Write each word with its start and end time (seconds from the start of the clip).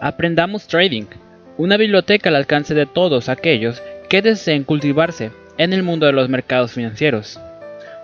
Aprendamos 0.00 0.66
Trading, 0.66 1.06
una 1.56 1.78
biblioteca 1.78 2.28
al 2.28 2.36
alcance 2.36 2.74
de 2.74 2.84
todos 2.84 3.30
aquellos 3.30 3.82
que 4.10 4.20
deseen 4.20 4.62
cultivarse 4.62 5.30
en 5.56 5.72
el 5.72 5.82
mundo 5.82 6.04
de 6.04 6.12
los 6.12 6.28
mercados 6.28 6.72
financieros. 6.72 7.40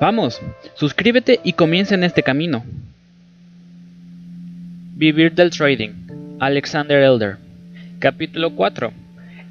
Vamos, 0.01 0.41
suscríbete 0.75 1.41
y 1.45 1.53
comienza 1.53 1.95
en 1.95 2.05
este 2.05 2.23
camino. 2.23 2.65
Vivir 4.95 5.35
del 5.35 5.51
Trading, 5.51 5.91
Alexander 6.41 7.03
Elder. 7.03 7.37
Capítulo 7.99 8.55
4. 8.55 8.91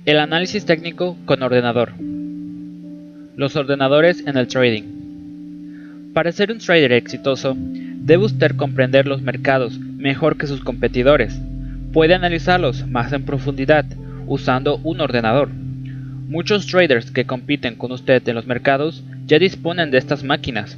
El 0.05 0.19
análisis 0.19 0.65
técnico 0.65 1.15
con 1.25 1.43
ordenador. 1.43 1.93
Los 3.35 3.55
ordenadores 3.55 4.25
en 4.25 4.35
el 4.35 4.47
trading. 4.47 6.11
Para 6.13 6.31
ser 6.31 6.51
un 6.51 6.57
trader 6.57 6.91
exitoso, 6.91 7.55
debe 7.55 8.25
usted 8.25 8.55
comprender 8.55 9.05
los 9.05 9.21
mercados 9.21 9.79
mejor 9.79 10.37
que 10.37 10.47
sus 10.47 10.61
competidores 10.61 11.39
puede 11.93 12.13
analizarlos 12.13 12.87
más 12.87 13.11
en 13.13 13.25
profundidad 13.25 13.85
usando 14.27 14.77
un 14.84 15.02
ordenador. 15.02 15.49
Muchos 15.49 16.66
traders 16.67 17.11
que 17.11 17.25
compiten 17.25 17.75
con 17.75 17.91
usted 17.91 18.25
en 18.27 18.35
los 18.35 18.47
mercados 18.47 19.03
ya 19.25 19.39
disponen 19.39 19.91
de 19.91 19.97
estas 19.97 20.23
máquinas. 20.23 20.77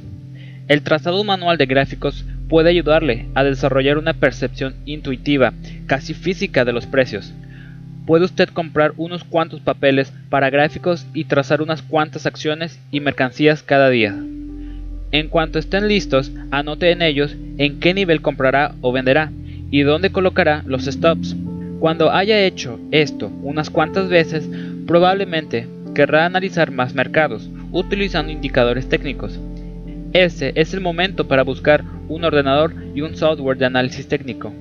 El 0.66 0.82
trazado 0.82 1.22
manual 1.22 1.58
de 1.58 1.66
gráficos 1.66 2.24
puede 2.48 2.70
ayudarle 2.70 3.26
a 3.34 3.44
desarrollar 3.44 3.98
una 3.98 4.14
percepción 4.14 4.74
intuitiva, 4.86 5.52
casi 5.86 6.14
física 6.14 6.64
de 6.64 6.72
los 6.72 6.86
precios. 6.86 7.32
Puede 8.06 8.24
usted 8.24 8.48
comprar 8.48 8.92
unos 8.96 9.24
cuantos 9.24 9.60
papeles 9.60 10.12
para 10.28 10.50
gráficos 10.50 11.06
y 11.14 11.24
trazar 11.24 11.62
unas 11.62 11.82
cuantas 11.82 12.26
acciones 12.26 12.80
y 12.90 13.00
mercancías 13.00 13.62
cada 13.62 13.88
día. 13.88 14.14
En 15.12 15.28
cuanto 15.28 15.58
estén 15.58 15.86
listos, 15.86 16.32
anote 16.50 16.90
en 16.90 17.00
ellos 17.00 17.36
en 17.56 17.78
qué 17.78 17.94
nivel 17.94 18.20
comprará 18.20 18.74
o 18.80 18.90
venderá 18.90 19.30
y 19.74 19.82
dónde 19.82 20.12
colocará 20.12 20.62
los 20.66 20.84
stops. 20.84 21.34
Cuando 21.80 22.12
haya 22.12 22.40
hecho 22.44 22.78
esto 22.92 23.32
unas 23.42 23.70
cuantas 23.70 24.08
veces, 24.08 24.48
probablemente 24.86 25.66
querrá 25.96 26.26
analizar 26.26 26.70
más 26.70 26.94
mercados 26.94 27.50
utilizando 27.72 28.30
indicadores 28.30 28.88
técnicos. 28.88 29.40
Ese 30.12 30.52
es 30.54 30.74
el 30.74 30.80
momento 30.80 31.26
para 31.26 31.42
buscar 31.42 31.82
un 32.06 32.22
ordenador 32.22 32.72
y 32.94 33.00
un 33.00 33.16
software 33.16 33.58
de 33.58 33.66
análisis 33.66 34.06
técnico. 34.06 34.52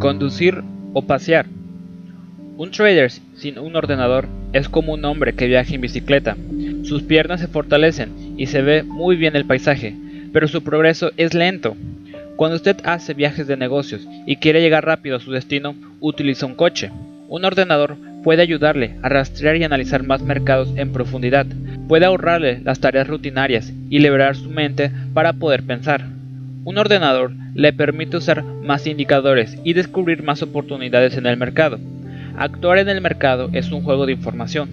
Conducir 0.00 0.64
o 0.94 1.02
pasear. 1.02 1.46
Un 2.56 2.72
trader 2.72 3.12
sin 3.36 3.56
un 3.56 3.76
ordenador 3.76 4.26
es 4.52 4.68
como 4.68 4.94
un 4.94 5.04
hombre 5.04 5.34
que 5.34 5.46
viaja 5.46 5.72
en 5.72 5.80
bicicleta. 5.80 6.36
Sus 6.82 7.04
piernas 7.04 7.40
se 7.40 7.46
fortalecen 7.46 8.34
y 8.36 8.46
se 8.46 8.62
ve 8.62 8.82
muy 8.82 9.14
bien 9.14 9.36
el 9.36 9.44
paisaje, 9.44 9.94
pero 10.32 10.48
su 10.48 10.64
progreso 10.64 11.12
es 11.16 11.32
lento. 11.32 11.76
Cuando 12.36 12.56
usted 12.56 12.76
hace 12.84 13.14
viajes 13.14 13.46
de 13.46 13.56
negocios 13.56 14.06
y 14.26 14.36
quiere 14.36 14.60
llegar 14.60 14.84
rápido 14.84 15.16
a 15.16 15.20
su 15.20 15.32
destino, 15.32 15.74
utiliza 16.00 16.44
un 16.44 16.54
coche. 16.54 16.90
Un 17.28 17.46
ordenador 17.46 17.96
puede 18.22 18.42
ayudarle 18.42 18.96
a 19.02 19.08
rastrear 19.08 19.56
y 19.56 19.64
analizar 19.64 20.02
más 20.02 20.20
mercados 20.20 20.70
en 20.76 20.92
profundidad, 20.92 21.46
puede 21.88 22.04
ahorrarle 22.04 22.60
las 22.62 22.80
tareas 22.80 23.06
rutinarias 23.06 23.72
y 23.88 24.00
liberar 24.00 24.36
su 24.36 24.50
mente 24.50 24.90
para 25.14 25.32
poder 25.32 25.62
pensar. 25.62 26.04
Un 26.64 26.76
ordenador 26.76 27.32
le 27.54 27.72
permite 27.72 28.18
usar 28.18 28.44
más 28.44 28.86
indicadores 28.86 29.56
y 29.64 29.72
descubrir 29.72 30.22
más 30.22 30.42
oportunidades 30.42 31.16
en 31.16 31.26
el 31.26 31.36
mercado. 31.38 31.78
Actuar 32.36 32.78
en 32.78 32.90
el 32.90 33.00
mercado 33.00 33.48
es 33.52 33.72
un 33.72 33.82
juego 33.82 34.04
de 34.04 34.12
información. 34.12 34.68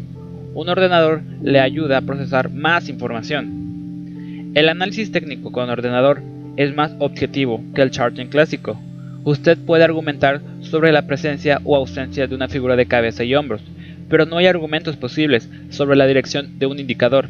Un 0.53 0.67
ordenador 0.67 1.21
le 1.41 1.61
ayuda 1.61 1.99
a 1.99 2.01
procesar 2.01 2.49
más 2.49 2.89
información. 2.89 4.51
El 4.53 4.67
análisis 4.67 5.11
técnico 5.11 5.51
con 5.51 5.69
ordenador 5.69 6.32
es 6.57 6.75
más 6.75 6.93
objetivo 6.99 7.63
que 7.73 7.81
el 7.81 7.91
charting 7.91 8.27
clásico. 8.27 8.79
Usted 9.23 9.57
puede 9.57 9.83
argumentar 9.83 10.41
sobre 10.61 10.91
la 10.91 11.03
presencia 11.03 11.61
o 11.63 11.75
ausencia 11.75 12.27
de 12.27 12.35
una 12.35 12.47
figura 12.47 12.75
de 12.75 12.85
cabeza 12.85 13.23
y 13.23 13.35
hombros, 13.35 13.61
pero 14.09 14.25
no 14.25 14.37
hay 14.37 14.47
argumentos 14.47 14.97
posibles 14.97 15.49
sobre 15.69 15.95
la 15.95 16.05
dirección 16.05 16.59
de 16.59 16.65
un 16.65 16.79
indicador. 16.79 17.29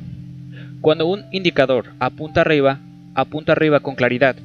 Cuando 0.81 1.05
un 1.05 1.23
indicador 1.31 1.85
apunta 1.99 2.41
arriba, 2.41 2.79
apunta 3.15 3.51
arriba 3.51 3.79
con 3.79 3.95
claridad. 3.95 4.35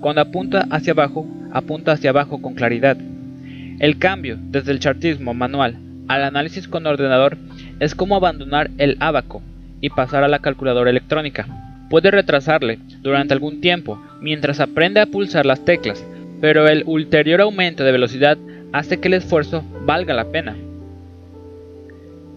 Cuando 0.00 0.20
apunta 0.20 0.66
hacia 0.70 0.92
abajo, 0.92 1.26
apunta 1.52 1.92
hacia 1.92 2.10
abajo 2.10 2.42
con 2.42 2.54
claridad. 2.54 2.96
El 3.78 3.98
cambio 3.98 4.38
desde 4.40 4.72
el 4.72 4.80
chartismo 4.80 5.34
manual 5.34 5.76
al 6.08 6.24
análisis 6.24 6.66
con 6.66 6.86
ordenador 6.86 7.36
es 7.80 7.94
como 7.94 8.16
abandonar 8.16 8.70
el 8.78 8.96
abaco 8.98 9.42
y 9.80 9.90
pasar 9.90 10.24
a 10.24 10.28
la 10.28 10.40
calculadora 10.40 10.90
electrónica. 10.90 11.67
Puede 11.90 12.10
retrasarle 12.10 12.78
durante 13.02 13.32
algún 13.32 13.60
tiempo 13.60 14.00
mientras 14.20 14.60
aprende 14.60 15.00
a 15.00 15.06
pulsar 15.06 15.46
las 15.46 15.64
teclas, 15.64 16.04
pero 16.40 16.68
el 16.68 16.82
ulterior 16.86 17.40
aumento 17.40 17.84
de 17.84 17.92
velocidad 17.92 18.36
hace 18.72 19.00
que 19.00 19.08
el 19.08 19.14
esfuerzo 19.14 19.64
valga 19.86 20.12
la 20.14 20.30
pena. 20.30 20.56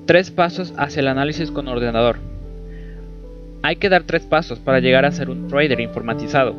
Tres 0.05 0.31
pasos 0.31 0.73
hacia 0.77 1.01
el 1.01 1.07
análisis 1.07 1.51
con 1.51 1.67
ordenador. 1.67 2.17
Hay 3.61 3.75
que 3.75 3.89
dar 3.89 4.03
tres 4.03 4.23
pasos 4.23 4.59
para 4.59 4.79
llegar 4.79 5.05
a 5.05 5.11
ser 5.11 5.29
un 5.29 5.47
trader 5.47 5.79
informatizado. 5.79 6.55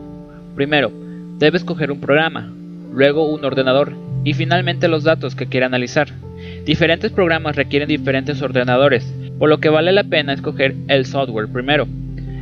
Primero, 0.55 0.93
debe 1.39 1.57
escoger 1.57 1.91
un 1.91 2.01
programa, 2.01 2.53
luego 2.93 3.29
un 3.29 3.45
ordenador 3.45 3.93
y 4.23 4.35
finalmente 4.35 4.87
los 4.87 5.03
datos 5.03 5.35
que 5.35 5.47
quiere 5.47 5.67
analizar. 5.67 6.09
Diferentes 6.65 7.11
programas 7.11 7.57
requieren 7.57 7.89
diferentes 7.89 8.41
ordenadores, 8.43 9.13
por 9.39 9.49
lo 9.49 9.59
que 9.59 9.69
vale 9.69 9.93
la 9.93 10.05
pena 10.05 10.33
escoger 10.33 10.75
el 10.89 11.07
software 11.07 11.49
primero. 11.49 11.89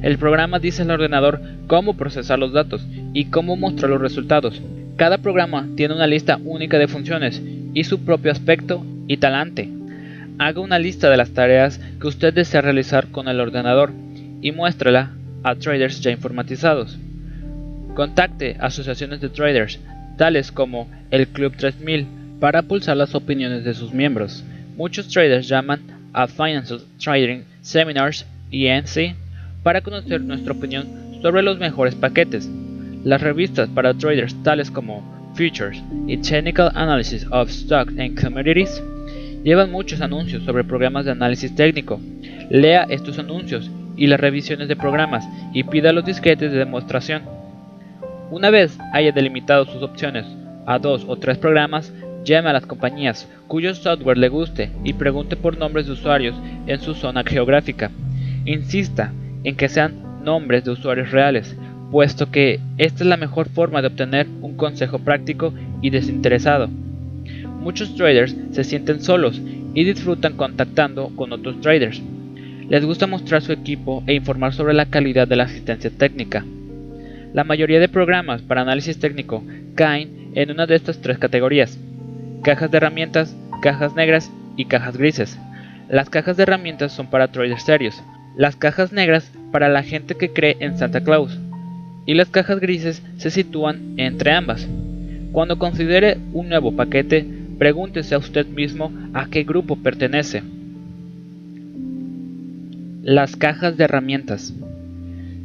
El 0.03 0.17
programa 0.17 0.59
dice 0.59 0.83
al 0.83 0.91
ordenador 0.91 1.41
cómo 1.67 1.97
procesar 1.97 2.39
los 2.39 2.53
datos 2.53 2.87
y 3.13 3.27
cómo 3.27 3.57
mostrar 3.57 3.91
los 3.91 4.01
resultados. 4.01 4.63
Cada 4.97 5.19
programa 5.19 5.69
tiene 5.77 5.95
una 5.95 6.07
lista 6.07 6.39
única 6.43 6.79
de 6.79 6.89
funciones 6.89 7.43
y 7.75 7.85
su 7.85 8.01
propio 8.05 8.33
aspecto 8.33 8.85
y 9.07 9.19
talante. 9.19 9.69
Haga 10.39 10.61
una 10.61 10.79
lista 10.79 11.11
de 11.11 11.19
las 11.19 11.33
tareas 11.33 11.81
que 12.01 12.07
usted 12.07 12.33
desea 12.33 12.63
realizar 12.63 13.09
con 13.09 13.29
el 13.29 13.41
ordenador 13.41 13.93
y 14.41 14.53
muéstrala 14.53 15.11
a 15.43 15.55
traders 15.55 16.01
ya 16.01 16.11
informatizados. 16.11 16.99
Contacte 17.95 18.57
asociaciones 18.59 19.21
de 19.21 19.29
traders, 19.29 19.81
tales 20.17 20.51
como 20.51 20.89
el 21.11 21.29
Club 21.29 21.55
3000, 21.57 22.07
para 22.41 22.63
pulsar 22.63 22.97
las 22.97 23.15
opiniones 23.15 23.65
de 23.65 23.75
sus 23.75 23.93
miembros. 23.93 24.45
Muchos 24.77 25.09
traders 25.09 25.47
llaman 25.47 25.81
a 26.15 26.27
Financial 26.27 26.81
Trading 26.99 27.43
Seminars 27.61 28.25
ENC 28.51 29.15
para 29.63 29.81
conocer 29.83 30.23
nuestra 30.23 30.53
opinión 30.53 30.89
sobre 31.23 31.43
los 31.43 31.59
mejores 31.59 31.95
paquetes. 31.95 32.49
Las 33.05 33.21
revistas 33.21 33.69
para 33.69 33.95
traders 33.95 34.35
tales 34.43 34.71
como 34.71 35.03
Futures 35.35 35.83
y 36.07 36.17
Technical 36.19 36.71
Analysis 36.75 37.27
of 37.31 37.51
Stocks 37.51 37.99
and 37.99 38.21
Commodities 38.21 38.83
llevan 39.45 39.71
muchos 39.71 40.01
anuncios 40.01 40.43
sobre 40.45 40.65
programas 40.65 41.05
de 41.05 41.13
análisis 41.13 41.55
técnico. 41.55 42.01
Lea 42.51 42.87
estos 42.91 43.19
anuncios 43.19 43.71
y 43.97 44.07
las 44.07 44.21
revisiones 44.21 44.69
de 44.69 44.77
programas 44.77 45.27
y 45.53 45.65
pida 45.65 45.93
los 45.93 46.05
disquetes 46.05 46.53
de 46.53 46.59
demostración. 46.59 47.23
Una 48.31 48.51
vez 48.51 48.79
haya 48.93 49.13
delimitado 49.13 49.65
sus 49.67 49.83
opciones 49.83 50.27
a 50.67 50.79
dos 50.79 51.05
o 51.09 51.17
tres 51.17 51.39
programas, 51.39 51.93
llame 52.25 52.51
a 52.51 52.53
las 52.53 52.67
compañías 52.67 53.29
cuyo 53.49 53.75
software 53.75 54.19
le 54.19 54.29
guste 54.29 54.71
y 54.85 54.93
pregunte 54.93 55.37
por 55.37 55.59
nombres 55.59 55.87
de 55.87 55.93
usuarios 55.93 56.37
en 56.67 56.81
su 56.81 56.95
zona 56.95 57.25
geográfica. 57.25 57.91
Insista 58.45 59.13
en 59.45 59.57
que 59.57 59.69
sean 59.69 60.11
nombres 60.25 60.65
de 60.65 60.71
usuarios 60.71 61.11
reales, 61.11 61.57
puesto 61.91 62.31
que 62.31 62.61
esta 62.79 63.03
es 63.03 63.09
la 63.09 63.17
mejor 63.17 63.49
forma 63.49 63.81
de 63.81 63.89
obtener 63.89 64.27
un 64.41 64.57
consejo 64.57 64.99
práctico 64.99 65.53
y 65.83 65.91
desinteresado. 65.91 66.69
Muchos 67.61 67.95
traders 67.95 68.35
se 68.53 68.65
sienten 68.65 69.03
solos 69.03 69.41
y 69.75 69.85
disfrutan 69.85 70.37
contactando 70.37 71.11
con 71.17 71.33
otros 71.33 71.61
traders. 71.61 72.03
Les 72.69 72.85
gusta 72.85 73.07
mostrar 73.07 73.43
su 73.43 73.53
equipo 73.53 74.03
e 74.07 74.15
informar 74.15 74.55
sobre 74.55 74.75
la 74.75 74.87
calidad 74.87 75.27
de 75.27 75.37
la 75.37 75.45
asistencia 75.45 75.91
técnica. 75.91 76.45
La 77.33 77.45
mayoría 77.45 77.81
de 77.81 77.89
programas 77.89 78.43
para 78.43 78.63
análisis 78.63 78.99
técnico 78.99 79.45
caen 79.75 80.31
en 80.35 80.51
una 80.51 80.67
de 80.67 80.77
estas 80.77 81.01
tres 81.01 81.19
categorías. 81.19 81.79
Cajas 82.43 82.71
de 82.71 82.77
herramientas, 82.79 83.37
cajas 83.61 83.95
negras 83.95 84.31
y 84.57 84.65
cajas 84.67 84.97
grises. 84.97 85.39
Las 85.89 86.09
cajas 86.09 86.37
de 86.37 86.45
herramientas 86.45 86.93
son 86.93 87.09
para 87.09 87.29
traders 87.29 87.65
serios, 87.65 88.03
las 88.37 88.57
cajas 88.57 88.93
negras 88.93 89.31
para 89.53 89.69
la 89.69 89.83
gente 89.83 90.15
que 90.17 90.33
cree 90.33 90.57
en 90.61 90.79
Santa 90.79 91.03
Claus 91.03 91.39
y 92.07 92.15
las 92.15 92.29
cajas 92.29 92.61
grises 92.61 93.03
se 93.19 93.31
sitúan 93.31 93.95
entre 93.97 94.33
ambas. 94.33 94.69
Cuando 95.33 95.59
considere 95.59 96.19
un 96.33 96.49
nuevo 96.49 96.75
paquete, 96.75 97.27
pregúntese 97.59 98.15
a 98.15 98.19
usted 98.19 98.47
mismo 98.47 98.93
a 99.13 99.27
qué 99.27 99.45
grupo 99.45 99.77
pertenece. 99.77 100.43
Las 103.03 103.37
cajas 103.37 103.77
de 103.77 103.85
herramientas. 103.85 104.55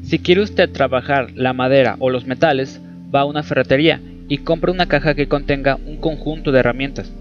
Si 0.03 0.19
quiere 0.19 0.41
usted 0.41 0.69
trabajar 0.69 1.31
la 1.35 1.53
madera 1.53 1.97
o 1.99 2.09
los 2.09 2.25
metales, 2.25 2.81
va 3.13 3.21
a 3.21 3.25
una 3.25 3.43
ferretería 3.43 4.01
y 4.27 4.39
compra 4.39 4.71
una 4.71 4.88
caja 4.88 5.13
que 5.13 5.27
contenga 5.27 5.77
un 5.85 5.97
conjunto 5.97 6.51
de 6.51 6.59
herramientas. 6.59 7.11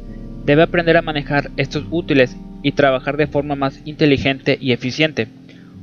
Debe 0.44 0.62
aprender 0.62 0.96
a 0.96 1.02
manejar 1.02 1.50
estos 1.56 1.84
útiles 1.90 2.36
y 2.62 2.72
trabajar 2.72 3.16
de 3.16 3.26
forma 3.26 3.54
más 3.56 3.80
inteligente 3.84 4.58
y 4.60 4.72
eficiente. 4.72 5.28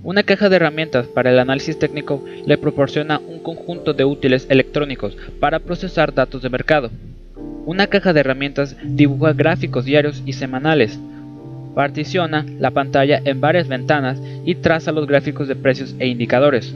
Una 0.04 0.24
caja 0.24 0.50
de 0.50 0.56
herramientas 0.56 1.06
para 1.06 1.30
el 1.30 1.38
análisis 1.38 1.78
técnico 1.78 2.26
le 2.48 2.58
proporciona 2.58 3.20
un 3.20 3.38
conjunto 3.40 3.94
de 3.94 4.04
útiles 4.04 4.48
electrónicos 4.50 5.16
para 5.40 5.60
procesar 5.60 6.12
datos 6.12 6.42
de 6.42 6.50
mercado. 6.50 6.90
Una 7.68 7.86
caja 7.86 8.12
de 8.12 8.22
herramientas 8.22 8.76
dibuja 8.84 9.34
gráficos 9.34 9.86
diarios 9.86 10.24
y 10.26 10.34
semanales, 10.34 11.00
particiona 11.76 12.46
la 12.60 12.72
pantalla 12.72 13.22
en 13.24 13.42
varias 13.42 13.68
ventanas 13.68 14.20
y 14.44 14.56
traza 14.56 14.92
los 14.92 15.06
gráficos 15.06 15.48
de 15.48 15.56
precios 15.56 15.96
e 16.00 16.08
indicadores. 16.08 16.74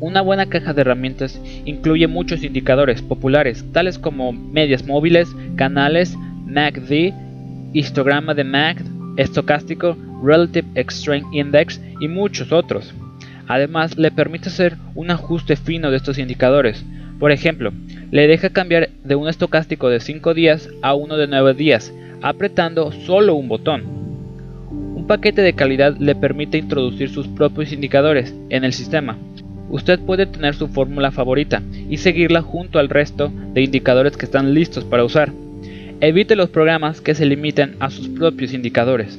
Una 0.00 0.20
buena 0.20 0.46
caja 0.46 0.74
de 0.74 0.80
herramientas 0.80 1.40
incluye 1.64 2.08
muchos 2.08 2.42
indicadores 2.42 3.02
populares, 3.02 3.64
tales 3.72 3.98
como 4.00 4.32
medias 4.32 4.84
móviles, 4.84 5.28
canales, 5.54 6.16
MACD, 6.46 7.14
histograma 7.72 8.34
de 8.34 8.44
MACD, 8.44 8.93
estocástico, 9.16 9.96
Relative 10.22 10.68
Extreme 10.74 11.26
Index 11.32 11.80
y 12.00 12.08
muchos 12.08 12.52
otros. 12.52 12.94
Además, 13.46 13.96
le 13.98 14.10
permite 14.10 14.48
hacer 14.48 14.76
un 14.94 15.10
ajuste 15.10 15.56
fino 15.56 15.90
de 15.90 15.96
estos 15.96 16.18
indicadores. 16.18 16.84
Por 17.18 17.30
ejemplo, 17.30 17.72
le 18.10 18.26
deja 18.26 18.50
cambiar 18.50 18.90
de 19.04 19.14
un 19.14 19.28
estocástico 19.28 19.88
de 19.88 20.00
5 20.00 20.34
días 20.34 20.68
a 20.82 20.94
uno 20.94 21.16
de 21.16 21.26
9 21.26 21.54
días, 21.54 21.92
apretando 22.22 22.90
solo 22.92 23.34
un 23.34 23.48
botón. 23.48 23.82
Un 24.70 25.06
paquete 25.06 25.42
de 25.42 25.52
calidad 25.52 25.96
le 25.98 26.14
permite 26.14 26.58
introducir 26.58 27.10
sus 27.10 27.28
propios 27.28 27.72
indicadores 27.72 28.34
en 28.48 28.64
el 28.64 28.72
sistema. 28.72 29.18
Usted 29.68 30.00
puede 30.00 30.26
tener 30.26 30.54
su 30.54 30.68
fórmula 30.68 31.10
favorita 31.10 31.62
y 31.90 31.98
seguirla 31.98 32.42
junto 32.42 32.78
al 32.78 32.88
resto 32.88 33.32
de 33.52 33.62
indicadores 33.62 34.16
que 34.16 34.24
están 34.24 34.54
listos 34.54 34.84
para 34.84 35.04
usar. 35.04 35.32
Evite 36.00 36.34
los 36.36 36.50
programas 36.50 37.00
que 37.00 37.14
se 37.14 37.24
limiten 37.24 37.76
a 37.80 37.88
sus 37.88 38.08
propios 38.08 38.52
indicadores. 38.52 39.18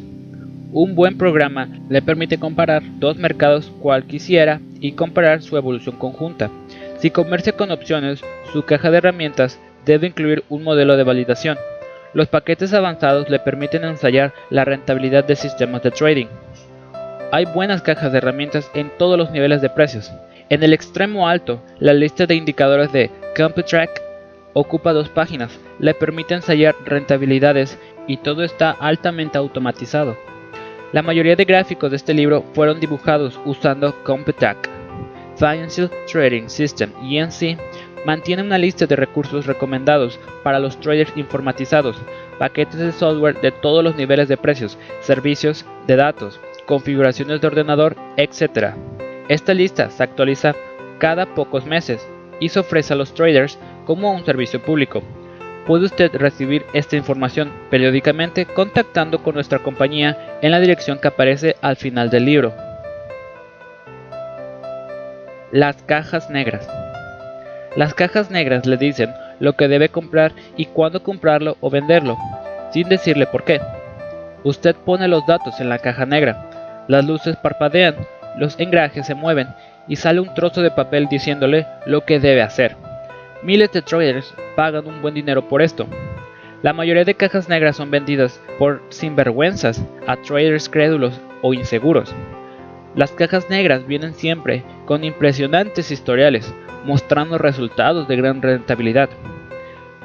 Un 0.72 0.94
buen 0.94 1.18
programa 1.18 1.70
le 1.90 2.02
permite 2.02 2.38
comparar 2.38 2.84
dos 3.00 3.18
mercados 3.18 3.72
cual 3.82 4.06
quisiera 4.06 4.60
y 4.82 4.92
comparar 4.92 5.42
su 5.42 5.56
evolución 5.56 5.96
conjunta. 5.96 6.52
Si 7.00 7.12
comercia 7.12 7.54
con 7.54 7.72
opciones, 7.72 8.22
su 8.52 8.64
caja 8.64 8.92
de 8.92 8.98
herramientas 8.98 9.58
debe 9.86 10.08
incluir 10.08 10.44
un 10.50 10.64
modelo 10.64 10.98
de 10.98 11.04
validación. 11.04 11.58
Los 12.14 12.28
paquetes 12.28 12.74
avanzados 12.74 13.30
le 13.30 13.40
permiten 13.40 13.86
ensayar 13.86 14.34
la 14.50 14.66
rentabilidad 14.66 15.24
de 15.24 15.38
sistemas 15.38 15.82
de 15.82 15.92
trading. 15.92 16.28
Hay 17.32 17.46
buenas 17.46 17.82
cajas 17.82 18.12
de 18.12 18.18
herramientas 18.18 18.70
en 18.74 18.92
todos 18.98 19.18
los 19.18 19.32
niveles 19.32 19.62
de 19.62 19.70
precios. 19.70 20.12
En 20.50 20.62
el 20.62 20.74
extremo 20.74 21.28
alto, 21.28 21.64
la 21.80 21.94
lista 21.94 22.26
de 22.26 22.36
indicadores 22.36 22.92
de 22.92 23.10
CompuTrack 23.36 24.05
ocupa 24.56 24.94
dos 24.94 25.10
páginas, 25.10 25.60
le 25.80 25.94
permite 25.94 26.34
ensayar 26.34 26.76
rentabilidades 26.86 27.78
y 28.08 28.18
todo 28.18 28.44
está 28.44 28.72
altamente 28.72 29.38
automatizado. 29.38 30.16
La 30.94 31.02
mayoría 31.02 31.36
de 31.36 31.44
gráficos 31.44 31.92
de 31.92 31.98
este 31.98 32.14
libro 32.14 32.44
fueron 32.54 32.80
dibujados 32.80 33.38
usando 33.46 33.94
CompuTrack. 34.04 34.70
Financial 35.36 35.92
Trading 36.10 36.48
System 36.48 36.92
y 37.04 37.20
sí 37.30 37.58
mantiene 38.06 38.44
una 38.44 38.58
lista 38.58 38.86
de 38.86 38.96
recursos 38.96 39.46
recomendados 39.46 40.18
para 40.42 40.60
los 40.60 40.80
traders 40.80 41.12
informatizados, 41.18 41.98
paquetes 42.40 42.80
de 42.80 42.94
software 42.94 43.42
de 43.42 43.52
todos 43.52 43.84
los 43.84 43.98
niveles 43.98 44.30
de 44.30 44.38
precios, 44.38 44.78
servicios 45.02 45.66
de 45.86 45.98
datos, 45.98 46.40
configuraciones 46.66 47.42
de 47.42 47.48
ordenador, 47.48 47.98
etc. 48.16 48.76
Esta 49.28 49.54
lista 49.54 49.90
se 49.90 50.04
actualiza 50.04 50.56
cada 50.98 51.26
pocos 51.26 51.66
meses 51.66 52.08
y 52.40 52.48
se 52.48 52.60
ofrece 52.60 52.94
a 52.94 52.96
los 52.96 53.14
traders 53.14 53.60
como 53.86 54.12
un 54.12 54.26
servicio 54.26 54.62
público. 54.62 55.04
Puede 55.66 55.86
usted 55.86 56.14
recibir 56.14 56.66
esta 56.74 56.96
información 56.96 57.52
periódicamente 57.72 58.46
contactando 58.46 59.24
con 59.24 59.36
nuestra 59.36 59.60
compañía 59.60 60.38
en 60.42 60.52
la 60.52 60.60
dirección 60.60 61.00
que 61.00 61.08
aparece 61.08 61.56
al 61.62 61.76
final 61.76 62.10
del 62.10 62.26
libro. 62.26 62.54
Las 65.52 65.82
cajas 65.84 66.30
negras. 66.30 66.70
Las 67.76 67.94
cajas 67.94 68.30
negras 68.30 68.66
le 68.66 68.78
dicen 68.78 69.14
lo 69.40 69.54
que 69.54 69.68
debe 69.68 69.90
comprar 69.90 70.34
y 70.56 70.66
cuándo 70.66 71.02
comprarlo 71.02 71.58
o 71.62 71.70
venderlo, 71.70 72.18
sin 72.72 72.88
decirle 72.88 73.26
por 73.26 73.44
qué. 73.44 73.60
Usted 74.44 74.76
pone 74.76 75.08
los 75.08 75.26
datos 75.26 75.60
en 75.60 75.70
la 75.70 75.80
caja 75.80 76.06
negra, 76.06 76.86
las 76.88 77.06
luces 77.06 77.36
parpadean, 77.38 77.96
los 78.38 78.60
engrajes 78.60 79.08
se 79.08 79.16
mueven 79.16 79.48
y 79.88 79.96
sale 79.96 80.20
un 80.20 80.34
trozo 80.34 80.62
de 80.62 80.72
papel 80.72 81.08
diciéndole 81.08 81.66
lo 81.86 82.06
que 82.06 82.20
debe 82.20 82.44
hacer. 82.44 82.85
Miles 83.46 83.72
de 83.72 83.84
traders 83.84 84.34
pagan 84.56 84.88
un 84.88 85.04
buen 85.04 85.14
dinero 85.14 85.48
por 85.48 85.62
esto. 85.62 85.86
La 86.64 86.74
mayoría 86.74 87.06
de 87.06 87.14
cajas 87.14 87.48
negras 87.48 87.76
son 87.76 87.92
vendidas 87.92 88.42
por 88.58 88.82
sinvergüenzas 88.90 89.86
a 90.08 90.16
traders 90.16 90.68
crédulos 90.68 91.22
o 91.44 91.54
inseguros. 91.54 92.12
Las 92.96 93.12
cajas 93.12 93.48
negras 93.52 93.86
vienen 93.86 94.16
siempre 94.16 94.64
con 94.88 95.04
impresionantes 95.04 95.92
historiales, 95.92 96.52
mostrando 96.86 97.38
resultados 97.38 98.08
de 98.08 98.16
gran 98.16 98.42
rentabilidad. 98.42 99.12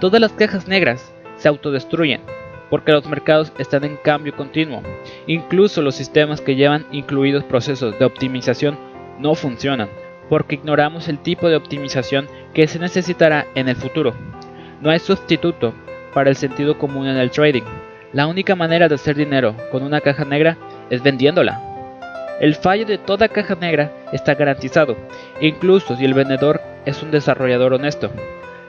Todas 0.01 0.21
las 0.21 0.33
cajas 0.33 0.69
negras 0.69 1.11
se 1.39 1.49
autodestruyen, 1.49 2.21
porque 2.69 2.93
los 2.93 3.07
mercados 3.07 3.55
están 3.57 3.85
en 3.85 3.97
cambio 3.97 4.37
continuo. 4.37 4.83
Incluso 5.27 5.81
los 5.81 5.95
sistemas 5.95 6.43
que 6.43 6.57
llevan 6.57 6.85
incluidos 6.93 7.45
procesos 7.45 7.99
de 7.99 8.05
optimización 8.05 8.79
no 9.19 9.35
funcionan, 9.35 9.89
porque 10.31 10.55
ignoramos 10.55 11.09
el 11.09 11.19
tipo 11.19 11.49
de 11.49 11.56
optimización 11.56 12.29
que 12.55 12.69
se 12.69 12.79
necesitará 12.79 13.47
en 13.56 13.69
el 13.69 13.75
futuro. 13.75 14.15
No 14.81 14.88
hay 14.88 15.00
sustituto 15.00 15.75
para 16.15 16.31
el 16.31 16.37
sentido 16.37 16.79
común 16.79 17.09
en 17.09 17.17
el 17.17 17.32
trading. 17.32 17.65
La 18.12 18.29
única 18.29 18.55
manera 18.55 18.88
de 18.88 18.94
hacer 18.94 19.17
dinero 19.17 19.56
con 19.73 19.82
una 19.82 20.00
caja 20.00 20.25
negra 20.25 20.56
es 20.88 21.03
vendiéndola. 21.03 21.61
El 22.41 22.55
fallo 22.55 22.87
de 22.87 22.97
toda 22.97 23.29
caja 23.29 23.56
negra 23.56 23.93
está 24.12 24.35
garantizado, 24.35 24.97
incluso 25.41 25.97
si 25.97 26.05
el 26.05 26.15
vendedor 26.15 26.61
es 26.87 27.03
un 27.03 27.11
desarrollador 27.11 27.75
honesto. 27.75 28.11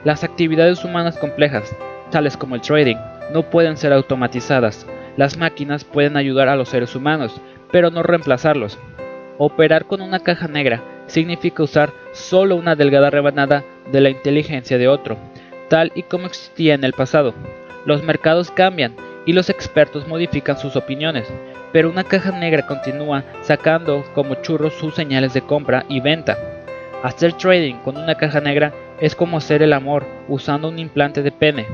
Las 0.04 0.24
actividades 0.24 0.84
humanas 0.84 1.16
complejas, 1.16 1.74
tales 2.10 2.36
como 2.36 2.56
el 2.56 2.60
trading, 2.60 2.96
no 3.32 3.44
pueden 3.44 3.76
ser 3.76 3.92
automatizadas. 3.92 4.84
Las 5.16 5.38
máquinas 5.38 5.84
pueden 5.84 6.16
ayudar 6.16 6.48
a 6.48 6.56
los 6.56 6.70
seres 6.70 6.96
humanos, 6.96 7.40
pero 7.70 7.90
no 7.90 8.02
reemplazarlos. 8.02 8.78
Operar 9.38 9.86
con 9.86 10.02
una 10.02 10.20
caja 10.20 10.48
negra 10.48 10.82
significa 11.06 11.62
usar 11.62 11.92
solo 12.12 12.56
una 12.56 12.76
delgada 12.76 13.10
rebanada 13.10 13.64
de 13.90 14.00
la 14.00 14.10
inteligencia 14.10 14.78
de 14.78 14.88
otro, 14.88 15.16
tal 15.68 15.92
y 15.94 16.02
como 16.02 16.26
existía 16.26 16.74
en 16.74 16.84
el 16.84 16.92
pasado. 16.92 17.34
Los 17.84 18.02
mercados 18.02 18.50
cambian 18.50 18.94
y 19.26 19.32
los 19.32 19.50
expertos 19.50 20.06
modifican 20.06 20.58
sus 20.58 20.76
opiniones, 20.76 21.28
pero 21.72 21.90
una 21.90 22.04
caja 22.04 22.30
negra 22.32 22.66
continúa 22.66 23.24
sacando 23.42 24.04
como 24.14 24.36
churros 24.36 24.74
sus 24.74 24.94
señales 24.94 25.32
de 25.32 25.42
compra 25.42 25.84
y 25.88 26.00
venta. 26.00 26.36
Hacer 27.02 27.32
trading 27.32 27.76
con 27.76 27.96
una 27.96 28.14
caja 28.14 28.40
negra 28.40 28.72
es 29.00 29.16
como 29.16 29.38
hacer 29.38 29.62
el 29.62 29.72
amor 29.72 30.06
usando 30.28 30.68
un 30.68 30.78
implante 30.78 31.22
de 31.22 31.32
pene. 31.32 31.66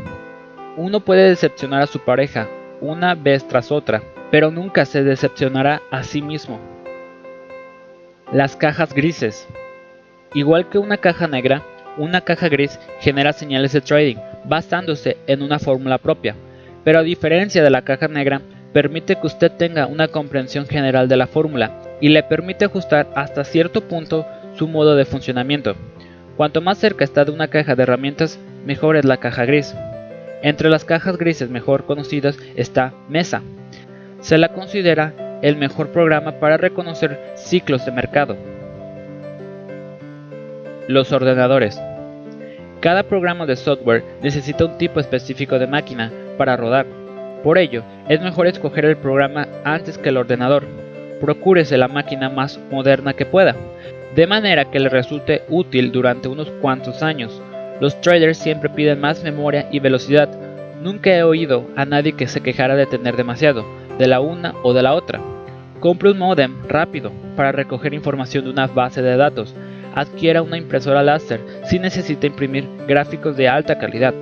Uno 0.77 1.01
puede 1.01 1.29
decepcionar 1.29 1.82
a 1.82 1.87
su 1.87 1.99
pareja 1.99 2.49
una 2.81 3.15
vez 3.15 3.47
tras 3.47 3.73
otra, 3.73 4.03
pero 4.31 4.51
nunca 4.51 4.85
se 4.85 5.03
decepcionará 5.03 5.82
a 5.91 6.03
sí 6.05 6.23
mismo. 6.23 6.58
Las 8.32 8.56
cajas 8.56 8.93
grises. 8.93 9.49
Igual 10.35 10.69
que 10.69 10.77
una 10.77 10.99
caja 10.99 11.27
negra, 11.27 11.63
una 11.97 12.20
caja 12.20 12.51
gris 12.51 12.79
genera 13.01 13.32
señales 13.32 13.73
de 13.73 13.81
trading 13.81 14.17
basándose 14.44 15.17
en 15.27 15.41
una 15.41 15.58
fórmula 15.58 15.97
propia, 15.97 16.35
pero 16.85 16.99
a 16.99 17.03
diferencia 17.03 17.63
de 17.63 17.70
la 17.70 17.82
caja 17.82 18.06
negra, 18.06 18.43
permite 18.75 19.17
que 19.17 19.27
usted 19.27 19.51
tenga 19.53 19.87
una 19.87 20.08
comprensión 20.08 20.67
general 20.67 21.08
de 21.08 21.17
la 21.17 21.27
fórmula 21.27 21.82
y 22.03 22.11
le 22.11 22.23
permite 22.23 22.67
ajustar 22.67 23.08
hasta 23.15 23.44
cierto 23.44 23.81
punto 23.89 24.27
su 24.56 24.69
modo 24.69 24.94
de 24.94 25.06
funcionamiento. 25.06 25.75
Cuanto 26.37 26.61
más 26.61 26.77
cerca 26.77 27.05
está 27.05 27.25
de 27.25 27.31
una 27.31 27.49
caja 27.49 27.77
de 27.77 27.82
herramientas, 27.82 28.39
mejor 28.67 28.97
es 28.97 29.06
la 29.06 29.17
caja 29.17 29.47
gris. 29.47 29.75
Entre 30.43 30.69
las 30.69 30.85
cajas 30.85 31.17
grises 31.17 31.49
mejor 31.49 31.87
conocidas 31.87 32.39
está 32.56 32.93
Mesa. 33.08 33.41
Se 34.20 34.37
la 34.37 34.51
considera 34.53 35.15
el 35.43 35.57
mejor 35.57 35.89
programa 35.89 36.33
para 36.33 36.57
reconocer 36.57 37.33
ciclos 37.35 37.85
de 37.85 37.93
mercado. 37.93 38.37
Los 40.87 41.13
ordenadores. 41.13 41.81
Cada 42.81 43.03
programa 43.03 43.45
de 43.47 43.57
software 43.57 44.05
necesita 44.23 44.65
un 44.65 44.79
tipo 44.79 45.01
específico 45.01 45.59
de 45.59 45.67
máquina 45.67 46.13
para 46.37 46.57
rodar. 46.57 46.87
Por 47.43 47.59
ello, 47.59 47.83
es 48.09 48.21
mejor 48.21 48.47
escoger 48.47 48.85
el 48.85 48.97
programa 48.97 49.49
antes 49.65 49.99
que 49.99 50.09
el 50.09 50.17
ordenador. 50.17 50.65
Procúrese 51.21 51.77
la 51.77 51.89
máquina 51.89 52.31
más 52.31 52.59
moderna 52.71 53.15
que 53.15 53.27
pueda, 53.27 53.57
de 54.15 54.27
manera 54.27 54.71
que 54.71 54.79
le 54.79 54.89
resulte 54.89 55.43
útil 55.49 55.93
durante 55.93 56.29
unos 56.29 56.51
cuantos 56.61 57.03
años. 57.03 57.43
Los 57.81 58.01
traders 58.01 58.39
siempre 58.39 58.71
piden 58.71 59.01
más 59.01 59.23
memoria 59.23 59.69
y 59.71 59.81
velocidad. 59.81 60.29
Nunca 60.83 61.11
he 61.11 61.23
oído 61.23 61.65
a 61.77 61.85
nadie 61.85 62.13
que 62.13 62.29
se 62.29 62.41
quejara 62.41 62.77
de 62.77 62.87
tener 62.87 63.17
demasiado, 63.17 63.65
de 63.98 64.06
la 64.06 64.20
una 64.20 64.55
o 64.62 64.72
de 64.72 64.82
la 64.82 64.94
otra. 64.94 65.20
Compre 65.81 66.10
un 66.10 66.19
modem 66.19 66.55
rápido 66.69 67.12
para 67.36 67.52
recoger 67.52 67.94
información 67.94 68.44
de 68.44 68.50
una 68.50 68.67
base 68.67 69.02
de 69.02 69.17
datos. 69.17 69.55
Adquiera 69.94 70.43
una 70.43 70.56
impresora 70.56 71.02
láser 71.02 71.40
si 71.64 71.78
necesita 71.78 72.26
imprimir 72.26 72.67
gráficos 72.86 73.36
de 73.36 73.48
alta 73.48 73.78
calidad. 73.78 74.14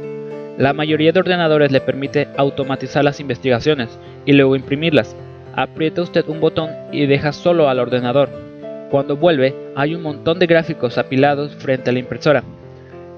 La 0.59 0.73
mayoría 0.73 1.12
de 1.12 1.21
ordenadores 1.21 1.71
le 1.71 1.80
permite 1.80 2.28
automatizar 2.37 3.04
las 3.04 3.21
investigaciones 3.21 3.99
y 4.25 4.33
luego 4.33 4.56
imprimirlas. 4.56 5.14
Aprieta 5.54 6.02
usted 6.02 6.25
un 6.28 6.40
botón 6.40 6.71
y 6.92 7.06
deja 7.06 7.33
solo 7.33 7.68
al 7.68 7.78
ordenador. 7.78 8.28
Cuando 8.90 9.16
vuelve, 9.16 9.54
hay 9.75 9.95
un 9.95 10.02
montón 10.02 10.38
de 10.38 10.47
gráficos 10.47 10.97
apilados 10.97 11.54
frente 11.56 11.90
a 11.90 11.92
la 11.92 11.99
impresora. 11.99 12.42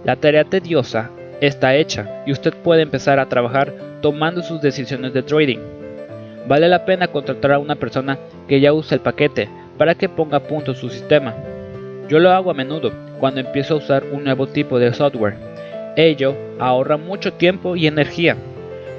La 0.04 0.16
tarea 0.16 0.44
tediosa 0.44 1.10
está 1.40 1.74
hecha 1.76 2.22
y 2.26 2.32
usted 2.32 2.54
puede 2.54 2.82
empezar 2.82 3.18
a 3.18 3.28
trabajar 3.28 3.72
tomando 4.00 4.42
sus 4.42 4.60
decisiones 4.60 5.12
de 5.12 5.22
trading. 5.22 5.77
Vale 6.46 6.68
la 6.68 6.84
pena 6.84 7.08
contratar 7.08 7.52
a 7.52 7.58
una 7.58 7.74
persona 7.74 8.18
que 8.46 8.60
ya 8.60 8.72
usa 8.72 8.94
el 8.94 9.00
paquete 9.00 9.48
para 9.76 9.94
que 9.94 10.08
ponga 10.08 10.38
a 10.38 10.42
punto 10.42 10.74
su 10.74 10.88
sistema. 10.88 11.34
Yo 12.08 12.18
lo 12.18 12.30
hago 12.30 12.50
a 12.50 12.54
menudo 12.54 12.92
cuando 13.18 13.40
empiezo 13.40 13.74
a 13.74 13.78
usar 13.78 14.04
un 14.12 14.24
nuevo 14.24 14.46
tipo 14.46 14.78
de 14.78 14.92
software. 14.92 15.36
Ello 15.96 16.34
ahorra 16.58 16.96
mucho 16.96 17.32
tiempo 17.32 17.76
y 17.76 17.86
energía. 17.86 18.36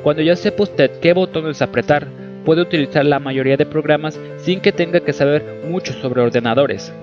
Cuando 0.04 0.22
ya 0.22 0.36
sepa 0.36 0.64
usted 0.64 1.00
qué 1.00 1.14
botones 1.14 1.62
apretar, 1.62 2.08
puede 2.46 2.62
utilizar 2.62 3.06
la 3.06 3.20
mayoría 3.20 3.58
de 3.58 3.66
programas 3.66 4.20
sin 4.38 4.62
que 4.62 4.72
tenga 4.72 5.00
que 5.00 5.14
saber 5.14 5.64
mucho 5.68 5.94
sobre 5.94 6.22
ordenadores. 6.22 6.94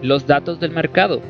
Los 0.00 0.26
datos 0.26 0.60
del 0.60 0.70
mercado. 0.70 1.20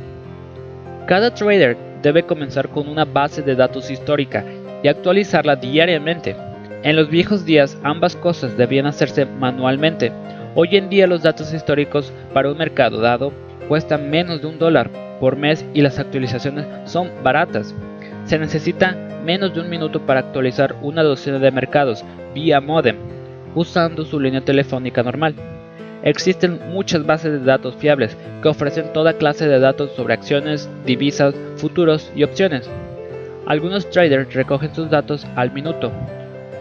Cada 1.06 1.34
trader 1.34 1.76
debe 2.02 2.22
comenzar 2.22 2.68
con 2.68 2.88
una 2.88 3.04
base 3.04 3.42
de 3.42 3.54
datos 3.54 3.90
histórica 3.90 4.44
y 4.84 4.88
actualizarla 4.88 5.56
diariamente. 5.56 6.36
En 6.82 6.94
los 6.94 7.08
viejos 7.08 7.46
días 7.46 7.76
ambas 7.82 8.14
cosas 8.14 8.56
debían 8.58 8.84
hacerse 8.84 9.24
manualmente. 9.24 10.12
Hoy 10.54 10.76
en 10.76 10.90
día 10.90 11.06
los 11.06 11.22
datos 11.22 11.54
históricos 11.54 12.12
para 12.34 12.50
un 12.50 12.58
mercado 12.58 13.00
dado 13.00 13.32
cuestan 13.66 14.10
menos 14.10 14.42
de 14.42 14.46
un 14.46 14.58
dólar 14.58 14.90
por 15.20 15.36
mes 15.36 15.64
y 15.72 15.80
las 15.80 15.98
actualizaciones 15.98 16.66
son 16.84 17.10
baratas. 17.22 17.74
Se 18.26 18.38
necesita 18.38 18.94
menos 19.24 19.54
de 19.54 19.62
un 19.62 19.70
minuto 19.70 20.04
para 20.04 20.20
actualizar 20.20 20.76
una 20.82 21.02
docena 21.02 21.38
de 21.38 21.50
mercados 21.50 22.04
vía 22.34 22.60
modem 22.60 22.96
usando 23.54 24.04
su 24.04 24.20
línea 24.20 24.42
telefónica 24.42 25.02
normal. 25.02 25.34
Existen 26.02 26.60
muchas 26.70 27.06
bases 27.06 27.32
de 27.32 27.38
datos 27.38 27.74
fiables 27.76 28.18
que 28.42 28.48
ofrecen 28.48 28.92
toda 28.92 29.14
clase 29.14 29.48
de 29.48 29.58
datos 29.58 29.92
sobre 29.92 30.12
acciones, 30.12 30.68
divisas, 30.84 31.34
futuros 31.56 32.12
y 32.14 32.24
opciones. 32.24 32.68
Algunos 33.46 33.90
traders 33.90 34.32
recogen 34.32 34.74
sus 34.74 34.88
datos 34.90 35.26
al 35.36 35.52
minuto. 35.52 35.92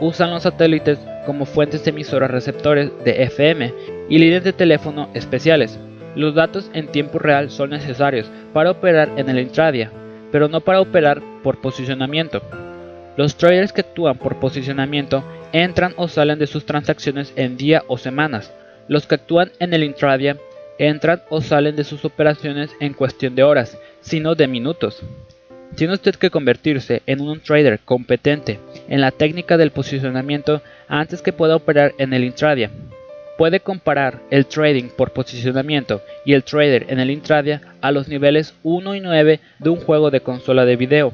Usan 0.01 0.31
los 0.31 0.43
satélites 0.43 0.99
como 1.25 1.45
fuentes 1.45 1.87
emisoras 1.87 2.29
receptores 2.29 2.91
de 3.05 3.23
FM 3.23 3.73
y 4.09 4.17
líneas 4.17 4.43
de 4.43 4.51
teléfono 4.51 5.09
especiales. 5.13 5.79
Los 6.15 6.35
datos 6.35 6.69
en 6.73 6.87
tiempo 6.87 7.19
real 7.19 7.49
son 7.49 7.69
necesarios 7.69 8.29
para 8.51 8.71
operar 8.71 9.09
en 9.15 9.29
el 9.29 9.39
intradia, 9.39 9.91
pero 10.31 10.49
no 10.49 10.59
para 10.61 10.81
operar 10.81 11.21
por 11.41 11.61
posicionamiento. 11.61 12.41
Los 13.15 13.37
traders 13.37 13.71
que 13.71 13.81
actúan 13.81 14.17
por 14.17 14.39
posicionamiento 14.39 15.23
entran 15.53 15.93
o 15.95 16.07
salen 16.07 16.39
de 16.39 16.47
sus 16.47 16.65
transacciones 16.65 17.31
en 17.35 17.55
día 17.55 17.83
o 17.87 17.97
semanas, 17.97 18.51
los 18.87 19.07
que 19.07 19.15
actúan 19.15 19.51
en 19.59 19.73
el 19.73 19.83
intradia 19.83 20.37
entran 20.77 21.21
o 21.29 21.41
salen 21.41 21.75
de 21.75 21.83
sus 21.83 22.03
operaciones 22.03 22.71
en 22.79 22.93
cuestión 22.93 23.35
de 23.35 23.43
horas, 23.43 23.77
sino 24.01 24.35
de 24.35 24.47
minutos. 24.47 25.01
Tiene 25.75 25.93
usted 25.93 26.15
que 26.15 26.29
convertirse 26.29 27.01
en 27.07 27.21
un 27.21 27.39
trader 27.39 27.79
competente 27.79 28.59
en 28.87 29.01
la 29.01 29.11
técnica 29.11 29.57
del 29.57 29.71
posicionamiento 29.71 30.61
antes 30.87 31.21
que 31.21 31.33
pueda 31.33 31.55
operar 31.55 31.93
en 31.97 32.13
el 32.13 32.23
intradia. 32.23 32.69
Puede 33.37 33.59
comparar 33.59 34.19
el 34.29 34.45
trading 34.45 34.89
por 34.89 35.11
posicionamiento 35.11 36.01
y 36.25 36.33
el 36.33 36.43
trader 36.43 36.85
en 36.89 36.99
el 36.99 37.09
intradia 37.09 37.61
a 37.81 37.91
los 37.91 38.07
niveles 38.07 38.53
1 38.61 38.95
y 38.95 38.99
9 38.99 39.39
de 39.57 39.69
un 39.69 39.77
juego 39.77 40.11
de 40.11 40.21
consola 40.21 40.65
de 40.65 40.75
video. 40.75 41.11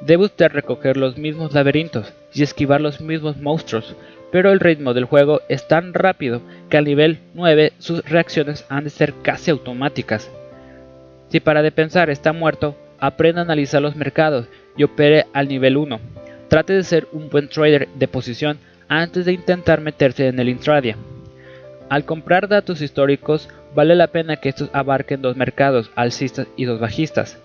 Debe 0.00 0.24
usted 0.24 0.50
recoger 0.50 0.96
los 0.96 1.18
mismos 1.18 1.52
laberintos 1.52 2.14
y 2.32 2.42
esquivar 2.42 2.80
los 2.80 3.02
mismos 3.02 3.36
monstruos, 3.36 3.94
pero 4.32 4.50
el 4.50 4.60
ritmo 4.60 4.94
del 4.94 5.04
juego 5.04 5.42
es 5.50 5.68
tan 5.68 5.92
rápido 5.92 6.40
que 6.70 6.78
al 6.78 6.86
nivel 6.86 7.18
9 7.34 7.74
sus 7.78 8.02
reacciones 8.08 8.64
han 8.70 8.84
de 8.84 8.90
ser 8.90 9.12
casi 9.22 9.50
automáticas. 9.50 10.30
Si 11.28 11.40
para 11.40 11.60
de 11.62 11.70
pensar 11.70 12.08
está 12.08 12.32
muerto, 12.32 12.74
aprenda 13.02 13.40
a 13.40 13.44
analizar 13.44 13.82
los 13.82 13.96
mercados 13.96 14.46
y 14.76 14.84
opere 14.84 15.26
al 15.32 15.48
nivel 15.48 15.76
1. 15.76 15.98
Trate 16.46 16.72
de 16.72 16.84
ser 16.84 17.08
un 17.10 17.28
buen 17.28 17.48
trader 17.48 17.88
de 17.96 18.06
posición 18.06 18.58
antes 18.86 19.24
de 19.24 19.32
intentar 19.32 19.80
meterse 19.80 20.28
en 20.28 20.38
el 20.38 20.48
intradia. 20.48 20.96
Al 21.88 22.04
comprar 22.04 22.46
datos 22.46 22.80
históricos, 22.80 23.48
vale 23.74 23.96
la 23.96 24.06
pena 24.06 24.36
que 24.36 24.48
estos 24.48 24.70
abarquen 24.72 25.20
dos 25.20 25.36
mercados, 25.36 25.90
alcistas 25.96 26.46
y 26.56 26.64
dos 26.64 26.78
bajistas. 26.78 27.42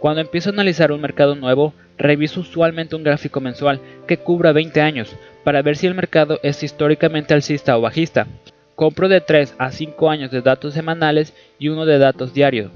Cuando 0.00 0.20
empiezo 0.20 0.50
a 0.50 0.52
analizar 0.52 0.92
un 0.92 1.00
mercado 1.00 1.34
nuevo, 1.34 1.72
reviso 1.96 2.40
usualmente 2.40 2.94
un 2.94 3.02
gráfico 3.02 3.40
mensual 3.40 3.80
que 4.06 4.18
cubra 4.18 4.52
20 4.52 4.82
años 4.82 5.16
para 5.44 5.62
ver 5.62 5.78
si 5.78 5.86
el 5.86 5.94
mercado 5.94 6.38
es 6.42 6.62
históricamente 6.62 7.32
alcista 7.32 7.78
o 7.78 7.80
bajista. 7.80 8.26
Compro 8.74 9.08
de 9.08 9.22
3 9.22 9.54
a 9.56 9.72
5 9.72 10.10
años 10.10 10.30
de 10.30 10.42
datos 10.42 10.74
semanales 10.74 11.32
y 11.58 11.68
uno 11.68 11.86
de 11.86 11.98
datos 11.98 12.34
diarios. 12.34 12.70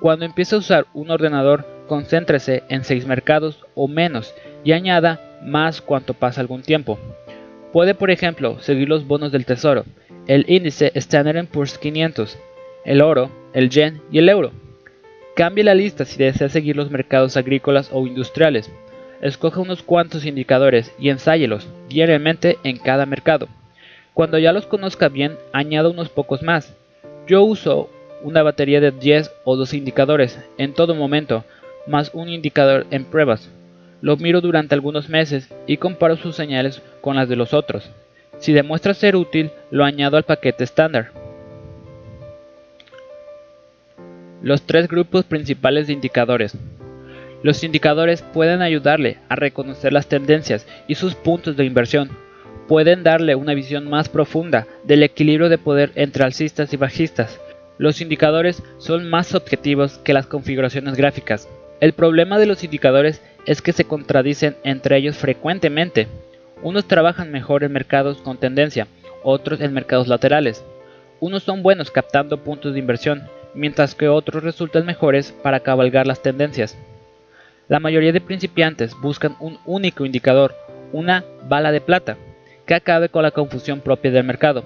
Cuando 0.00 0.24
empiece 0.24 0.54
a 0.54 0.58
usar 0.58 0.86
un 0.92 1.10
ordenador, 1.10 1.64
concéntrese 1.88 2.64
en 2.68 2.84
6 2.84 3.06
mercados 3.06 3.64
o 3.74 3.88
menos 3.88 4.34
y 4.62 4.72
añada 4.72 5.20
más 5.42 5.80
cuanto 5.80 6.14
pasa 6.14 6.40
algún 6.40 6.62
tiempo. 6.62 6.98
Puede 7.72 7.94
por 7.94 8.10
ejemplo 8.10 8.58
seguir 8.60 8.88
los 8.88 9.06
bonos 9.06 9.32
del 9.32 9.46
tesoro, 9.46 9.84
el 10.26 10.44
índice 10.48 10.92
Standard 10.94 11.46
Poor's 11.46 11.78
500, 11.78 12.38
el 12.84 13.00
oro, 13.00 13.30
el 13.52 13.70
yen 13.70 14.02
y 14.10 14.18
el 14.18 14.28
euro. 14.28 14.52
Cambie 15.34 15.64
la 15.64 15.74
lista 15.74 16.04
si 16.04 16.18
desea 16.18 16.48
seguir 16.48 16.76
los 16.76 16.90
mercados 16.90 17.36
agrícolas 17.36 17.90
o 17.92 18.06
industriales. 18.06 18.70
Escoja 19.20 19.60
unos 19.60 19.82
cuantos 19.82 20.26
indicadores 20.26 20.92
y 20.98 21.10
ensáyelos 21.10 21.68
diariamente 21.88 22.58
en 22.64 22.78
cada 22.78 23.06
mercado. 23.06 23.48
Cuando 24.14 24.38
ya 24.38 24.52
los 24.52 24.66
conozca 24.66 25.08
bien, 25.08 25.36
añada 25.52 25.90
unos 25.90 26.08
pocos 26.08 26.42
más. 26.42 26.74
Yo 27.26 27.42
uso 27.42 27.90
una 28.26 28.42
batería 28.42 28.80
de 28.80 28.90
10 28.90 29.30
o 29.44 29.54
12 29.54 29.76
indicadores 29.76 30.36
en 30.58 30.74
todo 30.74 30.96
momento, 30.96 31.44
más 31.86 32.10
un 32.12 32.28
indicador 32.28 32.84
en 32.90 33.04
pruebas. 33.04 33.48
Lo 34.02 34.16
miro 34.16 34.40
durante 34.40 34.74
algunos 34.74 35.08
meses 35.08 35.48
y 35.68 35.76
comparo 35.76 36.16
sus 36.16 36.34
señales 36.34 36.82
con 37.00 37.14
las 37.14 37.28
de 37.28 37.36
los 37.36 37.54
otros. 37.54 37.88
Si 38.38 38.52
demuestra 38.52 38.94
ser 38.94 39.14
útil, 39.14 39.52
lo 39.70 39.84
añado 39.84 40.16
al 40.16 40.24
paquete 40.24 40.64
estándar. 40.64 41.12
Los 44.42 44.62
tres 44.62 44.88
grupos 44.88 45.24
principales 45.24 45.86
de 45.86 45.92
indicadores. 45.92 46.56
Los 47.44 47.62
indicadores 47.62 48.22
pueden 48.22 48.60
ayudarle 48.60 49.18
a 49.28 49.36
reconocer 49.36 49.92
las 49.92 50.08
tendencias 50.08 50.66
y 50.88 50.96
sus 50.96 51.14
puntos 51.14 51.56
de 51.56 51.64
inversión. 51.64 52.10
Pueden 52.66 53.04
darle 53.04 53.36
una 53.36 53.54
visión 53.54 53.88
más 53.88 54.08
profunda 54.08 54.66
del 54.82 55.04
equilibrio 55.04 55.48
de 55.48 55.58
poder 55.58 55.92
entre 55.94 56.24
alcistas 56.24 56.72
y 56.72 56.76
bajistas. 56.76 57.38
Los 57.78 58.00
indicadores 58.00 58.62
son 58.78 59.08
más 59.08 59.34
objetivos 59.34 59.98
que 59.98 60.14
las 60.14 60.26
configuraciones 60.26 60.96
gráficas. 60.96 61.48
El 61.80 61.92
problema 61.92 62.38
de 62.38 62.46
los 62.46 62.64
indicadores 62.64 63.20
es 63.44 63.60
que 63.60 63.72
se 63.72 63.84
contradicen 63.84 64.56
entre 64.64 64.96
ellos 64.96 65.16
frecuentemente. 65.16 66.08
Unos 66.62 66.86
trabajan 66.88 67.30
mejor 67.30 67.64
en 67.64 67.72
mercados 67.72 68.18
con 68.18 68.38
tendencia, 68.38 68.88
otros 69.22 69.60
en 69.60 69.74
mercados 69.74 70.08
laterales. 70.08 70.64
Unos 71.20 71.42
son 71.42 71.62
buenos 71.62 71.90
captando 71.90 72.42
puntos 72.42 72.72
de 72.72 72.78
inversión, 72.78 73.24
mientras 73.54 73.94
que 73.94 74.08
otros 74.08 74.42
resultan 74.42 74.86
mejores 74.86 75.32
para 75.42 75.60
cabalgar 75.60 76.06
las 76.06 76.22
tendencias. 76.22 76.78
La 77.68 77.80
mayoría 77.80 78.12
de 78.12 78.20
principiantes 78.20 78.94
buscan 79.02 79.36
un 79.38 79.58
único 79.66 80.06
indicador, 80.06 80.54
una 80.92 81.24
bala 81.48 81.72
de 81.72 81.80
plata, 81.80 82.16
que 82.64 82.74
acabe 82.74 83.08
con 83.08 83.22
la 83.22 83.32
confusión 83.32 83.80
propia 83.80 84.10
del 84.10 84.24
mercado. 84.24 84.64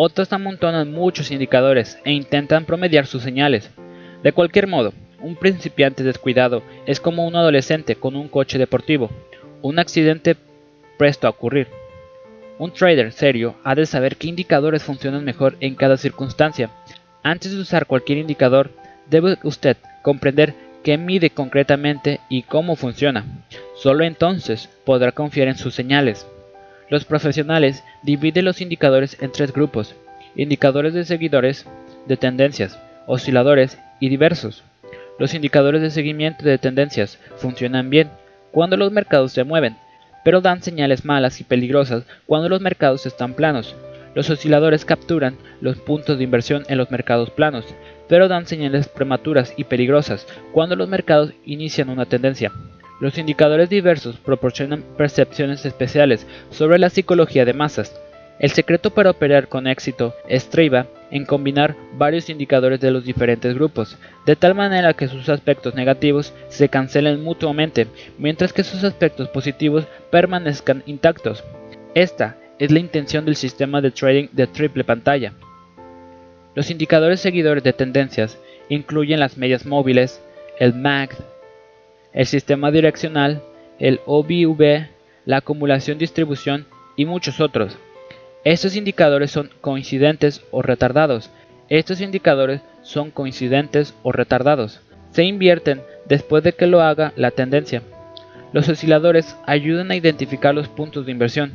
Otros 0.00 0.32
amontonan 0.32 0.92
muchos 0.92 1.32
indicadores 1.32 1.98
e 2.04 2.12
intentan 2.12 2.66
promediar 2.66 3.08
sus 3.08 3.24
señales. 3.24 3.68
De 4.22 4.30
cualquier 4.30 4.68
modo, 4.68 4.92
un 5.20 5.34
principiante 5.34 6.04
descuidado 6.04 6.62
es 6.86 7.00
como 7.00 7.26
un 7.26 7.34
adolescente 7.34 7.96
con 7.96 8.14
un 8.14 8.28
coche 8.28 8.58
deportivo, 8.58 9.10
un 9.60 9.80
accidente 9.80 10.36
presto 10.98 11.26
a 11.26 11.30
ocurrir. 11.30 11.66
Un 12.60 12.72
trader 12.72 13.10
serio 13.10 13.56
ha 13.64 13.74
de 13.74 13.86
saber 13.86 14.14
qué 14.14 14.28
indicadores 14.28 14.84
funcionan 14.84 15.24
mejor 15.24 15.56
en 15.58 15.74
cada 15.74 15.96
circunstancia. 15.96 16.70
Antes 17.24 17.50
de 17.50 17.60
usar 17.60 17.86
cualquier 17.86 18.18
indicador, 18.18 18.70
debe 19.10 19.36
usted 19.42 19.78
comprender 20.02 20.54
qué 20.84 20.96
mide 20.96 21.30
concretamente 21.30 22.20
y 22.28 22.44
cómo 22.44 22.76
funciona. 22.76 23.24
Solo 23.74 24.04
entonces 24.04 24.68
podrá 24.84 25.10
confiar 25.10 25.48
en 25.48 25.58
sus 25.58 25.74
señales. 25.74 26.24
Los 26.90 27.04
profesionales 27.04 27.84
dividen 28.02 28.46
los 28.46 28.60
indicadores 28.60 29.20
en 29.20 29.30
tres 29.30 29.52
grupos, 29.52 29.94
indicadores 30.34 30.94
de 30.94 31.04
seguidores, 31.04 31.66
de 32.06 32.16
tendencias, 32.16 32.78
osciladores 33.06 33.78
y 34.00 34.08
diversos. 34.08 34.64
Los 35.18 35.34
indicadores 35.34 35.82
de 35.82 35.90
seguimiento 35.90 36.44
de 36.44 36.58
tendencias 36.58 37.18
funcionan 37.36 37.90
bien 37.90 38.10
cuando 38.52 38.76
los 38.76 38.90
mercados 38.90 39.32
se 39.32 39.44
mueven, 39.44 39.76
pero 40.24 40.40
dan 40.40 40.62
señales 40.62 41.04
malas 41.04 41.40
y 41.40 41.44
peligrosas 41.44 42.04
cuando 42.26 42.48
los 42.48 42.60
mercados 42.60 43.04
están 43.04 43.34
planos. 43.34 43.74
Los 44.14 44.30
osciladores 44.30 44.84
capturan 44.84 45.36
los 45.60 45.76
puntos 45.76 46.16
de 46.16 46.24
inversión 46.24 46.64
en 46.68 46.78
los 46.78 46.90
mercados 46.90 47.30
planos, 47.30 47.66
pero 48.08 48.28
dan 48.28 48.46
señales 48.46 48.88
prematuras 48.88 49.52
y 49.56 49.64
peligrosas 49.64 50.26
cuando 50.52 50.74
los 50.76 50.88
mercados 50.88 51.34
inician 51.44 51.90
una 51.90 52.06
tendencia. 52.06 52.52
Los 53.00 53.16
indicadores 53.16 53.70
diversos 53.70 54.16
proporcionan 54.16 54.82
percepciones 54.96 55.64
especiales 55.64 56.26
sobre 56.50 56.78
la 56.78 56.90
psicología 56.90 57.44
de 57.44 57.52
masas. 57.52 58.00
El 58.40 58.50
secreto 58.50 58.90
para 58.90 59.10
operar 59.10 59.48
con 59.48 59.66
éxito 59.66 60.14
estriba 60.28 60.86
en 61.10 61.24
combinar 61.24 61.76
varios 61.94 62.28
indicadores 62.28 62.80
de 62.80 62.90
los 62.90 63.04
diferentes 63.04 63.54
grupos, 63.54 63.96
de 64.26 64.36
tal 64.36 64.54
manera 64.54 64.94
que 64.94 65.08
sus 65.08 65.28
aspectos 65.28 65.74
negativos 65.74 66.32
se 66.48 66.68
cancelen 66.68 67.22
mutuamente, 67.22 67.86
mientras 68.18 68.52
que 68.52 68.64
sus 68.64 68.84
aspectos 68.84 69.28
positivos 69.28 69.86
permanezcan 70.10 70.82
intactos. 70.86 71.44
Esta 71.94 72.36
es 72.58 72.70
la 72.70 72.80
intención 72.80 73.24
del 73.24 73.36
sistema 73.36 73.80
de 73.80 73.90
trading 73.92 74.28
de 74.32 74.46
triple 74.46 74.84
pantalla. 74.84 75.32
Los 76.54 76.70
indicadores 76.70 77.20
seguidores 77.20 77.62
de 77.62 77.72
tendencias 77.72 78.38
incluyen 78.68 79.20
las 79.20 79.36
medias 79.36 79.64
móviles, 79.64 80.20
el 80.58 80.74
MACD, 80.74 81.16
el 82.18 82.26
sistema 82.26 82.72
direccional, 82.72 83.44
el 83.78 84.00
OBV, 84.04 84.88
la 85.24 85.36
acumulación-distribución 85.36 86.66
y 86.96 87.04
muchos 87.04 87.38
otros. 87.38 87.78
Estos 88.42 88.74
indicadores 88.74 89.30
son 89.30 89.50
coincidentes 89.60 90.42
o 90.50 90.60
retardados. 90.60 91.30
Estos 91.68 92.00
indicadores 92.00 92.60
son 92.82 93.12
coincidentes 93.12 93.94
o 94.02 94.10
retardados. 94.10 94.80
Se 95.12 95.22
invierten 95.22 95.80
después 96.08 96.42
de 96.42 96.54
que 96.54 96.66
lo 96.66 96.82
haga 96.82 97.12
la 97.14 97.30
tendencia. 97.30 97.82
Los 98.52 98.68
osciladores 98.68 99.36
ayudan 99.46 99.92
a 99.92 99.96
identificar 99.96 100.56
los 100.56 100.66
puntos 100.66 101.06
de 101.06 101.12
inversión. 101.12 101.52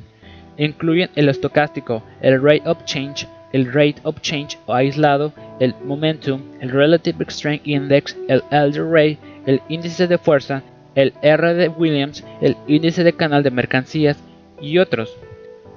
Incluyen 0.58 1.10
el 1.17 1.27
estocástico, 1.27 2.03
el 2.22 2.41
rate 2.41 2.63
of 2.63 2.86
change, 2.86 3.27
el 3.51 3.65
rate 3.65 3.98
of 4.03 4.22
change 4.22 4.58
aislado, 4.67 5.34
el 5.60 5.75
momentum, 5.84 6.41
el 6.62 6.70
relative 6.70 7.25
strength 7.27 7.67
index, 7.67 8.15
el 8.29 8.41
elder 8.50 8.86
rate, 8.86 9.17
el 9.45 9.62
índice 9.69 10.07
de 10.07 10.17
fuerza, 10.17 10.63
el 10.95 11.13
R 11.21 11.53
de 11.53 11.69
Williams, 11.69 12.23
el 12.41 12.55
índice 12.67 13.03
de 13.03 13.13
canal 13.13 13.43
de 13.43 13.51
mercancías 13.51 14.17
y 14.62 14.77
otros. 14.77 15.17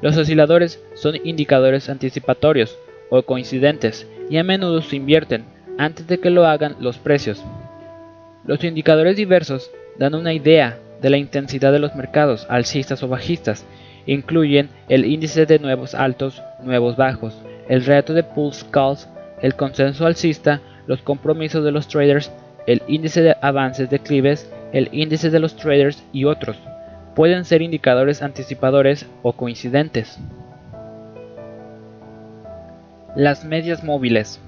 Los 0.02 0.16
osciladores 0.16 0.82
son 0.94 1.16
indicadores 1.24 1.88
anticipatorios 1.88 2.78
o 3.10 3.22
coincidentes 3.22 4.06
y 4.28 4.36
a 4.36 4.44
menudo 4.44 4.82
se 4.82 4.96
invierten 4.96 5.44
antes 5.78 6.06
de 6.06 6.18
que 6.18 6.30
lo 6.30 6.46
hagan 6.46 6.76
los 6.80 6.98
precios. 6.98 7.42
Los 8.44 8.62
indicadores 8.64 9.16
diversos 9.16 9.70
dan 9.98 10.14
una 10.14 10.32
idea 10.32 10.78
de 11.00 11.10
la 11.10 11.16
intensidad 11.16 11.72
de 11.72 11.78
los 11.78 11.94
mercados 11.94 12.46
alcistas 12.48 13.02
o 13.02 13.08
bajistas. 13.08 13.64
Incluyen 14.06 14.68
el 14.88 15.04
índice 15.04 15.46
de 15.46 15.58
nuevos 15.58 15.94
altos, 15.94 16.42
nuevos 16.62 16.96
bajos, 16.96 17.36
el 17.68 17.84
reto 17.84 18.14
de 18.14 18.22
pulse 18.22 18.64
calls, 18.70 19.08
el 19.42 19.54
consenso 19.56 20.06
alcista, 20.06 20.60
los 20.86 21.02
compromisos 21.02 21.64
de 21.64 21.72
los 21.72 21.88
traders, 21.88 22.30
el 22.66 22.82
índice 22.88 23.22
de 23.22 23.36
avances 23.40 23.90
declives, 23.90 24.50
el 24.72 24.88
índice 24.92 25.30
de 25.30 25.40
los 25.40 25.56
traders 25.56 26.02
y 26.12 26.24
otros 26.24 26.56
pueden 27.16 27.46
ser 27.46 27.62
indicadores 27.62 28.22
anticipadores 28.22 29.06
o 29.22 29.32
coincidentes. 29.32 30.20
Las 33.16 33.46
medias 33.46 33.82
móviles. 33.82 34.38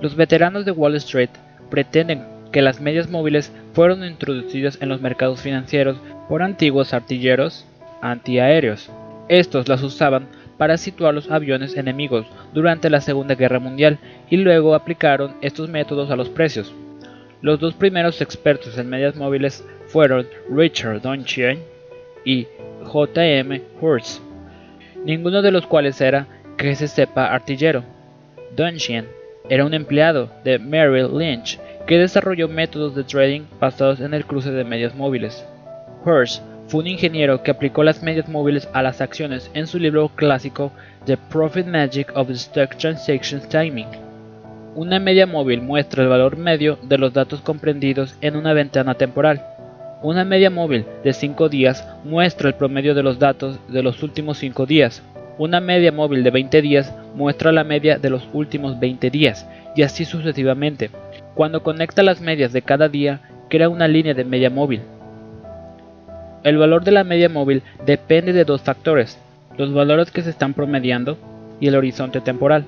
Los 0.00 0.16
veteranos 0.16 0.64
de 0.64 0.70
Wall 0.70 0.96
Street 0.96 1.28
pretenden 1.68 2.24
que 2.50 2.62
las 2.62 2.80
medias 2.80 3.10
móviles 3.10 3.52
fueron 3.74 4.02
introducidas 4.04 4.78
en 4.80 4.88
los 4.88 5.02
mercados 5.02 5.42
financieros 5.42 5.98
por 6.30 6.42
antiguos 6.42 6.94
artilleros 6.94 7.66
antiaéreos. 8.00 8.90
Estos 9.28 9.68
las 9.68 9.82
usaban 9.82 10.28
para 10.56 10.78
situar 10.78 11.12
los 11.12 11.30
aviones 11.30 11.76
enemigos 11.76 12.24
durante 12.54 12.88
la 12.88 13.02
Segunda 13.02 13.34
Guerra 13.34 13.58
Mundial 13.58 13.98
y 14.30 14.38
luego 14.38 14.74
aplicaron 14.74 15.34
estos 15.42 15.68
métodos 15.68 16.10
a 16.10 16.16
los 16.16 16.30
precios. 16.30 16.74
Los 17.42 17.58
dos 17.58 17.74
primeros 17.74 18.20
expertos 18.20 18.76
en 18.76 18.90
medias 18.90 19.16
móviles 19.16 19.64
fueron 19.86 20.26
Richard 20.50 21.00
Donchien 21.00 21.60
y 22.24 22.46
J.M. 22.84 23.62
Hurst, 23.80 24.20
ninguno 25.04 25.40
de 25.40 25.50
los 25.50 25.66
cuales 25.66 26.00
era, 26.00 26.26
que 26.58 26.74
se 26.74 26.86
sepa, 26.86 27.32
artillero. 27.32 27.82
Donchien 28.54 29.08
era 29.48 29.64
un 29.64 29.72
empleado 29.72 30.30
de 30.44 30.58
Merrill 30.58 31.16
Lynch 31.16 31.58
que 31.86 31.98
desarrolló 31.98 32.46
métodos 32.46 32.94
de 32.94 33.04
trading 33.04 33.42
basados 33.58 34.00
en 34.00 34.12
el 34.12 34.26
cruce 34.26 34.50
de 34.50 34.64
medias 34.64 34.94
móviles. 34.94 35.44
Hurst 36.04 36.42
fue 36.68 36.80
un 36.80 36.88
ingeniero 36.88 37.42
que 37.42 37.50
aplicó 37.50 37.82
las 37.82 38.02
medias 38.02 38.28
móviles 38.28 38.68
a 38.74 38.82
las 38.82 39.00
acciones 39.00 39.50
en 39.54 39.66
su 39.66 39.78
libro 39.78 40.10
clásico 40.14 40.72
The 41.06 41.16
Profit 41.16 41.66
Magic 41.66 42.12
of 42.14 42.28
the 42.28 42.34
Stock 42.34 42.76
Transaction 42.76 43.40
Timing. 43.48 44.09
Una 44.76 45.00
media 45.00 45.26
móvil 45.26 45.62
muestra 45.62 46.04
el 46.04 46.08
valor 46.08 46.36
medio 46.36 46.78
de 46.82 46.96
los 46.96 47.12
datos 47.12 47.40
comprendidos 47.40 48.14
en 48.20 48.36
una 48.36 48.52
ventana 48.52 48.94
temporal. 48.94 49.44
Una 50.00 50.24
media 50.24 50.48
móvil 50.48 50.86
de 51.02 51.12
5 51.12 51.48
días 51.48 51.84
muestra 52.04 52.48
el 52.48 52.54
promedio 52.54 52.94
de 52.94 53.02
los 53.02 53.18
datos 53.18 53.58
de 53.68 53.82
los 53.82 54.00
últimos 54.04 54.38
5 54.38 54.66
días. 54.66 55.02
Una 55.38 55.60
media 55.60 55.90
móvil 55.90 56.22
de 56.22 56.30
20 56.30 56.62
días 56.62 56.94
muestra 57.16 57.50
la 57.50 57.64
media 57.64 57.98
de 57.98 58.10
los 58.10 58.28
últimos 58.32 58.78
20 58.78 59.10
días, 59.10 59.44
y 59.74 59.82
así 59.82 60.04
sucesivamente. 60.04 60.90
Cuando 61.34 61.64
conecta 61.64 62.04
las 62.04 62.20
medias 62.20 62.52
de 62.52 62.62
cada 62.62 62.88
día, 62.88 63.22
crea 63.48 63.68
una 63.68 63.88
línea 63.88 64.14
de 64.14 64.24
media 64.24 64.50
móvil. 64.50 64.82
El 66.44 66.58
valor 66.58 66.84
de 66.84 66.92
la 66.92 67.02
media 67.02 67.28
móvil 67.28 67.64
depende 67.84 68.32
de 68.32 68.44
dos 68.44 68.62
factores, 68.62 69.18
los 69.58 69.74
valores 69.74 70.12
que 70.12 70.22
se 70.22 70.30
están 70.30 70.54
promediando 70.54 71.18
y 71.58 71.66
el 71.66 71.74
horizonte 71.74 72.20
temporal. 72.20 72.64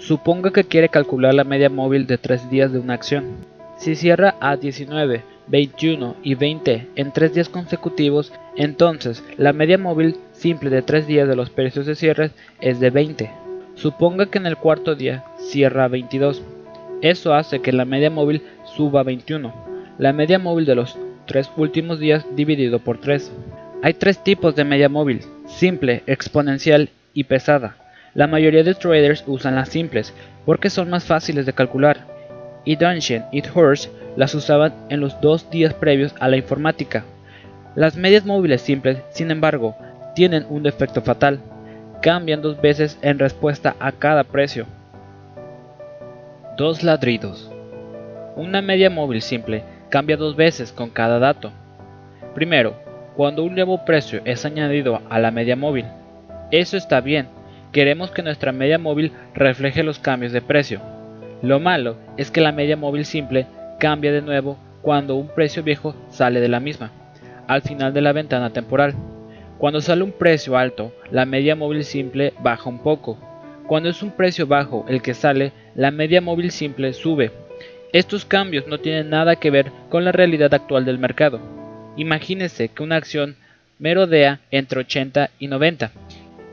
Suponga 0.00 0.50
que 0.50 0.64
quiere 0.64 0.88
calcular 0.88 1.34
la 1.34 1.44
media 1.44 1.68
móvil 1.68 2.06
de 2.06 2.16
3 2.16 2.48
días 2.48 2.72
de 2.72 2.78
una 2.78 2.94
acción. 2.94 3.36
Si 3.76 3.94
cierra 3.94 4.34
a 4.40 4.56
19, 4.56 5.22
21 5.46 6.16
y 6.22 6.34
20 6.36 6.88
en 6.96 7.12
3 7.12 7.34
días 7.34 7.48
consecutivos, 7.50 8.32
entonces 8.56 9.22
la 9.36 9.52
media 9.52 9.76
móvil 9.76 10.16
simple 10.32 10.70
de 10.70 10.80
3 10.80 11.06
días 11.06 11.28
de 11.28 11.36
los 11.36 11.50
precios 11.50 11.84
de 11.84 11.94
cierre 11.94 12.30
es 12.62 12.80
de 12.80 12.88
20. 12.88 13.30
Suponga 13.74 14.26
que 14.26 14.38
en 14.38 14.46
el 14.46 14.56
cuarto 14.56 14.94
día 14.94 15.22
cierra 15.36 15.84
a 15.84 15.88
22. 15.88 16.42
Eso 17.02 17.34
hace 17.34 17.60
que 17.60 17.72
la 17.72 17.84
media 17.84 18.10
móvil 18.10 18.42
suba 18.64 19.00
a 19.00 19.04
21. 19.04 19.52
La 19.98 20.14
media 20.14 20.38
móvil 20.38 20.64
de 20.64 20.76
los 20.76 20.96
3 21.26 21.50
últimos 21.58 22.00
días 22.00 22.24
dividido 22.34 22.78
por 22.78 22.98
3. 22.98 23.30
Hay 23.82 23.94
tres 23.94 24.24
tipos 24.24 24.56
de 24.56 24.64
media 24.64 24.88
móvil, 24.88 25.20
simple, 25.46 26.02
exponencial 26.06 26.88
y 27.12 27.24
pesada. 27.24 27.76
La 28.14 28.26
mayoría 28.26 28.64
de 28.64 28.74
traders 28.74 29.24
usan 29.26 29.54
las 29.54 29.68
simples 29.68 30.14
porque 30.44 30.70
son 30.70 30.90
más 30.90 31.04
fáciles 31.04 31.46
de 31.46 31.52
calcular, 31.52 32.06
y 32.64 32.76
Dungeon 32.76 33.24
y 33.32 33.42
Horse 33.54 33.90
las 34.16 34.34
usaban 34.34 34.74
en 34.88 35.00
los 35.00 35.20
dos 35.20 35.50
días 35.50 35.74
previos 35.74 36.14
a 36.18 36.28
la 36.28 36.36
informática. 36.36 37.04
Las 37.76 37.96
medias 37.96 38.24
móviles 38.24 38.62
simples, 38.62 38.98
sin 39.10 39.30
embargo, 39.30 39.76
tienen 40.14 40.44
un 40.48 40.62
defecto 40.64 41.02
fatal, 41.02 41.40
cambian 42.02 42.42
dos 42.42 42.60
veces 42.60 42.98
en 43.02 43.18
respuesta 43.18 43.76
a 43.78 43.92
cada 43.92 44.24
precio. 44.24 44.66
Dos 46.56 46.82
ladridos. 46.82 47.50
Una 48.36 48.60
media 48.60 48.90
móvil 48.90 49.22
simple 49.22 49.62
cambia 49.88 50.16
dos 50.16 50.34
veces 50.34 50.72
con 50.72 50.90
cada 50.90 51.18
dato. 51.18 51.52
Primero, 52.34 52.74
cuando 53.16 53.44
un 53.44 53.54
nuevo 53.54 53.84
precio 53.84 54.20
es 54.24 54.44
añadido 54.44 55.00
a 55.08 55.18
la 55.18 55.30
media 55.30 55.56
móvil. 55.56 55.86
Eso 56.50 56.76
está 56.76 57.00
bien, 57.00 57.28
Queremos 57.72 58.10
que 58.10 58.22
nuestra 58.22 58.50
media 58.50 58.78
móvil 58.78 59.12
refleje 59.32 59.84
los 59.84 60.00
cambios 60.00 60.32
de 60.32 60.42
precio. 60.42 60.80
Lo 61.40 61.60
malo 61.60 61.96
es 62.16 62.32
que 62.32 62.40
la 62.40 62.50
media 62.50 62.76
móvil 62.76 63.04
simple 63.04 63.46
cambia 63.78 64.10
de 64.10 64.22
nuevo 64.22 64.58
cuando 64.82 65.14
un 65.14 65.28
precio 65.28 65.62
viejo 65.62 65.94
sale 66.10 66.40
de 66.40 66.48
la 66.48 66.58
misma, 66.58 66.90
al 67.46 67.62
final 67.62 67.94
de 67.94 68.00
la 68.00 68.12
ventana 68.12 68.50
temporal. 68.50 68.94
Cuando 69.58 69.80
sale 69.80 70.02
un 70.02 70.10
precio 70.10 70.56
alto, 70.56 70.92
la 71.12 71.26
media 71.26 71.54
móvil 71.54 71.84
simple 71.84 72.34
baja 72.42 72.68
un 72.68 72.82
poco. 72.82 73.18
Cuando 73.68 73.88
es 73.88 74.02
un 74.02 74.10
precio 74.10 74.48
bajo 74.48 74.84
el 74.88 75.00
que 75.00 75.14
sale, 75.14 75.52
la 75.76 75.92
media 75.92 76.20
móvil 76.20 76.50
simple 76.50 76.92
sube. 76.92 77.30
Estos 77.92 78.24
cambios 78.24 78.66
no 78.66 78.78
tienen 78.78 79.10
nada 79.10 79.36
que 79.36 79.50
ver 79.50 79.70
con 79.88 80.04
la 80.04 80.10
realidad 80.10 80.52
actual 80.54 80.84
del 80.84 80.98
mercado. 80.98 81.40
Imagínese 81.96 82.68
que 82.68 82.82
una 82.82 82.96
acción 82.96 83.36
merodea 83.78 84.40
entre 84.50 84.80
80 84.80 85.30
y 85.38 85.46
90 85.46 85.92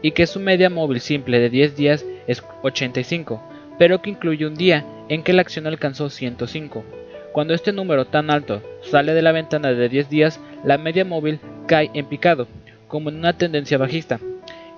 y 0.08 0.12
que 0.12 0.26
su 0.26 0.40
media 0.40 0.70
móvil 0.70 1.02
simple 1.02 1.38
de 1.38 1.50
10 1.50 1.76
días 1.76 2.06
es 2.28 2.42
85, 2.62 3.44
pero 3.78 4.02
que 4.02 4.12
incluye 4.12 4.46
un 4.46 4.56
día 4.56 4.86
en 5.10 5.22
que 5.22 5.34
la 5.34 5.42
acción 5.42 5.68
alcanzó 5.68 6.10
105. 6.10 6.86
Cuando 7.34 7.54
este 7.54 7.74
número 7.74 8.06
tan 8.06 8.30
alto 8.30 8.62
sale 8.84 9.14
de 9.14 9.22
la 9.22 9.34
ventana 9.34 9.74
de 9.74 9.90
10 9.90 10.10
días, 10.10 10.40
la 10.64 10.78
media 10.78 11.04
móvil 11.04 11.42
cae 11.68 11.92
en 11.94 12.06
picado, 12.06 12.48
como 12.88 13.10
en 13.10 13.18
una 13.18 13.34
tendencia 13.34 13.78
bajista. 13.78 14.22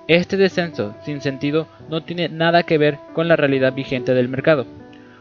Este 0.08 0.36
descenso 0.36 0.96
sin 1.04 1.20
sentido 1.20 1.68
no 1.88 2.02
tiene 2.02 2.28
nada 2.28 2.64
que 2.64 2.76
ver 2.76 2.98
con 3.12 3.28
la 3.28 3.36
realidad 3.36 3.72
vigente 3.72 4.14
del 4.14 4.28
mercado. 4.28 4.66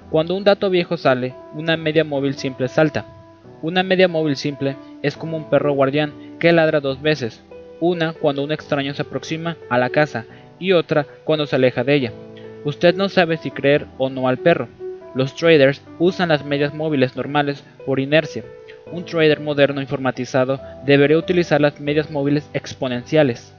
Cuando 0.09 0.33
un 0.33 0.43
dato 0.43 0.71
viejo 0.71 0.97
sale, 0.97 1.35
una 1.53 1.77
media 1.77 2.03
móvil 2.03 2.33
simple 2.33 2.67
salta. 2.67 3.05
Una 3.61 3.83
media 3.83 4.07
móvil 4.07 4.37
simple 4.37 4.75
es 5.03 5.15
como 5.15 5.37
un 5.37 5.51
perro 5.51 5.73
guardián 5.73 6.13
que 6.39 6.51
ladra 6.51 6.79
dos 6.79 6.99
veces, 6.99 7.43
una 7.79 8.13
cuando 8.13 8.43
un 8.43 8.51
extraño 8.51 8.93
se 8.93 9.01
aproxima 9.01 9.57
a 9.69 9.77
la 9.77 9.89
casa 9.89 10.25
y 10.59 10.73
otra 10.73 11.05
cuando 11.23 11.45
se 11.45 11.55
aleja 11.55 11.83
de 11.83 11.95
ella. 11.95 12.11
Usted 12.65 12.95
no 12.95 13.09
sabe 13.09 13.37
si 13.37 13.51
creer 13.51 13.85
o 13.97 14.09
no 14.09 14.27
al 14.27 14.37
perro. 14.37 14.67
Los 15.15 15.35
traders 15.35 15.81
usan 15.97 16.29
las 16.29 16.45
medias 16.45 16.73
móviles 16.73 17.15
normales 17.15 17.63
por 17.85 17.99
inercia. 17.99 18.43
Un 18.91 19.05
trader 19.05 19.39
moderno 19.39 19.81
informatizado 19.81 20.59
debería 20.85 21.17
utilizar 21.17 21.61
las 21.61 21.79
medias 21.79 22.11
móviles 22.11 22.49
exponenciales. 22.53 23.55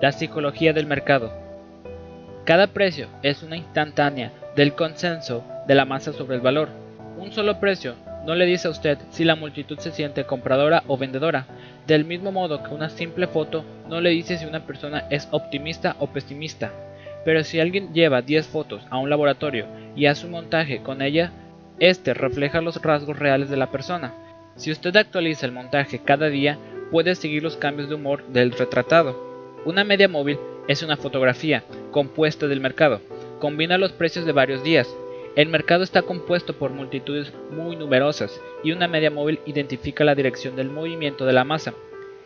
La 0.00 0.12
psicología 0.12 0.72
del 0.72 0.86
mercado. 0.86 1.32
Cada 2.44 2.66
precio 2.66 3.06
es 3.22 3.42
una 3.42 3.56
instantánea 3.56 4.32
del 4.56 4.74
consenso 4.74 5.44
de 5.66 5.74
la 5.74 5.84
masa 5.84 6.12
sobre 6.12 6.36
el 6.36 6.42
valor. 6.42 6.68
Un 7.18 7.32
solo 7.32 7.60
precio 7.60 7.94
no 8.26 8.34
le 8.34 8.46
dice 8.46 8.68
a 8.68 8.70
usted 8.70 8.98
si 9.10 9.24
la 9.24 9.36
multitud 9.36 9.78
se 9.78 9.90
siente 9.90 10.24
compradora 10.24 10.84
o 10.86 10.96
vendedora, 10.96 11.46
del 11.86 12.04
mismo 12.04 12.30
modo 12.32 12.62
que 12.62 12.74
una 12.74 12.88
simple 12.88 13.26
foto 13.26 13.64
no 13.88 14.00
le 14.00 14.10
dice 14.10 14.38
si 14.38 14.46
una 14.46 14.66
persona 14.66 15.04
es 15.10 15.28
optimista 15.30 15.96
o 15.98 16.06
pesimista. 16.06 16.70
Pero 17.24 17.44
si 17.44 17.60
alguien 17.60 17.92
lleva 17.92 18.22
10 18.22 18.46
fotos 18.46 18.82
a 18.90 18.98
un 18.98 19.10
laboratorio 19.10 19.66
y 19.96 20.06
hace 20.06 20.26
un 20.26 20.32
montaje 20.32 20.82
con 20.82 21.02
ella, 21.02 21.32
este 21.78 22.14
refleja 22.14 22.60
los 22.60 22.80
rasgos 22.80 23.18
reales 23.18 23.50
de 23.50 23.56
la 23.56 23.70
persona. 23.70 24.12
Si 24.56 24.70
usted 24.70 24.94
actualiza 24.96 25.46
el 25.46 25.52
montaje 25.52 25.98
cada 25.98 26.28
día, 26.28 26.58
puede 26.90 27.14
seguir 27.14 27.42
los 27.42 27.56
cambios 27.56 27.88
de 27.88 27.94
humor 27.94 28.24
del 28.28 28.52
retratado. 28.52 29.32
Una 29.64 29.82
media 29.82 30.08
móvil 30.08 30.38
es 30.68 30.82
una 30.82 30.96
fotografía 30.96 31.64
compuesta 31.90 32.46
del 32.46 32.60
mercado. 32.60 33.00
Combina 33.40 33.78
los 33.78 33.92
precios 33.92 34.24
de 34.26 34.32
varios 34.32 34.62
días. 34.62 34.88
El 35.34 35.48
mercado 35.48 35.82
está 35.82 36.02
compuesto 36.02 36.52
por 36.52 36.72
multitudes 36.72 37.32
muy 37.50 37.74
numerosas 37.74 38.38
y 38.62 38.72
una 38.72 38.86
media 38.86 39.10
móvil 39.10 39.40
identifica 39.46 40.04
la 40.04 40.14
dirección 40.14 40.56
del 40.56 40.68
movimiento 40.68 41.24
de 41.24 41.32
la 41.32 41.42
masa. 41.42 41.72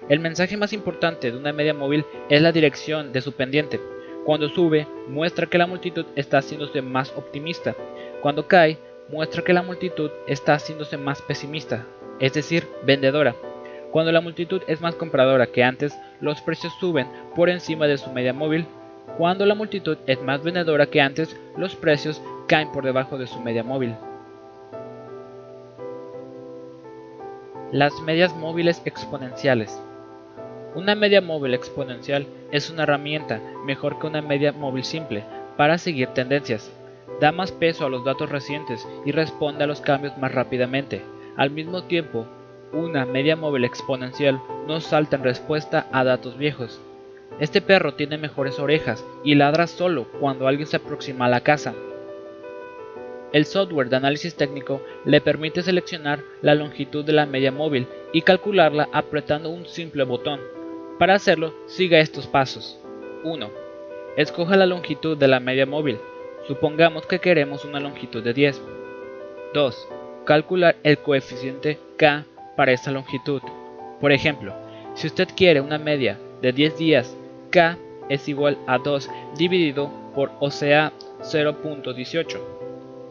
El 0.08 0.18
mensaje 0.18 0.56
más 0.56 0.72
importante 0.72 1.30
de 1.30 1.38
una 1.38 1.52
media 1.52 1.72
móvil 1.72 2.04
es 2.28 2.42
la 2.42 2.50
dirección 2.50 3.12
de 3.12 3.20
su 3.20 3.32
pendiente. 3.32 3.80
Cuando 4.24 4.48
sube, 4.48 4.88
muestra 5.08 5.46
que 5.46 5.56
la 5.56 5.68
multitud 5.68 6.04
está 6.16 6.38
haciéndose 6.38 6.82
más 6.82 7.12
optimista. 7.16 7.76
Cuando 8.22 8.48
cae, 8.48 8.76
muestra 9.08 9.42
que 9.42 9.52
la 9.52 9.62
multitud 9.62 10.10
está 10.26 10.54
haciéndose 10.54 10.96
más 10.96 11.22
pesimista, 11.22 11.86
es 12.18 12.32
decir, 12.34 12.66
vendedora. 12.84 13.36
Cuando 13.92 14.10
la 14.10 14.20
multitud 14.20 14.62
es 14.66 14.80
más 14.80 14.96
compradora 14.96 15.46
que 15.46 15.62
antes, 15.62 15.96
los 16.20 16.40
precios 16.40 16.72
suben 16.80 17.06
por 17.36 17.50
encima 17.50 17.86
de 17.86 17.98
su 17.98 18.10
media 18.10 18.32
móvil. 18.32 18.66
Cuando 19.16 19.46
la 19.46 19.54
multitud 19.54 19.96
es 20.08 20.20
más 20.22 20.42
vendedora 20.42 20.86
que 20.86 21.00
antes, 21.00 21.36
los 21.56 21.76
precios 21.76 22.20
caen 22.46 22.70
por 22.72 22.84
debajo 22.84 23.18
de 23.18 23.26
su 23.26 23.40
media 23.40 23.64
móvil. 23.64 23.94
Las 27.72 28.00
medias 28.02 28.34
móviles 28.36 28.80
exponenciales. 28.84 29.80
Una 30.74 30.94
media 30.94 31.20
móvil 31.20 31.54
exponencial 31.54 32.26
es 32.52 32.70
una 32.70 32.84
herramienta 32.84 33.40
mejor 33.64 33.98
que 33.98 34.06
una 34.06 34.22
media 34.22 34.52
móvil 34.52 34.84
simple 34.84 35.24
para 35.56 35.78
seguir 35.78 36.08
tendencias. 36.08 36.72
Da 37.20 37.32
más 37.32 37.50
peso 37.50 37.86
a 37.86 37.88
los 37.88 38.04
datos 38.04 38.30
recientes 38.30 38.86
y 39.04 39.10
responde 39.10 39.64
a 39.64 39.66
los 39.66 39.80
cambios 39.80 40.16
más 40.18 40.32
rápidamente. 40.32 41.02
Al 41.36 41.50
mismo 41.50 41.84
tiempo, 41.84 42.26
una 42.72 43.06
media 43.06 43.36
móvil 43.36 43.64
exponencial 43.64 44.40
no 44.66 44.80
salta 44.80 45.16
en 45.16 45.24
respuesta 45.24 45.86
a 45.92 46.04
datos 46.04 46.36
viejos. 46.36 46.80
Este 47.40 47.60
perro 47.60 47.94
tiene 47.94 48.18
mejores 48.18 48.58
orejas 48.58 49.04
y 49.24 49.34
ladra 49.34 49.66
solo 49.66 50.06
cuando 50.20 50.46
alguien 50.46 50.66
se 50.66 50.76
aproxima 50.76 51.26
a 51.26 51.30
la 51.30 51.40
casa. 51.40 51.74
El 53.36 53.44
software 53.44 53.90
de 53.90 53.96
análisis 53.96 54.34
técnico 54.34 54.80
le 55.04 55.20
permite 55.20 55.60
seleccionar 55.60 56.20
la 56.40 56.54
longitud 56.54 57.04
de 57.04 57.12
la 57.12 57.26
media 57.26 57.52
móvil 57.52 57.86
y 58.14 58.22
calcularla 58.22 58.88
apretando 58.94 59.50
un 59.50 59.66
simple 59.66 60.04
botón. 60.04 60.40
Para 60.98 61.16
hacerlo, 61.16 61.52
siga 61.66 61.98
estos 61.98 62.26
pasos. 62.26 62.80
1. 63.24 63.50
Escoja 64.16 64.56
la 64.56 64.64
longitud 64.64 65.18
de 65.18 65.28
la 65.28 65.38
media 65.38 65.66
móvil. 65.66 65.98
Supongamos 66.48 67.04
que 67.04 67.18
queremos 67.18 67.66
una 67.66 67.78
longitud 67.78 68.24
de 68.24 68.32
10. 68.32 68.62
2. 69.52 69.88
Calcular 70.24 70.76
el 70.82 70.96
coeficiente 70.96 71.78
K 71.98 72.24
para 72.56 72.72
esta 72.72 72.90
longitud. 72.90 73.42
Por 74.00 74.12
ejemplo, 74.12 74.54
si 74.94 75.08
usted 75.08 75.28
quiere 75.36 75.60
una 75.60 75.76
media 75.76 76.18
de 76.40 76.52
10 76.52 76.78
días, 76.78 77.14
K 77.50 77.76
es 78.08 78.30
igual 78.30 78.56
a 78.66 78.78
2 78.78 79.10
dividido 79.36 79.90
por 80.14 80.30
OCA 80.40 80.90
0.18. 81.20 82.55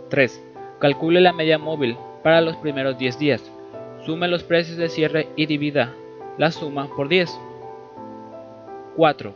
3. 0.10 0.44
Calcule 0.80 1.22
la 1.22 1.34
media 1.34 1.58
móvil 1.58 1.98
para 2.24 2.42
los 2.42 2.56
primeros 2.58 2.98
10 2.98 3.20
días. 3.20 3.52
Sume 4.06 4.28
los 4.28 4.44
precios 4.44 4.78
de 4.78 4.90
cierre 4.90 5.30
y 5.36 5.46
divida 5.46 5.94
la 6.38 6.52
suma 6.52 6.88
por 6.96 7.08
10. 7.08 7.40
4. 8.96 9.34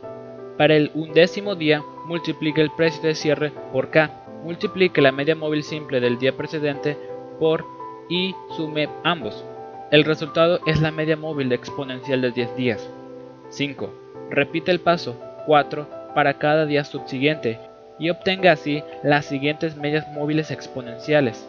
Para 0.56 0.74
el 0.74 0.90
undécimo 0.94 1.54
día, 1.54 1.82
multiplique 2.06 2.60
el 2.60 2.70
precio 2.70 3.02
de 3.02 3.14
cierre 3.14 3.52
por 3.72 3.90
K. 3.90 4.10
Multiplique 4.44 5.00
la 5.00 5.12
media 5.12 5.34
móvil 5.34 5.62
simple 5.62 6.00
del 6.00 6.18
día 6.18 6.36
precedente 6.36 6.96
por 7.38 7.64
y 8.08 8.34
sume 8.56 8.88
ambos. 9.04 9.44
El 9.90 10.04
resultado 10.04 10.60
es 10.66 10.80
la 10.80 10.90
media 10.90 11.16
móvil 11.16 11.52
exponencial 11.52 12.20
de 12.20 12.30
10 12.30 12.56
días. 12.56 12.90
5. 13.48 13.90
Repite 14.30 14.70
el 14.70 14.80
paso 14.80 15.16
4 15.46 15.86
para 16.14 16.38
cada 16.38 16.66
día 16.66 16.84
subsiguiente 16.84 17.58
y 18.00 18.10
obtenga 18.10 18.50
así 18.50 18.82
las 19.04 19.26
siguientes 19.26 19.76
medias 19.76 20.08
móviles 20.08 20.50
exponenciales. 20.50 21.46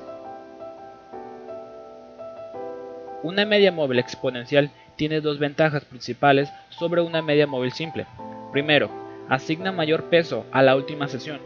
Una 3.23 3.45
media 3.45 3.71
móvil 3.71 3.99
exponencial 3.99 4.69
tiene 4.97 5.21
dos 5.21 5.39
ventajas 5.39 5.85
principales 5.85 6.51
sobre 6.69 7.01
una 7.01 7.21
media 7.21 7.47
móvil 7.47 7.71
simple. 7.71 8.05
Primero, 8.51 8.89
asigna 9.29 9.71
mayor 9.71 10.09
peso 10.09 10.45
a 10.51 10.61
la 10.61 10.75
última 10.75 11.07
sesión. 11.07 11.39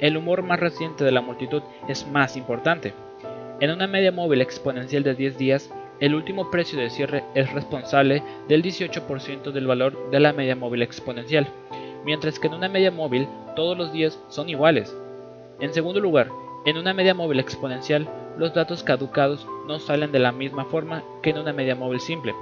El 0.00 0.16
humor 0.16 0.42
más 0.42 0.58
reciente 0.58 1.04
de 1.04 1.12
la 1.12 1.20
multitud 1.20 1.62
es 1.88 2.06
más 2.06 2.36
importante. 2.36 2.92
En 3.60 3.70
una 3.70 3.86
media 3.86 4.10
móvil 4.10 4.40
exponencial 4.40 5.02
de 5.02 5.14
10 5.14 5.38
días, 5.38 5.70
el 6.00 6.14
último 6.14 6.50
precio 6.50 6.78
de 6.78 6.88
cierre 6.90 7.22
es 7.34 7.52
responsable 7.52 8.22
del 8.48 8.62
18% 8.62 9.52
del 9.52 9.66
valor 9.66 10.10
de 10.10 10.18
la 10.18 10.32
media 10.32 10.56
móvil 10.56 10.82
exponencial, 10.82 11.46
mientras 12.04 12.38
que 12.38 12.46
en 12.46 12.54
una 12.54 12.68
media 12.68 12.90
móvil 12.90 13.28
todos 13.56 13.76
los 13.76 13.92
días 13.92 14.18
son 14.28 14.48
iguales. 14.48 14.94
En 15.60 15.74
segundo 15.74 16.00
lugar, 16.00 16.28
en 16.64 16.76
una 16.76 16.94
media 16.94 17.14
móvil 17.14 17.40
exponencial 17.40 18.08
los 18.38 18.54
datos 18.54 18.82
caducados 18.82 19.46
no 19.66 19.78
salen 19.78 20.12
de 20.12 20.18
la 20.18 20.32
misma 20.32 20.64
forma 20.64 21.02
que 21.22 21.30
en 21.30 21.38
una 21.38 21.52
media 21.52 21.74
móvil 21.74 22.00
simple. 22.00 22.34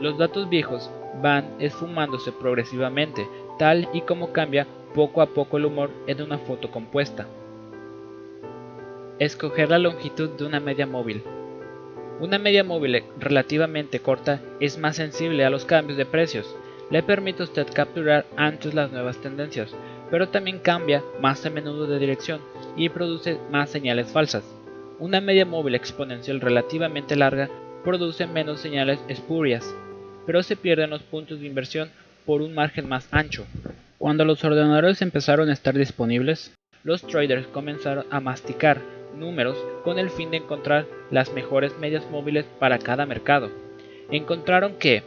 Los 0.00 0.18
datos 0.18 0.48
viejos 0.48 0.90
van 1.22 1.46
esfumándose 1.58 2.32
progresivamente, 2.32 3.28
tal 3.58 3.88
y 3.92 4.02
como 4.02 4.32
cambia 4.32 4.66
poco 4.94 5.22
a 5.22 5.26
poco 5.26 5.56
el 5.56 5.66
humor 5.66 5.90
en 6.06 6.22
una 6.22 6.38
foto 6.38 6.70
compuesta. 6.70 7.26
Escoger 9.18 9.70
la 9.70 9.78
longitud 9.78 10.30
de 10.30 10.44
una 10.44 10.60
media 10.60 10.86
móvil. 10.86 11.22
Una 12.20 12.38
media 12.38 12.64
móvil 12.64 13.04
relativamente 13.18 14.00
corta 14.00 14.40
es 14.60 14.78
más 14.78 14.96
sensible 14.96 15.44
a 15.44 15.50
los 15.50 15.64
cambios 15.64 15.98
de 15.98 16.06
precios, 16.06 16.56
le 16.90 17.02
permite 17.02 17.42
a 17.42 17.44
usted 17.44 17.66
capturar 17.72 18.26
antes 18.36 18.74
las 18.74 18.92
nuevas 18.92 19.18
tendencias, 19.18 19.74
pero 20.10 20.28
también 20.28 20.60
cambia 20.60 21.02
más 21.20 21.44
a 21.44 21.50
menudo 21.50 21.86
de 21.86 21.98
dirección 21.98 22.40
y 22.76 22.88
produce 22.88 23.38
más 23.50 23.70
señales 23.70 24.08
falsas. 24.08 24.44
Una 24.98 25.20
media 25.20 25.44
móvil 25.44 25.74
exponencial 25.74 26.40
relativamente 26.40 27.16
larga 27.16 27.50
produce 27.84 28.26
menos 28.26 28.60
señales 28.60 29.00
espurias, 29.08 29.74
pero 30.26 30.42
se 30.42 30.56
pierden 30.56 30.90
los 30.90 31.02
puntos 31.02 31.40
de 31.40 31.46
inversión 31.46 31.90
por 32.24 32.42
un 32.42 32.54
margen 32.54 32.88
más 32.88 33.08
ancho. 33.12 33.46
Cuando 33.98 34.24
los 34.24 34.44
ordenadores 34.44 35.02
empezaron 35.02 35.48
a 35.48 35.52
estar 35.52 35.76
disponibles, 35.76 36.54
los 36.82 37.02
traders 37.02 37.46
comenzaron 37.48 38.06
a 38.10 38.20
masticar 38.20 38.80
números 39.16 39.56
con 39.82 39.98
el 39.98 40.10
fin 40.10 40.30
de 40.30 40.38
encontrar 40.38 40.86
las 41.10 41.32
mejores 41.32 41.76
medias 41.78 42.08
móviles 42.10 42.44
para 42.58 42.78
cada 42.78 43.06
mercado. 43.06 43.50
Encontraron 44.10 44.74
que 44.74 45.02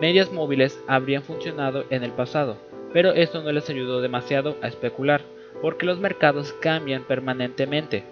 medias 0.00 0.32
móviles 0.32 0.78
habrían 0.86 1.22
funcionado 1.22 1.84
en 1.90 2.04
el 2.04 2.12
pasado, 2.12 2.56
pero 2.92 3.12
esto 3.12 3.42
no 3.42 3.52
les 3.52 3.68
ayudó 3.70 4.00
demasiado 4.00 4.56
a 4.62 4.68
especular, 4.68 5.22
porque 5.62 5.86
los 5.86 5.98
mercados 5.98 6.52
cambian 6.60 7.04
permanentemente. 7.04 8.04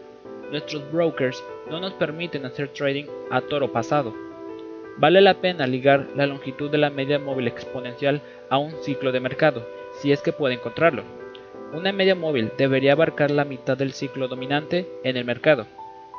Nuestros 0.51 0.91
brokers 0.91 1.43
no 1.71 1.81
nos 1.81 1.93
permiten 1.95 2.45
hacer 2.45 2.69
trading 2.69 3.07
a 3.31 3.41
toro 3.41 3.73
pasado. 3.73 4.15
Vale 4.97 5.21
la 5.21 5.41
pena 5.41 5.67
ligar 5.67 6.07
la 6.15 6.27
longitud 6.27 6.71
de 6.71 6.79
la 6.79 6.91
media 6.91 7.19
móvil 7.19 7.49
exponencial 7.49 8.23
a 8.49 8.59
un 8.59 8.73
ciclo 8.83 9.11
de 9.11 9.21
mercado, 9.21 9.67
si 10.01 10.13
es 10.13 10.23
que 10.23 10.33
puede 10.33 10.55
encontrarlo. 10.55 11.03
Una 11.73 11.93
media 11.93 12.15
móvil 12.15 12.53
debería 12.57 12.93
abarcar 12.93 13.33
la 13.33 13.45
mitad 13.45 13.77
del 13.77 13.93
ciclo 13.93 14.29
dominante 14.29 14.89
en 15.03 15.17
el 15.17 15.25
mercado. 15.25 15.67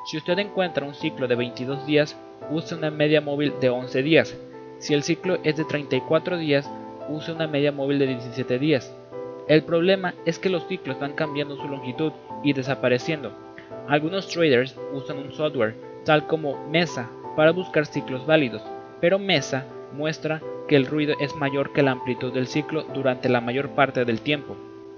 Si 0.05 0.17
usted 0.17 0.37
encuentra 0.39 0.85
un 0.85 0.93
ciclo 0.93 1.27
de 1.27 1.35
22 1.35 1.85
días, 1.85 2.19
use 2.51 2.75
una 2.75 2.91
media 2.91 3.21
móvil 3.21 3.53
de 3.61 3.69
11 3.69 4.03
días. 4.03 4.37
Si 4.85 4.93
el 4.93 5.01
ciclo 5.01 5.39
es 5.43 5.57
de 5.57 5.65
34 5.65 6.37
días, 6.37 6.69
use 7.09 7.31
una 7.31 7.47
media 7.47 7.71
móvil 7.71 7.97
de 7.97 8.05
17 8.05 8.59
días. 8.59 8.95
El 9.47 9.63
problema 9.63 10.13
es 10.27 10.37
que 10.37 10.47
los 10.47 10.67
ciclos 10.67 10.99
van 10.99 11.13
cambiando 11.13 11.55
su 11.55 11.67
longitud 11.67 12.11
y 12.43 12.53
desapareciendo. 12.53 13.31
Algunos 13.87 14.27
traders 14.27 14.77
usan 14.93 15.17
un 15.17 15.31
software, 15.31 15.73
tal 16.05 16.27
como 16.27 16.67
Mesa, 16.67 17.09
para 17.35 17.49
buscar 17.49 17.87
ciclos 17.87 18.27
válidos, 18.27 18.61
pero 19.01 19.17
Mesa 19.17 19.65
muestra 19.91 20.43
que 20.67 20.75
el 20.75 20.85
ruido 20.85 21.15
es 21.19 21.35
mayor 21.35 21.73
que 21.73 21.81
la 21.81 21.89
amplitud 21.89 22.31
del 22.31 22.45
ciclo 22.45 22.83
durante 22.93 23.27
la 23.27 23.41
mayor 23.41 23.69
parte 23.69 24.05
del 24.05 24.21
tiempo. 24.21 24.55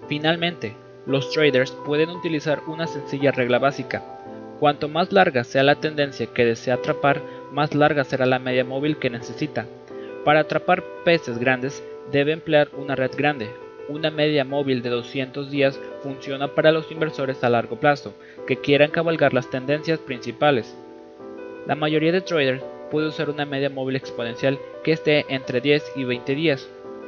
Finalmente, 0.10 0.76
los 1.06 1.32
traders 1.32 1.71
pueden 1.86 2.10
utilizar 2.10 2.62
una 2.67 2.88
sencilla 2.88 3.32
regla 3.32 3.58
básica. 3.58 4.04
Cuanto 4.60 4.89
más 4.89 5.13
larga 5.13 5.45
sea 5.45 5.63
la 5.63 5.76
tendencia 5.76 6.28
que 6.34 6.43
desea 6.43 6.73
atrapar, 6.73 7.21
más 7.52 7.74
larga 7.74 8.04
será 8.04 8.26
la 8.26 8.40
media 8.40 8.64
móvil 8.64 8.98
que 8.98 9.10
necesita. 9.10 9.66
Para 10.24 10.42
atrapar 10.42 10.84
peces 11.06 11.38
grandes, 11.38 11.84
debe 12.12 12.34
emplear 12.34 12.70
una 12.78 12.96
red 12.96 13.12
grande. 13.16 13.50
Una 13.90 14.12
media 14.12 14.44
móvil 14.44 14.82
de 14.82 14.90
200 14.90 15.50
días 15.50 15.80
funciona 16.04 16.50
para 16.50 16.72
los 16.72 16.92
inversores 16.92 17.44
a 17.44 17.50
largo 17.50 17.80
plazo 17.80 18.14
que 18.46 18.58
quieran 18.58 18.92
cabalgar 18.92 19.34
las 19.34 19.50
tendencias 19.50 20.00
principales. 20.00 20.76
La 21.66 21.76
mayoría 21.76 22.12
de 22.12 22.22
traders 22.22 22.64
puede 22.92 23.08
usar 23.08 23.30
una 23.30 23.46
media 23.46 23.70
móvil 23.70 23.96
exponencial 23.96 24.60
que 24.84 24.92
esté 24.92 25.26
entre 25.30 25.62
10 25.62 25.94
y 25.96 26.04
20 26.04 26.36
días. 26.36 26.68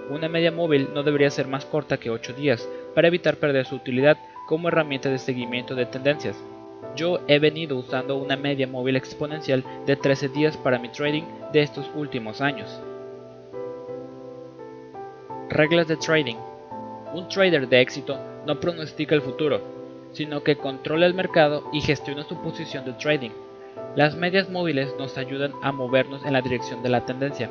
Una 0.10 0.30
media 0.30 0.52
móvil 0.52 0.89
no 0.93 1.04
debería 1.04 1.30
ser 1.30 1.47
más 1.47 1.65
corta 1.65 1.97
que 1.97 2.10
8 2.10 2.34
días 2.34 2.67
para 2.95 3.08
evitar 3.08 3.38
perder 3.38 3.65
su 3.65 3.75
utilidad 3.75 4.17
como 4.47 4.67
herramienta 4.67 5.10
de 5.10 5.17
seguimiento 5.17 5.75
de 5.75 5.86
tendencias. 5.86 6.36
Yo 6.95 7.19
he 7.27 7.39
venido 7.39 7.77
usando 7.77 8.17
una 8.17 8.35
media 8.35 8.67
móvil 8.67 8.95
exponencial 8.95 9.63
de 9.85 9.95
13 9.95 10.29
días 10.29 10.57
para 10.57 10.79
mi 10.79 10.89
trading 10.89 11.23
de 11.53 11.61
estos 11.61 11.89
últimos 11.95 12.41
años. 12.41 12.81
Reglas 15.49 15.87
de 15.87 15.97
trading 15.97 16.35
un 17.13 17.27
trader 17.27 17.67
de 17.67 17.81
éxito 17.81 18.19
no 18.45 18.59
pronostica 18.59 19.15
el 19.15 19.21
futuro, 19.21 19.61
sino 20.11 20.43
que 20.43 20.57
controla 20.57 21.07
el 21.07 21.15
mercado 21.15 21.63
y 21.73 21.81
gestiona 21.81 22.23
su 22.23 22.39
posición 22.41 22.85
de 22.85 22.93
trading. 22.93 23.31
Las 23.95 24.15
medias 24.15 24.49
móviles 24.49 24.93
nos 24.99 25.17
ayudan 25.17 25.53
a 25.63 25.71
movernos 25.71 26.23
en 26.25 26.33
la 26.33 26.41
dirección 26.41 26.83
de 26.83 26.89
la 26.89 27.05
tendencia. 27.05 27.49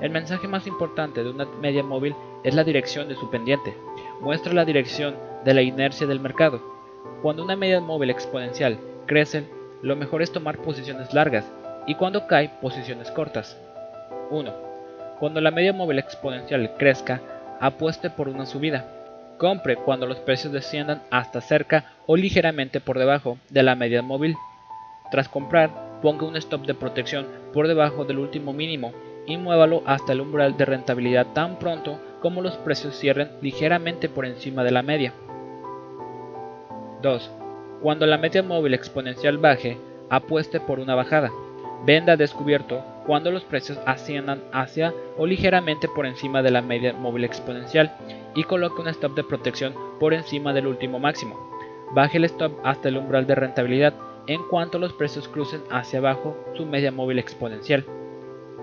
El 0.00 0.10
mensaje 0.10 0.46
más 0.46 0.66
importante 0.66 1.24
de 1.24 1.30
una 1.30 1.46
media 1.46 1.82
móvil 1.82 2.14
es 2.44 2.54
la 2.54 2.64
dirección 2.64 3.08
de 3.08 3.14
su 3.14 3.30
pendiente. 3.30 3.74
Muestra 4.20 4.52
la 4.52 4.66
dirección 4.66 5.16
de 5.44 5.54
la 5.54 5.62
inercia 5.62 6.06
del 6.06 6.20
mercado. 6.20 6.77
Cuando 7.22 7.42
una 7.42 7.56
media 7.56 7.80
móvil 7.80 8.10
exponencial 8.10 8.78
crece, 9.06 9.44
lo 9.82 9.96
mejor 9.96 10.22
es 10.22 10.32
tomar 10.32 10.58
posiciones 10.58 11.12
largas 11.12 11.44
y 11.86 11.94
cuando 11.94 12.26
cae, 12.26 12.50
posiciones 12.60 13.10
cortas. 13.10 13.56
1. 14.30 14.52
Cuando 15.18 15.40
la 15.40 15.50
media 15.50 15.72
móvil 15.72 15.98
exponencial 15.98 16.74
crezca, 16.78 17.20
apueste 17.60 18.10
por 18.10 18.28
una 18.28 18.46
subida. 18.46 18.86
Compre 19.38 19.76
cuando 19.76 20.06
los 20.06 20.18
precios 20.18 20.52
desciendan 20.52 21.02
hasta 21.10 21.40
cerca 21.40 21.92
o 22.06 22.16
ligeramente 22.16 22.80
por 22.80 22.98
debajo 22.98 23.38
de 23.48 23.62
la 23.62 23.74
media 23.74 24.02
móvil. 24.02 24.36
Tras 25.10 25.28
comprar, 25.28 25.70
ponga 26.02 26.26
un 26.26 26.36
stop 26.36 26.66
de 26.66 26.74
protección 26.74 27.26
por 27.52 27.68
debajo 27.68 28.04
del 28.04 28.18
último 28.18 28.52
mínimo 28.52 28.92
y 29.26 29.36
muévalo 29.36 29.82
hasta 29.86 30.12
el 30.12 30.20
umbral 30.20 30.56
de 30.56 30.64
rentabilidad 30.64 31.26
tan 31.34 31.58
pronto 31.58 32.00
como 32.20 32.42
los 32.42 32.56
precios 32.58 32.98
cierren 32.98 33.30
ligeramente 33.40 34.08
por 34.08 34.26
encima 34.26 34.64
de 34.64 34.70
la 34.70 34.82
media. 34.82 35.12
2. 37.02 37.30
Cuando 37.82 38.06
la 38.06 38.18
media 38.18 38.42
móvil 38.42 38.74
exponencial 38.74 39.38
baje, 39.38 39.78
apueste 40.10 40.60
por 40.60 40.80
una 40.80 40.94
bajada. 40.94 41.30
Venda 41.86 42.16
descubierto 42.16 42.82
cuando 43.06 43.30
los 43.30 43.44
precios 43.44 43.78
asciendan 43.86 44.42
hacia 44.52 44.92
o 45.16 45.26
ligeramente 45.26 45.88
por 45.88 46.06
encima 46.06 46.42
de 46.42 46.50
la 46.50 46.60
media 46.60 46.92
móvil 46.92 47.24
exponencial 47.24 47.96
y 48.34 48.42
coloque 48.42 48.82
un 48.82 48.88
stop 48.88 49.14
de 49.14 49.24
protección 49.24 49.74
por 50.00 50.12
encima 50.12 50.52
del 50.52 50.66
último 50.66 50.98
máximo. 50.98 51.38
Baje 51.92 52.18
el 52.18 52.24
stop 52.24 52.52
hasta 52.64 52.88
el 52.88 52.98
umbral 52.98 53.26
de 53.26 53.34
rentabilidad 53.34 53.94
en 54.26 54.42
cuanto 54.48 54.78
los 54.78 54.92
precios 54.92 55.28
crucen 55.28 55.62
hacia 55.70 56.00
abajo 56.00 56.36
su 56.54 56.66
media 56.66 56.92
móvil 56.92 57.18
exponencial. 57.18 57.84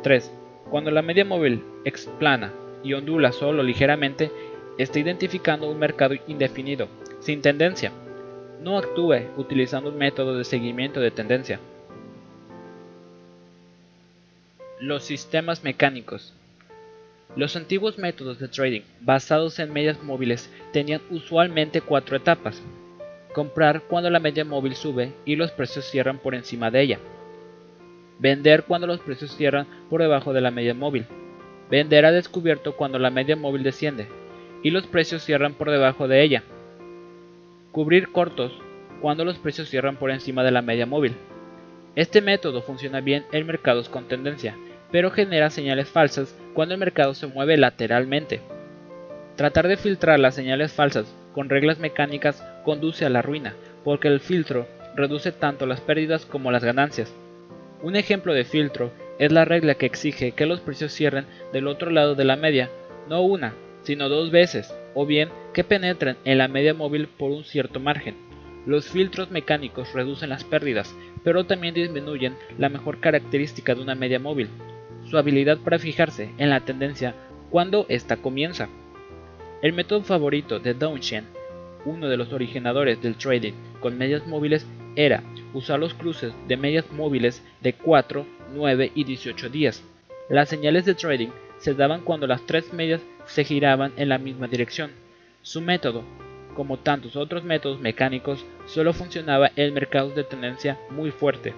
3. 0.04 0.32
Cuando 0.70 0.92
la 0.92 1.02
media 1.02 1.26
móvil 1.26 1.64
explana 1.86 2.54
y 2.84 2.94
ondula 2.94 3.32
solo 3.32 3.64
ligeramente, 3.64 4.32
está 4.78 5.00
identificando 5.00 5.70
un 5.70 5.80
mercado 5.80 6.14
indefinido, 6.28 6.88
sin 7.20 7.42
tendencia. 7.42 7.92
No 8.62 8.78
actúe 8.78 9.28
utilizando 9.38 9.90
un 9.90 9.98
método 9.98 10.38
de 10.38 10.44
seguimiento 10.44 11.00
de 11.00 11.12
tendencia. 11.12 11.60
Los 14.80 15.04
sistemas 15.04 15.64
mecánicos. 15.64 16.34
Los 17.36 17.56
antiguos 17.56 17.98
métodos 17.98 18.40
de 18.40 18.48
trading 18.48 18.82
basados 19.02 19.60
en 19.60 19.74
medias 19.74 20.02
móviles 20.04 20.50
tenían 20.72 21.02
usualmente 21.10 21.82
cuatro 21.82 22.16
etapas. 22.16 22.62
Comprar 23.34 23.82
cuando 23.82 24.10
la 24.10 24.20
media 24.20 24.46
móvil 24.46 24.76
sube 24.76 25.12
y 25.26 25.36
los 25.36 25.52
precios 25.52 25.86
cierran 25.86 26.20
por 26.20 26.34
encima 26.34 26.72
de 26.72 26.82
ella. 26.82 27.00
Vender 28.20 28.64
cuando 28.64 28.88
los 28.88 29.02
precios 29.02 29.36
cierran 29.36 29.68
por 29.90 30.02
debajo 30.02 30.32
de 30.32 30.42
la 30.42 30.52
media 30.52 30.74
móvil. 30.74 31.06
Vender 31.70 32.06
a 32.06 32.12
descubierto 32.12 32.78
cuando 32.78 33.00
la 33.00 33.10
media 33.10 33.36
móvil 33.36 33.64
desciende 33.64 34.08
y 34.64 34.72
los 34.72 34.88
precios 34.88 35.24
cierran 35.24 35.54
por 35.54 35.70
debajo 35.70 36.08
de 36.08 36.24
ella. 36.24 36.44
Cubrir 37.76 38.14
cortos 38.14 38.54
cuando 39.02 39.26
los 39.26 39.38
precios 39.38 39.68
cierran 39.68 39.98
por 39.98 40.10
encima 40.10 40.46
de 40.46 40.52
la 40.52 40.62
media 40.62 40.86
móvil. 40.86 41.14
Este 41.98 42.22
método 42.22 42.62
funciona 42.62 43.02
bien 43.02 43.26
en 43.34 43.46
mercados 43.46 43.90
con 43.90 44.08
tendencia, 44.08 44.56
pero 44.94 45.12
genera 45.12 45.50
señales 45.50 45.90
falsas 45.90 46.34
cuando 46.54 46.74
el 46.74 46.80
mercado 46.80 47.14
se 47.14 47.28
mueve 47.28 47.58
lateralmente. 47.58 48.40
Tratar 49.36 49.68
de 49.68 49.76
filtrar 49.76 50.22
las 50.22 50.36
señales 50.36 50.72
falsas 50.72 51.14
con 51.34 51.50
reglas 51.50 51.78
mecánicas 51.78 52.42
conduce 52.64 53.06
a 53.06 53.10
la 53.10 53.22
ruina, 53.22 53.56
porque 53.84 54.08
el 54.08 54.22
filtro 54.22 54.66
reduce 54.96 55.34
tanto 55.34 55.66
las 55.66 55.82
pérdidas 55.82 56.26
como 56.26 56.54
las 56.54 56.64
ganancias. 56.64 57.14
Un 57.84 57.98
ejemplo 57.98 58.34
de 58.34 58.46
filtro 58.46 58.94
es 59.20 59.34
la 59.34 59.44
regla 59.44 59.76
que 59.76 59.86
exige 59.86 60.32
que 60.32 60.46
los 60.46 60.62
precios 60.62 60.94
cierren 60.94 61.26
del 61.52 61.68
otro 61.68 61.92
lado 61.92 62.16
de 62.16 62.24
la 62.24 62.38
media, 62.38 62.70
no 63.10 63.22
una, 63.24 63.54
sino 63.84 64.08
dos 64.08 64.32
veces, 64.32 64.74
o 64.96 65.06
bien 65.06 65.30
que 65.54 65.64
penetren 65.64 66.18
en 66.26 66.40
la 66.40 66.48
media 66.48 66.74
móvil 66.74 67.08
por 67.08 67.30
un 67.30 67.44
cierto 67.44 67.80
margen. 67.80 68.16
Los 68.66 68.90
filtros 68.90 69.30
mecánicos 69.30 69.94
reducen 69.94 70.30
las 70.30 70.44
pérdidas, 70.44 70.96
pero 71.24 71.44
también 71.44 71.76
disminuyen 71.76 72.36
la 72.58 72.70
mejor 72.70 73.00
característica 73.00 73.76
de 73.76 73.82
una 73.82 73.94
media 73.94 74.18
móvil, 74.18 74.50
su 75.08 75.18
habilidad 75.20 75.60
para 75.60 75.78
fijarse 75.78 76.32
en 76.40 76.50
la 76.50 76.62
tendencia 76.62 77.14
cuando 77.52 77.86
ésta 77.90 78.18
comienza. 78.18 78.68
El 79.62 79.74
método 79.74 80.02
favorito 80.02 80.60
de 80.60 80.74
Shen, 81.00 81.26
uno 81.86 82.10
de 82.10 82.18
los 82.18 82.34
originadores 82.34 83.02
del 83.02 83.16
trading 83.16 83.54
con 83.80 83.98
medias 83.98 84.26
móviles, 84.26 84.66
era 84.96 85.24
usar 85.54 85.80
los 85.80 85.94
cruces 85.94 86.34
de 86.48 86.58
medias 86.58 86.92
móviles 86.92 87.44
de 87.62 87.74
4, 87.74 88.26
9 88.54 88.92
y 88.96 89.04
18 89.04 89.50
días. 89.50 89.84
Las 90.30 90.50
señales 90.50 90.86
de 90.86 90.96
trading 90.96 91.30
se 91.66 91.74
daban 91.74 92.02
cuando 92.02 92.28
las 92.28 92.46
tres 92.46 92.72
medias 92.74 93.02
se 93.26 93.44
giraban 93.44 93.92
en 93.98 94.10
la 94.10 94.20
misma 94.20 94.48
dirección. 94.48 94.92
Su 95.42 95.62
método 95.62 96.04
como 96.56 96.78
tantos 96.78 97.16
otros 97.16 97.44
métodos 97.44 97.80
mecánicos, 97.80 98.46
solo 98.66 98.94
funcionaba 98.94 99.52
en 99.56 99.74
mercados 99.74 100.16
de 100.16 100.24
tendencia 100.24 100.80
muy 100.90 101.12
fuerte. 101.12 101.54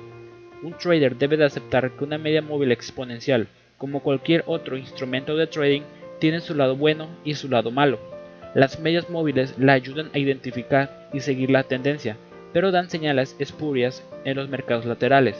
Un 0.63 0.73
trader 0.73 1.15
debe 1.17 1.37
de 1.37 1.45
aceptar 1.45 1.91
que 1.91 2.03
una 2.03 2.17
media 2.17 2.41
móvil 2.41 2.71
exponencial, 2.71 3.47
como 3.77 4.01
cualquier 4.01 4.43
otro 4.47 4.75
instrumento 4.75 5.37
de 5.37 5.47
trading, 5.47 5.83
tiene 6.19 6.41
su 6.41 6.55
lado 6.55 6.75
bueno 6.75 7.07
y 7.23 7.35
su 7.35 7.47
lado 7.47 7.69
malo. 7.69 7.99
Las 8.55 8.79
medias 8.79 9.09
móviles 9.09 9.53
la 9.59 9.73
ayudan 9.73 10.09
a 10.13 10.17
identificar 10.17 11.09
y 11.13 11.19
seguir 11.19 11.51
la 11.51 11.63
tendencia, 11.63 12.17
pero 12.53 12.71
dan 12.71 12.89
señales 12.89 13.35
espurias 13.37 14.03
en 14.25 14.35
los 14.35 14.49
mercados 14.49 14.85
laterales. 14.85 15.37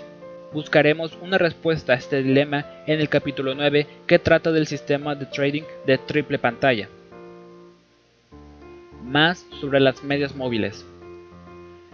Buscaremos 0.54 1.18
una 1.22 1.38
respuesta 1.38 1.92
a 1.92 1.98
este 1.98 2.24
dilema 2.24 2.66
en 2.86 3.02
el 3.02 3.10
capítulo 3.10 3.54
9 3.54 3.86
que 4.08 4.18
trata 4.18 4.54
del 4.54 4.66
sistema 4.66 5.14
de 5.14 5.26
trading 5.26 5.64
de 5.86 5.98
triple 5.98 6.40
pantalla. 6.40 6.88
Más 9.04 9.46
sobre 9.60 9.82
las 9.82 10.06
medias 10.06 10.38
móviles. 10.38 10.86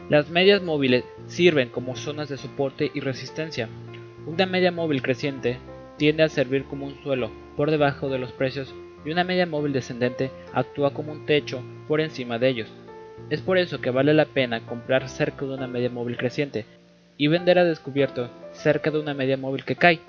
Las 0.07 0.29
medias 0.29 0.61
móviles 0.61 1.03
sirven 1.25 1.69
como 1.69 1.95
zonas 1.95 2.29
de 2.29 2.37
soporte 2.37 2.91
y 2.93 2.99
resistencia. 2.99 3.69
Una 4.27 4.45
media 4.45 4.71
móvil 4.71 5.01
creciente 5.01 5.57
tiende 5.97 6.21
a 6.21 6.29
servir 6.29 6.65
como 6.65 6.85
un 6.85 7.01
suelo 7.01 7.31
por 7.57 7.71
debajo 7.71 8.07
de 8.09 8.19
los 8.19 8.31
precios 8.33 8.71
y 9.03 9.09
una 9.09 9.23
media 9.23 9.47
móvil 9.47 9.73
descendente 9.73 10.29
actúa 10.53 10.93
como 10.93 11.11
un 11.11 11.25
techo 11.25 11.63
por 11.87 12.01
encima 12.01 12.37
de 12.37 12.49
ellos. 12.49 12.69
Es 13.31 13.41
por 13.41 13.57
eso 13.57 13.81
que 13.81 13.89
vale 13.89 14.13
la 14.13 14.25
pena 14.25 14.63
comprar 14.67 15.09
cerca 15.09 15.43
de 15.45 15.55
una 15.55 15.67
media 15.67 15.89
móvil 15.89 16.17
creciente 16.17 16.65
y 17.17 17.27
vender 17.27 17.57
a 17.57 17.63
descubierto 17.63 18.29
cerca 18.53 18.91
de 18.91 18.99
una 18.99 19.13
media 19.13 19.37
móvil 19.37 19.65
que 19.65 19.75
cae. 19.75 19.99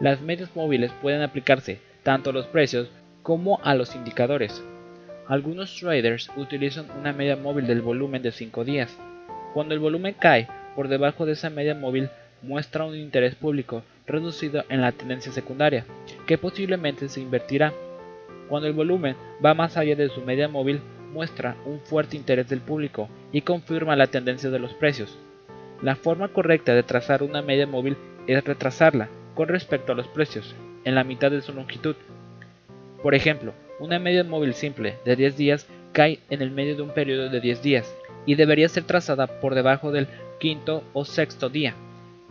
Las 0.00 0.20
medias 0.20 0.50
móviles 0.54 0.92
pueden 1.00 1.22
aplicarse 1.22 1.78
tanto 2.02 2.30
a 2.30 2.32
los 2.32 2.46
precios 2.46 2.90
como 3.22 3.60
a 3.62 3.74
los 3.74 3.94
indicadores. 3.94 4.62
Algunos 5.26 5.74
traders 5.76 6.30
utilizan 6.36 6.86
una 6.98 7.12
media 7.12 7.36
móvil 7.36 7.66
del 7.66 7.80
volumen 7.80 8.22
de 8.22 8.32
5 8.32 8.64
días. 8.64 8.96
Cuando 9.54 9.72
el 9.74 9.80
volumen 9.80 10.14
cae 10.18 10.48
por 10.76 10.88
debajo 10.88 11.24
de 11.24 11.32
esa 11.32 11.48
media 11.48 11.74
móvil, 11.74 12.10
muestra 12.42 12.84
un 12.84 12.94
interés 12.94 13.34
público 13.34 13.82
reducido 14.06 14.64
en 14.68 14.82
la 14.82 14.92
tendencia 14.92 15.32
secundaria, 15.32 15.86
que 16.26 16.36
posiblemente 16.36 17.08
se 17.08 17.20
invertirá. 17.20 17.72
Cuando 18.48 18.68
el 18.68 18.74
volumen 18.74 19.16
va 19.42 19.54
más 19.54 19.76
allá 19.76 19.96
de 19.96 20.10
su 20.10 20.20
media 20.20 20.48
móvil, 20.48 20.80
muestra 21.12 21.56
un 21.64 21.80
fuerte 21.80 22.16
interés 22.16 22.48
del 22.48 22.60
público 22.60 23.08
y 23.32 23.40
confirma 23.40 23.96
la 23.96 24.08
tendencia 24.08 24.50
de 24.50 24.58
los 24.58 24.74
precios. 24.74 25.16
La 25.84 25.96
forma 25.96 26.28
correcta 26.28 26.74
de 26.74 26.82
trazar 26.82 27.22
una 27.22 27.42
media 27.42 27.66
móvil 27.66 27.98
es 28.26 28.42
retrasarla 28.42 29.10
con 29.34 29.48
respecto 29.48 29.92
a 29.92 29.94
los 29.94 30.08
precios, 30.08 30.54
en 30.86 30.94
la 30.94 31.04
mitad 31.04 31.30
de 31.30 31.42
su 31.42 31.52
longitud. 31.52 31.94
Por 33.02 33.14
ejemplo, 33.14 33.52
una 33.78 33.98
media 33.98 34.24
móvil 34.24 34.54
simple 34.54 34.96
de 35.04 35.14
10 35.14 35.36
días 35.36 35.66
cae 35.92 36.20
en 36.30 36.40
el 36.40 36.50
medio 36.50 36.74
de 36.74 36.80
un 36.80 36.94
periodo 36.94 37.28
de 37.28 37.38
10 37.38 37.62
días 37.62 37.94
y 38.24 38.34
debería 38.34 38.66
ser 38.70 38.84
trazada 38.84 39.26
por 39.26 39.54
debajo 39.54 39.92
del 39.92 40.08
quinto 40.40 40.82
o 40.94 41.04
sexto 41.04 41.50
día. 41.50 41.74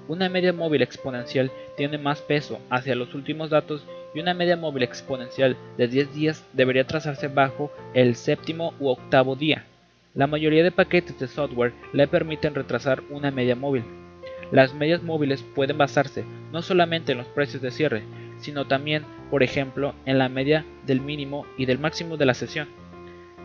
Una 0.07 0.29
media 0.29 0.51
móvil 0.51 0.81
exponencial 0.81 1.51
tiene 1.77 1.99
más 1.99 2.21
peso 2.21 2.59
hacia 2.71 2.95
los 2.95 3.13
últimos 3.13 3.51
datos 3.51 3.85
y 4.15 4.19
una 4.19 4.33
media 4.33 4.57
móvil 4.57 4.81
exponencial 4.81 5.57
de 5.77 5.87
10 5.87 6.15
días 6.15 6.43
debería 6.53 6.87
trazarse 6.87 7.27
bajo 7.27 7.71
el 7.93 8.15
séptimo 8.15 8.73
u 8.79 8.87
octavo 8.87 9.35
día. 9.35 9.67
La 10.15 10.27
mayoría 10.27 10.63
de 10.63 10.71
paquetes 10.71 11.17
de 11.19 11.27
software 11.27 11.73
le 11.91 12.07
permiten 12.07 12.53
retrasar 12.53 13.01
una 13.09 13.31
media 13.31 13.55
móvil. 13.55 13.83
Las 14.51 14.75
medias 14.75 15.01
móviles 15.01 15.41
pueden 15.55 15.79
basarse 15.79 16.23
no 16.51 16.61
solamente 16.61 17.13
en 17.13 17.17
los 17.17 17.27
precios 17.27 17.63
de 17.63 17.71
cierre, 17.71 18.03
sino 18.37 18.67
también, 18.67 19.03
por 19.31 19.41
ejemplo, 19.41 19.95
en 20.05 20.19
la 20.19 20.29
media 20.29 20.65
del 20.85 21.01
mínimo 21.01 21.47
y 21.57 21.65
del 21.65 21.79
máximo 21.79 22.15
de 22.15 22.27
la 22.27 22.35
sesión. 22.35 22.67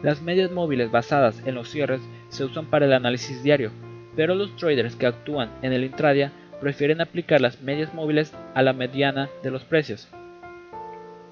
Las 0.03 0.21
medias 0.21 0.51
móviles 0.51 0.91
basadas 0.91 1.43
en 1.47 1.55
los 1.55 1.71
cierres 1.71 2.03
se 2.29 2.45
usan 2.45 2.67
para 2.67 2.85
el 2.85 2.93
análisis 2.93 3.43
diario, 3.43 3.73
pero 4.15 4.35
los 4.35 4.55
traders 4.57 4.95
que 4.95 5.07
actúan 5.07 5.51
en 5.63 5.73
el 5.73 5.85
intradia 5.85 6.33
prefieren 6.61 7.01
aplicar 7.01 7.41
las 7.41 7.63
medias 7.63 7.95
móviles 7.95 8.35
a 8.55 8.61
la 8.63 8.75
mediana 8.75 9.31
de 9.43 9.51
los 9.51 9.65
precios. 9.65 10.09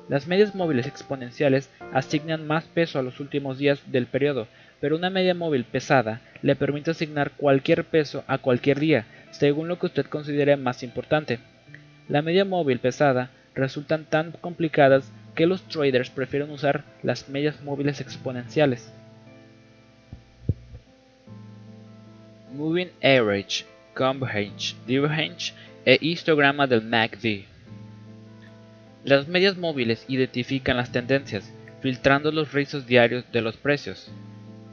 Las 0.09 0.29
medias 0.29 0.55
móviles 0.55 0.87
exponenciales 0.87 1.69
asignan 1.93 2.47
más 2.47 2.65
peso 2.65 2.99
a 2.99 3.03
los 3.03 3.21
últimos 3.21 3.59
días 3.59 3.83
del 3.91 4.07
periodo, 4.07 4.47
pero 4.81 4.97
una 4.97 5.11
media 5.11 5.35
móvil 5.35 5.65
pesada 5.65 6.21
le 6.43 6.57
permite 6.57 6.91
asignar 6.91 7.33
cualquier 7.33 7.85
peso 7.85 8.25
a 8.27 8.39
cualquier 8.39 8.79
día, 8.79 9.07
según 9.31 9.69
lo 9.69 9.79
que 9.79 9.87
usted 9.87 10.07
considere 10.07 10.57
más 10.57 10.83
importante. 10.83 11.41
La 12.09 12.23
media 12.23 12.45
móvil 12.45 12.79
pesada 12.79 13.31
resultan 13.55 14.05
tan 14.05 14.33
complicadas 14.33 15.11
que 15.35 15.47
los 15.47 15.63
traders 15.69 16.11
prefieren 16.11 16.51
usar 16.51 16.85
las 17.03 17.29
medias 17.29 17.63
móviles 17.63 18.01
exponenciales. 18.01 18.93
Moving 22.53 22.91
Average, 23.03 23.65
Convergence, 23.95 24.75
Divergence 24.87 25.53
e 25.85 25.99
histograma 26.01 26.67
del 26.67 26.83
MACD. 26.83 27.45
Las 29.05 29.29
medias 29.29 29.57
móviles 29.57 30.05
identifican 30.09 30.77
las 30.77 30.91
tendencias, 30.91 31.53
filtrando 31.81 32.33
los 32.33 32.53
rizos 32.53 32.87
diarios 32.87 33.25
de 33.31 33.43
los 33.43 33.57
precios. 33.57 34.11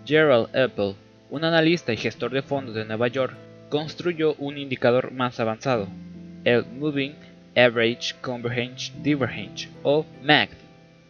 Gerald 0.05 0.53
Apple, 0.55 0.95
un 1.29 1.45
analista 1.45 1.93
y 1.93 1.97
gestor 1.97 2.31
de 2.31 2.41
fondos 2.41 2.75
de 2.75 2.83
Nueva 2.83 3.07
York, 3.07 3.33
construyó 3.69 4.35
un 4.35 4.57
indicador 4.57 5.11
más 5.11 5.39
avanzado, 5.39 5.87
el 6.43 6.65
Moving 6.65 7.15
Average 7.55 8.15
Convergence 8.21 8.91
Divergence 9.01 9.69
o 9.81 10.05
MACD 10.21 10.57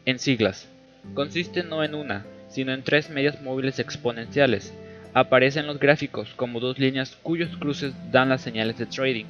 en 0.05 0.19
siglas. 0.19 0.69
Consiste 1.15 1.63
no 1.63 1.83
en 1.83 1.95
una, 1.95 2.25
sino 2.49 2.71
en 2.71 2.83
tres 2.83 3.09
medias 3.09 3.41
móviles 3.41 3.79
exponenciales. 3.79 4.73
Aparecen 5.13 5.67
los 5.67 5.79
gráficos 5.79 6.33
como 6.35 6.59
dos 6.59 6.77
líneas 6.77 7.17
cuyos 7.23 7.55
cruces 7.57 7.93
dan 8.11 8.29
las 8.29 8.41
señales 8.41 8.77
de 8.77 8.85
trading. 8.85 9.25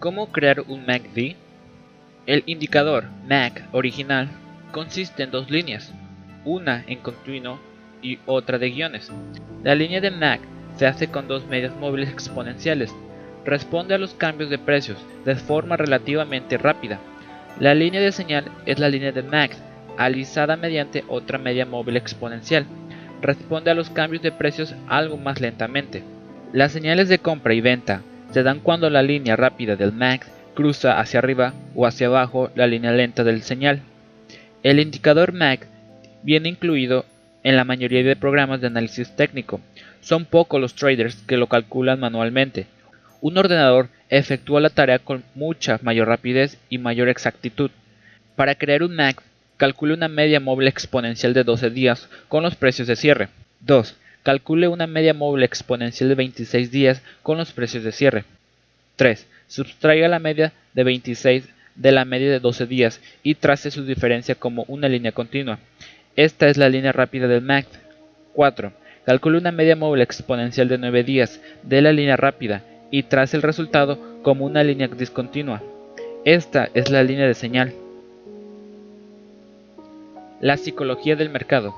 ¿Cómo 0.00 0.32
crear 0.32 0.60
un 0.66 0.84
MACD? 0.84 1.36
El 2.26 2.42
indicador 2.46 3.04
MAC 3.28 3.64
original 3.72 4.28
consiste 4.72 5.22
en 5.22 5.30
dos 5.30 5.50
líneas, 5.50 5.92
una 6.44 6.84
en 6.86 6.98
continuo 6.98 7.58
y 8.02 8.18
otra 8.26 8.58
de 8.58 8.70
guiones. 8.70 9.10
La 9.62 9.74
línea 9.74 10.00
de 10.00 10.10
MAC 10.10 10.40
se 10.76 10.86
hace 10.86 11.08
con 11.08 11.28
dos 11.28 11.46
medias 11.46 11.74
móviles 11.76 12.08
exponenciales. 12.08 12.94
Responde 13.44 13.94
a 13.94 13.98
los 13.98 14.14
cambios 14.14 14.50
de 14.50 14.58
precios 14.58 14.98
de 15.24 15.34
forma 15.36 15.76
relativamente 15.76 16.58
rápida. 16.58 16.98
La 17.58 17.74
línea 17.74 18.00
de 18.00 18.12
señal 18.12 18.44
es 18.66 18.78
la 18.78 18.88
línea 18.88 19.10
de 19.10 19.22
MAC, 19.22 19.52
alisada 19.96 20.56
mediante 20.56 21.04
otra 21.08 21.38
media 21.38 21.66
móvil 21.66 21.96
exponencial. 21.96 22.66
Responde 23.20 23.70
a 23.70 23.74
los 23.74 23.90
cambios 23.90 24.22
de 24.22 24.30
precios 24.30 24.74
algo 24.86 25.16
más 25.16 25.40
lentamente. 25.40 26.04
Las 26.52 26.72
señales 26.72 27.08
de 27.08 27.18
compra 27.18 27.54
y 27.54 27.60
venta 27.60 28.02
se 28.30 28.42
dan 28.42 28.60
cuando 28.60 28.90
la 28.90 29.02
línea 29.02 29.34
rápida 29.36 29.74
del 29.74 29.92
MAC 29.92 30.26
cruza 30.54 31.00
hacia 31.00 31.18
arriba 31.18 31.54
o 31.74 31.86
hacia 31.86 32.06
abajo 32.06 32.50
la 32.54 32.66
línea 32.66 32.92
lenta 32.92 33.24
del 33.24 33.42
señal. 33.42 33.80
El 34.62 34.80
indicador 34.80 35.32
MAC 35.32 35.66
viene 36.22 36.48
incluido 36.48 37.04
en 37.48 37.56
la 37.56 37.64
mayoría 37.64 38.02
de 38.02 38.14
programas 38.14 38.60
de 38.60 38.66
análisis 38.66 39.16
técnico. 39.16 39.62
Son 40.02 40.26
pocos 40.26 40.60
los 40.60 40.74
traders 40.74 41.16
que 41.26 41.38
lo 41.38 41.46
calculan 41.46 41.98
manualmente. 41.98 42.66
Un 43.22 43.38
ordenador 43.38 43.88
efectúa 44.10 44.60
la 44.60 44.68
tarea 44.68 44.98
con 44.98 45.24
mucha 45.34 45.78
mayor 45.80 46.08
rapidez 46.08 46.58
y 46.68 46.76
mayor 46.76 47.08
exactitud. 47.08 47.70
Para 48.36 48.54
crear 48.54 48.82
un 48.82 48.94
MAC, 48.94 49.22
calcule 49.56 49.94
una 49.94 50.08
media 50.08 50.40
móvil 50.40 50.68
exponencial 50.68 51.32
de 51.32 51.42
12 51.42 51.70
días 51.70 52.10
con 52.28 52.42
los 52.42 52.54
precios 52.54 52.86
de 52.86 52.96
cierre. 52.96 53.30
2. 53.60 53.96
Calcule 54.24 54.68
una 54.68 54.86
media 54.86 55.14
móvil 55.14 55.42
exponencial 55.42 56.10
de 56.10 56.16
26 56.16 56.70
días 56.70 57.00
con 57.22 57.38
los 57.38 57.52
precios 57.52 57.82
de 57.82 57.92
cierre. 57.92 58.24
3. 58.96 59.26
Subtraiga 59.46 60.08
la 60.08 60.18
media 60.18 60.52
de 60.74 60.84
26 60.84 61.48
de 61.76 61.92
la 61.92 62.04
media 62.04 62.30
de 62.30 62.40
12 62.40 62.66
días 62.66 63.00
y 63.22 63.36
trace 63.36 63.70
su 63.70 63.86
diferencia 63.86 64.34
como 64.34 64.66
una 64.68 64.86
línea 64.86 65.12
continua. 65.12 65.58
Esta 66.18 66.48
es 66.48 66.56
la 66.56 66.68
línea 66.68 66.90
rápida 66.90 67.28
del 67.28 67.42
MACD. 67.42 67.68
4. 68.32 68.72
Calcule 69.06 69.38
una 69.38 69.52
media 69.52 69.76
móvil 69.76 70.02
exponencial 70.02 70.66
de 70.66 70.76
9 70.76 71.04
días 71.04 71.40
de 71.62 71.80
la 71.80 71.92
línea 71.92 72.16
rápida 72.16 72.64
y 72.90 73.04
trace 73.04 73.36
el 73.36 73.44
resultado 73.44 74.18
como 74.24 74.44
una 74.44 74.64
línea 74.64 74.88
discontinua. 74.88 75.62
Esta 76.24 76.70
es 76.74 76.90
la 76.90 77.04
línea 77.04 77.28
de 77.28 77.34
señal. 77.34 77.72
La 80.40 80.56
psicología 80.56 81.14
del 81.14 81.30
mercado. 81.30 81.72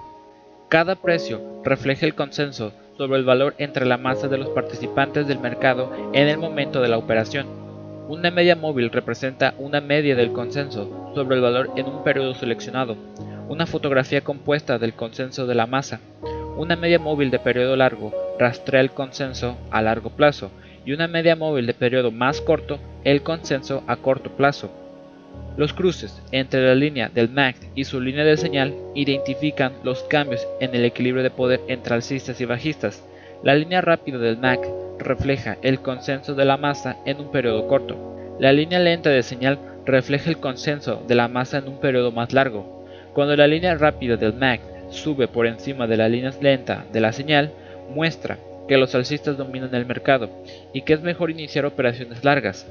Cada 0.71 0.97
precio 0.97 1.61
refleja 1.63 2.07
el 2.07 2.15
consenso 2.15 2.73
sobre 2.97 3.19
el 3.19 3.27
valor 3.27 3.55
entre 3.59 3.85
la 3.85 3.99
masa 3.99 4.29
de 4.29 4.39
los 4.39 4.49
participantes 4.49 5.29
del 5.29 5.39
mercado 5.39 5.93
en 6.15 6.29
el 6.29 6.39
momento 6.39 6.81
de 6.81 6.89
la 6.89 6.97
operación. 6.97 7.70
Una 8.11 8.33
media 8.33 8.57
móvil 8.57 8.91
representa 8.91 9.55
una 9.57 9.81
media 9.81 10.17
del 10.17 10.33
consenso 10.33 11.13
sobre 11.15 11.37
el 11.37 11.43
valor 11.43 11.71
en 11.77 11.87
un 11.87 12.03
periodo 12.03 12.35
seleccionado, 12.35 12.97
una 13.49 13.67
fotografía 13.67 14.23
compuesta 14.23 14.81
del 14.81 14.95
consenso 14.95 15.47
de 15.47 15.55
la 15.55 15.69
masa. 15.69 16.01
Una 16.57 16.75
media 16.75 16.99
móvil 16.99 17.31
de 17.31 17.39
periodo 17.39 17.77
largo 17.77 18.13
rastrea 18.37 18.81
el 18.81 18.91
consenso 18.91 19.57
a 19.71 19.81
largo 19.81 20.11
plazo 20.11 20.51
y 20.85 20.91
una 20.91 21.07
media 21.07 21.37
móvil 21.37 21.67
de 21.67 21.75
periodo 21.75 22.11
más 22.11 22.41
corto 22.41 22.81
el 23.05 23.23
consenso 23.23 23.85
a 23.87 23.95
corto 23.95 24.31
plazo. 24.31 24.73
Los 25.57 25.73
cruces 25.73 26.21
entre 26.33 26.67
la 26.67 26.75
línea 26.75 27.11
del 27.11 27.29
MACD 27.29 27.69
y 27.77 27.85
su 27.85 28.01
línea 28.01 28.25
de 28.25 28.37
señal 28.37 28.75
identifican 28.97 29.75
los 29.85 30.03
cambios 30.03 30.45
en 30.59 30.75
el 30.75 30.85
equilibrio 30.85 31.23
de 31.23 31.31
poder 31.31 31.61
entre 31.69 31.95
alcistas 31.95 32.41
y 32.41 32.45
bajistas. 32.45 33.07
La 33.45 33.55
línea 33.55 33.81
rápida 33.81 34.19
del 34.19 34.37
MACD 34.37 34.90
refleja 35.01 35.57
el 35.63 35.81
consenso 35.81 36.35
de 36.35 36.45
la 36.45 36.57
masa 36.57 36.97
en 37.05 37.21
un 37.21 37.31
periodo 37.31 37.67
corto. 37.67 38.37
La 38.39 38.53
línea 38.53 38.79
lenta 38.79 39.11
de 39.11 39.23
señal 39.23 39.59
refleja 39.85 40.31
el 40.31 40.39
consenso 40.39 41.03
de 41.07 41.15
la 41.15 41.29
masa 41.29 41.59
en 41.59 41.69
un 41.69 41.81
periodo 41.81 42.13
más 42.13 42.33
largo. 42.33 42.87
Cuando 43.13 43.37
la 43.37 43.47
línea 43.47 43.75
rápida 43.75 44.17
del 44.17 44.35
MACD 44.35 44.61
sube 44.91 45.29
por 45.29 45.47
encima 45.47 45.87
de 45.87 45.97
la 45.97 46.09
línea 46.09 46.33
lenta 46.41 46.85
de 46.93 47.01
la 47.01 47.13
señal, 47.13 47.53
muestra 47.95 48.39
que 48.69 48.77
los 48.77 48.95
alcistas 48.95 49.37
dominan 49.37 49.75
el 49.75 49.87
mercado 49.87 50.31
y 50.73 50.83
que 50.83 50.93
es 50.93 51.03
mejor 51.03 51.31
iniciar 51.31 51.67
operaciones 51.67 52.25
largas. 52.25 52.67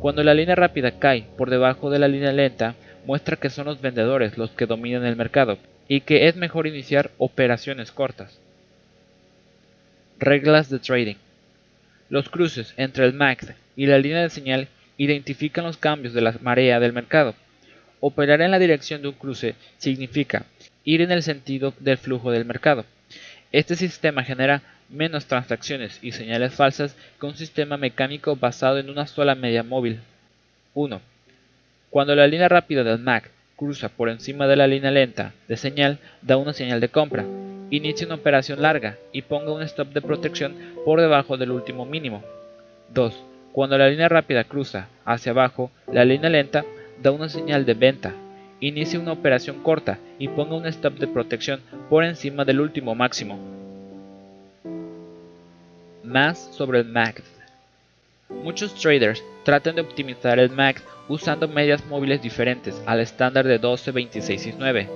Cuando 0.00 0.24
la 0.24 0.34
línea 0.34 0.54
rápida 0.54 0.98
cae 0.98 1.24
por 1.36 1.50
debajo 1.50 1.90
de 1.90 1.98
la 1.98 2.08
línea 2.08 2.32
lenta, 2.32 2.74
muestra 3.06 3.36
que 3.36 3.50
son 3.50 3.66
los 3.66 3.80
vendedores 3.80 4.38
los 4.38 4.50
que 4.50 4.66
dominan 4.66 5.04
el 5.04 5.16
mercado 5.16 5.58
y 5.88 6.00
que 6.00 6.26
es 6.28 6.36
mejor 6.36 6.66
iniciar 6.66 7.10
operaciones 7.18 7.92
cortas. 7.92 8.40
Reglas 10.18 10.70
de 10.70 10.78
trading. 10.78 11.16
Los 12.12 12.28
cruces 12.28 12.74
entre 12.76 13.06
el 13.06 13.14
MACD 13.14 13.54
y 13.74 13.86
la 13.86 13.96
línea 13.96 14.20
de 14.20 14.28
señal 14.28 14.68
identifican 14.98 15.64
los 15.64 15.78
cambios 15.78 16.12
de 16.12 16.20
la 16.20 16.36
marea 16.42 16.78
del 16.78 16.92
mercado. 16.92 17.34
Operar 18.00 18.42
en 18.42 18.50
la 18.50 18.58
dirección 18.58 19.00
de 19.00 19.08
un 19.08 19.14
cruce 19.14 19.54
significa 19.78 20.44
ir 20.84 21.00
en 21.00 21.10
el 21.10 21.22
sentido 21.22 21.72
del 21.80 21.96
flujo 21.96 22.30
del 22.30 22.44
mercado. 22.44 22.84
Este 23.50 23.76
sistema 23.76 24.24
genera 24.24 24.60
menos 24.90 25.24
transacciones 25.24 26.00
y 26.02 26.12
señales 26.12 26.52
falsas 26.52 26.94
que 27.18 27.24
un 27.24 27.34
sistema 27.34 27.78
mecánico 27.78 28.36
basado 28.36 28.76
en 28.76 28.90
una 28.90 29.06
sola 29.06 29.34
media 29.34 29.62
móvil. 29.62 30.00
1. 30.74 31.00
Cuando 31.88 32.14
la 32.14 32.26
línea 32.26 32.50
rápida 32.50 32.84
del 32.84 32.98
MAC 32.98 33.30
cruza 33.62 33.88
por 33.88 34.08
encima 34.08 34.48
de 34.48 34.56
la 34.56 34.66
línea 34.66 34.90
lenta 34.90 35.34
de 35.46 35.56
señal, 35.56 36.00
da 36.20 36.36
una 36.36 36.52
señal 36.52 36.80
de 36.80 36.88
compra. 36.88 37.24
Inicie 37.70 38.04
una 38.06 38.16
operación 38.16 38.60
larga 38.60 38.96
y 39.12 39.22
ponga 39.22 39.52
un 39.52 39.62
stop 39.62 39.92
de 39.92 40.02
protección 40.02 40.56
por 40.84 41.00
debajo 41.00 41.36
del 41.36 41.52
último 41.52 41.86
mínimo. 41.86 42.24
2. 42.92 43.14
Cuando 43.52 43.78
la 43.78 43.88
línea 43.88 44.08
rápida 44.08 44.42
cruza 44.42 44.88
hacia 45.04 45.30
abajo, 45.30 45.70
la 45.92 46.04
línea 46.04 46.28
lenta 46.28 46.64
da 47.00 47.12
una 47.12 47.28
señal 47.28 47.64
de 47.64 47.74
venta. 47.74 48.12
Inicie 48.58 48.98
una 48.98 49.12
operación 49.12 49.62
corta 49.62 50.00
y 50.18 50.26
ponga 50.26 50.56
un 50.56 50.66
stop 50.66 50.94
de 50.94 51.06
protección 51.06 51.60
por 51.88 52.02
encima 52.02 52.44
del 52.44 52.60
último 52.60 52.96
máximo. 52.96 53.38
Más 56.02 56.50
sobre 56.52 56.80
el 56.80 56.86
MACD. 56.86 57.22
Muchos 58.42 58.74
traders 58.74 59.22
tratan 59.44 59.76
de 59.76 59.82
optimizar 59.82 60.40
el 60.40 60.50
MACD 60.50 60.82
usando 61.12 61.46
medias 61.46 61.84
móviles 61.84 62.22
diferentes 62.22 62.80
al 62.86 63.00
estándar 63.00 63.46
de 63.46 63.58
12, 63.58 63.90
26 63.90 64.46
y 64.46 64.54
9. 64.58 64.88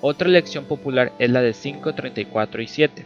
Otra 0.00 0.28
elección 0.28 0.64
popular 0.64 1.12
es 1.20 1.30
la 1.30 1.42
de 1.42 1.52
5, 1.52 1.94
34 1.94 2.62
y 2.62 2.66
7. 2.66 3.04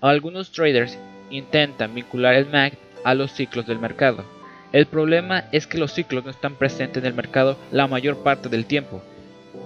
Algunos 0.00 0.52
traders 0.52 0.96
intentan 1.30 1.92
vincular 1.92 2.34
el 2.34 2.46
MACD 2.46 2.74
a 3.02 3.14
los 3.14 3.32
ciclos 3.32 3.66
del 3.66 3.80
mercado. 3.80 4.24
El 4.72 4.86
problema 4.86 5.46
es 5.50 5.66
que 5.66 5.78
los 5.78 5.92
ciclos 5.92 6.24
no 6.24 6.30
están 6.30 6.54
presentes 6.54 7.02
en 7.02 7.08
el 7.08 7.14
mercado 7.14 7.58
la 7.72 7.88
mayor 7.88 8.22
parte 8.22 8.48
del 8.48 8.66
tiempo. 8.66 9.02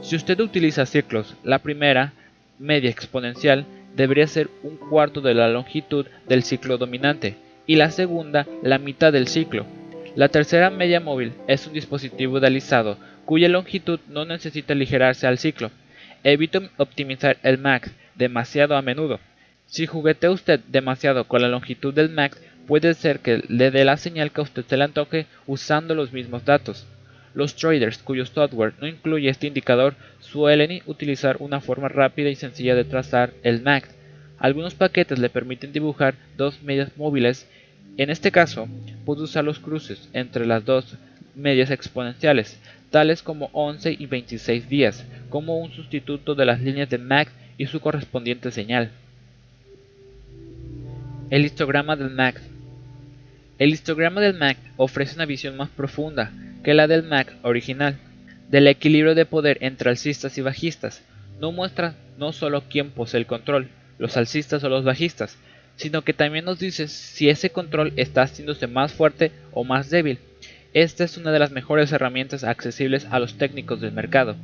Si 0.00 0.16
usted 0.16 0.40
utiliza 0.40 0.86
ciclos, 0.86 1.34
la 1.42 1.58
primera, 1.58 2.14
media 2.58 2.88
exponencial, 2.88 3.66
debería 3.94 4.26
ser 4.26 4.48
un 4.62 4.76
cuarto 4.76 5.20
de 5.20 5.34
la 5.34 5.48
longitud 5.48 6.06
del 6.26 6.42
ciclo 6.42 6.78
dominante 6.78 7.36
y 7.66 7.76
la 7.76 7.90
segunda 7.90 8.46
la 8.62 8.78
mitad 8.78 9.12
del 9.12 9.28
ciclo. 9.28 9.66
La 10.16 10.28
tercera 10.28 10.70
media 10.70 11.00
móvil 11.00 11.32
es 11.48 11.66
un 11.66 11.72
dispositivo 11.72 12.38
de 12.38 12.62
cuya 13.24 13.48
longitud 13.48 13.98
no 14.08 14.24
necesita 14.24 14.72
aligerarse 14.72 15.26
al 15.26 15.38
ciclo. 15.38 15.72
Evite 16.22 16.70
optimizar 16.76 17.36
el 17.42 17.58
max 17.58 17.90
demasiado 18.14 18.76
a 18.76 18.82
menudo. 18.82 19.18
Si 19.66 19.86
juguetea 19.86 20.30
usted 20.30 20.60
demasiado 20.68 21.24
con 21.26 21.42
la 21.42 21.48
longitud 21.48 21.92
del 21.92 22.10
max, 22.10 22.40
puede 22.68 22.94
ser 22.94 23.18
que 23.18 23.42
le 23.48 23.72
dé 23.72 23.84
la 23.84 23.96
señal 23.96 24.30
que 24.30 24.40
a 24.40 24.44
usted 24.44 24.64
se 24.64 24.76
le 24.76 24.84
antoje 24.84 25.26
usando 25.48 25.96
los 25.96 26.12
mismos 26.12 26.44
datos. 26.44 26.86
Los 27.34 27.56
traders 27.56 27.98
cuyo 27.98 28.24
software 28.24 28.74
no 28.80 28.86
incluye 28.86 29.28
este 29.28 29.48
indicador 29.48 29.96
suelen 30.20 30.80
utilizar 30.86 31.38
una 31.40 31.60
forma 31.60 31.88
rápida 31.88 32.30
y 32.30 32.36
sencilla 32.36 32.76
de 32.76 32.84
trazar 32.84 33.32
el 33.42 33.62
max. 33.62 33.88
Algunos 34.38 34.76
paquetes 34.76 35.18
le 35.18 35.28
permiten 35.28 35.72
dibujar 35.72 36.14
dos 36.36 36.62
medias 36.62 36.96
móviles. 36.96 37.48
En 37.96 38.10
este 38.10 38.30
caso, 38.30 38.68
puede 39.04 39.22
usar 39.22 39.44
los 39.44 39.58
cruces 39.58 40.08
entre 40.12 40.46
las 40.46 40.64
dos 40.64 40.96
medias 41.34 41.70
exponenciales, 41.70 42.58
tales 42.90 43.22
como 43.22 43.50
11 43.52 43.96
y 43.98 44.06
26 44.06 44.68
días, 44.68 45.04
como 45.30 45.58
un 45.58 45.72
sustituto 45.72 46.34
de 46.34 46.46
las 46.46 46.60
líneas 46.60 46.90
de 46.90 46.98
max 46.98 47.32
y 47.58 47.66
su 47.66 47.80
correspondiente 47.80 48.50
señal. 48.50 48.90
El 51.30 51.44
histograma 51.44 51.96
del 51.96 52.10
max 52.10 52.40
el 53.56 53.70
histograma 53.70 54.20
del 54.20 54.34
MAC 54.34 54.58
ofrece 54.76 55.14
una 55.14 55.26
visión 55.26 55.56
más 55.56 55.68
profunda 55.68 56.32
que 56.64 56.74
la 56.74 56.88
del 56.88 57.04
MAC 57.04 57.32
original, 57.42 57.96
del 58.50 58.66
equilibrio 58.66 59.14
de 59.14 59.26
poder 59.26 59.58
entre 59.60 59.90
alcistas 59.90 60.36
y 60.38 60.40
bajistas. 60.40 61.02
No 61.40 61.52
muestra 61.52 61.94
no 62.18 62.32
solo 62.32 62.64
quién 62.68 62.90
posee 62.90 63.20
el 63.20 63.26
control, 63.26 63.68
los 63.98 64.16
alcistas 64.16 64.64
o 64.64 64.68
los 64.68 64.82
bajistas, 64.82 65.38
sino 65.76 66.02
que 66.02 66.12
también 66.12 66.44
nos 66.44 66.58
dice 66.58 66.88
si 66.88 67.28
ese 67.28 67.50
control 67.50 67.92
está 67.96 68.22
haciéndose 68.22 68.66
más 68.66 68.92
fuerte 68.92 69.32
o 69.52 69.64
más 69.64 69.90
débil. 69.90 70.18
Esta 70.72 71.04
es 71.04 71.16
una 71.16 71.32
de 71.32 71.38
las 71.38 71.52
mejores 71.52 71.92
herramientas 71.92 72.44
accesibles 72.44 73.06
a 73.10 73.18
los 73.18 73.38
técnicos 73.38 73.80
del 73.80 73.92
mercado. 73.92 74.36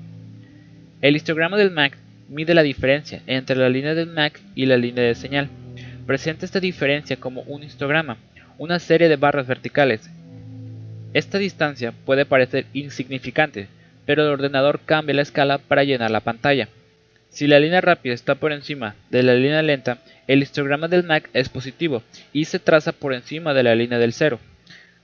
El 1.00 1.16
histograma 1.16 1.56
del 1.56 1.70
MAC 1.70 1.96
mide 2.28 2.54
la 2.54 2.62
diferencia 2.62 3.22
entre 3.26 3.56
la 3.56 3.68
línea 3.68 3.94
del 3.94 4.08
MAC 4.08 4.40
y 4.54 4.66
la 4.66 4.76
línea 4.76 5.04
de 5.04 5.14
señal. 5.14 5.48
Presenta 6.06 6.44
esta 6.44 6.60
diferencia 6.60 7.16
como 7.16 7.42
un 7.42 7.62
histograma 7.62 8.16
una 8.60 8.78
serie 8.78 9.08
de 9.08 9.16
barras 9.16 9.46
verticales. 9.46 10.02
Esta 11.14 11.38
distancia 11.38 11.94
puede 12.04 12.26
parecer 12.26 12.66
insignificante, 12.74 13.68
pero 14.04 14.22
el 14.22 14.28
ordenador 14.28 14.80
cambia 14.84 15.14
la 15.14 15.22
escala 15.22 15.56
para 15.56 15.82
llenar 15.82 16.10
la 16.10 16.20
pantalla. 16.20 16.68
Si 17.30 17.46
la 17.46 17.58
línea 17.58 17.80
rápida 17.80 18.12
está 18.12 18.34
por 18.34 18.52
encima 18.52 18.96
de 19.08 19.22
la 19.22 19.32
línea 19.32 19.62
lenta, 19.62 19.96
el 20.30 20.44
histograma 20.44 20.86
del 20.86 21.02
Mac 21.02 21.28
es 21.32 21.48
positivo 21.48 22.04
y 22.32 22.44
se 22.44 22.60
traza 22.60 22.92
por 22.92 23.14
encima 23.14 23.52
de 23.52 23.64
la 23.64 23.74
línea 23.74 23.98
del 23.98 24.12
cero. 24.12 24.38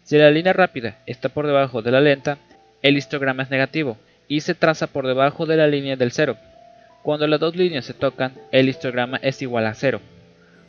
Si 0.05 0.16
la 0.16 0.31
línea 0.31 0.53
rápida 0.53 0.99
está 1.05 1.31
por 1.31 1.49
debajo 1.49 1.83
de 1.83 1.91
la 1.91 2.01
lenta, 2.01 2.39
el 2.81 2.97
histograma 2.97 3.43
es 3.43 3.51
negativo 3.51 3.99
y 4.29 4.43
se 4.43 4.55
traza 4.55 4.87
por 4.87 5.05
debajo 5.05 5.45
de 5.45 5.57
la 5.57 5.66
línea 5.66 5.97
del 5.97 6.12
cero. 6.12 6.37
Cuando 7.03 7.27
las 7.27 7.41
dos 7.41 7.57
líneas 7.57 7.85
se 7.85 7.93
tocan, 7.93 8.35
el 8.53 8.68
histograma 8.68 9.16
es 9.16 9.43
igual 9.43 9.66
a 9.66 9.74
cero. 9.74 10.01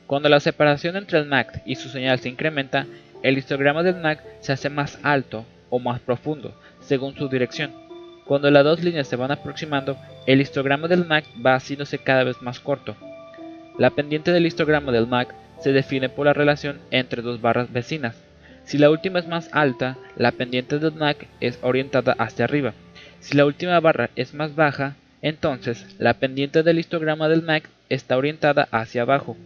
Cuando 0.07 0.27
la 0.27 0.39
separación 0.39 0.95
entre 0.95 1.19
el 1.19 1.27
MAC 1.27 1.61
y 1.63 1.75
su 1.75 1.89
señal 1.89 2.17
se 2.17 2.29
incrementa, 2.29 2.87
el 3.21 3.37
histograma 3.37 3.83
del 3.83 3.97
MAC 3.97 4.23
se 4.39 4.53
hace 4.53 4.71
más 4.71 4.97
alto 5.03 5.45
o 5.69 5.77
más 5.77 5.99
profundo, 5.99 6.59
según 6.79 7.15
su 7.15 7.29
dirección. 7.29 7.73
Cuando 8.25 8.49
las 8.49 8.63
dos 8.63 8.83
líneas 8.83 9.07
se 9.07 9.17
van 9.17 9.29
aproximando, 9.29 9.99
el 10.25 10.41
histograma 10.41 10.87
del 10.87 11.05
MAC 11.05 11.25
va 11.45 11.53
haciéndose 11.53 11.99
cada 11.99 12.23
vez 12.23 12.41
más 12.41 12.59
corto. 12.59 12.95
La 13.77 13.91
pendiente 13.91 14.31
del 14.31 14.47
histograma 14.47 14.91
del 14.91 15.07
MAC 15.07 15.33
se 15.61 15.71
define 15.71 16.09
por 16.09 16.25
la 16.25 16.33
relación 16.33 16.79
entre 16.89 17.21
dos 17.21 17.41
barras 17.41 17.71
vecinas. 17.71 18.15
Si 18.63 18.77
la 18.77 18.89
última 18.89 19.19
es 19.19 19.27
más 19.27 19.49
alta, 19.53 19.97
la 20.15 20.31
pendiente 20.31 20.79
del 20.79 20.93
MAC 20.93 21.27
es 21.41 21.59
orientada 21.61 22.13
hacia 22.17 22.45
arriba. 22.45 22.73
Si 23.19 23.37
la 23.37 23.45
última 23.45 23.79
barra 23.79 24.09
es 24.15 24.33
más 24.33 24.55
baja, 24.55 24.95
entonces 25.21 25.85
la 25.99 26.15
pendiente 26.15 26.63
del 26.63 26.79
histograma 26.79 27.29
del 27.29 27.43
MAC 27.43 27.69
está 27.89 28.17
orientada 28.17 28.67
hacia 28.71 29.03
abajo. 29.03 29.37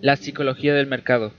La 0.00 0.16
psicología 0.16 0.74
del 0.74 0.86
mercado. 0.86 1.32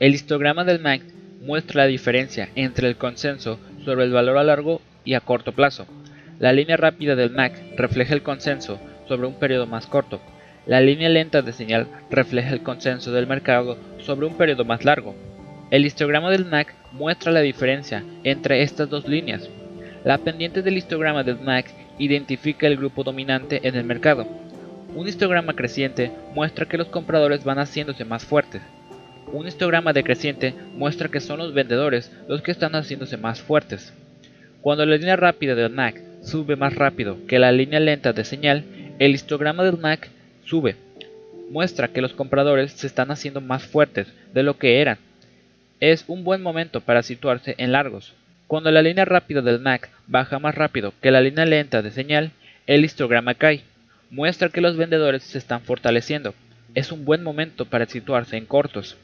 El 0.00 0.14
histograma 0.14 0.64
del 0.64 0.80
MAC 0.80 1.02
muestra 1.42 1.82
la 1.82 1.86
diferencia 1.86 2.48
entre 2.56 2.88
el 2.88 2.96
consenso 2.96 3.60
sobre 3.84 4.04
el 4.04 4.12
valor 4.12 4.38
a 4.38 4.44
largo 4.44 4.82
y 5.04 5.14
a 5.14 5.20
corto 5.20 5.52
plazo. 5.52 5.86
La 6.40 6.52
línea 6.52 6.76
rápida 6.76 7.14
del 7.14 7.30
MAC 7.30 7.54
refleja 7.76 8.14
el 8.14 8.22
consenso 8.22 8.80
sobre 9.06 9.26
un 9.26 9.34
periodo 9.34 9.66
más 9.66 9.86
corto. 9.86 10.20
La 10.66 10.80
línea 10.80 11.08
lenta 11.08 11.42
de 11.42 11.52
señal 11.52 11.88
refleja 12.10 12.50
el 12.50 12.62
consenso 12.62 13.12
del 13.12 13.26
mercado 13.26 13.76
sobre 13.98 14.26
un 14.26 14.34
periodo 14.36 14.64
más 14.64 14.84
largo. 14.84 15.14
El 15.70 15.84
histograma 15.84 16.30
del 16.30 16.44
MAC 16.44 16.74
muestra 16.92 17.32
la 17.32 17.40
diferencia 17.40 18.04
entre 18.22 18.62
estas 18.62 18.88
dos 18.88 19.08
líneas. 19.08 19.48
La 20.04 20.18
pendiente 20.18 20.62
del 20.62 20.76
histograma 20.76 21.22
del 21.22 21.40
MAC 21.40 21.66
identifica 21.98 22.66
el 22.66 22.76
grupo 22.76 23.04
dominante 23.04 23.60
en 23.66 23.74
el 23.74 23.84
mercado. 23.84 24.26
Un 24.94 25.08
histograma 25.08 25.54
creciente 25.54 26.12
muestra 26.34 26.66
que 26.66 26.78
los 26.78 26.88
compradores 26.88 27.44
van 27.44 27.58
haciéndose 27.58 28.04
más 28.04 28.24
fuertes. 28.24 28.62
Un 29.32 29.48
histograma 29.48 29.92
decreciente 29.92 30.54
muestra 30.74 31.08
que 31.08 31.20
son 31.20 31.38
los 31.38 31.52
vendedores 31.52 32.12
los 32.28 32.42
que 32.42 32.52
están 32.52 32.74
haciéndose 32.74 33.16
más 33.16 33.40
fuertes. 33.40 33.92
Cuando 34.60 34.86
la 34.86 34.96
línea 34.96 35.16
rápida 35.16 35.54
del 35.54 35.72
MAC 35.72 36.00
sube 36.22 36.56
más 36.56 36.74
rápido 36.74 37.18
que 37.26 37.38
la 37.38 37.52
línea 37.52 37.80
lenta 37.80 38.12
de 38.12 38.24
señal, 38.24 38.64
el 38.98 39.14
histograma 39.14 39.64
del 39.64 39.78
MAC 39.78 40.08
sube. 40.44 40.76
Muestra 41.50 41.88
que 41.88 42.00
los 42.00 42.12
compradores 42.12 42.72
se 42.72 42.86
están 42.86 43.10
haciendo 43.10 43.40
más 43.40 43.64
fuertes 43.64 44.06
de 44.32 44.42
lo 44.42 44.56
que 44.56 44.80
eran. 44.80 44.98
Es 45.80 46.04
un 46.06 46.24
buen 46.24 46.42
momento 46.42 46.80
para 46.80 47.02
situarse 47.02 47.54
en 47.58 47.72
largos. 47.72 48.14
Cuando 48.46 48.70
la 48.70 48.82
línea 48.82 49.04
rápida 49.04 49.42
del 49.42 49.60
MAC 49.60 49.90
baja 50.06 50.38
más 50.38 50.54
rápido 50.54 50.92
que 51.00 51.10
la 51.10 51.20
línea 51.20 51.44
lenta 51.44 51.82
de 51.82 51.90
señal, 51.90 52.30
el 52.66 52.84
histograma 52.84 53.34
cae 53.34 53.62
muestra 54.10 54.48
que 54.48 54.60
los 54.60 54.76
vendedores 54.76 55.24
se 55.24 55.38
están 55.38 55.62
fortaleciendo. 55.62 56.34
Es 56.74 56.92
un 56.92 57.04
buen 57.04 57.22
momento 57.22 57.64
para 57.64 57.86
situarse 57.86 58.36
en 58.36 58.46
cortos. 58.46 58.96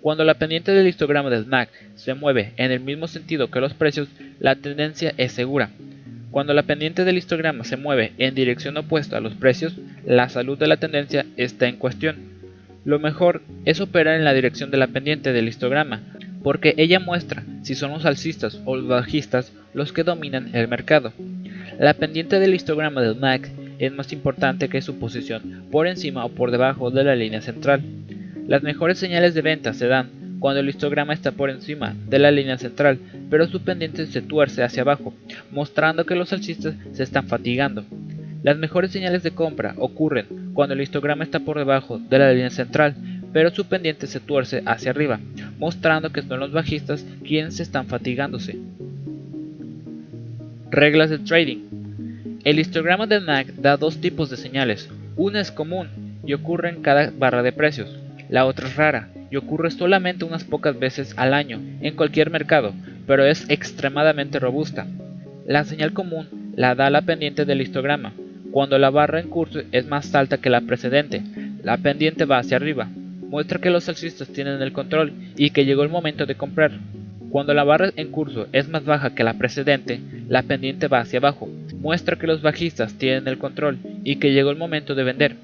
Cuando 0.00 0.24
la 0.24 0.34
pendiente 0.34 0.72
del 0.72 0.86
histograma 0.86 1.30
del 1.30 1.46
MAC 1.46 1.70
se 1.96 2.14
mueve 2.14 2.52
en 2.56 2.70
el 2.70 2.80
mismo 2.80 3.08
sentido 3.08 3.50
que 3.50 3.60
los 3.60 3.74
precios, 3.74 4.08
la 4.38 4.54
tendencia 4.56 5.12
es 5.16 5.32
segura. 5.32 5.70
Cuando 6.32 6.54
la 6.54 6.62
pendiente 6.62 7.04
del 7.04 7.18
histograma 7.18 7.62
se 7.62 7.76
mueve 7.76 8.14
en 8.16 8.34
dirección 8.34 8.78
opuesta 8.78 9.18
a 9.18 9.20
los 9.20 9.34
precios, 9.34 9.76
la 10.06 10.30
salud 10.30 10.58
de 10.58 10.66
la 10.66 10.78
tendencia 10.78 11.26
está 11.36 11.68
en 11.68 11.76
cuestión. 11.76 12.16
Lo 12.86 12.98
mejor 12.98 13.42
es 13.66 13.82
operar 13.82 14.16
en 14.16 14.24
la 14.24 14.32
dirección 14.32 14.70
de 14.70 14.78
la 14.78 14.86
pendiente 14.86 15.34
del 15.34 15.46
histograma, 15.46 16.00
porque 16.42 16.74
ella 16.78 17.00
muestra 17.00 17.44
si 17.62 17.74
son 17.74 17.90
los 17.90 18.06
alcistas 18.06 18.58
o 18.64 18.76
los 18.76 18.88
bajistas 18.88 19.52
los 19.74 19.92
que 19.92 20.04
dominan 20.04 20.56
el 20.56 20.68
mercado. 20.68 21.12
La 21.78 21.92
pendiente 21.92 22.40
del 22.40 22.54
histograma 22.54 23.02
del 23.02 23.16
MAC 23.16 23.50
es 23.78 23.92
más 23.92 24.10
importante 24.14 24.70
que 24.70 24.80
su 24.80 24.98
posición 24.98 25.66
por 25.70 25.86
encima 25.86 26.24
o 26.24 26.30
por 26.30 26.50
debajo 26.50 26.90
de 26.90 27.04
la 27.04 27.14
línea 27.14 27.42
central. 27.42 27.82
Las 28.48 28.62
mejores 28.62 28.96
señales 28.96 29.34
de 29.34 29.42
venta 29.42 29.74
se 29.74 29.86
dan 29.86 30.21
cuando 30.42 30.58
el 30.58 30.68
histograma 30.68 31.14
está 31.14 31.30
por 31.30 31.50
encima 31.50 31.94
de 32.08 32.18
la 32.18 32.32
línea 32.32 32.58
central, 32.58 32.98
pero 33.30 33.46
su 33.46 33.62
pendiente 33.62 34.06
se 34.06 34.20
tuerce 34.20 34.64
hacia 34.64 34.82
abajo, 34.82 35.14
mostrando 35.52 36.04
que 36.04 36.16
los 36.16 36.32
alcistas 36.32 36.74
se 36.92 37.04
están 37.04 37.28
fatigando. 37.28 37.84
Las 38.42 38.58
mejores 38.58 38.90
señales 38.90 39.22
de 39.22 39.30
compra 39.30 39.76
ocurren 39.78 40.26
cuando 40.52 40.74
el 40.74 40.80
histograma 40.80 41.22
está 41.22 41.38
por 41.38 41.58
debajo 41.58 42.00
de 42.00 42.18
la 42.18 42.32
línea 42.32 42.50
central, 42.50 42.96
pero 43.32 43.50
su 43.50 43.66
pendiente 43.66 44.08
se 44.08 44.18
tuerce 44.18 44.64
hacia 44.66 44.90
arriba, 44.90 45.20
mostrando 45.60 46.10
que 46.10 46.22
son 46.22 46.40
los 46.40 46.50
bajistas 46.50 47.06
quienes 47.24 47.60
están 47.60 47.86
fatigándose. 47.86 48.58
Reglas 50.72 51.10
de 51.10 51.20
trading. 51.20 52.40
El 52.42 52.58
histograma 52.58 53.06
del 53.06 53.24
MAC 53.24 53.46
da 53.58 53.76
dos 53.76 53.98
tipos 53.98 54.28
de 54.28 54.36
señales. 54.36 54.90
Una 55.14 55.40
es 55.40 55.52
común 55.52 55.86
y 56.26 56.32
ocurre 56.32 56.70
en 56.70 56.82
cada 56.82 57.12
barra 57.16 57.44
de 57.44 57.52
precios. 57.52 57.96
La 58.28 58.44
otra 58.44 58.66
es 58.66 58.74
rara 58.74 59.08
y 59.32 59.36
ocurre 59.36 59.70
solamente 59.70 60.24
unas 60.24 60.44
pocas 60.44 60.78
veces 60.78 61.14
al 61.16 61.32
año 61.34 61.58
en 61.80 61.96
cualquier 61.96 62.30
mercado, 62.30 62.74
pero 63.06 63.24
es 63.24 63.48
extremadamente 63.48 64.38
robusta. 64.38 64.86
La 65.46 65.64
señal 65.64 65.92
común 65.92 66.52
la 66.54 66.74
da 66.74 66.90
la 66.90 67.02
pendiente 67.02 67.44
del 67.44 67.62
histograma. 67.62 68.12
Cuando 68.50 68.78
la 68.78 68.90
barra 68.90 69.18
en 69.18 69.30
curso 69.30 69.62
es 69.72 69.86
más 69.86 70.14
alta 70.14 70.36
que 70.36 70.50
la 70.50 70.60
precedente, 70.60 71.22
la 71.64 71.78
pendiente 71.78 72.26
va 72.26 72.38
hacia 72.38 72.58
arriba. 72.58 72.88
Muestra 73.28 73.58
que 73.58 73.70
los 73.70 73.88
alcistas 73.88 74.28
tienen 74.28 74.60
el 74.60 74.72
control 74.72 75.12
y 75.36 75.50
que 75.50 75.64
llegó 75.64 75.82
el 75.82 75.88
momento 75.88 76.26
de 76.26 76.34
comprar. 76.34 76.72
Cuando 77.30 77.54
la 77.54 77.64
barra 77.64 77.90
en 77.96 78.10
curso 78.10 78.46
es 78.52 78.68
más 78.68 78.84
baja 78.84 79.14
que 79.14 79.24
la 79.24 79.34
precedente, 79.34 79.98
la 80.28 80.42
pendiente 80.42 80.88
va 80.88 81.00
hacia 81.00 81.18
abajo 81.18 81.48
muestra 81.82 82.16
que 82.16 82.28
los 82.28 82.42
bajistas 82.42 82.94
tienen 82.94 83.26
el 83.26 83.38
control 83.38 83.78
y 84.04 84.16
que 84.16 84.32
llegó 84.32 84.50
el 84.50 84.56
momento 84.56 84.94
de 84.94 85.02
vender. 85.02 85.36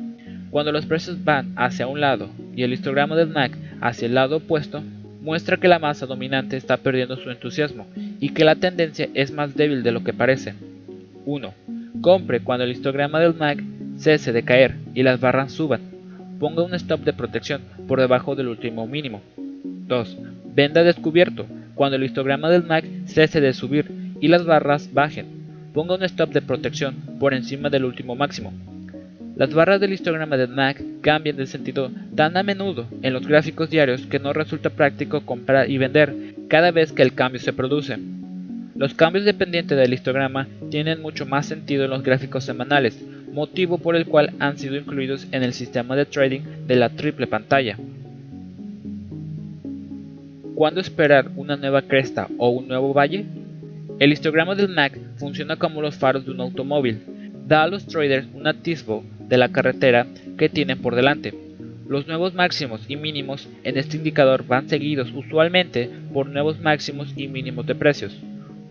Cuando 0.51 0.71
los 0.71 0.87
precios 0.87 1.25
van 1.25 1.53
hacia 1.57 1.89
un 1.89 2.01
lado 2.01 2.31
y 2.55 2.63
el 2.63 2.73
histograma 2.73 3.17
del 3.17 3.29
MAC 3.29 3.53
hacia 3.81 4.07
el 4.07 4.15
lado 4.15 4.37
opuesto, 4.37 4.83
muestra 5.21 5.57
que 5.57 5.69
la 5.69 5.79
masa 5.79 6.07
dominante 6.07 6.57
está 6.57 6.79
perdiendo 6.79 7.17
su 7.17 7.31
entusiasmo 7.31 7.87
y 8.21 8.31
que 8.31 8.45
la 8.45 8.57
tendencia 8.57 9.09
es 9.15 9.33
más 9.33 9.55
débil 9.55 9.83
de 9.83 9.93
lo 9.93 10.05
que 10.05 10.13
parece. 10.13 10.55
1. 11.27 11.55
Compre 12.01 12.41
cuando 12.41 12.65
el 12.65 12.71
histograma 12.71 13.21
del 13.21 13.35
MAC 13.35 13.63
cese 13.99 14.33
de 14.33 14.43
caer 14.43 14.77
y 14.95 15.03
las 15.03 15.21
barras 15.21 15.53
suban. 15.53 15.81
Ponga 16.39 16.63
un 16.63 16.75
stop 16.75 17.01
de 17.01 17.13
protección 17.13 17.63
por 17.87 18.01
debajo 18.01 18.37
del 18.37 18.49
último 18.49 18.87
mínimo. 18.87 19.21
2. 19.37 20.19
Venda 20.55 20.83
descubierto 20.83 21.47
cuando 21.75 21.97
el 21.97 22.05
histograma 22.05 22.49
del 22.49 22.65
MAC 22.65 22.85
cese 23.07 23.41
de 23.41 23.53
subir 23.53 23.91
y 24.21 24.29
las 24.29 24.45
barras 24.45 24.93
bajen. 24.93 25.27
Ponga 25.75 25.95
un 25.95 26.03
stop 26.05 26.31
de 26.33 26.43
protección 26.43 26.95
por 27.19 27.35
encima 27.35 27.71
del 27.71 27.85
último 27.85 28.15
máximo. 28.17 28.53
Las 29.39 29.55
barras 29.55 29.81
del 29.81 29.93
histograma 29.93 30.37
del 30.37 30.49
MAC 30.49 30.83
cambian 31.01 31.37
de 31.37 31.47
sentido 31.47 31.93
tan 32.17 32.37
a 32.37 32.43
menudo 32.43 32.89
en 33.03 33.13
los 33.13 33.25
gráficos 33.25 33.71
diarios 33.71 34.05
que 34.05 34.19
no 34.19 34.33
resulta 34.33 34.69
práctico 34.69 35.21
comprar 35.21 35.71
y 35.71 35.79
vender 35.79 36.13
cada 36.49 36.73
vez 36.73 36.91
que 36.91 37.03
el 37.03 37.15
cambio 37.15 37.41
se 37.41 37.53
produce. 37.53 37.99
Los 38.75 38.95
cambios 38.95 39.25
dependientes 39.25 39.79
del 39.79 39.95
histograma 39.95 40.49
tienen 40.73 41.01
mucho 41.01 41.25
más 41.25 41.47
sentido 41.47 41.85
en 41.85 41.91
los 41.91 42.03
gráficos 42.03 42.43
semanales, 42.43 43.01
motivo 43.33 43.79
por 43.79 43.95
el 43.95 44.07
cual 44.07 44.33
han 44.41 44.59
sido 44.59 44.75
incluidos 44.75 45.29
en 45.31 45.45
el 45.45 45.53
sistema 45.53 45.95
de 45.95 46.07
trading 46.07 46.41
de 46.67 46.75
la 46.75 46.89
triple 46.89 47.29
pantalla. 47.29 47.79
¿Cuándo 50.57 50.81
esperar 50.81 51.31
una 51.37 51.57
nueva 51.57 51.83
cresta 51.83 52.27
o 52.39 52.49
un 52.49 52.67
nuevo 52.67 52.93
valle? 52.93 53.25
El 54.01 54.13
histograma 54.13 54.57
del 54.57 54.69
MAC 54.69 54.99
funciona 55.17 55.55
como 55.55 55.81
los 55.81 55.95
faros 55.95 56.25
de 56.25 56.33
un 56.33 56.41
automóvil, 56.41 56.99
da 57.47 57.63
a 57.63 57.69
los 57.69 57.87
traders 57.87 58.27
un 58.35 58.45
atisbo 58.45 59.05
de 59.29 59.39
la 59.39 59.51
carretera 59.51 60.07
que 60.37 60.49
tienen 60.49 60.79
por 60.79 60.95
delante. 60.95 61.35
Los 61.89 62.07
nuevos 62.07 62.35
máximos 62.35 62.83
y 62.89 62.97
mínimos 62.97 63.49
en 63.65 63.79
este 63.79 63.97
indicador 63.97 64.47
van 64.47 64.69
seguidos 64.69 65.11
usualmente 65.15 65.89
por 66.13 66.29
nuevos 66.29 66.61
máximos 66.61 67.13
y 67.17 67.29
mínimos 67.29 67.67
de 67.67 67.75
precios. 67.75 68.17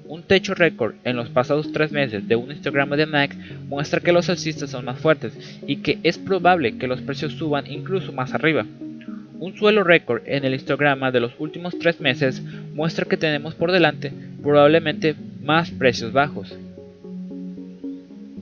Un 0.07 0.23
techo 0.23 0.53
récord 0.53 0.95
en 1.03 1.15
los 1.15 1.29
pasados 1.29 1.71
tres 1.73 1.91
meses 1.91 2.27
de 2.27 2.35
un 2.35 2.51
histograma 2.51 2.95
de 2.95 3.05
MAC 3.07 3.35
muestra 3.67 3.99
que 3.99 4.13
los 4.13 4.29
alcistas 4.29 4.69
son 4.69 4.85
más 4.85 4.99
fuertes 4.99 5.33
y 5.67 5.77
que 5.77 5.99
es 6.03 6.17
probable 6.17 6.77
que 6.77 6.87
los 6.87 7.01
precios 7.01 7.33
suban 7.33 7.65
incluso 7.69 8.13
más 8.13 8.33
arriba. 8.33 8.65
Un 9.39 9.57
suelo 9.57 9.83
récord 9.83 10.21
en 10.25 10.45
el 10.45 10.53
histograma 10.53 11.11
de 11.11 11.19
los 11.19 11.33
últimos 11.39 11.77
tres 11.77 11.99
meses 11.99 12.41
muestra 12.73 13.05
que 13.05 13.17
tenemos 13.17 13.53
por 13.55 13.71
delante 13.71 14.13
probablemente 14.41 15.15
más 15.43 15.71
precios 15.71 16.13
bajos. 16.13 16.55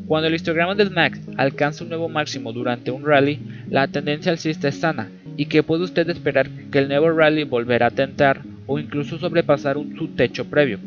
Cuando 0.08 0.28
el 0.28 0.36
histograma 0.36 0.76
del 0.76 0.92
MAC 0.92 1.18
alcanza 1.36 1.84
un 1.84 1.90
nuevo 1.90 2.10
máximo 2.10 2.54
durante 2.54 2.92
un 2.92 3.06
rally, 3.06 3.40
la 3.70 3.88
tendencia 3.88 4.32
alcista 4.32 4.68
es 4.68 4.80
sana 4.80 5.10
y 5.36 5.48
que 5.48 5.64
puede 5.64 5.84
usted 5.84 6.08
esperar 6.10 6.48
que 6.72 6.80
el 6.80 6.88
nuevo 6.88 7.12
rally 7.12 7.44
volverá 7.44 7.88
a 7.88 7.92
tentar 7.92 8.42
o 8.68 8.78
incluso 8.78 9.18
sobrepasar 9.18 9.78
un, 9.78 9.96
su 9.98 10.10
techo 10.10 10.46
previo. 10.46 10.80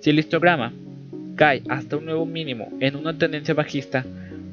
Si 0.00 0.10
el 0.10 0.20
histograma 0.20 0.72
cae 1.34 1.62
hasta 1.68 1.96
un 1.96 2.04
nuevo 2.04 2.24
mínimo 2.24 2.68
en 2.80 2.94
una 2.94 3.18
tendencia 3.18 3.54
bajista, 3.54 4.04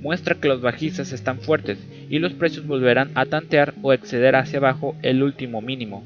muestra 0.01 0.35
que 0.35 0.47
los 0.47 0.61
bajistas 0.61 1.11
están 1.11 1.39
fuertes 1.39 1.77
y 2.09 2.19
los 2.19 2.33
precios 2.33 2.65
volverán 2.65 3.11
a 3.13 3.25
tantear 3.25 3.75
o 3.83 3.93
exceder 3.93 4.35
hacia 4.35 4.57
abajo 4.57 4.95
el 5.03 5.21
último 5.21 5.61
mínimo. 5.61 6.03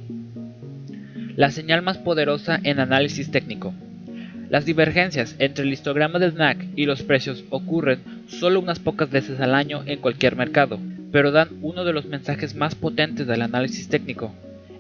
La 1.38 1.50
señal 1.50 1.82
más 1.82 1.98
poderosa 1.98 2.60
en 2.62 2.80
análisis 2.80 3.32
técnico. 3.32 3.74
Las 4.54 4.66
divergencias 4.66 5.36
entre 5.40 5.66
el 5.66 5.74
histograma 5.74 6.20
del 6.20 6.34
MAC 6.34 6.64
y 6.76 6.86
los 6.86 7.02
precios 7.02 7.44
ocurren 7.50 8.02
solo 8.28 8.60
unas 8.60 8.78
pocas 8.78 9.10
veces 9.10 9.40
al 9.40 9.56
año 9.56 9.82
en 9.88 9.98
cualquier 9.98 10.36
mercado, 10.36 10.78
pero 11.12 11.32
dan 11.32 11.50
uno 11.64 11.84
de 11.84 11.92
los 11.92 12.06
mensajes 12.06 12.54
más 12.54 12.76
potentes 12.76 13.26
del 13.26 13.42
análisis 13.42 13.90
técnico. 13.90 14.32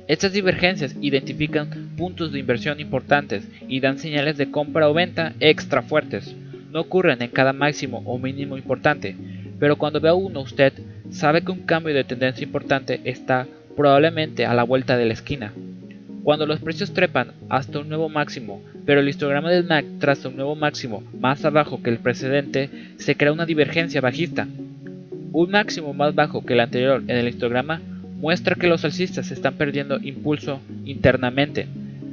Estas 0.08 0.32
divergencias 0.32 0.96
identifican 1.02 1.90
puntos 1.98 2.32
de 2.32 2.38
inversión 2.38 2.80
importantes 2.80 3.48
y 3.68 3.80
dan 3.80 3.98
señales 3.98 4.38
de 4.38 4.52
compra 4.52 4.88
o 4.88 4.94
venta 4.94 5.34
extra 5.40 5.82
fuertes. 5.82 6.36
No 6.72 6.82
ocurren 6.82 7.24
en 7.24 7.32
cada 7.32 7.52
máximo 7.52 8.04
o 8.06 8.20
mínimo 8.20 8.60
importante, 8.60 9.16
pero 9.60 9.76
cuando 9.76 10.00
vea 10.00 10.14
uno 10.14 10.42
usted 10.42 10.72
sabe 11.10 11.42
que 11.42 11.52
un 11.52 11.66
cambio 11.66 11.96
de 11.96 12.04
tendencia 12.04 12.44
importante 12.44 13.02
está 13.06 13.48
probablemente 13.76 14.46
a 14.46 14.54
la 14.54 14.66
vuelta 14.66 14.98
de 14.98 15.06
la 15.06 15.14
esquina. 15.14 15.52
Cuando 16.24 16.46
los 16.46 16.62
precios 16.62 16.94
trepan 16.94 17.34
hasta 17.50 17.80
un 17.80 17.90
nuevo 17.90 18.08
máximo, 18.08 18.62
pero 18.86 19.02
el 19.02 19.10
histograma 19.10 19.52
del 19.52 19.66
MAC 19.66 19.86
traza 20.00 20.30
un 20.30 20.38
nuevo 20.38 20.56
máximo 20.56 21.04
más 21.20 21.44
abajo 21.44 21.84
que 21.84 21.90
el 21.90 21.98
precedente, 21.98 22.70
se 22.96 23.16
crea 23.16 23.34
una 23.34 23.46
divergencia 23.46 24.00
bajista. 24.00 24.48
Un 25.34 25.52
máximo 25.52 25.94
más 25.94 26.16
bajo 26.16 26.46
que 26.46 26.54
el 26.54 26.62
anterior 26.62 27.04
en 27.08 27.18
el 27.18 27.28
histograma 27.28 27.82
muestra 28.22 28.56
que 28.56 28.68
los 28.68 28.86
alcistas 28.86 29.32
están 29.32 29.56
perdiendo 29.56 30.00
impulso 30.02 30.62
internamente, 30.86 31.68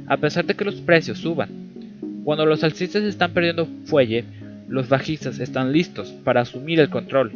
a 0.07 0.17
pesar 0.17 0.43
de 0.43 0.55
que 0.55 0.65
los 0.65 0.81
precios 0.81 1.19
suban. 1.19 1.49
Cuando 2.25 2.45
los 2.45 2.65
alcistas 2.65 3.03
están 3.03 3.31
perdiendo 3.31 3.65
fuelle, 3.85 4.25
los 4.67 4.89
bajistas 4.89 5.39
están 5.39 5.71
listos 5.71 6.11
para 6.25 6.41
asumir 6.41 6.81
el 6.81 6.89
control. 6.89 7.31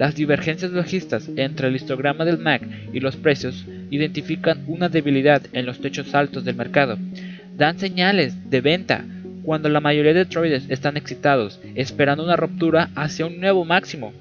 Las 0.00 0.14
divergencias 0.14 0.72
bajistas 0.72 1.28
entre 1.36 1.68
el 1.68 1.76
histograma 1.76 2.24
del 2.24 2.38
MAC 2.38 2.62
y 2.94 3.00
los 3.00 3.16
precios 3.16 3.66
identifican 3.90 4.64
una 4.66 4.88
debilidad 4.88 5.42
en 5.52 5.66
los 5.66 5.78
techos 5.78 6.14
altos 6.14 6.42
del 6.42 6.56
mercado. 6.56 6.96
Dan 7.58 7.78
señales 7.78 8.48
de 8.48 8.62
venta 8.62 9.04
cuando 9.42 9.68
la 9.68 9.80
mayoría 9.80 10.14
de 10.14 10.24
traders 10.24 10.64
están 10.70 10.96
excitados, 10.96 11.60
esperando 11.74 12.24
una 12.24 12.36
ruptura 12.36 12.88
hacia 12.94 13.26
un 13.26 13.40
nuevo 13.40 13.66
máximo. 13.66 14.14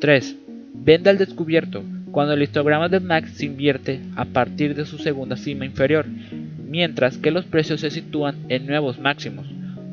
3. 0.00 0.36
Venda 0.74 1.10
al 1.10 1.18
descubierto 1.18 1.82
cuando 2.12 2.34
el 2.34 2.42
histograma 2.44 2.88
del 2.88 3.00
MAC 3.00 3.26
se 3.26 3.46
invierte 3.46 3.98
a 4.14 4.24
partir 4.24 4.76
de 4.76 4.86
su 4.86 4.98
segunda 4.98 5.36
cima 5.36 5.64
inferior, 5.64 6.06
mientras 6.64 7.18
que 7.18 7.32
los 7.32 7.44
precios 7.44 7.80
se 7.80 7.90
sitúan 7.90 8.36
en 8.48 8.66
nuevos 8.66 9.00
máximos. 9.00 9.48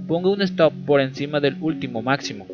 Ponga 0.08 0.30
un 0.30 0.44
stop 0.44 0.72
por 0.86 1.02
encima 1.02 1.40
del 1.40 1.58
último 1.62 2.04
máximo. 2.04 2.46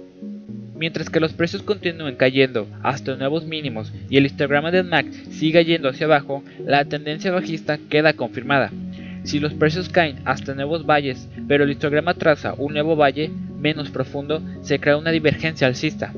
Mientras 0.80 1.10
que 1.10 1.20
los 1.20 1.34
precios 1.34 1.62
continúen 1.62 2.16
cayendo 2.16 2.66
hasta 2.84 3.18
nuevos 3.18 3.44
mínimos 3.44 3.92
y 4.10 4.16
el 4.16 4.26
histograma 4.26 4.72
del 4.72 4.86
MAC 4.86 5.08
siga 5.30 5.62
yendo 5.62 5.90
hacia 5.90 6.06
abajo, 6.06 6.42
la 6.66 6.86
tendencia 6.86 7.32
bajista 7.32 7.78
queda 7.90 8.14
confirmada. 8.14 8.72
Si 9.24 9.42
los 9.42 9.54
precios 9.54 9.90
caen 9.90 10.22
hasta 10.24 10.56
nuevos 10.56 10.86
valles, 10.86 11.28
pero 11.50 11.66
el 11.66 11.72
histograma 11.72 12.14
traza 12.14 12.54
un 12.54 12.72
nuevo 12.72 12.96
valle 12.96 13.30
menos 13.60 13.90
profundo, 13.90 14.42
se 14.62 14.80
crea 14.80 14.96
una 14.96 15.12
divergencia 15.12 15.68
alcista. 15.68 16.14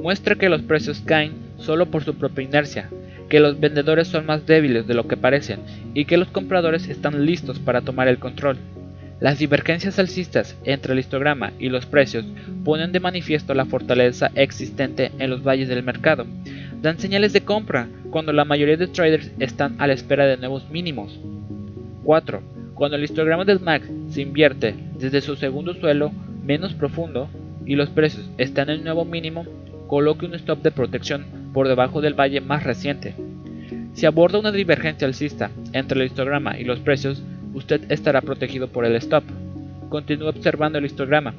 Muestra 0.00 0.36
que 0.36 0.48
los 0.48 0.62
precios 0.62 1.02
caen 1.04 1.34
solo 1.58 1.90
por 1.90 2.04
su 2.04 2.14
propia 2.14 2.44
inercia, 2.44 2.88
que 3.28 3.38
los 3.38 3.60
vendedores 3.60 4.08
son 4.08 4.24
más 4.24 4.46
débiles 4.46 4.86
de 4.86 4.94
lo 4.94 5.06
que 5.06 5.18
parecen 5.18 5.60
y 5.92 6.06
que 6.06 6.16
los 6.16 6.28
compradores 6.28 6.88
están 6.88 7.26
listos 7.26 7.58
para 7.58 7.82
tomar 7.82 8.08
el 8.08 8.18
control. 8.18 8.56
Las 9.20 9.38
divergencias 9.38 9.98
alcistas 9.98 10.56
entre 10.64 10.92
el 10.92 10.98
histograma 10.98 11.52
y 11.58 11.68
los 11.68 11.86
precios 11.86 12.24
ponen 12.64 12.92
de 12.92 13.00
manifiesto 13.00 13.54
la 13.54 13.64
fortaleza 13.64 14.30
existente 14.34 15.12
en 15.18 15.30
los 15.30 15.42
valles 15.42 15.68
del 15.68 15.82
mercado. 15.82 16.26
Dan 16.82 16.98
señales 16.98 17.32
de 17.32 17.42
compra 17.42 17.88
cuando 18.10 18.32
la 18.32 18.44
mayoría 18.44 18.76
de 18.76 18.88
traders 18.88 19.30
están 19.38 19.80
a 19.80 19.86
la 19.86 19.92
espera 19.92 20.26
de 20.26 20.36
nuevos 20.36 20.68
mínimos. 20.68 21.18
4. 22.02 22.42
Cuando 22.74 22.96
el 22.96 23.04
histograma 23.04 23.44
del 23.44 23.60
MAC 23.60 23.82
se 24.10 24.20
invierte 24.20 24.74
desde 24.98 25.20
su 25.20 25.36
segundo 25.36 25.74
suelo 25.74 26.12
menos 26.44 26.74
profundo 26.74 27.28
y 27.64 27.76
los 27.76 27.88
precios 27.90 28.28
están 28.36 28.68
en 28.68 28.78
el 28.78 28.84
nuevo 28.84 29.04
mínimo, 29.04 29.46
coloque 29.86 30.26
un 30.26 30.34
stop 30.34 30.62
de 30.62 30.72
protección 30.72 31.24
por 31.52 31.68
debajo 31.68 32.00
del 32.00 32.18
valle 32.18 32.40
más 32.40 32.64
reciente. 32.64 33.14
Si 33.94 34.06
aborda 34.06 34.40
una 34.40 34.50
divergencia 34.50 35.06
alcista 35.06 35.50
entre 35.72 36.00
el 36.00 36.06
histograma 36.06 36.58
y 36.58 36.64
los 36.64 36.80
precios, 36.80 37.22
usted 37.54 37.90
estará 37.90 38.20
protegido 38.20 38.68
por 38.68 38.84
el 38.84 38.96
stop. 38.96 39.24
Continúe 39.88 40.28
observando 40.28 40.78
el 40.78 40.84
histograma. 40.84 41.34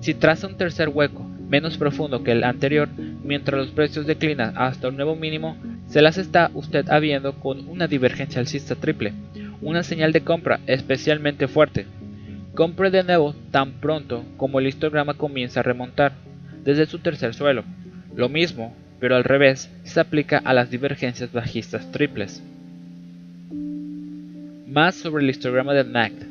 Si 0.00 0.14
traza 0.14 0.46
un 0.46 0.56
tercer 0.56 0.88
hueco 0.88 1.24
menos 1.48 1.76
profundo 1.76 2.22
que 2.22 2.32
el 2.32 2.44
anterior, 2.44 2.88
mientras 3.22 3.58
los 3.58 3.70
precios 3.70 4.06
declinan 4.06 4.54
hasta 4.56 4.88
un 4.88 4.96
nuevo 4.96 5.16
mínimo, 5.16 5.56
se 5.88 6.02
las 6.02 6.18
está 6.18 6.50
usted 6.54 6.88
habiendo 6.88 7.34
con 7.34 7.68
una 7.68 7.86
divergencia 7.86 8.40
alcista 8.40 8.74
triple, 8.74 9.12
una 9.60 9.82
señal 9.82 10.12
de 10.12 10.22
compra 10.22 10.60
especialmente 10.66 11.48
fuerte. 11.48 11.86
Compre 12.54 12.90
de 12.90 13.04
nuevo 13.04 13.34
tan 13.50 13.72
pronto 13.72 14.24
como 14.36 14.58
el 14.58 14.66
histograma 14.66 15.14
comienza 15.14 15.60
a 15.60 15.62
remontar 15.62 16.12
desde 16.64 16.86
su 16.86 16.98
tercer 16.98 17.34
suelo. 17.34 17.64
Lo 18.14 18.28
mismo, 18.28 18.74
pero 18.98 19.14
al 19.14 19.24
revés, 19.24 19.70
se 19.84 20.00
aplica 20.00 20.38
a 20.38 20.54
las 20.54 20.70
divergencias 20.70 21.32
bajistas 21.32 21.90
triples. 21.92 22.42
Más 24.76 24.94
sobre 24.94 25.24
el 25.24 25.30
histograma 25.30 25.72
del 25.72 25.88
MACD. 25.88 26.26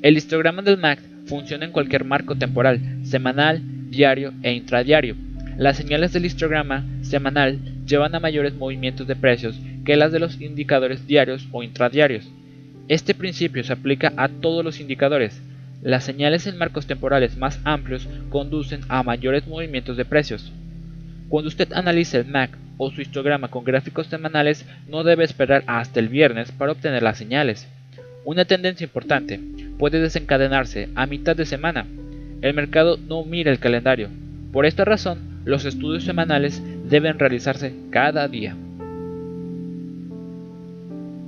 El 0.00 0.16
histograma 0.16 0.62
del 0.62 0.78
MACD 0.78 1.02
funciona 1.26 1.66
en 1.66 1.70
cualquier 1.70 2.02
marco 2.02 2.34
temporal, 2.34 2.80
semanal, 3.02 3.60
diario 3.90 4.32
e 4.42 4.52
intradiario. 4.54 5.16
Las 5.58 5.76
señales 5.76 6.14
del 6.14 6.24
histograma 6.24 6.86
semanal 7.02 7.58
llevan 7.84 8.14
a 8.14 8.20
mayores 8.20 8.54
movimientos 8.54 9.06
de 9.06 9.16
precios 9.16 9.60
que 9.84 9.96
las 9.96 10.12
de 10.12 10.18
los 10.18 10.40
indicadores 10.40 11.06
diarios 11.06 11.46
o 11.52 11.62
intradiarios. 11.62 12.26
Este 12.88 13.12
principio 13.12 13.62
se 13.64 13.74
aplica 13.74 14.14
a 14.16 14.28
todos 14.28 14.64
los 14.64 14.80
indicadores. 14.80 15.42
Las 15.82 16.04
señales 16.04 16.46
en 16.46 16.56
marcos 16.56 16.86
temporales 16.86 17.36
más 17.36 17.60
amplios 17.64 18.08
conducen 18.30 18.80
a 18.88 19.02
mayores 19.02 19.46
movimientos 19.46 19.98
de 19.98 20.06
precios. 20.06 20.50
Cuando 21.32 21.48
usted 21.48 21.72
analice 21.72 22.18
el 22.18 22.26
MAC 22.26 22.50
o 22.76 22.90
su 22.90 23.00
histograma 23.00 23.48
con 23.48 23.64
gráficos 23.64 24.06
semanales, 24.06 24.66
no 24.86 25.02
debe 25.02 25.24
esperar 25.24 25.64
hasta 25.66 25.98
el 25.98 26.10
viernes 26.10 26.52
para 26.52 26.72
obtener 26.72 27.02
las 27.02 27.16
señales. 27.16 27.66
Una 28.26 28.44
tendencia 28.44 28.84
importante 28.84 29.40
puede 29.78 29.98
desencadenarse 29.98 30.90
a 30.94 31.06
mitad 31.06 31.34
de 31.34 31.46
semana. 31.46 31.86
El 32.42 32.52
mercado 32.52 32.98
no 32.98 33.24
mira 33.24 33.50
el 33.50 33.60
calendario. 33.60 34.10
Por 34.52 34.66
esta 34.66 34.84
razón, 34.84 35.40
los 35.46 35.64
estudios 35.64 36.04
semanales 36.04 36.62
deben 36.90 37.18
realizarse 37.18 37.72
cada 37.88 38.28
día. 38.28 38.54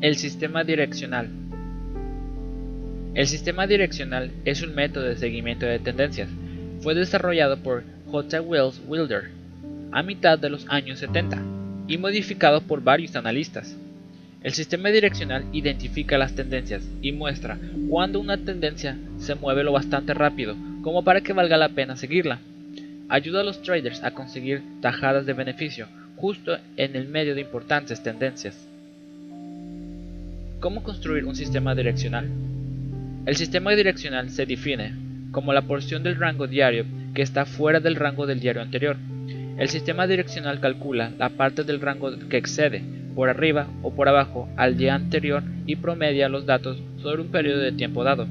El 0.02 0.16
sistema 0.16 0.64
direccional. 0.64 1.30
El 3.14 3.26
sistema 3.26 3.66
direccional 3.66 4.32
es 4.44 4.60
un 4.60 4.74
método 4.74 5.04
de 5.04 5.16
seguimiento 5.16 5.64
de 5.64 5.78
tendencias. 5.78 6.28
Fue 6.80 6.94
desarrollado 6.94 7.56
por 7.56 7.84
J. 8.10 8.42
Wells 8.42 8.82
Wilder 8.86 9.43
a 9.94 10.02
mitad 10.02 10.36
de 10.36 10.50
los 10.50 10.66
años 10.68 10.98
70 10.98 11.40
y 11.86 11.98
modificado 11.98 12.60
por 12.60 12.82
varios 12.82 13.14
analistas. 13.14 13.76
El 14.42 14.52
sistema 14.52 14.88
direccional 14.88 15.44
identifica 15.52 16.18
las 16.18 16.34
tendencias 16.34 16.82
y 17.00 17.12
muestra 17.12 17.58
cuando 17.88 18.18
una 18.18 18.36
tendencia 18.36 18.98
se 19.18 19.36
mueve 19.36 19.62
lo 19.62 19.70
bastante 19.70 20.12
rápido 20.12 20.56
como 20.82 21.04
para 21.04 21.20
que 21.20 21.32
valga 21.32 21.56
la 21.56 21.68
pena 21.68 21.96
seguirla. 21.96 22.40
Ayuda 23.08 23.42
a 23.42 23.44
los 23.44 23.62
traders 23.62 24.02
a 24.02 24.10
conseguir 24.10 24.62
tajadas 24.80 25.26
de 25.26 25.32
beneficio 25.32 25.86
justo 26.16 26.58
en 26.76 26.96
el 26.96 27.06
medio 27.06 27.36
de 27.36 27.42
importantes 27.42 28.02
tendencias. 28.02 28.68
¿Cómo 30.58 30.82
construir 30.82 31.24
un 31.24 31.36
sistema 31.36 31.72
direccional? 31.76 32.28
El 33.26 33.36
sistema 33.36 33.70
direccional 33.72 34.30
se 34.30 34.44
define 34.44 34.92
como 35.30 35.52
la 35.52 35.62
porción 35.62 36.02
del 36.02 36.16
rango 36.16 36.48
diario 36.48 36.84
que 37.14 37.22
está 37.22 37.46
fuera 37.46 37.78
del 37.78 37.94
rango 37.94 38.26
del 38.26 38.40
diario 38.40 38.60
anterior 38.60 38.96
el 39.56 39.68
sistema 39.68 40.06
direccional 40.06 40.60
calcula 40.60 41.12
la 41.16 41.28
parte 41.30 41.62
del 41.62 41.80
rango 41.80 42.10
que 42.28 42.36
excede, 42.36 42.82
por 43.14 43.28
arriba 43.28 43.68
o 43.82 43.94
por 43.94 44.08
abajo, 44.08 44.48
al 44.56 44.76
día 44.76 44.94
anterior 44.94 45.44
y 45.66 45.76
promedia 45.76 46.28
los 46.28 46.44
datos 46.44 46.82
sobre 47.00 47.22
un 47.22 47.28
periodo 47.28 47.60
de 47.60 47.72
tiempo 47.72 48.02
dado. 48.02 48.26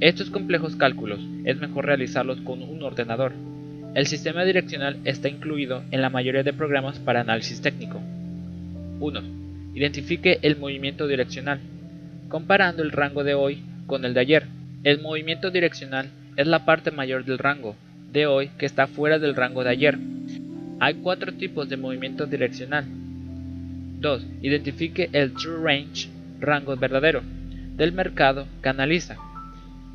Estos 0.00 0.30
complejos 0.30 0.74
cálculos 0.76 1.20
es 1.44 1.58
mejor 1.58 1.86
realizarlos 1.86 2.40
con 2.40 2.62
un 2.62 2.82
ordenador. 2.82 3.32
El 3.94 4.06
sistema 4.06 4.44
direccional 4.44 4.98
está 5.04 5.28
incluido 5.28 5.82
en 5.90 6.02
la 6.02 6.10
mayoría 6.10 6.42
de 6.42 6.52
programas 6.52 6.98
para 6.98 7.20
análisis 7.20 7.60
técnico. 7.60 8.00
1. 9.00 9.22
Identifique 9.74 10.38
el 10.42 10.56
movimiento 10.56 11.06
direccional. 11.06 11.60
Comparando 12.28 12.82
el 12.82 12.90
rango 12.90 13.22
de 13.22 13.34
hoy 13.34 13.62
con 13.86 14.04
el 14.04 14.12
de 14.12 14.20
ayer, 14.20 14.46
el 14.82 15.00
movimiento 15.00 15.50
direccional 15.50 16.10
es 16.36 16.46
la 16.46 16.64
parte 16.64 16.90
mayor 16.90 17.24
del 17.24 17.38
rango 17.38 17.76
de 18.12 18.26
hoy 18.26 18.50
que 18.58 18.66
está 18.66 18.86
fuera 18.86 19.18
del 19.18 19.34
rango 19.34 19.64
de 19.64 19.70
ayer. 19.70 19.98
Hay 20.80 20.94
cuatro 20.94 21.32
tipos 21.32 21.68
de 21.68 21.76
movimiento 21.76 22.26
direccional. 22.26 22.84
2. 24.00 24.26
Identifique 24.42 25.10
el 25.12 25.32
true 25.32 25.60
range, 25.62 26.08
rango 26.40 26.76
verdadero, 26.76 27.22
del 27.76 27.92
mercado 27.92 28.46
que 28.62 28.68
analiza. 28.68 29.16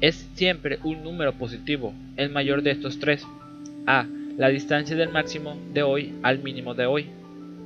Es 0.02 0.28
siempre 0.34 0.80
un 0.84 1.04
número 1.04 1.34
positivo, 1.34 1.94
el 2.18 2.30
mayor 2.30 2.64
de 2.64 2.72
estos 2.72 3.00
tres. 3.00 3.26
A. 3.86 4.06
La 4.38 4.50
distancia 4.50 4.96
del 4.96 5.10
máximo 5.10 5.58
de 5.74 5.84
hoy 5.84 6.14
al 6.22 6.40
mínimo 6.40 6.74
de 6.74 6.86
hoy. 6.86 7.06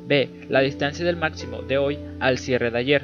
B. 0.08 0.30
La 0.50 0.60
distancia 0.60 1.04
del 1.04 1.18
máximo 1.18 1.64
de 1.64 1.78
hoy 1.80 1.98
al 2.20 2.38
cierre 2.38 2.70
de 2.70 2.78
ayer. 2.78 3.04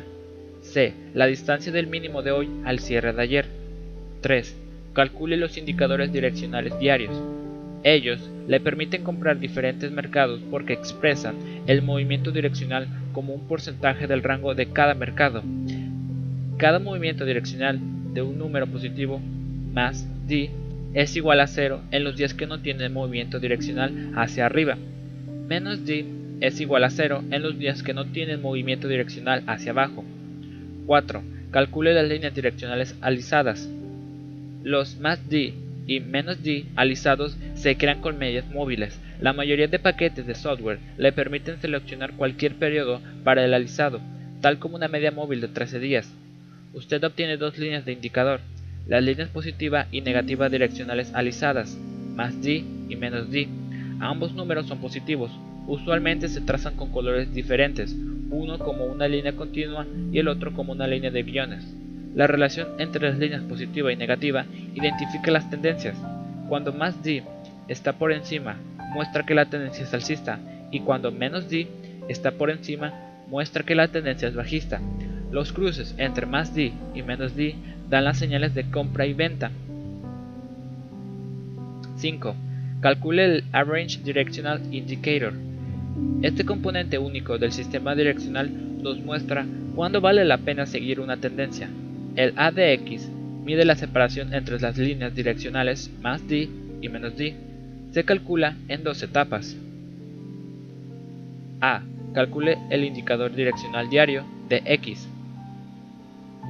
C. 0.61 0.93
La 1.15 1.25
distancia 1.25 1.71
del 1.71 1.87
mínimo 1.87 2.21
de 2.21 2.31
hoy 2.31 2.49
al 2.65 2.79
cierre 2.79 3.13
de 3.13 3.21
ayer. 3.21 3.45
3. 4.21 4.55
Calcule 4.93 5.37
los 5.37 5.57
indicadores 5.57 6.13
direccionales 6.13 6.77
diarios. 6.77 7.19
Ellos 7.83 8.29
le 8.47 8.59
permiten 8.59 9.03
comprar 9.03 9.39
diferentes 9.39 9.91
mercados 9.91 10.41
porque 10.49 10.73
expresan 10.73 11.35
el 11.67 11.81
movimiento 11.81 12.31
direccional 12.31 12.87
como 13.11 13.33
un 13.33 13.47
porcentaje 13.47 14.07
del 14.07 14.23
rango 14.23 14.55
de 14.55 14.67
cada 14.67 14.93
mercado. 14.93 15.43
Cada 16.57 16.79
movimiento 16.79 17.25
direccional 17.25 17.79
de 18.13 18.21
un 18.21 18.37
número 18.37 18.67
positivo 18.67 19.19
más 19.73 20.07
D 20.27 20.49
es 20.93 21.15
igual 21.15 21.39
a 21.41 21.47
0 21.47 21.81
en 21.91 22.03
los 22.03 22.15
días 22.15 22.33
que 22.33 22.47
no 22.47 22.59
tienen 22.59 22.93
movimiento 22.93 23.39
direccional 23.39 24.11
hacia 24.15 24.45
arriba. 24.45 24.77
Menos 25.47 25.85
D 25.85 26.05
es 26.39 26.61
igual 26.61 26.83
a 26.83 26.89
0 26.89 27.23
en 27.31 27.41
los 27.41 27.57
días 27.57 27.83
que 27.83 27.93
no 27.93 28.05
tienen 28.05 28.41
movimiento 28.41 28.87
direccional 28.87 29.43
hacia 29.47 29.71
abajo. 29.71 30.05
4. 30.85 31.21
Calcule 31.51 31.93
las 31.93 32.07
líneas 32.07 32.33
direccionales 32.33 32.95
alisadas. 33.01 33.69
Los 34.63 34.99
más 34.99 35.27
D 35.29 35.53
y 35.87 35.99
D 35.99 36.65
alisados 36.75 37.37
se 37.55 37.77
crean 37.77 38.01
con 38.01 38.17
medias 38.17 38.45
móviles. 38.49 38.99
La 39.19 39.33
mayoría 39.33 39.67
de 39.67 39.79
paquetes 39.79 40.25
de 40.25 40.35
software 40.35 40.79
le 40.97 41.11
permiten 41.11 41.59
seleccionar 41.61 42.13
cualquier 42.13 42.55
periodo 42.55 43.01
para 43.23 43.43
el 43.45 43.53
alisado, 43.53 44.01
tal 44.41 44.59
como 44.59 44.75
una 44.75 44.87
media 44.87 45.11
móvil 45.11 45.41
de 45.41 45.47
13 45.47 45.79
días. 45.79 46.11
Usted 46.73 47.03
obtiene 47.03 47.37
dos 47.37 47.57
líneas 47.57 47.85
de 47.85 47.93
indicador, 47.93 48.41
las 48.87 49.03
líneas 49.03 49.29
positiva 49.29 49.87
y 49.91 50.01
negativa 50.01 50.49
direccionales 50.49 51.13
alisadas, 51.13 51.77
más 52.15 52.41
D 52.41 52.63
y 52.89 52.95
menos 52.95 53.31
D. 53.31 53.47
Ambos 53.99 54.33
números 54.33 54.67
son 54.67 54.79
positivos. 54.79 55.31
Usualmente 55.67 56.27
se 56.27 56.41
trazan 56.41 56.75
con 56.75 56.91
colores 56.91 57.33
diferentes, 57.33 57.95
uno 58.29 58.59
como 58.59 58.85
una 58.85 59.07
línea 59.07 59.33
continua 59.33 59.85
y 60.11 60.19
el 60.19 60.27
otro 60.27 60.51
como 60.53 60.73
una 60.73 60.87
línea 60.87 61.11
de 61.11 61.23
guiones. 61.23 61.65
La 62.15 62.27
relación 62.27 62.67
entre 62.79 63.09
las 63.09 63.17
líneas 63.17 63.41
positiva 63.43 63.91
y 63.91 63.95
negativa 63.95 64.45
identifica 64.75 65.31
las 65.31 65.49
tendencias. 65.49 65.97
Cuando 66.47 66.71
más 66.71 67.01
D 67.03 67.23
está 67.67 67.93
por 67.93 68.11
encima, 68.11 68.57
muestra 68.93 69.25
que 69.25 69.33
la 69.33 69.45
tendencia 69.45 69.83
es 69.83 69.93
alcista, 69.93 70.39
y 70.71 70.81
cuando 70.81 71.11
menos 71.11 71.49
D 71.49 71.67
está 72.07 72.31
por 72.31 72.51
encima, 72.51 72.93
muestra 73.27 73.63
que 73.63 73.73
la 73.73 73.87
tendencia 73.87 74.27
es 74.27 74.35
bajista. 74.35 74.79
Los 75.31 75.53
cruces 75.53 75.95
entre 75.97 76.27
más 76.27 76.53
D 76.53 76.73
y 76.93 77.01
menos 77.01 77.35
D 77.35 77.55
dan 77.89 78.03
las 78.03 78.19
señales 78.19 78.53
de 78.53 78.69
compra 78.69 79.07
y 79.07 79.13
venta. 79.13 79.49
5. 81.97 82.35
Calcule 82.81 83.25
el 83.25 83.43
Average 83.51 84.03
Directional 84.03 84.61
Indicator. 84.71 85.33
Este 86.21 86.45
componente 86.45 86.99
único 86.99 87.37
del 87.37 87.51
sistema 87.51 87.95
direccional 87.95 88.51
nos 88.83 88.99
muestra 88.99 89.45
cuándo 89.75 90.01
vale 90.01 90.25
la 90.25 90.37
pena 90.37 90.65
seguir 90.65 90.99
una 90.99 91.17
tendencia. 91.17 91.69
El 92.15 92.33
ADX 92.37 93.09
mide 93.43 93.65
la 93.65 93.75
separación 93.75 94.33
entre 94.33 94.59
las 94.59 94.77
líneas 94.77 95.15
direccionales 95.15 95.89
más 96.01 96.27
D 96.27 96.49
y 96.81 96.89
menos 96.89 97.17
D. 97.17 97.35
Se 97.91 98.03
calcula 98.03 98.55
en 98.67 98.83
dos 98.83 99.01
etapas. 99.01 99.55
A. 101.61 101.81
Calcule 102.13 102.57
el 102.69 102.83
indicador 102.83 103.33
direccional 103.33 103.89
diario 103.89 104.23
de 104.47 104.61
X. 104.65 105.07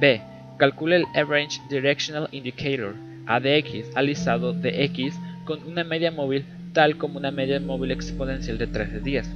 B. 0.00 0.20
Calcule 0.58 0.96
el 0.96 1.06
Average 1.14 1.60
Directional 1.70 2.28
Indicator 2.32 2.94
ADX 3.26 3.96
alisado 3.96 4.52
de 4.52 4.84
X 4.84 5.14
con 5.44 5.62
una 5.64 5.84
media 5.84 6.10
móvil 6.10 6.44
tal 6.72 6.98
como 6.98 7.18
una 7.18 7.30
media 7.30 7.60
móvil 7.60 7.92
exponencial 7.92 8.58
de 8.58 8.66
13 8.66 9.00
días. 9.00 9.30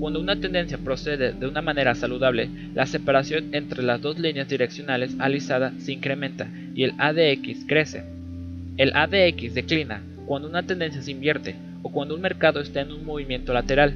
Cuando 0.00 0.18
una 0.20 0.40
tendencia 0.40 0.78
procede 0.78 1.32
de 1.32 1.46
una 1.46 1.60
manera 1.60 1.94
saludable, 1.94 2.48
la 2.74 2.86
separación 2.86 3.54
entre 3.54 3.82
las 3.82 4.00
dos 4.00 4.18
líneas 4.18 4.48
direccionales 4.48 5.14
alisadas 5.18 5.74
se 5.78 5.92
incrementa 5.92 6.48
y 6.74 6.84
el 6.84 6.94
ADX 6.98 7.66
crece. 7.66 8.02
El 8.76 8.94
ADX 8.94 9.54
declina 9.54 10.02
cuando 10.26 10.48
una 10.48 10.62
tendencia 10.62 11.02
se 11.02 11.10
invierte 11.10 11.54
o 11.82 11.90
cuando 11.90 12.14
un 12.14 12.22
mercado 12.22 12.60
está 12.60 12.80
en 12.80 12.92
un 12.92 13.04
movimiento 13.04 13.52
lateral. 13.52 13.94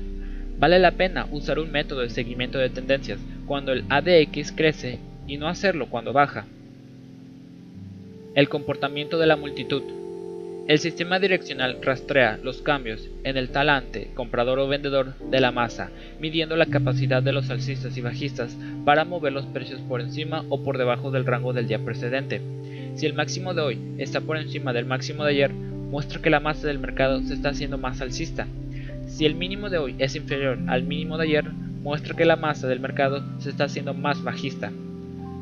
Vale 0.58 0.78
la 0.78 0.92
pena 0.92 1.26
usar 1.30 1.58
un 1.58 1.72
método 1.72 2.00
de 2.00 2.10
seguimiento 2.10 2.58
de 2.58 2.68
tendencias 2.68 3.18
cuando 3.46 3.72
el 3.72 3.84
ADX 3.88 4.52
crece 4.52 4.98
y 5.26 5.38
no 5.38 5.48
hacerlo 5.48 5.86
cuando 5.88 6.12
baja. 6.12 6.46
El 8.34 8.48
comportamiento 8.48 9.18
de 9.18 9.26
la 9.26 9.36
multitud. 9.36 9.82
El 10.68 10.80
sistema 10.80 11.18
direccional 11.18 11.78
rastrea 11.80 12.38
los 12.42 12.60
cambios 12.60 13.08
en 13.24 13.38
el 13.38 13.48
talante, 13.48 14.10
comprador 14.14 14.58
o 14.58 14.68
vendedor 14.68 15.14
de 15.30 15.40
la 15.40 15.50
masa, 15.50 15.88
midiendo 16.20 16.56
la 16.56 16.66
capacidad 16.66 17.22
de 17.22 17.32
los 17.32 17.48
alcistas 17.48 17.96
y 17.96 18.02
bajistas 18.02 18.54
para 18.84 19.06
mover 19.06 19.32
los 19.32 19.46
precios 19.46 19.80
por 19.80 20.02
encima 20.02 20.44
o 20.50 20.62
por 20.62 20.76
debajo 20.76 21.10
del 21.10 21.24
rango 21.24 21.54
del 21.54 21.68
día 21.68 21.82
precedente. 21.82 22.42
Si 22.96 23.06
el 23.06 23.14
máximo 23.14 23.54
de 23.54 23.62
hoy 23.62 23.78
está 23.96 24.20
por 24.20 24.36
encima 24.36 24.74
del 24.74 24.84
máximo 24.84 25.24
de 25.24 25.30
ayer, 25.30 25.52
muestra 25.54 26.20
que 26.20 26.28
la 26.28 26.38
masa 26.38 26.66
del 26.66 26.78
mercado 26.78 27.22
se 27.22 27.32
está 27.32 27.48
haciendo 27.48 27.78
más 27.78 28.02
alcista. 28.02 28.46
Si 29.06 29.24
el 29.24 29.36
mínimo 29.36 29.70
de 29.70 29.78
hoy 29.78 29.94
es 29.98 30.16
inferior 30.16 30.58
al 30.66 30.82
mínimo 30.82 31.16
de 31.16 31.24
ayer, 31.24 31.50
muestra 31.82 32.14
que 32.14 32.26
la 32.26 32.36
masa 32.36 32.68
del 32.68 32.80
mercado 32.80 33.24
se 33.38 33.48
está 33.48 33.64
haciendo 33.64 33.94
más 33.94 34.22
bajista. 34.22 34.70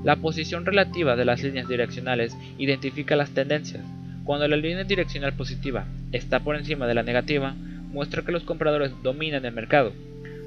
La 0.05 0.14
posición 0.14 0.64
relativa 0.64 1.16
de 1.16 1.24
las 1.24 1.43
líneas 1.43 1.66
direccionales 1.66 2.37
identifica 2.59 3.16
las 3.16 3.31
tendencias. 3.31 3.83
Cuando 4.27 4.49
la 4.49 4.57
línea 4.57 4.83
direccional 4.83 5.35
positiva 5.35 5.87
está 6.11 6.41
por 6.41 6.57
encima 6.57 6.89
de 6.89 6.95
la 6.95 7.05
negativa, 7.05 7.55
muestra 7.93 8.22
que 8.22 8.33
los 8.33 8.43
compradores 8.43 8.91
dominan 9.05 9.45
el 9.45 9.55
mercado. 9.55 9.93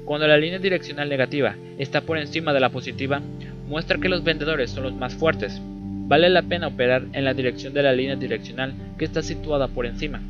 Cuando 0.04 0.28
la 0.28 0.36
línea 0.36 0.58
direccional 0.58 1.08
negativa 1.08 1.56
está 1.78 2.02
por 2.02 2.18
encima 2.18 2.52
de 2.52 2.60
la 2.60 2.68
positiva, 2.68 3.22
muestra 3.66 3.96
que 3.96 4.10
los 4.10 4.22
vendedores 4.22 4.70
son 4.70 4.82
los 4.82 4.92
más 4.92 5.14
fuertes. 5.14 5.58
Vale 5.62 6.28
la 6.28 6.42
pena 6.42 6.66
operar 6.66 7.04
en 7.14 7.24
la 7.24 7.32
dirección 7.32 7.72
de 7.72 7.82
la 7.82 7.94
línea 7.94 8.16
direccional 8.16 8.74
que 8.98 9.06
está 9.06 9.22
situada 9.22 9.66
por 9.68 9.86
encima. 9.86 10.20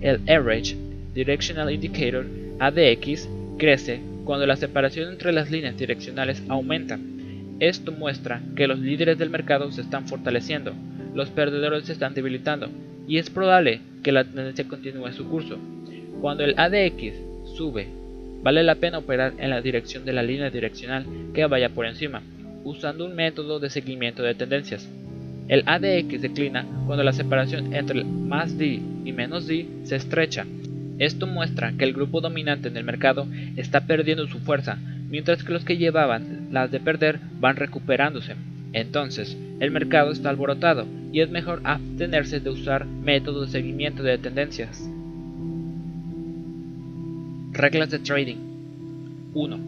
El 0.00 0.28
Average 0.28 0.76
Directional 1.14 1.72
Indicator 1.72 2.26
ADX 2.58 3.28
crece 3.56 4.00
cuando 4.24 4.46
la 4.46 4.56
separación 4.56 5.12
entre 5.12 5.32
las 5.32 5.48
líneas 5.52 5.78
direccionales 5.78 6.42
aumenta. 6.48 6.98
Esto 7.60 7.92
muestra 7.92 8.42
que 8.56 8.66
los 8.66 8.80
líderes 8.80 9.16
del 9.16 9.30
mercado 9.30 9.70
se 9.70 9.82
están 9.82 10.08
fortaleciendo, 10.08 10.74
los 11.14 11.30
perdedores 11.30 11.84
se 11.84 11.92
están 11.92 12.12
debilitando 12.12 12.68
y 13.08 13.18
es 13.18 13.30
probable 13.30 13.80
que 14.02 14.12
la 14.12 14.24
tendencia 14.24 14.66
continúe 14.68 15.12
su 15.12 15.28
curso. 15.28 15.58
Cuando 16.20 16.44
el 16.44 16.58
ADX 16.58 17.14
sube, 17.56 17.88
vale 18.42 18.62
la 18.62 18.76
pena 18.76 18.98
operar 18.98 19.34
en 19.38 19.50
la 19.50 19.60
dirección 19.60 20.04
de 20.04 20.12
la 20.12 20.22
línea 20.22 20.50
direccional 20.50 21.04
que 21.34 21.46
vaya 21.46 21.70
por 21.70 21.86
encima, 21.86 22.22
usando 22.64 23.04
un 23.04 23.14
método 23.14 23.60
de 23.60 23.70
seguimiento 23.70 24.22
de 24.22 24.34
tendencias. 24.34 24.88
El 25.48 25.62
ADX 25.66 26.22
declina 26.22 26.66
cuando 26.86 27.04
la 27.04 27.12
separación 27.12 27.74
entre 27.74 28.02
más 28.04 28.58
D 28.58 28.80
y 29.04 29.12
menos 29.12 29.46
D 29.46 29.66
se 29.84 29.96
estrecha. 29.96 30.44
Esto 30.98 31.26
muestra 31.26 31.72
que 31.76 31.84
el 31.84 31.92
grupo 31.92 32.20
dominante 32.20 32.68
en 32.68 32.76
el 32.76 32.84
mercado 32.84 33.26
está 33.56 33.86
perdiendo 33.86 34.26
su 34.26 34.38
fuerza, 34.40 34.78
mientras 35.08 35.44
que 35.44 35.52
los 35.52 35.64
que 35.64 35.76
llevaban 35.76 36.48
las 36.50 36.70
de 36.70 36.80
perder 36.80 37.20
van 37.38 37.56
recuperándose. 37.56 38.34
Entonces, 38.76 39.34
el 39.58 39.70
mercado 39.70 40.12
está 40.12 40.28
alborotado 40.28 40.84
y 41.10 41.22
es 41.22 41.30
mejor 41.30 41.62
abstenerse 41.64 42.40
de 42.40 42.50
usar 42.50 42.84
métodos 42.84 43.46
de 43.46 43.52
seguimiento 43.52 44.02
de 44.02 44.18
tendencias. 44.18 44.86
Reglas 47.52 47.90
de 47.90 48.00
trading 48.00 48.36
1. 49.32 49.58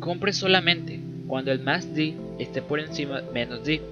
Compre 0.00 0.32
solamente 0.32 0.98
cuando 1.26 1.52
el 1.52 1.60
más 1.60 1.94
D 1.94 2.14
esté 2.38 2.62
por 2.62 2.80
encima 2.80 3.20
de 3.20 3.30
menos 3.30 3.62
D. 3.62 3.82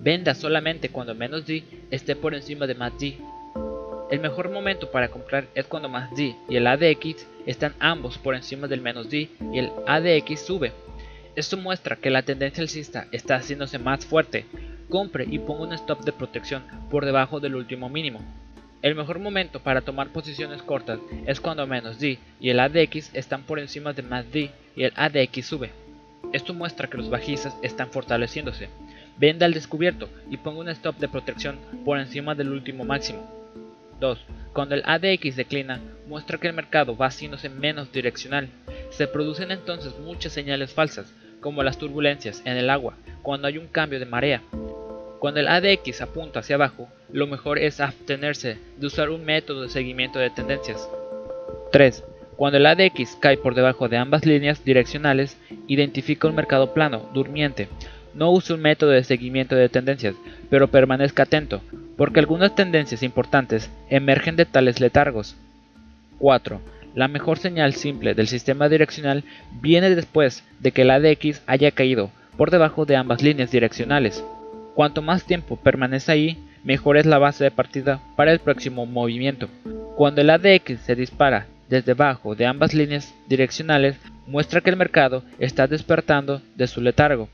Venda 0.00 0.34
solamente 0.34 0.88
cuando 0.88 1.14
menos 1.14 1.44
D 1.44 1.62
esté 1.90 2.16
por 2.16 2.34
encima 2.34 2.66
de 2.66 2.74
más 2.74 2.98
D. 2.98 3.18
El 4.10 4.20
mejor 4.20 4.50
momento 4.50 4.90
para 4.90 5.08
comprar 5.08 5.48
es 5.54 5.66
cuando 5.66 5.90
más 5.90 6.10
D 6.16 6.34
y 6.48 6.56
el 6.56 6.66
ADX 6.66 7.26
están 7.44 7.74
ambos 7.78 8.16
por 8.16 8.34
encima 8.34 8.68
del 8.68 8.80
menos 8.80 9.10
D 9.10 9.28
y 9.52 9.58
el 9.58 9.70
ADX 9.86 10.40
sube. 10.40 10.72
Esto 11.34 11.56
muestra 11.56 11.96
que 11.96 12.10
la 12.10 12.22
tendencia 12.22 12.62
alcista 12.62 13.06
está 13.10 13.36
haciéndose 13.36 13.78
más 13.78 14.04
fuerte. 14.04 14.44
Compre 14.90 15.26
y 15.30 15.38
ponga 15.38 15.62
un 15.62 15.72
stop 15.72 16.04
de 16.04 16.12
protección 16.12 16.62
por 16.90 17.06
debajo 17.06 17.40
del 17.40 17.54
último 17.54 17.88
mínimo. 17.88 18.20
El 18.82 18.94
mejor 18.94 19.18
momento 19.18 19.60
para 19.60 19.80
tomar 19.80 20.08
posiciones 20.08 20.60
cortas 20.60 20.98
es 21.26 21.40
cuando 21.40 21.66
menos 21.66 21.98
D 21.98 22.18
y 22.38 22.50
el 22.50 22.60
ADX 22.60 23.14
están 23.14 23.44
por 23.44 23.58
encima 23.58 23.94
de 23.94 24.02
más 24.02 24.30
D 24.30 24.50
y 24.76 24.82
el 24.82 24.92
ADX 24.94 25.46
sube. 25.46 25.70
Esto 26.34 26.52
muestra 26.52 26.88
que 26.88 26.98
los 26.98 27.08
bajistas 27.08 27.56
están 27.62 27.90
fortaleciéndose. 27.90 28.68
Venda 29.16 29.46
al 29.46 29.54
descubierto 29.54 30.10
y 30.30 30.36
ponga 30.36 30.60
un 30.60 30.68
stop 30.68 30.98
de 30.98 31.08
protección 31.08 31.58
por 31.84 31.98
encima 31.98 32.34
del 32.34 32.50
último 32.50 32.84
máximo. 32.84 33.26
2. 34.00 34.18
Cuando 34.52 34.74
el 34.74 34.82
ADX 34.84 35.36
declina, 35.36 35.80
muestra 36.08 36.36
que 36.36 36.48
el 36.48 36.52
mercado 36.52 36.94
va 36.94 37.06
haciéndose 37.06 37.48
menos 37.48 37.90
direccional. 37.90 38.50
Se 38.90 39.06
producen 39.06 39.50
entonces 39.50 39.98
muchas 40.00 40.32
señales 40.32 40.72
falsas, 40.74 41.14
como 41.42 41.62
las 41.62 41.76
turbulencias 41.76 42.40
en 42.46 42.56
el 42.56 42.70
agua, 42.70 42.94
cuando 43.20 43.48
hay 43.48 43.58
un 43.58 43.66
cambio 43.66 43.98
de 43.98 44.06
marea. 44.06 44.40
Cuando 45.18 45.40
el 45.40 45.48
ADX 45.48 46.00
apunta 46.00 46.40
hacia 46.40 46.56
abajo, 46.56 46.88
lo 47.12 47.26
mejor 47.26 47.58
es 47.58 47.80
abstenerse 47.80 48.56
de 48.78 48.86
usar 48.86 49.10
un 49.10 49.24
método 49.26 49.62
de 49.62 49.68
seguimiento 49.68 50.18
de 50.18 50.30
tendencias. 50.30 50.88
3. 51.70 52.02
Cuando 52.36 52.56
el 52.58 52.66
ADX 52.66 53.16
cae 53.20 53.36
por 53.36 53.54
debajo 53.54 53.88
de 53.88 53.98
ambas 53.98 54.24
líneas 54.24 54.64
direccionales, 54.64 55.36
identifica 55.68 56.26
un 56.26 56.34
mercado 56.34 56.72
plano, 56.72 57.08
durmiente. 57.12 57.68
No 58.14 58.30
use 58.30 58.54
un 58.54 58.60
método 58.60 58.90
de 58.90 59.04
seguimiento 59.04 59.54
de 59.54 59.68
tendencias, 59.68 60.14
pero 60.50 60.68
permanezca 60.68 61.24
atento, 61.24 61.60
porque 61.96 62.20
algunas 62.20 62.54
tendencias 62.54 63.02
importantes 63.02 63.70
emergen 63.90 64.36
de 64.36 64.46
tales 64.46 64.80
letargos. 64.80 65.36
4. 66.18 66.60
La 66.94 67.08
mejor 67.08 67.38
señal 67.38 67.72
simple 67.72 68.14
del 68.14 68.28
sistema 68.28 68.68
direccional 68.68 69.24
viene 69.62 69.94
después 69.94 70.44
de 70.60 70.72
que 70.72 70.82
el 70.82 70.90
ADX 70.90 71.40
haya 71.46 71.70
caído 71.70 72.10
por 72.36 72.50
debajo 72.50 72.84
de 72.84 72.96
ambas 72.96 73.22
líneas 73.22 73.50
direccionales. 73.50 74.22
Cuanto 74.74 75.00
más 75.00 75.24
tiempo 75.24 75.56
permanece 75.56 76.12
ahí, 76.12 76.38
mejor 76.64 76.98
es 76.98 77.06
la 77.06 77.18
base 77.18 77.44
de 77.44 77.50
partida 77.50 78.00
para 78.14 78.30
el 78.32 78.40
próximo 78.40 78.84
movimiento. 78.84 79.48
Cuando 79.96 80.20
el 80.20 80.28
ADX 80.28 80.80
se 80.80 80.94
dispara 80.94 81.46
desde 81.70 81.94
debajo 81.94 82.34
de 82.34 82.44
ambas 82.44 82.74
líneas 82.74 83.14
direccionales, 83.26 83.96
muestra 84.26 84.60
que 84.60 84.68
el 84.68 84.76
mercado 84.76 85.22
está 85.38 85.66
despertando 85.66 86.42
de 86.56 86.66
su 86.66 86.82
letargo. 86.82 87.30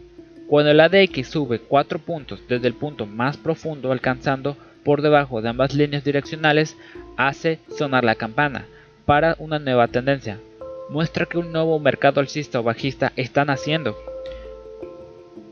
Cuando 0.46 0.70
el 0.70 0.80
ADX 0.80 1.28
sube 1.28 1.58
4 1.58 1.98
puntos 1.98 2.40
desde 2.48 2.68
el 2.68 2.74
punto 2.74 3.06
más 3.06 3.36
profundo 3.36 3.90
alcanzando 3.90 4.56
por 4.84 5.02
debajo 5.02 5.42
de 5.42 5.48
ambas 5.48 5.74
líneas 5.74 6.04
direccionales, 6.04 6.76
hace 7.16 7.58
sonar 7.76 8.04
la 8.04 8.14
campana 8.14 8.64
para 9.08 9.36
una 9.38 9.58
nueva 9.58 9.88
tendencia. 9.88 10.38
Muestra 10.90 11.24
que 11.24 11.38
un 11.38 11.50
nuevo 11.50 11.80
mercado 11.80 12.20
alcista 12.20 12.60
o 12.60 12.62
bajista 12.62 13.14
está 13.16 13.46
naciendo. 13.46 13.96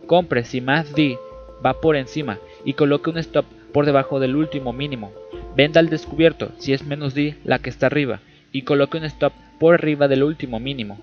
Compre 0.07 0.45
si 0.45 0.61
más 0.61 0.95
D 0.95 1.19
va 1.65 1.81
por 1.81 1.97
encima 1.97 2.39
y 2.67 2.75
coloque 2.75 3.09
un 3.09 3.17
stop 3.17 3.47
por 3.73 3.87
debajo 3.87 4.21
del 4.21 4.37
último 4.37 4.75
mínimo. 4.75 5.11
Venda 5.57 5.81
al 5.81 5.89
descubierto 5.89 6.51
si 6.59 6.75
es 6.75 6.85
menos 6.85 7.15
D 7.15 7.39
la 7.45 7.59
que 7.59 7.71
está 7.71 7.87
arriba 7.87 8.21
y 8.53 8.61
coloque 8.61 8.99
un 8.99 9.05
stop 9.05 9.33
por 9.59 9.73
arriba 9.73 10.07
del 10.07 10.23
último 10.23 10.61
mínimo. 10.61 10.99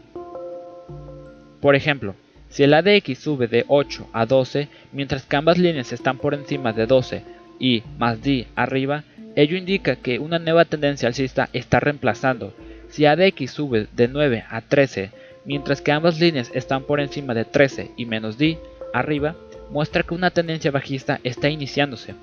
Por 1.60 1.74
ejemplo, 1.74 2.14
si 2.50 2.62
el 2.62 2.76
ADX 2.76 3.18
sube 3.18 3.48
de 3.48 3.66
8 3.68 4.10
a 4.14 4.28
12 4.28 4.68
mientras 4.92 5.24
que 5.24 5.38
ambas 5.38 5.58
líneas 5.58 5.92
están 5.92 6.20
por 6.20 6.36
encima 6.36 6.72
de 6.72 6.86
12 6.86 7.24
y 7.58 7.82
más 7.98 8.22
D 8.22 8.46
arriba, 8.56 9.06
Ello 9.36 9.58
indica 9.58 9.96
que 9.96 10.20
una 10.20 10.38
nueva 10.38 10.66
tendencia 10.66 11.08
alcista 11.08 11.50
está 11.54 11.80
reemplazando. 11.80 12.54
Si 12.90 13.06
ADX 13.08 13.50
sube 13.50 13.88
de 13.92 14.08
9 14.08 14.44
a 14.48 14.62
13, 14.62 15.10
mientras 15.46 15.82
que 15.82 15.92
ambas 15.92 16.20
líneas 16.20 16.52
están 16.54 16.84
por 16.84 17.00
encima 17.00 17.34
de 17.34 17.44
13 17.44 17.92
y 17.98 18.06
menos 18.06 18.38
D 18.38 18.60
arriba, 18.94 19.36
muestra 19.72 20.04
que 20.04 20.14
una 20.14 20.30
tendencia 20.30 20.70
bajista 20.70 21.20
está 21.24 21.50
iniciándose. 21.50 22.14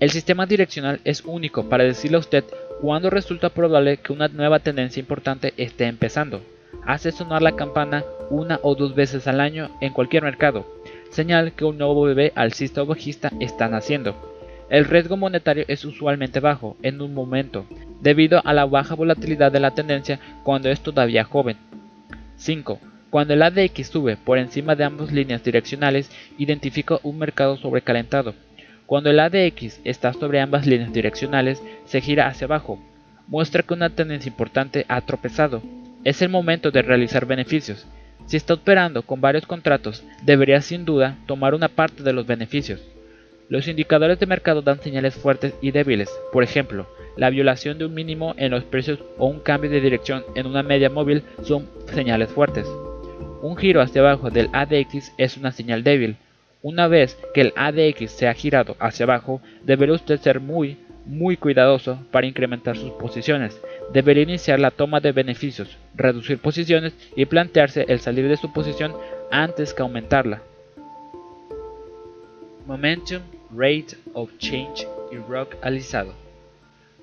El 0.00 0.10
sistema 0.10 0.46
direccional 0.46 1.00
es 1.04 1.22
único 1.24 1.68
para 1.68 1.84
decirle 1.84 2.16
a 2.16 2.20
usted 2.20 2.44
cuándo 2.80 3.10
resulta 3.10 3.50
probable 3.50 3.98
que 3.98 4.14
una 4.14 4.28
nueva 4.28 4.58
tendencia 4.60 5.00
importante 5.00 5.52
esté 5.58 5.84
empezando. 5.84 6.42
Hace 6.86 7.12
sonar 7.12 7.42
la 7.42 7.56
campana 7.56 8.04
una 8.30 8.58
o 8.62 8.74
dos 8.74 8.94
veces 8.94 9.26
al 9.26 9.40
año 9.40 9.70
en 9.82 9.92
cualquier 9.92 10.22
mercado, 10.22 10.66
señal 11.10 11.52
que 11.52 11.64
un 11.66 11.76
nuevo 11.76 12.02
bebé 12.02 12.32
alcista 12.34 12.82
o 12.82 12.86
bajista 12.86 13.30
está 13.38 13.68
naciendo. 13.68 14.33
El 14.70 14.86
riesgo 14.86 15.16
monetario 15.16 15.64
es 15.68 15.84
usualmente 15.84 16.40
bajo 16.40 16.76
en 16.82 17.00
un 17.00 17.12
momento, 17.12 17.66
debido 18.00 18.40
a 18.44 18.52
la 18.54 18.64
baja 18.64 18.94
volatilidad 18.94 19.52
de 19.52 19.60
la 19.60 19.72
tendencia 19.72 20.18
cuando 20.42 20.70
es 20.70 20.80
todavía 20.80 21.24
joven. 21.24 21.56
5. 22.36 22.80
Cuando 23.10 23.34
el 23.34 23.42
ADX 23.42 23.86
sube 23.86 24.16
por 24.16 24.38
encima 24.38 24.74
de 24.74 24.84
ambas 24.84 25.12
líneas 25.12 25.44
direccionales, 25.44 26.10
identifica 26.38 26.98
un 27.02 27.18
mercado 27.18 27.56
sobrecalentado. 27.56 28.34
Cuando 28.86 29.10
el 29.10 29.20
ADX 29.20 29.80
está 29.84 30.12
sobre 30.12 30.40
ambas 30.40 30.66
líneas 30.66 30.92
direccionales, 30.92 31.62
se 31.84 32.00
gira 32.00 32.26
hacia 32.26 32.46
abajo. 32.46 32.82
Muestra 33.28 33.62
que 33.62 33.74
una 33.74 33.90
tendencia 33.90 34.28
importante 34.28 34.84
ha 34.88 35.00
tropezado. 35.02 35.62
Es 36.04 36.22
el 36.22 36.28
momento 36.28 36.70
de 36.70 36.82
realizar 36.82 37.24
beneficios. 37.24 37.86
Si 38.26 38.36
está 38.36 38.54
operando 38.54 39.02
con 39.02 39.20
varios 39.20 39.46
contratos, 39.46 40.02
debería 40.22 40.60
sin 40.60 40.84
duda 40.84 41.16
tomar 41.26 41.54
una 41.54 41.68
parte 41.68 42.02
de 42.02 42.12
los 42.12 42.26
beneficios. 42.26 42.82
Los 43.48 43.68
indicadores 43.68 44.18
de 44.18 44.26
mercado 44.26 44.62
dan 44.62 44.80
señales 44.80 45.14
fuertes 45.14 45.54
y 45.60 45.70
débiles, 45.70 46.10
por 46.32 46.42
ejemplo, 46.42 46.86
la 47.16 47.30
violación 47.30 47.78
de 47.78 47.84
un 47.84 47.94
mínimo 47.94 48.34
en 48.38 48.50
los 48.50 48.64
precios 48.64 48.98
o 49.18 49.26
un 49.26 49.40
cambio 49.40 49.70
de 49.70 49.80
dirección 49.80 50.24
en 50.34 50.46
una 50.46 50.62
media 50.62 50.90
móvil 50.90 51.22
son 51.42 51.68
señales 51.92 52.30
fuertes. 52.30 52.66
Un 53.42 53.56
giro 53.56 53.82
hacia 53.82 54.00
abajo 54.00 54.30
del 54.30 54.48
ADX 54.52 55.12
es 55.18 55.36
una 55.36 55.52
señal 55.52 55.84
débil. 55.84 56.16
Una 56.62 56.88
vez 56.88 57.18
que 57.34 57.42
el 57.42 57.52
ADX 57.54 58.10
se 58.10 58.26
ha 58.26 58.32
girado 58.32 58.76
hacia 58.78 59.04
abajo, 59.04 59.42
deberá 59.62 59.92
usted 59.92 60.18
ser 60.18 60.40
muy, 60.40 60.78
muy 61.04 61.36
cuidadoso 61.36 61.98
para 62.10 62.26
incrementar 62.26 62.78
sus 62.78 62.92
posiciones. 62.92 63.60
Debería 63.92 64.22
iniciar 64.22 64.58
la 64.58 64.70
toma 64.70 65.00
de 65.00 65.12
beneficios, 65.12 65.76
reducir 65.94 66.38
posiciones 66.38 66.94
y 67.14 67.26
plantearse 67.26 67.84
el 67.88 68.00
salir 68.00 68.26
de 68.28 68.38
su 68.38 68.50
posición 68.54 68.94
antes 69.30 69.74
que 69.74 69.82
aumentarla. 69.82 70.40
Momentum 72.66 73.20
Rate 73.56 73.96
of 74.12 74.30
Change 74.38 74.86
y 75.12 75.16
Rock 75.16 75.56
alisado. 75.62 76.14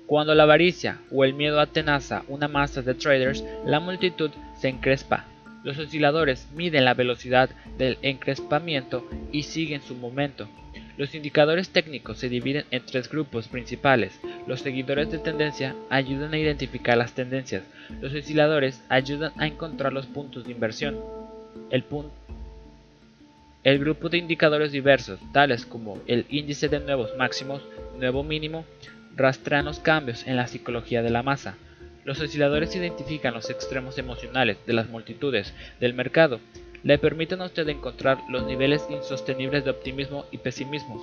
Cuando 0.06 0.34
la 0.34 0.42
avaricia 0.42 0.98
o 1.10 1.24
el 1.24 1.32
miedo 1.32 1.60
atenaza 1.60 2.24
una 2.28 2.48
masa 2.48 2.82
de 2.82 2.94
traders, 2.94 3.44
la 3.64 3.80
multitud 3.80 4.30
se 4.60 4.68
encrespa. 4.68 5.24
Los 5.64 5.78
osciladores 5.78 6.48
miden 6.54 6.84
la 6.84 6.94
velocidad 6.94 7.50
del 7.78 7.96
encrespamiento 8.02 9.08
y 9.30 9.44
siguen 9.44 9.80
su 9.80 9.94
momento. 9.94 10.48
Los 10.98 11.14
indicadores 11.14 11.70
técnicos 11.70 12.18
se 12.18 12.28
dividen 12.28 12.64
en 12.70 12.84
tres 12.84 13.08
grupos 13.08 13.48
principales. 13.48 14.20
Los 14.46 14.60
seguidores 14.60 15.10
de 15.10 15.18
tendencia 15.18 15.74
ayudan 15.88 16.34
a 16.34 16.38
identificar 16.38 16.98
las 16.98 17.14
tendencias. 17.14 17.62
Los 18.00 18.12
osciladores 18.12 18.82
ayudan 18.88 19.32
a 19.38 19.46
encontrar 19.46 19.92
los 19.92 20.06
puntos 20.06 20.44
de 20.44 20.52
inversión. 20.52 20.98
El, 21.70 21.84
punto 21.84 22.12
el 23.64 23.78
grupo 23.78 24.08
de 24.08 24.18
indicadores 24.18 24.72
diversos, 24.72 25.20
tales 25.32 25.66
como 25.66 25.98
el 26.06 26.26
índice 26.28 26.68
de 26.68 26.80
nuevos 26.80 27.16
máximos, 27.16 27.62
nuevo 27.96 28.24
mínimo, 28.24 28.64
rastrean 29.14 29.66
los 29.66 29.78
cambios 29.78 30.26
en 30.26 30.36
la 30.36 30.48
psicología 30.48 31.02
de 31.02 31.10
la 31.10 31.22
masa. 31.22 31.56
Los 32.04 32.20
osciladores 32.20 32.74
identifican 32.74 33.34
los 33.34 33.50
extremos 33.50 33.98
emocionales 33.98 34.56
de 34.66 34.72
las 34.72 34.88
multitudes 34.88 35.54
del 35.78 35.94
mercado. 35.94 36.40
Le 36.82 36.98
permiten 36.98 37.40
a 37.40 37.44
usted 37.46 37.68
encontrar 37.68 38.18
los 38.28 38.44
niveles 38.44 38.84
insostenibles 38.90 39.64
de 39.64 39.70
optimismo 39.70 40.24
y 40.32 40.38
pesimismo. 40.38 41.00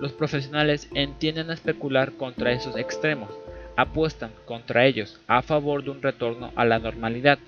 Los 0.00 0.12
profesionales 0.12 0.88
entienden 0.94 1.50
a 1.50 1.54
especular 1.54 2.12
contra 2.12 2.52
esos 2.52 2.78
extremos, 2.78 3.28
apuestan 3.76 4.30
contra 4.46 4.86
ellos 4.86 5.20
a 5.26 5.42
favor 5.42 5.84
de 5.84 5.90
un 5.90 6.02
retorno 6.02 6.52
a 6.56 6.64
la 6.64 6.78
normalidad. 6.78 7.38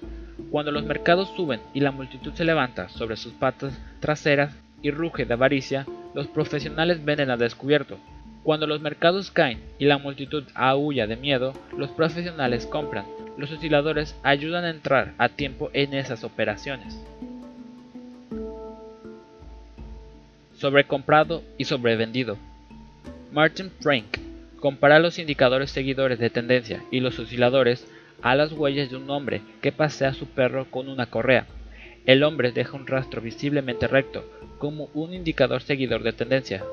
Cuando 0.50 0.70
los 0.70 0.84
mercados 0.84 1.32
suben 1.34 1.60
y 1.74 1.80
la 1.80 1.90
multitud 1.90 2.32
se 2.34 2.44
levanta 2.44 2.88
sobre 2.88 3.16
sus 3.16 3.32
patas 3.32 3.78
traseras 4.00 4.54
y 4.82 4.90
ruge 4.90 5.24
de 5.24 5.34
avaricia, 5.34 5.86
los 6.14 6.26
profesionales 6.28 7.04
venden 7.04 7.30
a 7.30 7.36
descubierto. 7.36 7.98
Cuando 8.44 8.66
los 8.66 8.80
mercados 8.80 9.30
caen 9.30 9.60
y 9.78 9.86
la 9.86 9.98
multitud 9.98 10.44
aúlla 10.54 11.06
de 11.06 11.16
miedo, 11.16 11.52
los 11.76 11.90
profesionales 11.90 12.66
compran. 12.66 13.04
Los 13.36 13.50
osciladores 13.52 14.16
ayudan 14.22 14.64
a 14.64 14.70
entrar 14.70 15.14
a 15.18 15.28
tiempo 15.28 15.70
en 15.72 15.94
esas 15.94 16.24
operaciones. 16.24 16.98
Sobrecomprado 20.56 21.42
y 21.56 21.64
sobrevendido. 21.64 22.36
Martin 23.32 23.70
Frank 23.80 24.18
compara 24.60 24.98
los 24.98 25.18
indicadores 25.18 25.70
seguidores 25.70 26.18
de 26.18 26.30
tendencia 26.30 26.82
y 26.90 27.00
los 27.00 27.18
osciladores 27.18 27.86
a 28.22 28.34
las 28.34 28.52
huellas 28.52 28.90
de 28.90 28.96
un 28.96 29.08
hombre 29.10 29.40
que 29.62 29.72
pasea 29.72 30.08
a 30.08 30.14
su 30.14 30.26
perro 30.26 30.66
con 30.70 30.88
una 30.88 31.06
correa. 31.06 31.46
El 32.06 32.22
hombre 32.22 32.52
deja 32.52 32.76
un 32.76 32.86
rastro 32.86 33.20
visiblemente 33.20 33.86
recto, 33.86 34.24
como 34.58 34.88
un 34.94 35.14
indicador 35.14 35.62
seguidor 35.62 36.02
de 36.02 36.12
tendencia. 36.12 36.64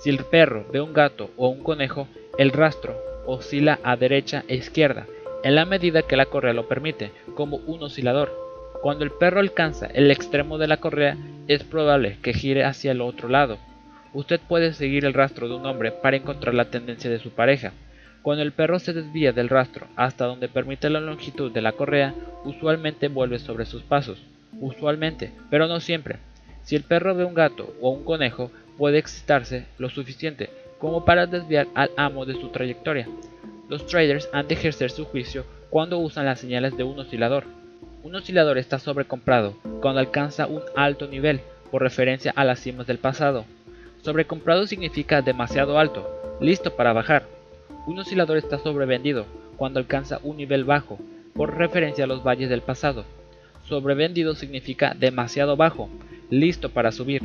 Si 0.00 0.10
el 0.10 0.24
perro 0.24 0.66
ve 0.72 0.80
un 0.80 0.92
gato 0.92 1.30
o 1.36 1.48
un 1.48 1.62
conejo, 1.62 2.08
el 2.38 2.50
rastro 2.50 2.96
oscila 3.26 3.78
a 3.82 3.96
derecha 3.96 4.44
e 4.48 4.56
izquierda, 4.56 5.06
en 5.44 5.54
la 5.54 5.64
medida 5.64 6.02
que 6.02 6.16
la 6.16 6.26
correa 6.26 6.52
lo 6.52 6.66
permite, 6.66 7.12
como 7.34 7.58
un 7.58 7.82
oscilador. 7.82 8.32
Cuando 8.82 9.04
el 9.04 9.10
perro 9.10 9.40
alcanza 9.40 9.86
el 9.86 10.10
extremo 10.10 10.56
de 10.56 10.68
la 10.68 10.78
correa, 10.78 11.16
es 11.46 11.62
probable 11.64 12.16
que 12.22 12.32
gire 12.32 12.64
hacia 12.64 12.92
el 12.92 13.00
otro 13.00 13.28
lado. 13.28 13.58
Usted 14.14 14.40
puede 14.40 14.72
seguir 14.72 15.04
el 15.04 15.14
rastro 15.14 15.48
de 15.48 15.54
un 15.54 15.66
hombre 15.66 15.92
para 15.92 16.16
encontrar 16.16 16.54
la 16.54 16.70
tendencia 16.70 17.10
de 17.10 17.18
su 17.18 17.30
pareja. 17.30 17.72
Cuando 18.22 18.42
el 18.42 18.52
perro 18.52 18.78
se 18.78 18.92
desvía 18.92 19.32
del 19.32 19.48
rastro 19.48 19.86
hasta 19.96 20.26
donde 20.26 20.48
permite 20.48 20.90
la 20.90 21.00
longitud 21.00 21.52
de 21.52 21.62
la 21.62 21.72
correa, 21.72 22.14
usualmente 22.44 23.08
vuelve 23.08 23.38
sobre 23.38 23.66
sus 23.66 23.82
pasos 23.82 24.22
usualmente, 24.60 25.32
pero 25.50 25.66
no 25.66 25.80
siempre. 25.80 26.16
Si 26.62 26.76
el 26.76 26.82
perro 26.82 27.14
ve 27.14 27.24
un 27.24 27.34
gato 27.34 27.74
o 27.80 27.90
un 27.90 28.04
conejo, 28.04 28.50
puede 28.76 28.98
excitarse 28.98 29.66
lo 29.78 29.88
suficiente 29.88 30.50
como 30.78 31.04
para 31.04 31.26
desviar 31.26 31.66
al 31.74 31.90
amo 31.96 32.24
de 32.24 32.34
su 32.34 32.48
trayectoria. 32.48 33.08
Los 33.68 33.86
traders 33.86 34.28
han 34.32 34.46
de 34.48 34.54
ejercer 34.54 34.90
su 34.90 35.04
juicio 35.04 35.44
cuando 35.70 35.98
usan 35.98 36.26
las 36.26 36.40
señales 36.40 36.76
de 36.76 36.84
un 36.84 36.98
oscilador. 36.98 37.44
Un 38.02 38.14
oscilador 38.14 38.58
está 38.58 38.78
sobrecomprado 38.78 39.54
cuando 39.80 40.00
alcanza 40.00 40.46
un 40.46 40.62
alto 40.76 41.08
nivel, 41.08 41.40
por 41.70 41.82
referencia 41.82 42.32
a 42.34 42.44
las 42.44 42.60
cimas 42.60 42.86
del 42.86 42.98
pasado. 42.98 43.44
Sobrecomprado 44.02 44.66
significa 44.66 45.22
demasiado 45.22 45.78
alto, 45.78 46.08
listo 46.40 46.76
para 46.76 46.92
bajar. 46.92 47.26
Un 47.86 47.98
oscilador 47.98 48.36
está 48.36 48.58
sobrevendido 48.58 49.26
cuando 49.56 49.80
alcanza 49.80 50.20
un 50.22 50.36
nivel 50.36 50.64
bajo, 50.64 50.98
por 51.34 51.56
referencia 51.56 52.04
a 52.04 52.06
los 52.06 52.24
valles 52.24 52.48
del 52.48 52.62
pasado. 52.62 53.04
Sobrevendido 53.68 54.34
significa 54.34 54.94
demasiado 54.98 55.56
bajo, 55.56 55.88
listo 56.30 56.70
para 56.70 56.92
subir. 56.92 57.22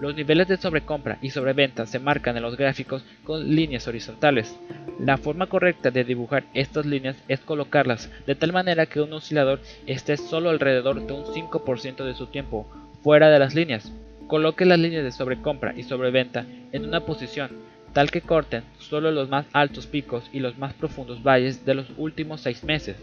Los 0.00 0.14
niveles 0.14 0.46
de 0.46 0.56
sobrecompra 0.56 1.18
y 1.20 1.30
sobreventa 1.30 1.84
se 1.84 1.98
marcan 1.98 2.36
en 2.36 2.44
los 2.44 2.56
gráficos 2.56 3.04
con 3.24 3.54
líneas 3.54 3.88
horizontales. 3.88 4.56
La 5.00 5.16
forma 5.16 5.46
correcta 5.46 5.90
de 5.90 6.04
dibujar 6.04 6.44
estas 6.54 6.86
líneas 6.86 7.16
es 7.26 7.40
colocarlas 7.40 8.08
de 8.24 8.36
tal 8.36 8.52
manera 8.52 8.86
que 8.86 9.00
un 9.00 9.12
oscilador 9.12 9.60
esté 9.86 10.16
solo 10.16 10.50
alrededor 10.50 11.04
de 11.04 11.12
un 11.12 11.24
5% 11.24 12.04
de 12.04 12.14
su 12.14 12.26
tiempo 12.26 12.68
fuera 13.02 13.30
de 13.30 13.40
las 13.40 13.56
líneas. 13.56 13.92
Coloque 14.28 14.64
las 14.64 14.78
líneas 14.78 15.04
de 15.04 15.10
sobrecompra 15.10 15.74
y 15.76 15.82
sobreventa 15.82 16.46
en 16.72 16.84
una 16.84 17.00
posición 17.00 17.50
tal 17.92 18.10
que 18.10 18.20
corten 18.20 18.62
solo 18.78 19.10
los 19.10 19.28
más 19.28 19.46
altos 19.52 19.86
picos 19.86 20.28
y 20.32 20.40
los 20.40 20.58
más 20.58 20.74
profundos 20.74 21.22
valles 21.22 21.64
de 21.64 21.74
los 21.74 21.86
últimos 21.96 22.42
6 22.42 22.62
meses 22.64 22.96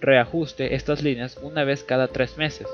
reajuste 0.00 0.74
estas 0.74 1.02
líneas 1.02 1.38
una 1.40 1.62
vez 1.62 1.84
cada 1.84 2.08
tres 2.08 2.36
meses. 2.36 2.66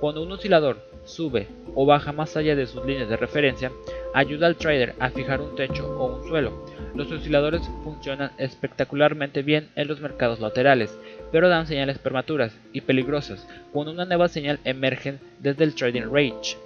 Cuando 0.00 0.22
un 0.22 0.32
oscilador 0.32 0.78
sube 1.04 1.46
o 1.76 1.86
baja 1.86 2.12
más 2.12 2.36
allá 2.36 2.56
de 2.56 2.66
sus 2.66 2.84
líneas 2.84 3.08
de 3.08 3.16
referencia, 3.16 3.70
ayuda 4.12 4.48
al 4.48 4.56
trader 4.56 4.96
a 4.98 5.10
fijar 5.10 5.40
un 5.40 5.54
techo 5.54 5.86
o 5.96 6.16
un 6.16 6.28
suelo. 6.28 6.66
Los 6.96 7.12
osciladores 7.12 7.62
funcionan 7.84 8.32
espectacularmente 8.38 9.42
bien 9.42 9.68
en 9.76 9.86
los 9.86 10.00
mercados 10.00 10.40
laterales, 10.40 10.98
pero 11.30 11.48
dan 11.48 11.68
señales 11.68 11.98
prematuras 11.98 12.58
y 12.72 12.80
peligrosas 12.80 13.46
cuando 13.72 13.92
una 13.92 14.04
nueva 14.04 14.26
señal 14.26 14.58
emerge 14.64 15.18
desde 15.38 15.62
el 15.62 15.74
trading 15.76 16.10
range. 16.10 16.56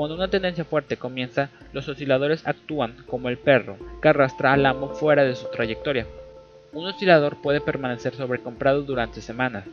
Cuando 0.00 0.14
una 0.14 0.28
tendencia 0.28 0.64
fuerte 0.64 0.96
comienza, 0.96 1.50
los 1.74 1.86
osciladores 1.86 2.48
actúan 2.48 2.94
como 3.06 3.28
el 3.28 3.36
perro 3.36 3.76
que 4.00 4.08
arrastra 4.08 4.54
al 4.54 4.64
amo 4.64 4.94
fuera 4.94 5.24
de 5.24 5.36
su 5.36 5.46
trayectoria. 5.50 6.06
Un 6.72 6.86
oscilador 6.86 7.42
puede 7.42 7.60
permanecer 7.60 8.14
sobrecomprado 8.14 8.80
durante 8.80 9.20
semanas 9.20 9.66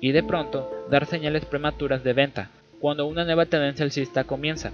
y 0.00 0.10
de 0.10 0.24
pronto 0.24 0.68
dar 0.90 1.06
señales 1.06 1.44
prematuras 1.44 2.02
de 2.02 2.12
venta 2.12 2.50
cuando 2.80 3.06
una 3.06 3.24
nueva 3.24 3.46
tendencia 3.46 3.84
alcista 3.84 4.24
comienza. 4.24 4.72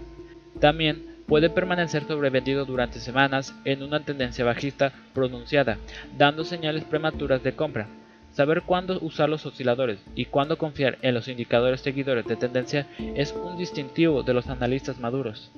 También 0.59 1.17
puede 1.27 1.51
permanecer 1.51 2.07
sobrevendido 2.07 2.65
durante 2.65 2.99
semanas 2.99 3.55
en 3.67 3.83
una 3.83 4.01
tendencia 4.07 4.47
bajista 4.47 4.91
pronunciada, 5.13 5.77
dando 6.17 6.45
señales 6.45 6.85
prematuras 6.85 7.43
de 7.43 7.55
compra. 7.55 7.89
Saber 8.35 8.63
cuándo 8.63 8.99
usar 9.01 9.29
los 9.29 9.47
osciladores 9.47 10.01
y 10.17 10.25
cuándo 10.25 10.59
confiar 10.59 10.99
en 11.03 11.15
los 11.15 11.29
indicadores 11.29 11.83
seguidores 11.83 12.27
de 12.27 12.35
tendencia 12.35 12.89
es 12.99 13.33
un 13.33 13.57
distintivo 13.57 14.25
de 14.25 14.35
los 14.35 14.49
analistas 14.49 14.99
maduros. 14.99 15.53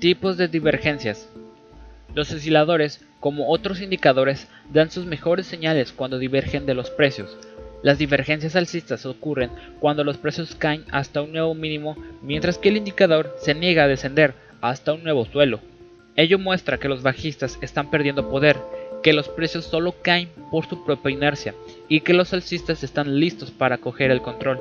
Tipos 0.00 0.36
de 0.36 0.48
divergencias. 0.48 1.30
Los 2.14 2.30
osciladores, 2.30 3.02
como 3.20 3.48
otros 3.48 3.80
indicadores, 3.80 4.48
dan 4.70 4.90
sus 4.90 5.06
mejores 5.06 5.46
señales 5.46 5.92
cuando 5.92 6.18
divergen 6.18 6.66
de 6.66 6.74
los 6.74 6.90
precios. 6.90 7.34
Las 7.82 7.96
divergencias 7.96 8.54
alcistas 8.54 9.06
ocurren 9.06 9.50
cuando 9.80 10.04
los 10.04 10.18
precios 10.18 10.54
caen 10.54 10.84
hasta 10.90 11.22
un 11.22 11.32
nuevo 11.32 11.54
mínimo, 11.54 11.96
mientras 12.20 12.58
que 12.58 12.68
el 12.68 12.76
indicador 12.76 13.34
se 13.38 13.54
niega 13.54 13.84
a 13.84 13.88
descender 13.88 14.34
hasta 14.60 14.92
un 14.92 15.04
nuevo 15.04 15.24
suelo. 15.24 15.60
Ello 16.16 16.38
muestra 16.38 16.76
que 16.76 16.88
los 16.88 17.02
bajistas 17.02 17.58
están 17.62 17.90
perdiendo 17.90 18.28
poder, 18.28 18.58
que 19.02 19.12
los 19.12 19.28
precios 19.28 19.64
solo 19.64 19.94
caen 20.02 20.30
por 20.50 20.66
su 20.66 20.84
propia 20.84 21.12
inercia 21.12 21.54
y 21.88 22.00
que 22.00 22.14
los 22.14 22.32
alcistas 22.32 22.82
están 22.84 23.18
listos 23.18 23.50
para 23.50 23.78
coger 23.78 24.10
el 24.10 24.22
control. 24.22 24.60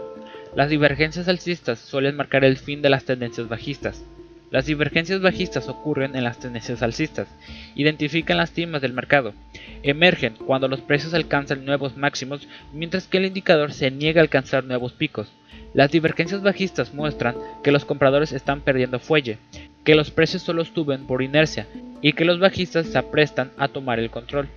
Las 0.56 0.70
divergencias 0.70 1.28
alcistas 1.28 1.80
suelen 1.80 2.16
marcar 2.16 2.44
el 2.44 2.58
fin 2.58 2.82
de 2.82 2.90
las 2.90 3.06
tendencias 3.06 3.48
bajistas. 3.48 4.04
Las 4.50 4.66
divergencias 4.66 5.22
bajistas 5.22 5.70
ocurren 5.70 6.14
en 6.14 6.26
las 6.26 6.40
tendencias 6.40 6.84
alcistas, 6.84 7.30
identifican 7.74 8.36
las 8.36 8.52
cimas 8.52 8.82
del 8.82 8.92
mercado, 8.92 9.34
emergen 9.82 10.36
cuando 10.46 10.68
los 10.68 10.82
precios 10.82 11.14
alcanzan 11.14 11.64
nuevos 11.64 11.96
máximos 11.96 12.50
mientras 12.74 13.08
que 13.08 13.20
el 13.20 13.26
indicador 13.28 13.72
se 13.72 13.92
niega 13.92 14.20
a 14.20 14.24
alcanzar 14.24 14.66
nuevos 14.66 14.92
picos. 14.92 15.32
Las 15.74 15.90
divergencias 15.90 16.42
bajistas 16.42 16.94
muestran 16.94 17.36
que 17.64 17.72
los 17.72 17.86
compradores 17.86 18.34
están 18.34 18.60
perdiendo 18.60 19.00
fuelle, 19.00 19.38
que 19.84 19.96
los 19.96 20.12
precios 20.12 20.44
solo 20.44 20.64
suben 20.66 21.08
por 21.08 21.22
inercia 21.22 21.68
y 22.02 22.14
que 22.14 22.26
los 22.26 22.40
bajistas 22.40 22.88
se 22.88 22.98
aprestan 22.98 23.52
a 23.58 23.68
tomar 23.68 24.00
el 24.00 24.10
control. 24.10 24.48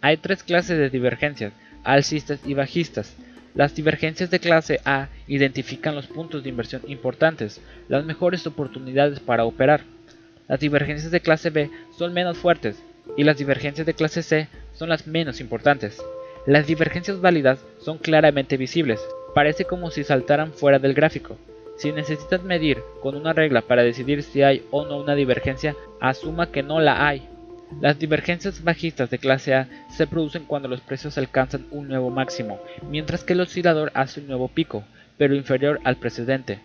Hay 0.00 0.16
tres 0.16 0.42
clases 0.42 0.78
de 0.78 0.90
divergencias, 0.90 1.52
alcistas 1.84 2.40
y 2.44 2.54
bajistas. 2.54 3.14
Las 3.54 3.74
divergencias 3.74 4.30
de 4.30 4.38
clase 4.38 4.80
A 4.84 5.08
identifican 5.26 5.94
los 5.94 6.06
puntos 6.06 6.42
de 6.42 6.50
inversión 6.50 6.82
importantes, 6.88 7.60
las 7.88 8.04
mejores 8.04 8.46
oportunidades 8.46 9.20
para 9.20 9.44
operar. 9.44 9.82
Las 10.48 10.60
divergencias 10.60 11.10
de 11.10 11.20
clase 11.20 11.50
B 11.50 11.70
son 11.96 12.12
menos 12.12 12.36
fuertes 12.36 12.76
y 13.16 13.24
las 13.24 13.38
divergencias 13.38 13.86
de 13.86 13.94
clase 13.94 14.22
C 14.22 14.48
son 14.74 14.88
las 14.88 15.06
menos 15.06 15.40
importantes. 15.40 15.98
Las 16.46 16.66
divergencias 16.66 17.20
válidas 17.20 17.64
son 17.80 17.98
claramente 17.98 18.56
visibles, 18.56 19.00
parece 19.34 19.64
como 19.64 19.90
si 19.90 20.04
saltaran 20.04 20.52
fuera 20.52 20.78
del 20.78 20.94
gráfico. 20.94 21.38
Si 21.76 21.92
necesitas 21.92 22.42
medir 22.42 22.82
con 23.02 23.14
una 23.14 23.32
regla 23.32 23.60
para 23.60 23.82
decidir 23.82 24.22
si 24.22 24.42
hay 24.42 24.64
o 24.70 24.86
no 24.86 24.98
una 24.98 25.14
divergencia, 25.14 25.76
asuma 26.00 26.50
que 26.50 26.62
no 26.62 26.80
la 26.80 27.06
hay. 27.06 27.28
Las 27.80 27.98
divergencias 27.98 28.62
bajistas 28.62 29.10
de 29.10 29.18
clase 29.18 29.54
A 29.54 29.68
se 29.90 30.06
producen 30.06 30.44
cuando 30.44 30.68
los 30.68 30.80
precios 30.80 31.18
alcanzan 31.18 31.66
un 31.70 31.88
nuevo 31.88 32.10
máximo, 32.10 32.60
mientras 32.88 33.24
que 33.24 33.34
el 33.34 33.40
oscilador 33.40 33.90
hace 33.94 34.20
un 34.20 34.28
nuevo 34.28 34.48
pico, 34.48 34.84
pero 35.18 35.34
inferior 35.34 35.80
al 35.84 35.96
precedente. 35.96 36.60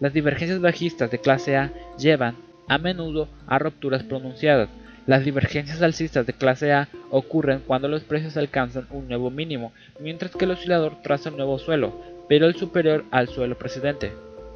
Las 0.00 0.12
divergencias 0.12 0.60
bajistas 0.60 1.10
de 1.10 1.18
clase 1.18 1.56
A 1.56 1.72
llevan, 1.98 2.36
a 2.68 2.78
menudo, 2.78 3.28
a 3.46 3.58
rupturas 3.58 4.02
pronunciadas. 4.02 4.68
Las 5.06 5.24
divergencias 5.24 5.82
alcistas 5.82 6.26
de 6.26 6.32
clase 6.32 6.72
A 6.72 6.88
ocurren 7.10 7.62
cuando 7.64 7.86
los 7.86 8.02
precios 8.02 8.36
alcanzan 8.36 8.88
un 8.90 9.06
nuevo 9.06 9.30
mínimo, 9.30 9.72
mientras 10.00 10.32
que 10.32 10.46
el 10.46 10.50
oscilador 10.50 11.00
traza 11.02 11.30
un 11.30 11.36
nuevo 11.36 11.58
suelo, 11.60 12.00
pero 12.28 12.46
el 12.46 12.56
superior 12.56 13.04
al 13.12 13.28
suelo 13.28 13.56
precedente. 13.56 14.10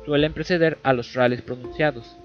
Suelen 0.05 0.33
preceder 0.33 0.79
a 0.83 0.93
los 0.93 1.15
rallies 1.15 1.43
pronunciados. 1.43 2.17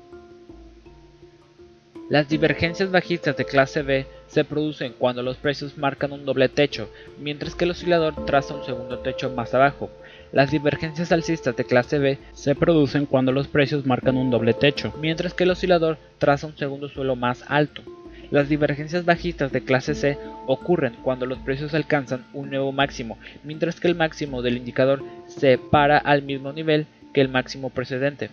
Las 2.07 2.29
divergencias 2.29 2.91
bajistas 2.91 3.35
de 3.35 3.45
clase 3.45 3.81
B 3.81 4.05
se 4.27 4.43
producen 4.43 4.93
cuando 4.97 5.23
los 5.23 5.37
precios 5.37 5.75
marcan 5.77 6.11
un 6.11 6.23
doble 6.23 6.49
techo, 6.49 6.87
mientras 7.19 7.55
que 7.55 7.65
el 7.65 7.71
oscilador 7.71 8.25
traza 8.25 8.53
un 8.53 8.63
segundo 8.63 8.99
techo 8.99 9.31
más 9.31 9.55
abajo. 9.55 9.89
Las 10.31 10.51
divergencias 10.51 11.11
alcistas 11.11 11.55
de 11.55 11.63
clase 11.63 11.97
B 11.97 12.19
se 12.33 12.53
producen 12.53 13.07
cuando 13.07 13.31
los 13.31 13.47
precios 13.47 13.87
marcan 13.87 14.17
un 14.17 14.29
doble 14.29 14.53
techo, 14.53 14.93
mientras 15.01 15.33
que 15.33 15.45
el 15.45 15.51
oscilador 15.51 15.97
traza 16.19 16.45
un 16.45 16.55
segundo 16.57 16.89
suelo 16.89 17.15
más 17.15 17.43
alto. 17.47 17.81
Las 18.29 18.49
divergencias 18.49 19.05
bajistas 19.05 19.51
de 19.51 19.63
clase 19.63 19.95
C 19.95 20.17
ocurren 20.45 20.93
cuando 21.03 21.25
los 21.25 21.39
precios 21.39 21.73
alcanzan 21.73 22.25
un 22.33 22.49
nuevo 22.49 22.71
máximo, 22.71 23.17
mientras 23.43 23.79
que 23.79 23.87
el 23.87 23.95
máximo 23.95 24.41
del 24.43 24.57
indicador 24.57 25.03
se 25.27 25.57
para 25.57 25.97
al 25.97 26.21
mismo 26.21 26.53
nivel 26.53 26.85
que 27.15 27.21
el 27.21 27.29
máximo 27.29 27.69
precedente 27.69 28.29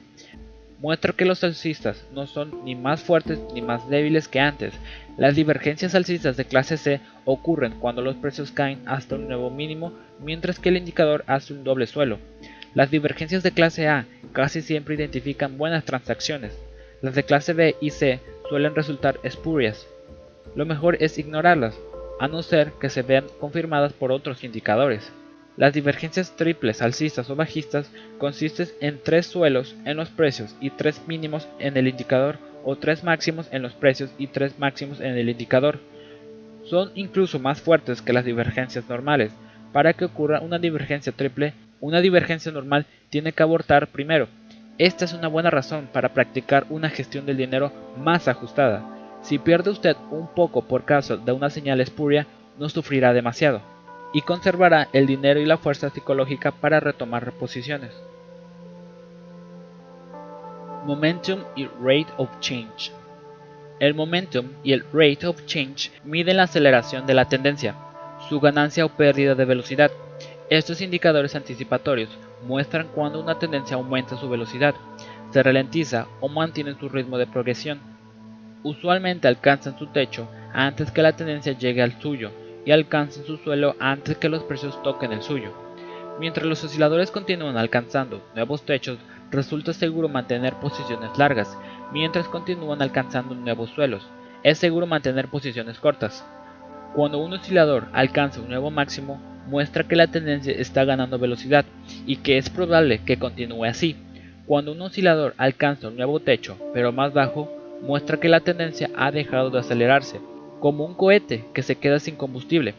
muestra 0.80 1.12
que 1.12 1.24
los 1.24 1.44
alcistas 1.44 2.04
no 2.12 2.26
son 2.26 2.64
ni 2.64 2.74
más 2.74 3.00
fuertes 3.00 3.38
ni 3.54 3.62
más 3.62 3.88
débiles 3.88 4.26
que 4.26 4.40
antes. 4.40 4.74
Las 5.16 5.36
divergencias 5.36 5.94
alcistas 5.94 6.36
de 6.36 6.46
clase 6.46 6.76
C 6.76 7.00
ocurren 7.24 7.78
cuando 7.78 8.02
los 8.02 8.16
precios 8.16 8.50
caen 8.50 8.82
hasta 8.86 9.14
un 9.14 9.28
nuevo 9.28 9.50
mínimo, 9.50 9.92
mientras 10.20 10.58
que 10.58 10.70
el 10.70 10.78
indicador 10.78 11.22
hace 11.28 11.52
un 11.52 11.62
doble 11.62 11.86
suelo. 11.86 12.18
Las 12.74 12.90
divergencias 12.90 13.44
de 13.44 13.52
clase 13.52 13.86
A 13.86 14.06
casi 14.32 14.62
siempre 14.62 14.96
identifican 14.96 15.58
buenas 15.58 15.84
transacciones. 15.84 16.58
Las 17.02 17.14
de 17.14 17.22
clase 17.22 17.52
B 17.52 17.76
y 17.80 17.90
C 17.90 18.18
suelen 18.48 18.74
resultar 18.74 19.20
espurias. 19.22 19.86
Lo 20.56 20.66
mejor 20.66 20.96
es 20.98 21.18
ignorarlas, 21.18 21.78
a 22.18 22.26
no 22.26 22.42
ser 22.42 22.72
que 22.80 22.90
se 22.90 23.02
vean 23.02 23.26
confirmadas 23.38 23.92
por 23.92 24.10
otros 24.10 24.42
indicadores. 24.42 25.12
Las 25.56 25.74
divergencias 25.74 26.34
triples, 26.34 26.80
alcistas 26.80 27.28
o 27.28 27.36
bajistas 27.36 27.90
consisten 28.18 28.68
en 28.80 28.98
tres 29.02 29.26
suelos 29.26 29.76
en 29.84 29.98
los 29.98 30.08
precios 30.08 30.56
y 30.60 30.70
tres 30.70 31.02
mínimos 31.06 31.46
en 31.58 31.76
el 31.76 31.88
indicador 31.88 32.38
o 32.64 32.76
tres 32.76 33.04
máximos 33.04 33.48
en 33.52 33.60
los 33.60 33.74
precios 33.74 34.10
y 34.16 34.28
tres 34.28 34.58
máximos 34.58 35.00
en 35.00 35.18
el 35.18 35.28
indicador. 35.28 35.78
Son 36.64 36.90
incluso 36.94 37.38
más 37.38 37.60
fuertes 37.60 38.00
que 38.00 38.14
las 38.14 38.24
divergencias 38.24 38.88
normales. 38.88 39.32
Para 39.72 39.92
que 39.92 40.06
ocurra 40.06 40.40
una 40.40 40.58
divergencia 40.58 41.12
triple, 41.12 41.52
una 41.80 42.00
divergencia 42.00 42.50
normal 42.50 42.86
tiene 43.10 43.32
que 43.32 43.42
abortar 43.42 43.88
primero. 43.88 44.28
Esta 44.78 45.04
es 45.04 45.12
una 45.12 45.28
buena 45.28 45.50
razón 45.50 45.86
para 45.92 46.14
practicar 46.14 46.64
una 46.70 46.88
gestión 46.88 47.26
del 47.26 47.36
dinero 47.36 47.72
más 47.98 48.26
ajustada. 48.26 48.82
Si 49.22 49.38
pierde 49.38 49.70
usted 49.70 49.96
un 50.10 50.28
poco 50.28 50.62
por 50.62 50.84
causa 50.84 51.16
de 51.16 51.32
una 51.32 51.50
señal 51.50 51.80
espuria, 51.80 52.26
no 52.58 52.68
sufrirá 52.70 53.12
demasiado 53.12 53.71
y 54.12 54.22
conservará 54.22 54.88
el 54.92 55.06
dinero 55.06 55.40
y 55.40 55.46
la 55.46 55.58
fuerza 55.58 55.90
psicológica 55.90 56.52
para 56.52 56.80
retomar 56.80 57.24
reposiciones. 57.24 57.92
Momentum 60.84 61.40
y 61.54 61.66
Rate 61.80 62.08
of 62.16 62.28
Change 62.40 62.92
El 63.78 63.94
momentum 63.94 64.48
y 64.64 64.72
el 64.72 64.84
rate 64.92 65.26
of 65.26 65.46
change 65.46 65.92
miden 66.04 66.38
la 66.38 66.44
aceleración 66.44 67.06
de 67.06 67.14
la 67.14 67.28
tendencia, 67.28 67.76
su 68.28 68.40
ganancia 68.40 68.84
o 68.84 68.88
pérdida 68.88 69.34
de 69.34 69.44
velocidad. 69.44 69.92
Estos 70.50 70.80
indicadores 70.80 71.36
anticipatorios 71.36 72.10
muestran 72.46 72.88
cuando 72.94 73.20
una 73.20 73.38
tendencia 73.38 73.76
aumenta 73.76 74.16
su 74.16 74.28
velocidad, 74.28 74.74
se 75.30 75.42
ralentiza 75.42 76.08
o 76.20 76.28
mantiene 76.28 76.74
su 76.78 76.88
ritmo 76.88 77.16
de 77.16 77.26
progresión. 77.26 77.80
Usualmente 78.64 79.28
alcanzan 79.28 79.78
su 79.78 79.86
techo 79.86 80.28
antes 80.52 80.90
que 80.90 81.02
la 81.02 81.16
tendencia 81.16 81.52
llegue 81.52 81.82
al 81.82 82.00
suyo, 82.00 82.30
y 82.64 82.70
alcancen 82.70 83.24
su 83.24 83.36
suelo 83.38 83.76
antes 83.78 84.16
que 84.16 84.28
los 84.28 84.42
precios 84.44 84.80
toquen 84.82 85.12
el 85.12 85.22
suyo. 85.22 85.52
Mientras 86.20 86.46
los 86.46 86.62
osciladores 86.62 87.10
continúan 87.10 87.56
alcanzando 87.56 88.22
nuevos 88.34 88.62
techos, 88.62 88.98
resulta 89.30 89.72
seguro 89.72 90.08
mantener 90.08 90.54
posiciones 90.54 91.16
largas, 91.18 91.56
mientras 91.92 92.28
continúan 92.28 92.82
alcanzando 92.82 93.34
nuevos 93.34 93.70
suelos. 93.70 94.06
Es 94.42 94.58
seguro 94.58 94.86
mantener 94.86 95.28
posiciones 95.28 95.78
cortas. 95.78 96.24
Cuando 96.94 97.18
un 97.18 97.32
oscilador 97.32 97.86
alcanza 97.92 98.40
un 98.40 98.48
nuevo 98.48 98.70
máximo, 98.70 99.20
muestra 99.46 99.84
que 99.84 99.96
la 99.96 100.08
tendencia 100.08 100.52
está 100.52 100.84
ganando 100.84 101.18
velocidad 101.18 101.64
y 102.06 102.16
que 102.16 102.36
es 102.36 102.50
probable 102.50 103.00
que 103.04 103.18
continúe 103.18 103.64
así. 103.64 103.96
Cuando 104.46 104.72
un 104.72 104.82
oscilador 104.82 105.34
alcanza 105.38 105.88
un 105.88 105.96
nuevo 105.96 106.20
techo, 106.20 106.58
pero 106.74 106.92
más 106.92 107.12
bajo, 107.12 107.50
muestra 107.80 108.18
que 108.18 108.28
la 108.28 108.40
tendencia 108.40 108.90
ha 108.94 109.10
dejado 109.10 109.50
de 109.50 109.60
acelerarse 109.60 110.20
como 110.62 110.84
un 110.84 110.94
cohete 110.94 111.44
que 111.52 111.64
se 111.64 111.74
queda 111.74 111.98
sin 111.98 112.14
combustible. 112.14 112.74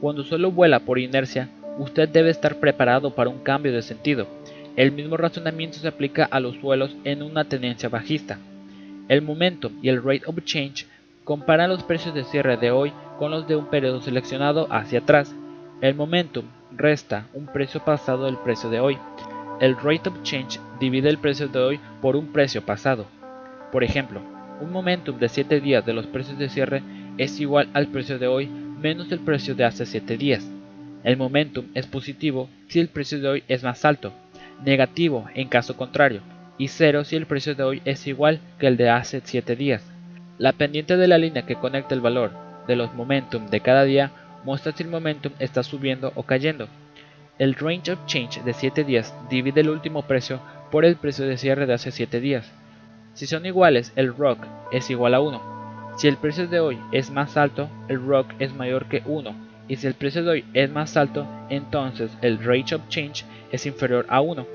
Cuando 0.00 0.22
solo 0.22 0.52
vuela 0.52 0.78
por 0.78 1.00
inercia, 1.00 1.48
usted 1.76 2.08
debe 2.08 2.30
estar 2.30 2.60
preparado 2.60 3.10
para 3.10 3.28
un 3.28 3.40
cambio 3.40 3.72
de 3.72 3.82
sentido. 3.82 4.28
El 4.76 4.92
mismo 4.92 5.16
razonamiento 5.16 5.78
se 5.78 5.88
aplica 5.88 6.24
a 6.24 6.38
los 6.38 6.54
suelos 6.58 6.94
en 7.02 7.24
una 7.24 7.42
tendencia 7.42 7.88
bajista. 7.88 8.38
El 9.08 9.20
momento 9.20 9.72
y 9.82 9.88
el 9.88 10.00
rate 10.00 10.22
of 10.26 10.44
change 10.44 10.86
comparan 11.24 11.70
los 11.70 11.82
precios 11.82 12.14
de 12.14 12.22
cierre 12.22 12.56
de 12.56 12.70
hoy 12.70 12.92
con 13.18 13.32
los 13.32 13.48
de 13.48 13.56
un 13.56 13.66
periodo 13.66 14.00
seleccionado 14.00 14.68
hacia 14.70 15.00
atrás. 15.00 15.34
El 15.80 15.96
momentum 15.96 16.44
resta 16.70 17.26
un 17.34 17.46
precio 17.46 17.84
pasado 17.84 18.26
del 18.26 18.36
precio 18.36 18.70
de 18.70 18.78
hoy. 18.78 18.96
El 19.60 19.74
rate 19.74 20.08
of 20.08 20.22
change 20.22 20.60
divide 20.78 21.08
el 21.08 21.18
precio 21.18 21.48
de 21.48 21.58
hoy 21.58 21.80
por 22.00 22.14
un 22.14 22.28
precio 22.28 22.62
pasado. 22.62 23.06
Por 23.72 23.82
ejemplo, 23.82 24.20
un 24.60 24.70
momentum 24.70 25.18
de 25.18 25.28
7 25.28 25.60
días 25.60 25.84
de 25.84 25.92
los 25.92 26.06
precios 26.06 26.38
de 26.38 26.48
cierre 26.48 26.82
es 27.18 27.40
igual 27.40 27.68
al 27.74 27.88
precio 27.88 28.18
de 28.18 28.26
hoy 28.26 28.46
menos 28.46 29.10
el 29.12 29.20
precio 29.20 29.54
de 29.54 29.64
hace 29.64 29.86
7 29.86 30.16
días. 30.16 30.46
El 31.04 31.16
momentum 31.16 31.66
es 31.74 31.86
positivo 31.86 32.48
si 32.68 32.80
el 32.80 32.88
precio 32.88 33.20
de 33.20 33.28
hoy 33.28 33.44
es 33.48 33.62
más 33.62 33.84
alto, 33.84 34.12
negativo 34.64 35.26
en 35.34 35.48
caso 35.48 35.76
contrario, 35.76 36.20
y 36.58 36.68
cero 36.68 37.04
si 37.04 37.16
el 37.16 37.26
precio 37.26 37.54
de 37.54 37.62
hoy 37.62 37.82
es 37.84 38.06
igual 38.06 38.40
que 38.58 38.66
el 38.66 38.76
de 38.76 38.90
hace 38.90 39.20
7 39.24 39.56
días. 39.56 39.84
La 40.38 40.52
pendiente 40.52 40.96
de 40.96 41.08
la 41.08 41.18
línea 41.18 41.46
que 41.46 41.56
conecta 41.56 41.94
el 41.94 42.00
valor 42.00 42.30
de 42.66 42.76
los 42.76 42.94
momentum 42.94 43.48
de 43.48 43.60
cada 43.60 43.84
día 43.84 44.12
muestra 44.44 44.72
si 44.72 44.82
el 44.82 44.88
momentum 44.88 45.32
está 45.38 45.62
subiendo 45.62 46.12
o 46.14 46.22
cayendo. 46.22 46.68
El 47.38 47.54
range 47.54 47.92
of 47.92 48.06
change 48.06 48.42
de 48.42 48.52
7 48.52 48.84
días 48.84 49.14
divide 49.28 49.60
el 49.62 49.70
último 49.70 50.02
precio 50.02 50.40
por 50.70 50.84
el 50.84 50.96
precio 50.96 51.26
de 51.26 51.36
cierre 51.36 51.66
de 51.66 51.74
hace 51.74 51.90
7 51.90 52.20
días. 52.20 52.50
Si 53.14 53.26
son 53.26 53.44
iguales, 53.44 53.92
el 53.94 54.16
ROC 54.16 54.38
es 54.72 54.88
igual 54.88 55.14
a 55.14 55.20
1. 55.20 55.40
Si 55.96 56.08
el 56.08 56.16
precio 56.16 56.48
de 56.48 56.60
hoy 56.60 56.78
es 56.92 57.10
más 57.10 57.36
alto, 57.36 57.68
el 57.88 58.04
ROC 58.06 58.26
es 58.38 58.54
mayor 58.54 58.86
que 58.86 59.02
1. 59.04 59.34
Y 59.68 59.76
si 59.76 59.86
el 59.86 59.94
precio 59.94 60.24
de 60.24 60.30
hoy 60.30 60.44
es 60.54 60.70
más 60.70 60.96
alto, 60.96 61.26
entonces 61.50 62.10
el 62.22 62.38
rate 62.42 62.74
of 62.74 62.88
change 62.88 63.26
es 63.50 63.66
inferior 63.66 64.06
a 64.08 64.22
1. 64.22 64.46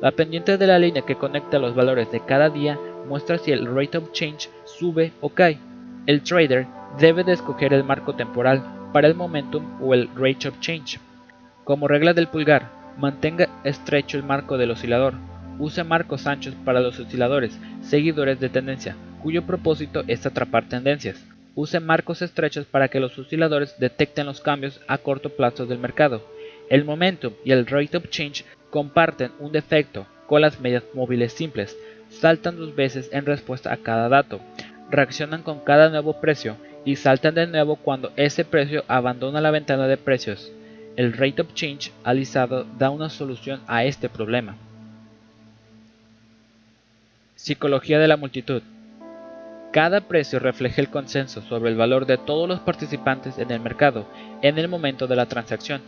La 0.00 0.12
pendiente 0.12 0.56
de 0.56 0.66
la 0.66 0.78
línea 0.78 1.02
que 1.02 1.16
conecta 1.16 1.58
los 1.58 1.74
valores 1.74 2.10
de 2.10 2.20
cada 2.20 2.48
día 2.48 2.78
muestra 3.06 3.36
si 3.36 3.52
el 3.52 3.66
rate 3.66 3.98
of 3.98 4.10
change 4.12 4.48
sube 4.64 5.12
o 5.20 5.28
cae. 5.28 5.58
El 6.06 6.22
trader 6.22 6.66
debe 6.98 7.24
de 7.24 7.32
escoger 7.32 7.74
el 7.74 7.84
marco 7.84 8.14
temporal 8.14 8.62
para 8.94 9.06
el 9.06 9.14
momentum 9.14 9.82
o 9.82 9.92
el 9.92 10.08
rate 10.16 10.48
of 10.48 10.58
change. 10.60 10.98
Como 11.64 11.88
regla 11.88 12.14
del 12.14 12.28
pulgar, 12.28 12.70
mantenga 12.96 13.48
estrecho 13.64 14.16
el 14.16 14.24
marco 14.24 14.56
del 14.56 14.70
oscilador 14.70 15.14
Use 15.58 15.82
marcos 15.82 16.26
anchos 16.26 16.54
para 16.64 16.80
los 16.80 16.98
osciladores, 17.00 17.58
seguidores 17.80 18.38
de 18.38 18.48
tendencia, 18.48 18.96
cuyo 19.22 19.44
propósito 19.44 20.04
es 20.06 20.24
atrapar 20.24 20.68
tendencias. 20.68 21.26
Use 21.56 21.80
marcos 21.80 22.22
estrechos 22.22 22.66
para 22.66 22.88
que 22.88 23.00
los 23.00 23.18
osciladores 23.18 23.76
detecten 23.80 24.26
los 24.26 24.40
cambios 24.40 24.80
a 24.86 24.98
corto 24.98 25.30
plazo 25.30 25.66
del 25.66 25.78
mercado. 25.78 26.24
El 26.70 26.84
momentum 26.84 27.32
y 27.44 27.50
el 27.50 27.66
rate 27.66 27.96
of 27.96 28.08
change 28.08 28.44
comparten 28.70 29.32
un 29.40 29.50
defecto 29.50 30.06
con 30.28 30.42
las 30.42 30.60
medias 30.60 30.84
móviles 30.94 31.32
simples. 31.32 31.76
Saltan 32.08 32.56
dos 32.56 32.76
veces 32.76 33.10
en 33.12 33.26
respuesta 33.26 33.72
a 33.72 33.78
cada 33.78 34.08
dato, 34.08 34.40
reaccionan 34.90 35.42
con 35.42 35.58
cada 35.60 35.88
nuevo 35.88 36.20
precio 36.20 36.56
y 36.84 36.94
saltan 36.94 37.34
de 37.34 37.48
nuevo 37.48 37.76
cuando 37.76 38.12
ese 38.14 38.44
precio 38.44 38.84
abandona 38.86 39.40
la 39.40 39.50
ventana 39.50 39.88
de 39.88 39.96
precios. 39.96 40.52
El 40.96 41.12
rate 41.12 41.42
of 41.42 41.52
change 41.54 41.90
alisado 42.04 42.64
da 42.78 42.90
una 42.90 43.10
solución 43.10 43.60
a 43.66 43.84
este 43.84 44.08
problema. 44.08 44.56
Psicología 47.38 48.00
de 48.00 48.08
la 48.08 48.16
multitud. 48.16 48.64
Cada 49.72 50.00
precio 50.00 50.40
refleja 50.40 50.80
el 50.80 50.90
consenso 50.90 51.40
sobre 51.42 51.70
el 51.70 51.76
valor 51.76 52.04
de 52.04 52.18
todos 52.18 52.48
los 52.48 52.58
participantes 52.58 53.38
en 53.38 53.52
el 53.52 53.60
mercado 53.60 54.06
en 54.42 54.58
el 54.58 54.66
momento 54.66 55.06
de 55.06 55.14
la 55.14 55.26
transacción. 55.26 55.80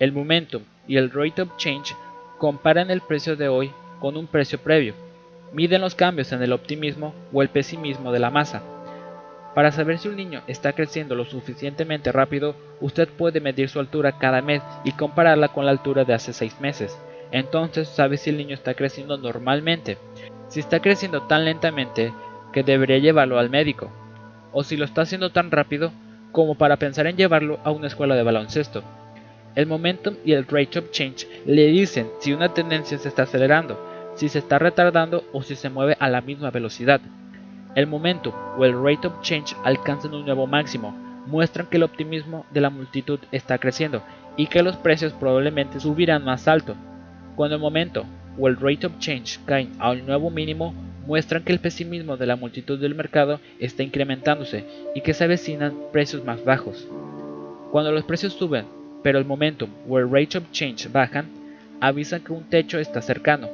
El 0.00 0.10
momentum 0.10 0.62
y 0.88 0.96
el 0.96 1.12
rate 1.12 1.42
of 1.42 1.56
change 1.56 1.94
comparan 2.36 2.90
el 2.90 3.00
precio 3.00 3.36
de 3.36 3.46
hoy 3.46 3.70
con 4.00 4.16
un 4.16 4.26
precio 4.26 4.58
previo. 4.58 4.94
Miden 5.52 5.82
los 5.82 5.94
cambios 5.94 6.32
en 6.32 6.42
el 6.42 6.52
optimismo 6.52 7.14
o 7.32 7.42
el 7.42 7.48
pesimismo 7.48 8.10
de 8.10 8.18
la 8.18 8.30
masa. 8.30 8.60
Para 9.54 9.70
saber 9.70 10.00
si 10.00 10.08
un 10.08 10.16
niño 10.16 10.42
está 10.48 10.72
creciendo 10.72 11.14
lo 11.14 11.24
suficientemente 11.26 12.10
rápido, 12.10 12.56
usted 12.80 13.08
puede 13.08 13.40
medir 13.40 13.68
su 13.68 13.78
altura 13.78 14.18
cada 14.18 14.42
mes 14.42 14.64
y 14.82 14.90
compararla 14.90 15.46
con 15.46 15.64
la 15.64 15.70
altura 15.70 16.04
de 16.04 16.14
hace 16.14 16.32
6 16.32 16.60
meses. 16.60 16.98
Entonces 17.30 17.86
sabe 17.86 18.16
si 18.16 18.30
el 18.30 18.36
niño 18.36 18.54
está 18.54 18.74
creciendo 18.74 19.16
normalmente 19.16 19.96
si 20.52 20.60
está 20.60 20.80
creciendo 20.80 21.22
tan 21.22 21.46
lentamente 21.46 22.12
que 22.52 22.62
debería 22.62 22.98
llevarlo 22.98 23.38
al 23.38 23.48
médico, 23.48 23.90
o 24.52 24.62
si 24.62 24.76
lo 24.76 24.84
está 24.84 25.00
haciendo 25.00 25.30
tan 25.30 25.50
rápido 25.50 25.92
como 26.30 26.56
para 26.56 26.76
pensar 26.76 27.06
en 27.06 27.16
llevarlo 27.16 27.58
a 27.64 27.70
una 27.70 27.86
escuela 27.86 28.14
de 28.14 28.22
baloncesto. 28.22 28.82
El 29.54 29.66
momentum 29.66 30.16
y 30.26 30.32
el 30.32 30.46
rate 30.46 30.78
of 30.78 30.90
change 30.90 31.26
le 31.46 31.68
dicen 31.68 32.10
si 32.20 32.34
una 32.34 32.52
tendencia 32.52 32.98
se 32.98 33.08
está 33.08 33.22
acelerando, 33.22 33.82
si 34.14 34.28
se 34.28 34.40
está 34.40 34.58
retardando 34.58 35.24
o 35.32 35.42
si 35.42 35.56
se 35.56 35.70
mueve 35.70 35.96
a 35.98 36.10
la 36.10 36.20
misma 36.20 36.50
velocidad. 36.50 37.00
el 37.74 37.86
momento 37.86 38.34
o 38.58 38.66
el 38.66 38.74
rate 38.74 39.06
of 39.06 39.22
change 39.22 39.56
alcanzan 39.64 40.12
un 40.12 40.26
nuevo 40.26 40.46
máximo, 40.46 40.90
muestran 41.26 41.66
que 41.66 41.78
el 41.78 41.82
optimismo 41.82 42.44
de 42.50 42.60
la 42.60 42.68
multitud 42.68 43.20
está 43.30 43.56
creciendo 43.56 44.02
y 44.36 44.48
que 44.48 44.62
los 44.62 44.76
precios 44.76 45.14
probablemente 45.14 45.80
subirán 45.80 46.26
más 46.26 46.46
alto. 46.46 46.74
Cuando 47.36 47.56
el 47.56 47.62
momento 47.62 48.04
o 48.38 48.48
el 48.48 48.56
rate 48.56 48.86
of 48.86 48.98
change 48.98 49.38
caen 49.44 49.72
a 49.78 49.90
un 49.90 50.06
nuevo 50.06 50.30
mínimo, 50.30 50.74
muestran 51.06 51.42
que 51.42 51.52
el 51.52 51.58
pesimismo 51.58 52.16
de 52.16 52.26
la 52.26 52.36
multitud 52.36 52.78
del 52.78 52.94
mercado 52.94 53.40
está 53.58 53.82
incrementándose 53.82 54.64
y 54.94 55.00
que 55.00 55.14
se 55.14 55.24
avecinan 55.24 55.74
precios 55.92 56.24
más 56.24 56.44
bajos. 56.44 56.86
Cuando 57.70 57.92
los 57.92 58.04
precios 58.04 58.34
suben, 58.34 58.66
pero 59.02 59.18
el 59.18 59.24
momentum 59.24 59.70
o 59.88 59.98
el 59.98 60.10
rate 60.10 60.38
of 60.38 60.50
change 60.52 60.90
bajan, 60.90 61.26
avisan 61.80 62.22
que 62.22 62.32
un 62.32 62.44
techo 62.44 62.78
está 62.78 63.02
cercano. 63.02 63.48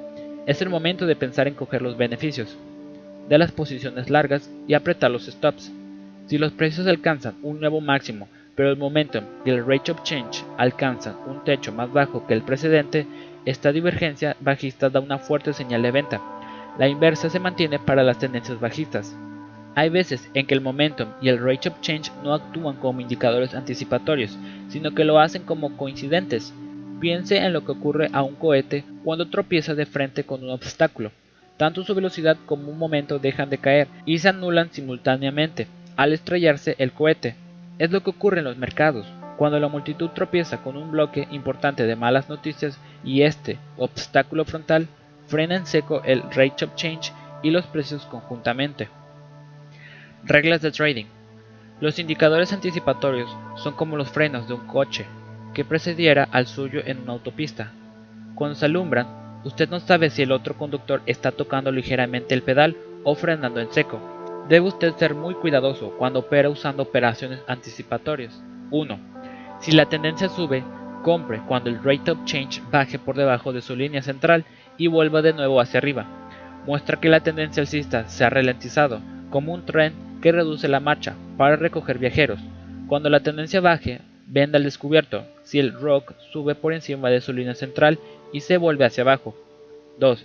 Es 0.46 0.60
el 0.60 0.68
momento 0.68 1.06
de 1.06 1.16
pensar 1.16 1.48
en 1.48 1.54
coger 1.54 1.82
los 1.82 1.96
beneficios 1.96 2.56
de 3.28 3.38
las 3.38 3.52
posiciones 3.52 4.10
largas 4.10 4.50
y 4.66 4.74
apretar 4.74 5.10
los 5.10 5.26
stops. 5.26 5.70
Si 6.26 6.38
los 6.38 6.52
precios 6.52 6.86
alcanzan 6.86 7.36
un 7.42 7.60
nuevo 7.60 7.80
máximo, 7.80 8.28
pero 8.54 8.70
el 8.70 8.76
momentum 8.76 9.24
y 9.44 9.50
el 9.50 9.64
rate 9.64 9.92
of 9.92 10.02
change 10.02 10.44
alcanzan 10.56 11.16
un 11.26 11.44
techo 11.44 11.72
más 11.72 11.92
bajo 11.92 12.26
que 12.26 12.34
el 12.34 12.42
precedente, 12.42 13.06
esta 13.48 13.72
divergencia 13.72 14.36
bajista 14.40 14.90
da 14.90 15.00
una 15.00 15.18
fuerte 15.18 15.54
señal 15.54 15.80
de 15.80 15.90
venta. 15.90 16.20
La 16.78 16.86
inversa 16.86 17.30
se 17.30 17.40
mantiene 17.40 17.78
para 17.78 18.02
las 18.02 18.18
tendencias 18.18 18.60
bajistas. 18.60 19.16
Hay 19.74 19.88
veces 19.88 20.28
en 20.34 20.46
que 20.46 20.52
el 20.52 20.60
momentum 20.60 21.08
y 21.22 21.30
el 21.30 21.38
rate 21.38 21.70
of 21.70 21.80
change 21.80 22.12
no 22.22 22.34
actúan 22.34 22.76
como 22.76 23.00
indicadores 23.00 23.54
anticipatorios, 23.54 24.36
sino 24.68 24.90
que 24.90 25.04
lo 25.04 25.18
hacen 25.18 25.44
como 25.44 25.78
coincidentes. 25.78 26.52
Piense 27.00 27.38
en 27.38 27.54
lo 27.54 27.64
que 27.64 27.72
ocurre 27.72 28.10
a 28.12 28.22
un 28.22 28.34
cohete 28.34 28.84
cuando 29.02 29.30
tropieza 29.30 29.74
de 29.74 29.86
frente 29.86 30.24
con 30.24 30.44
un 30.44 30.50
obstáculo. 30.50 31.10
Tanto 31.56 31.84
su 31.84 31.94
velocidad 31.94 32.36
como 32.44 32.70
un 32.70 32.78
momento 32.78 33.18
dejan 33.18 33.48
de 33.48 33.56
caer 33.56 33.88
y 34.04 34.18
se 34.18 34.28
anulan 34.28 34.68
simultáneamente 34.70 35.68
al 35.96 36.12
estrellarse 36.12 36.74
el 36.78 36.92
cohete. 36.92 37.34
Es 37.78 37.90
lo 37.92 38.02
que 38.02 38.10
ocurre 38.10 38.40
en 38.40 38.44
los 38.44 38.58
mercados. 38.58 39.06
Cuando 39.38 39.58
la 39.58 39.68
multitud 39.68 40.10
tropieza 40.10 40.62
con 40.62 40.76
un 40.76 40.90
bloque 40.90 41.26
importante 41.30 41.86
de 41.86 41.96
malas 41.96 42.28
noticias 42.28 42.78
y 43.02 43.22
este 43.22 43.58
obstáculo 43.78 44.44
frontal, 44.44 44.88
frena 45.26 45.56
en 45.56 45.64
seco 45.64 46.02
el 46.04 46.22
rate 46.22 46.66
of 46.66 46.74
change 46.74 47.12
y 47.42 47.50
los 47.50 47.64
precios 47.66 48.04
conjuntamente. 48.04 48.88
Reglas 50.24 50.60
de 50.60 50.72
trading. 50.72 51.06
Los 51.80 51.98
indicadores 51.98 52.52
anticipatorios 52.52 53.34
son 53.56 53.74
como 53.74 53.96
los 53.96 54.10
frenos 54.10 54.48
de 54.48 54.54
un 54.54 54.66
coche 54.66 55.06
que 55.54 55.64
precediera 55.64 56.28
al 56.30 56.46
suyo 56.46 56.82
en 56.84 56.98
una 56.98 57.12
autopista. 57.12 57.72
Cuando 58.34 58.56
se 58.56 58.66
alumbran, 58.66 59.18
Usted 59.44 59.70
no 59.70 59.78
sabe 59.78 60.10
si 60.10 60.22
el 60.22 60.32
otro 60.32 60.56
conductor 60.56 61.00
está 61.06 61.30
tocando 61.30 61.70
ligeramente 61.70 62.34
el 62.34 62.42
pedal 62.42 62.76
o 63.04 63.14
frenando 63.14 63.60
en 63.60 63.70
seco. 63.70 64.00
Debe 64.48 64.66
usted 64.66 64.94
ser 64.96 65.14
muy 65.14 65.34
cuidadoso 65.34 65.94
cuando 65.96 66.20
opera 66.20 66.50
usando 66.50 66.82
operaciones 66.82 67.40
anticipatorias. 67.46 68.42
1. 68.70 68.98
Si 69.60 69.72
la 69.72 69.86
tendencia 69.86 70.28
sube, 70.28 70.62
compre 71.02 71.40
cuando 71.46 71.70
el 71.70 71.82
rate 71.82 72.12
of 72.12 72.24
change 72.24 72.62
baje 72.70 72.98
por 72.98 73.16
debajo 73.16 73.52
de 73.52 73.60
su 73.60 73.74
línea 73.74 74.02
central 74.02 74.44
y 74.76 74.86
vuelva 74.86 75.22
de 75.22 75.32
nuevo 75.32 75.60
hacia 75.60 75.78
arriba. 75.78 76.06
Muestra 76.66 77.00
que 77.00 77.08
la 77.08 77.20
tendencia 77.20 77.60
alcista 77.60 78.08
se 78.08 78.24
ha 78.24 78.30
ralentizado, 78.30 79.00
como 79.30 79.52
un 79.52 79.64
tren 79.64 79.94
que 80.22 80.32
reduce 80.32 80.68
la 80.68 80.80
marcha 80.80 81.14
para 81.36 81.56
recoger 81.56 81.98
viajeros. 81.98 82.40
Cuando 82.86 83.10
la 83.10 83.20
tendencia 83.20 83.60
baje, 83.60 84.00
venda 84.26 84.58
al 84.58 84.64
descubierto 84.64 85.24
si 85.42 85.58
el 85.58 85.72
rock 85.72 86.14
sube 86.32 86.54
por 86.54 86.72
encima 86.72 87.10
de 87.10 87.20
su 87.20 87.32
línea 87.32 87.54
central 87.54 87.98
y 88.32 88.40
se 88.40 88.56
vuelve 88.58 88.84
hacia 88.84 89.02
abajo. 89.02 89.34
2. 89.98 90.24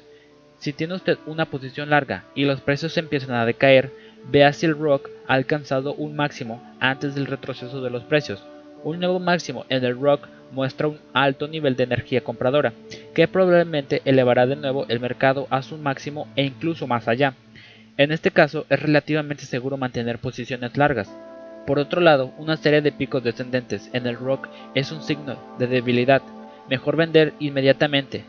Si 0.60 0.74
tiene 0.74 0.94
usted 0.94 1.18
una 1.26 1.46
posición 1.46 1.90
larga 1.90 2.24
y 2.36 2.46
los 2.46 2.62
precios 2.62 2.98
empiezan 2.98 3.36
a 3.36 3.46
decaer, 3.46 3.92
vea 4.30 4.54
si 4.54 4.66
el 4.66 4.78
rock 4.78 5.10
ha 5.28 5.34
alcanzado 5.34 5.94
un 5.94 6.16
máximo 6.16 6.62
antes 6.80 7.16
del 7.16 7.26
retroceso 7.26 7.82
de 7.82 7.90
los 7.90 8.04
precios. 8.04 8.44
Un 8.84 9.00
nuevo 9.00 9.20
máximo 9.20 9.66
en 9.70 9.84
el 9.86 10.00
rock 10.00 10.28
muestra 10.52 10.88
un 10.88 11.00
alto 11.14 11.48
nivel 11.48 11.76
de 11.76 11.86
energía 11.86 12.22
compradora, 12.22 12.74
que 13.14 13.28
probablemente 13.28 14.02
elevará 14.06 14.46
de 14.46 14.56
nuevo 14.56 14.86
el 14.90 15.00
mercado 15.00 15.48
a 15.50 15.62
su 15.62 15.78
máximo 15.78 16.28
e 16.36 16.44
incluso 16.44 16.86
más 16.86 17.08
allá. 17.08 17.34
En 17.98 18.12
este 18.12 18.32
caso 18.32 18.66
es 18.70 18.82
relativamente 18.82 19.46
seguro 19.46 19.78
mantener 19.78 20.20
posiciones 20.20 20.76
largas. 20.78 21.10
Por 21.66 21.80
otro 21.80 22.02
lado, 22.02 22.34
una 22.38 22.58
serie 22.58 22.82
de 22.82 22.92
picos 22.92 23.24
descendentes 23.24 23.90
en 23.94 24.06
el 24.06 24.18
rock 24.18 24.50
es 24.76 24.92
un 24.92 25.02
signo 25.02 25.38
de 25.60 25.68
debilidad. 25.68 26.22
Mejor 26.70 26.98
vender 26.98 27.34
inmediatamente. 27.40 28.26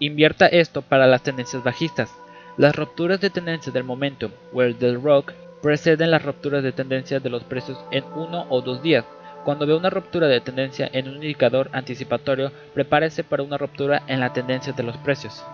Invierta 0.00 0.46
esto 0.46 0.82
para 0.82 1.06
las 1.06 1.22
tendencias 1.22 1.62
bajistas. 1.62 2.10
Las 2.56 2.74
rupturas 2.74 3.20
de 3.20 3.30
tendencia 3.30 3.72
del 3.72 3.84
momento 3.84 4.32
o 4.52 4.62
el 4.62 4.78
del 4.78 5.00
rock 5.00 5.32
preceden 5.62 6.10
las 6.10 6.24
rupturas 6.24 6.64
de 6.64 6.72
tendencia 6.72 7.20
de 7.20 7.30
los 7.30 7.44
precios 7.44 7.78
en 7.92 8.04
uno 8.16 8.46
o 8.48 8.62
dos 8.62 8.82
días. 8.82 9.04
Cuando 9.44 9.66
ve 9.66 9.74
una 9.74 9.90
ruptura 9.90 10.28
de 10.28 10.40
tendencia 10.40 10.88
en 10.92 11.08
un 11.08 11.16
indicador 11.16 11.68
anticipatorio, 11.72 12.52
prepárese 12.74 13.24
para 13.24 13.42
una 13.42 13.58
ruptura 13.58 14.02
en 14.06 14.20
la 14.20 14.32
tendencia 14.32 14.72
de 14.72 14.82
los 14.82 14.96
precios. 14.98 15.44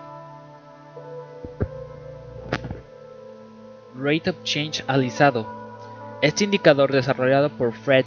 Rate 3.95 4.29
of 4.29 4.43
Change 4.43 4.83
alisado 4.87 5.59
este 6.21 6.43
indicador 6.43 6.91
desarrollado 6.91 7.49
por 7.49 7.71
Fred 7.71 8.05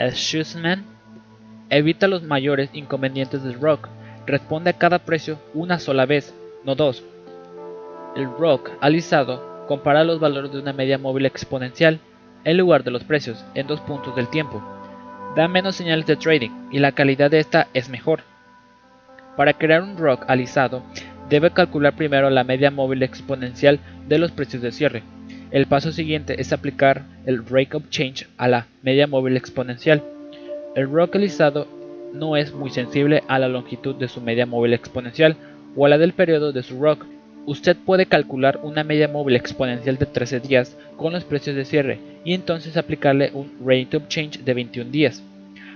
Schussman 0.00 0.84
evita 1.70 2.08
los 2.08 2.24
mayores 2.24 2.68
inconvenientes 2.72 3.44
del 3.44 3.60
rock, 3.60 3.88
responde 4.26 4.70
a 4.70 4.78
cada 4.78 4.98
precio 4.98 5.38
una 5.54 5.78
sola 5.78 6.04
vez, 6.04 6.34
no 6.64 6.74
dos. 6.74 7.04
El 8.16 8.26
rock 8.26 8.70
alisado 8.80 9.66
compara 9.68 10.02
los 10.02 10.18
valores 10.18 10.50
de 10.50 10.58
una 10.58 10.72
media 10.72 10.98
móvil 10.98 11.26
exponencial 11.26 12.00
en 12.42 12.56
lugar 12.56 12.82
de 12.82 12.90
los 12.90 13.04
precios 13.04 13.44
en 13.54 13.68
dos 13.68 13.80
puntos 13.80 14.16
del 14.16 14.28
tiempo. 14.28 14.73
Da 15.34 15.48
menos 15.48 15.74
señales 15.74 16.06
de 16.06 16.16
trading 16.16 16.50
y 16.70 16.78
la 16.78 16.92
calidad 16.92 17.30
de 17.30 17.40
esta 17.40 17.66
es 17.74 17.88
mejor. 17.88 18.20
Para 19.36 19.52
crear 19.54 19.82
un 19.82 19.96
rock 19.96 20.24
alisado, 20.28 20.84
debe 21.28 21.50
calcular 21.50 21.96
primero 21.96 22.30
la 22.30 22.44
media 22.44 22.70
móvil 22.70 23.02
exponencial 23.02 23.80
de 24.06 24.18
los 24.18 24.30
precios 24.30 24.62
de 24.62 24.70
cierre. 24.70 25.02
El 25.50 25.66
paso 25.66 25.90
siguiente 25.90 26.40
es 26.40 26.52
aplicar 26.52 27.02
el 27.26 27.44
rate 27.46 27.76
of 27.76 27.88
change 27.88 28.28
a 28.36 28.46
la 28.46 28.66
media 28.82 29.08
móvil 29.08 29.36
exponencial. 29.36 30.04
El 30.76 30.90
rock 30.90 31.16
alisado 31.16 31.66
no 32.12 32.36
es 32.36 32.54
muy 32.54 32.70
sensible 32.70 33.24
a 33.26 33.40
la 33.40 33.48
longitud 33.48 33.96
de 33.96 34.08
su 34.08 34.20
media 34.20 34.46
móvil 34.46 34.72
exponencial 34.72 35.36
o 35.74 35.84
a 35.84 35.88
la 35.88 35.98
del 35.98 36.12
periodo 36.12 36.52
de 36.52 36.62
su 36.62 36.80
rock. 36.80 37.06
Usted 37.46 37.76
puede 37.76 38.06
calcular 38.06 38.58
una 38.62 38.84
media 38.84 39.06
móvil 39.06 39.36
exponencial 39.36 39.98
de 39.98 40.06
13 40.06 40.40
días 40.40 40.78
con 40.96 41.12
los 41.12 41.24
precios 41.24 41.54
de 41.54 41.66
cierre 41.66 42.00
y 42.24 42.32
entonces 42.32 42.78
aplicarle 42.78 43.32
un 43.34 43.52
rate 43.60 43.98
of 43.98 44.08
change 44.08 44.38
de 44.38 44.54
21 44.54 44.90
días. 44.90 45.22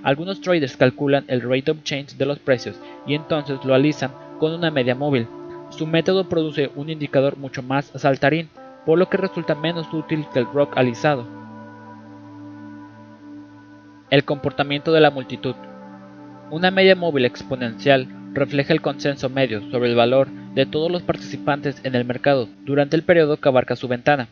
Algunos 0.03 0.41
traders 0.41 0.79
calculan 0.79 1.27
el 1.29 1.43
rate 1.43 1.71
of 1.71 1.83
change 1.83 2.17
de 2.17 2.25
los 2.25 2.39
precios 2.39 2.77
y 3.07 3.15
entonces 3.15 3.59
lo 3.65 3.75
alisan 3.75 4.13
con 4.39 4.53
una 4.53 4.71
media 4.71 4.95
móvil. 4.95 5.27
Su 5.69 5.87
método 5.87 6.27
produce 6.31 6.71
un 6.75 6.89
indicador 6.89 7.37
mucho 7.37 7.63
más 7.63 7.93
saltarín, 7.95 8.49
por 8.87 8.99
lo 8.99 9.11
que 9.11 9.19
resulta 9.19 9.55
menos 9.55 9.93
útil 9.93 10.25
que 10.33 10.39
el 10.39 10.47
rock 10.47 10.73
alisado. 10.79 11.27
El 14.09 14.25
comportamiento 14.25 14.93
de 14.93 15.01
la 15.01 15.11
multitud. 15.11 15.55
Una 16.51 16.71
media 16.71 16.97
móvil 16.97 17.27
exponencial 17.27 18.07
refleja 18.33 18.73
el 18.73 18.81
consenso 18.81 19.29
medio 19.29 19.61
sobre 19.71 19.91
el 19.91 19.97
valor 19.97 20.29
de 20.55 20.67
todos 20.67 20.91
los 20.91 21.03
participantes 21.03 21.81
en 21.85 21.95
el 21.95 22.05
mercado 22.05 22.49
durante 22.65 22.97
el 22.97 23.03
periodo 23.03 23.37
que 23.37 23.49
abarca 23.49 23.77
su 23.77 23.89
ventana. 23.89 24.29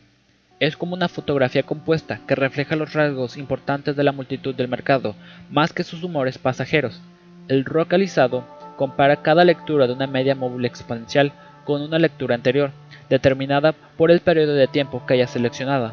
Es 0.58 0.76
como 0.76 0.94
una 0.94 1.08
fotografía 1.08 1.62
compuesta 1.62 2.20
que 2.26 2.34
refleja 2.34 2.76
los 2.76 2.94
rasgos 2.94 3.36
importantes 3.36 3.94
de 3.94 4.04
la 4.04 4.12
multitud 4.12 4.54
del 4.54 4.68
mercado, 4.68 5.14
más 5.50 5.72
que 5.72 5.84
sus 5.84 6.02
humores 6.02 6.38
pasajeros. 6.38 7.00
El 7.48 7.64
rock 7.64 7.92
alisado 7.92 8.44
compara 8.76 9.22
cada 9.22 9.44
lectura 9.44 9.86
de 9.86 9.92
una 9.92 10.06
media 10.06 10.34
móvil 10.34 10.64
exponencial 10.64 11.32
con 11.64 11.82
una 11.82 11.98
lectura 11.98 12.34
anterior, 12.34 12.70
determinada 13.10 13.72
por 13.72 14.10
el 14.10 14.20
periodo 14.20 14.54
de 14.54 14.66
tiempo 14.66 15.04
que 15.06 15.14
haya 15.14 15.26
seleccionado. 15.26 15.92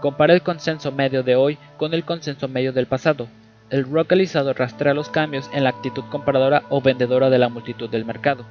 Compara 0.00 0.34
el 0.34 0.42
consenso 0.42 0.92
medio 0.92 1.22
de 1.22 1.36
hoy 1.36 1.58
con 1.76 1.94
el 1.94 2.04
consenso 2.04 2.48
medio 2.48 2.72
del 2.72 2.86
pasado. 2.86 3.28
El 3.72 3.90
rock 3.90 4.12
alisado 4.12 4.52
rastrea 4.52 4.92
los 4.92 5.08
cambios 5.08 5.48
en 5.54 5.64
la 5.64 5.70
actitud 5.70 6.04
compradora 6.10 6.64
o 6.68 6.82
vendedora 6.82 7.30
de 7.30 7.38
la 7.38 7.48
multitud 7.48 7.88
del 7.88 8.04
mercado. 8.04 8.44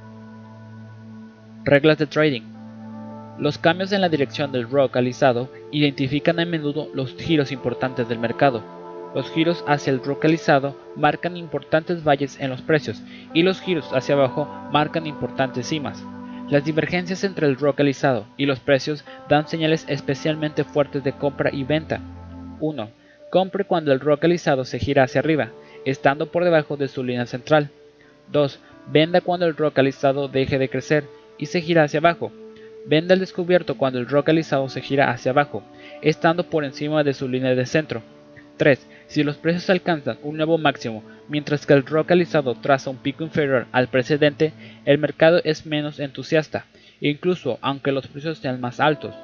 Reglas 1.62 1.96
de 1.98 2.08
trading. 2.08 2.42
Los 3.38 3.56
cambios 3.56 3.92
en 3.92 4.00
la 4.00 4.08
dirección 4.08 4.50
del 4.50 4.68
rock 4.68 4.96
identifican 5.70 6.40
a 6.40 6.44
menudo 6.44 6.88
los 6.92 7.14
giros 7.14 7.52
importantes 7.52 8.08
del 8.08 8.18
mercado. 8.18 8.64
Los 9.14 9.30
giros 9.30 9.62
hacia 9.68 9.92
el 9.92 10.02
rock 10.02 10.24
marcan 10.96 11.36
importantes 11.36 12.02
valles 12.02 12.40
en 12.40 12.50
los 12.50 12.60
precios 12.60 13.00
y 13.32 13.44
los 13.44 13.60
giros 13.60 13.92
hacia 13.92 14.16
abajo 14.16 14.48
marcan 14.72 15.06
importantes 15.06 15.68
cimas. 15.68 16.04
Las 16.48 16.64
divergencias 16.64 17.22
entre 17.22 17.46
el 17.46 17.58
rock 17.58 17.80
y 18.36 18.46
los 18.46 18.58
precios 18.58 19.04
dan 19.28 19.46
señales 19.46 19.84
especialmente 19.88 20.64
fuertes 20.64 21.04
de 21.04 21.12
compra 21.12 21.50
y 21.52 21.62
venta. 21.62 22.00
1. 22.58 23.01
Compre 23.32 23.64
cuando 23.64 23.94
el 23.94 24.00
rock 24.00 24.26
alisado 24.26 24.66
se 24.66 24.78
gira 24.78 25.04
hacia 25.04 25.20
arriba, 25.20 25.52
estando 25.86 26.30
por 26.30 26.44
debajo 26.44 26.76
de 26.76 26.86
su 26.86 27.02
línea 27.02 27.24
central. 27.24 27.70
2. 28.30 28.60
Venda 28.88 29.22
cuando 29.22 29.46
el 29.46 29.56
rock 29.56 29.78
alisado 29.78 30.28
deje 30.28 30.58
de 30.58 30.68
crecer 30.68 31.04
y 31.38 31.46
se 31.46 31.62
gira 31.62 31.84
hacia 31.84 32.00
abajo. 32.00 32.30
vende 32.84 33.14
al 33.14 33.20
descubierto 33.20 33.78
cuando 33.78 33.98
el 33.98 34.06
rock 34.06 34.28
alisado 34.28 34.68
se 34.68 34.82
gira 34.82 35.10
hacia 35.10 35.30
abajo, 35.30 35.62
estando 36.02 36.50
por 36.50 36.62
encima 36.62 37.04
de 37.04 37.14
su 37.14 37.26
línea 37.26 37.54
de 37.54 37.64
centro. 37.64 38.02
3. 38.58 38.86
Si 39.06 39.24
los 39.24 39.38
precios 39.38 39.70
alcanzan 39.70 40.18
un 40.22 40.36
nuevo 40.36 40.58
máximo, 40.58 41.02
mientras 41.26 41.64
que 41.64 41.72
el 41.72 41.86
rock 41.86 42.10
alisado 42.10 42.54
traza 42.56 42.90
un 42.90 42.98
pico 42.98 43.24
inferior 43.24 43.66
al 43.72 43.88
precedente, 43.88 44.52
el 44.84 44.98
mercado 44.98 45.40
es 45.42 45.64
menos 45.64 46.00
entusiasta, 46.00 46.66
incluso 47.00 47.58
aunque 47.62 47.92
los 47.92 48.08
precios 48.08 48.36
sean 48.36 48.60
más 48.60 48.78
altos. 48.78 49.14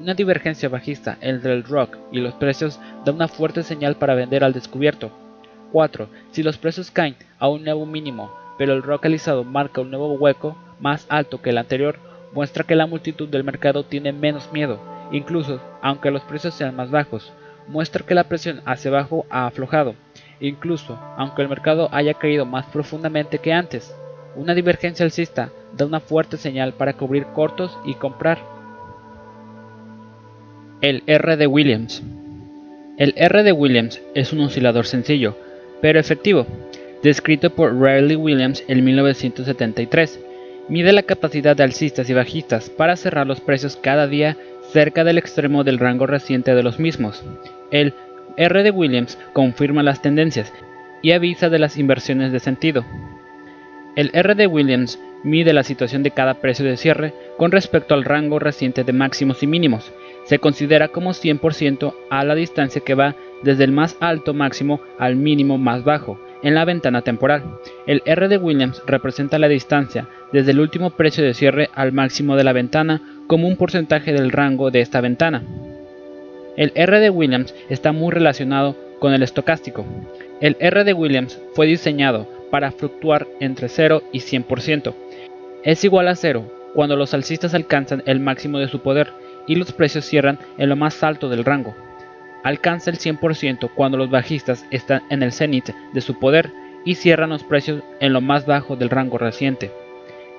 Una 0.00 0.14
divergencia 0.14 0.68
bajista 0.68 1.18
entre 1.20 1.52
el 1.52 1.62
rock 1.62 1.96
y 2.10 2.18
los 2.18 2.34
precios 2.34 2.80
da 3.04 3.12
una 3.12 3.28
fuerte 3.28 3.62
señal 3.62 3.94
para 3.94 4.16
vender 4.16 4.42
al 4.42 4.52
descubierto. 4.52 5.12
4. 5.70 6.08
Si 6.32 6.42
los 6.42 6.58
precios 6.58 6.90
caen 6.90 7.14
a 7.38 7.48
un 7.48 7.62
nuevo 7.62 7.86
mínimo, 7.86 8.32
pero 8.58 8.72
el 8.72 8.82
rock 8.82 9.06
alisado 9.06 9.44
marca 9.44 9.80
un 9.80 9.90
nuevo 9.90 10.14
hueco 10.14 10.56
más 10.80 11.06
alto 11.08 11.40
que 11.40 11.50
el 11.50 11.58
anterior, 11.58 11.98
muestra 12.32 12.64
que 12.64 12.74
la 12.74 12.86
multitud 12.86 13.28
del 13.28 13.44
mercado 13.44 13.84
tiene 13.84 14.12
menos 14.12 14.52
miedo, 14.52 14.80
incluso 15.12 15.60
aunque 15.80 16.10
los 16.10 16.22
precios 16.22 16.54
sean 16.54 16.74
más 16.74 16.90
bajos. 16.90 17.32
Muestra 17.68 18.04
que 18.04 18.16
la 18.16 18.24
presión 18.24 18.62
hacia 18.66 18.90
abajo 18.90 19.26
ha 19.30 19.46
aflojado, 19.46 19.94
incluso 20.40 20.98
aunque 21.16 21.42
el 21.42 21.48
mercado 21.48 21.88
haya 21.92 22.14
caído 22.14 22.46
más 22.46 22.66
profundamente 22.66 23.38
que 23.38 23.52
antes. 23.52 23.94
Una 24.34 24.54
divergencia 24.54 25.04
alcista 25.04 25.50
da 25.72 25.86
una 25.86 26.00
fuerte 26.00 26.36
señal 26.36 26.72
para 26.72 26.94
cubrir 26.94 27.26
cortos 27.26 27.78
y 27.84 27.94
comprar. 27.94 28.53
El 30.84 31.02
R 31.06 31.38
de 31.38 31.46
Williams. 31.46 32.02
El 32.98 33.14
R 33.16 33.42
de 33.42 33.52
Williams 33.52 34.02
es 34.14 34.34
un 34.34 34.40
oscilador 34.42 34.84
sencillo, 34.84 35.34
pero 35.80 35.98
efectivo, 35.98 36.46
descrito 37.02 37.48
por 37.48 37.80
Riley 37.80 38.16
Williams 38.16 38.62
en 38.68 38.84
1973. 38.84 40.20
Mide 40.68 40.92
la 40.92 41.02
capacidad 41.02 41.56
de 41.56 41.62
alcistas 41.62 42.10
y 42.10 42.12
bajistas 42.12 42.68
para 42.68 42.96
cerrar 42.96 43.26
los 43.26 43.40
precios 43.40 43.76
cada 43.76 44.06
día 44.06 44.36
cerca 44.74 45.04
del 45.04 45.16
extremo 45.16 45.64
del 45.64 45.78
rango 45.78 46.06
reciente 46.06 46.54
de 46.54 46.62
los 46.62 46.78
mismos. 46.78 47.24
El 47.70 47.94
R 48.36 48.62
de 48.62 48.70
Williams 48.70 49.18
confirma 49.32 49.82
las 49.82 50.02
tendencias 50.02 50.52
y 51.00 51.12
avisa 51.12 51.48
de 51.48 51.60
las 51.60 51.78
inversiones 51.78 52.30
de 52.30 52.40
sentido. 52.40 52.84
El 53.96 54.10
R 54.12 54.34
de 54.34 54.46
Williams 54.46 54.98
mide 55.22 55.54
la 55.54 55.62
situación 55.62 56.02
de 56.02 56.10
cada 56.10 56.34
precio 56.34 56.66
de 56.66 56.76
cierre 56.76 57.14
con 57.38 57.52
respecto 57.52 57.94
al 57.94 58.04
rango 58.04 58.38
reciente 58.38 58.84
de 58.84 58.92
máximos 58.92 59.42
y 59.42 59.46
mínimos. 59.46 59.90
Se 60.24 60.38
considera 60.38 60.88
como 60.88 61.10
100% 61.10 61.94
a 62.10 62.24
la 62.24 62.34
distancia 62.34 62.82
que 62.82 62.94
va 62.94 63.14
desde 63.42 63.64
el 63.64 63.72
más 63.72 63.96
alto 64.00 64.34
máximo 64.34 64.80
al 64.98 65.16
mínimo 65.16 65.58
más 65.58 65.84
bajo 65.84 66.18
en 66.42 66.54
la 66.54 66.64
ventana 66.64 67.02
temporal. 67.02 67.42
El 67.86 68.02
R 68.04 68.28
de 68.28 68.38
Williams 68.38 68.82
representa 68.86 69.38
la 69.38 69.48
distancia 69.48 70.08
desde 70.32 70.52
el 70.52 70.60
último 70.60 70.90
precio 70.90 71.24
de 71.24 71.34
cierre 71.34 71.70
al 71.74 71.92
máximo 71.92 72.36
de 72.36 72.44
la 72.44 72.52
ventana 72.52 73.02
como 73.26 73.48
un 73.48 73.56
porcentaje 73.56 74.12
del 74.12 74.30
rango 74.30 74.70
de 74.70 74.80
esta 74.80 75.00
ventana. 75.00 75.42
El 76.56 76.72
R 76.74 77.00
de 77.00 77.10
Williams 77.10 77.54
está 77.68 77.92
muy 77.92 78.12
relacionado 78.12 78.76
con 78.98 79.12
el 79.12 79.22
estocástico. 79.22 79.84
El 80.40 80.56
R 80.60 80.84
de 80.84 80.92
Williams 80.92 81.40
fue 81.54 81.66
diseñado 81.66 82.28
para 82.50 82.70
fluctuar 82.70 83.26
entre 83.40 83.68
0 83.68 84.02
y 84.12 84.20
100%. 84.20 84.94
Es 85.64 85.82
igual 85.84 86.08
a 86.08 86.14
0 86.14 86.44
cuando 86.74 86.96
los 86.96 87.14
alcistas 87.14 87.54
alcanzan 87.54 88.02
el 88.06 88.20
máximo 88.20 88.58
de 88.58 88.68
su 88.68 88.80
poder 88.80 89.08
y 89.46 89.56
los 89.56 89.72
precios 89.72 90.04
cierran 90.04 90.38
en 90.58 90.68
lo 90.68 90.76
más 90.76 91.02
alto 91.02 91.28
del 91.28 91.44
rango. 91.44 91.74
Alcanza 92.42 92.90
el 92.90 92.98
100% 92.98 93.70
cuando 93.74 93.96
los 93.96 94.10
bajistas 94.10 94.66
están 94.70 95.02
en 95.10 95.22
el 95.22 95.32
cenit 95.32 95.70
de 95.92 96.00
su 96.00 96.18
poder 96.18 96.52
y 96.84 96.96
cierran 96.96 97.30
los 97.30 97.42
precios 97.42 97.82
en 98.00 98.12
lo 98.12 98.20
más 98.20 98.46
bajo 98.46 98.76
del 98.76 98.90
rango 98.90 99.18
reciente. 99.18 99.72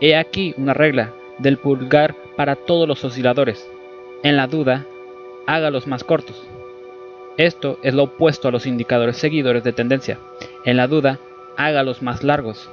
He 0.01 0.15
aquí 0.15 0.53
una 0.57 0.73
regla 0.73 1.13
del 1.39 1.57
pulgar 1.57 2.15
para 2.35 2.55
todos 2.55 2.87
los 2.87 3.03
osciladores. 3.03 3.67
En 4.23 4.37
la 4.37 4.47
duda, 4.47 4.85
hágalos 5.47 5.87
más 5.87 6.03
cortos. 6.03 6.43
Esto 7.37 7.79
es 7.83 7.93
lo 7.93 8.03
opuesto 8.03 8.47
a 8.47 8.51
los 8.51 8.65
indicadores 8.65 9.17
seguidores 9.17 9.63
de 9.63 9.73
tendencia. 9.73 10.19
En 10.63 10.77
la 10.77 10.87
duda, 10.87 11.19
hágalos 11.57 12.01
más 12.01 12.23
largos. 12.23 12.69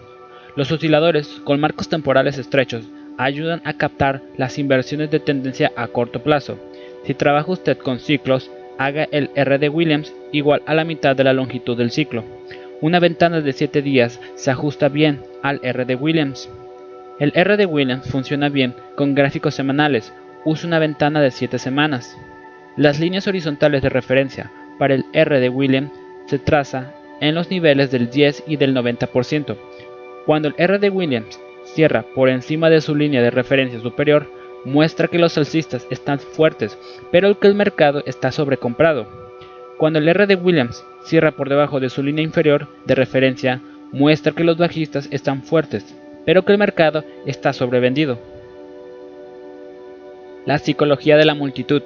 Los 0.55 0.71
osciladores 0.71 1.41
con 1.45 1.59
marcos 1.59 1.89
temporales 1.89 2.39
estrechos 2.39 2.85
ayudan 3.19 3.61
a 3.65 3.75
captar 3.75 4.23
las 4.37 4.59
inversiones 4.59 5.11
de 5.11 5.21
tendencia 5.21 5.73
a 5.77 5.89
corto 5.89 6.23
plazo. 6.23 6.59
Si 7.05 7.15
trabaja 7.15 7.53
usted 7.53 7.79
con 7.79 7.99
ciclos, 7.99 8.51
haga 8.79 9.09
el 9.11 9.31
R 9.35 9.59
de 9.59 9.69
Williams 9.69 10.15
igual 10.33 10.63
a 10.67 10.75
la 10.75 10.85
mitad 10.85 11.17
de 11.17 11.25
la 11.25 11.33
longitud 11.33 11.77
del 11.77 11.91
ciclo. 11.91 12.25
Una 12.81 12.99
ventana 12.99 13.41
de 13.41 13.53
7 13.53 13.83
días 13.83 14.21
se 14.35 14.51
ajusta 14.51 14.89
bien 14.89 15.21
al 15.43 15.61
R 15.63 15.85
de 15.85 15.95
Williams. 15.95 16.51
El 17.19 17.33
R 17.35 17.57
de 17.57 17.67
Williams 17.67 18.09
funciona 18.09 18.49
bien 18.49 18.75
con 18.97 19.15
gráficos 19.15 19.55
semanales, 19.55 20.13
usa 20.45 20.67
una 20.67 20.79
ventana 20.79 21.21
de 21.21 21.31
7 21.31 21.59
semanas. 21.59 22.17
Las 22.77 22.99
líneas 22.99 23.29
horizontales 23.29 23.83
de 23.83 23.89
referencia 23.89 24.51
para 24.79 24.95
el 24.95 25.05
R 25.13 25.39
de 25.39 25.49
Williams 25.49 25.93
se 26.27 26.39
traza 26.39 26.93
en 27.21 27.35
los 27.35 27.51
niveles 27.51 27.91
del 27.91 28.11
10 28.11 28.45
y 28.49 28.57
del 28.57 28.75
90%. 28.75 29.57
Cuando 30.27 30.49
el 30.49 30.55
R 30.57 30.79
de 30.79 30.91
Williams 30.91 31.39
cierra 31.75 32.05
por 32.15 32.29
encima 32.29 32.71
de 32.71 32.81
su 32.81 32.95
línea 32.95 33.23
de 33.23 33.31
referencia 33.31 33.81
superior, 33.81 34.27
muestra 34.65 35.09
que 35.09 35.19
los 35.19 35.37
alcistas 35.39 35.87
están 35.91 36.19
fuertes, 36.19 36.79
pero 37.11 37.39
que 37.39 37.49
el 37.49 37.55
mercado 37.55 38.03
está 38.07 38.33
sobrecomprado. 38.33 39.07
Cuando 39.79 39.99
el 39.99 40.09
R 40.09 40.27
de 40.27 40.37
Williams 40.37 40.85
cierra 41.05 41.33
por 41.33 41.49
debajo 41.49 41.81
de 41.81 41.91
su 41.91 42.03
línea 42.03 42.25
inferior 42.25 42.69
de 42.85 42.95
referencia, 42.95 43.61
muestra 43.91 44.33
que 44.33 44.45
los 44.45 44.57
bajistas 44.57 45.09
están 45.11 45.43
fuertes, 45.43 45.97
pero 46.25 46.45
que 46.45 46.53
el 46.53 46.59
mercado 46.59 47.05
está 47.27 47.53
sobrevendido. 47.53 48.19
La 50.47 50.59
psicología 50.59 51.17
de 51.17 51.25
la 51.25 51.35
multitud. 51.35 51.83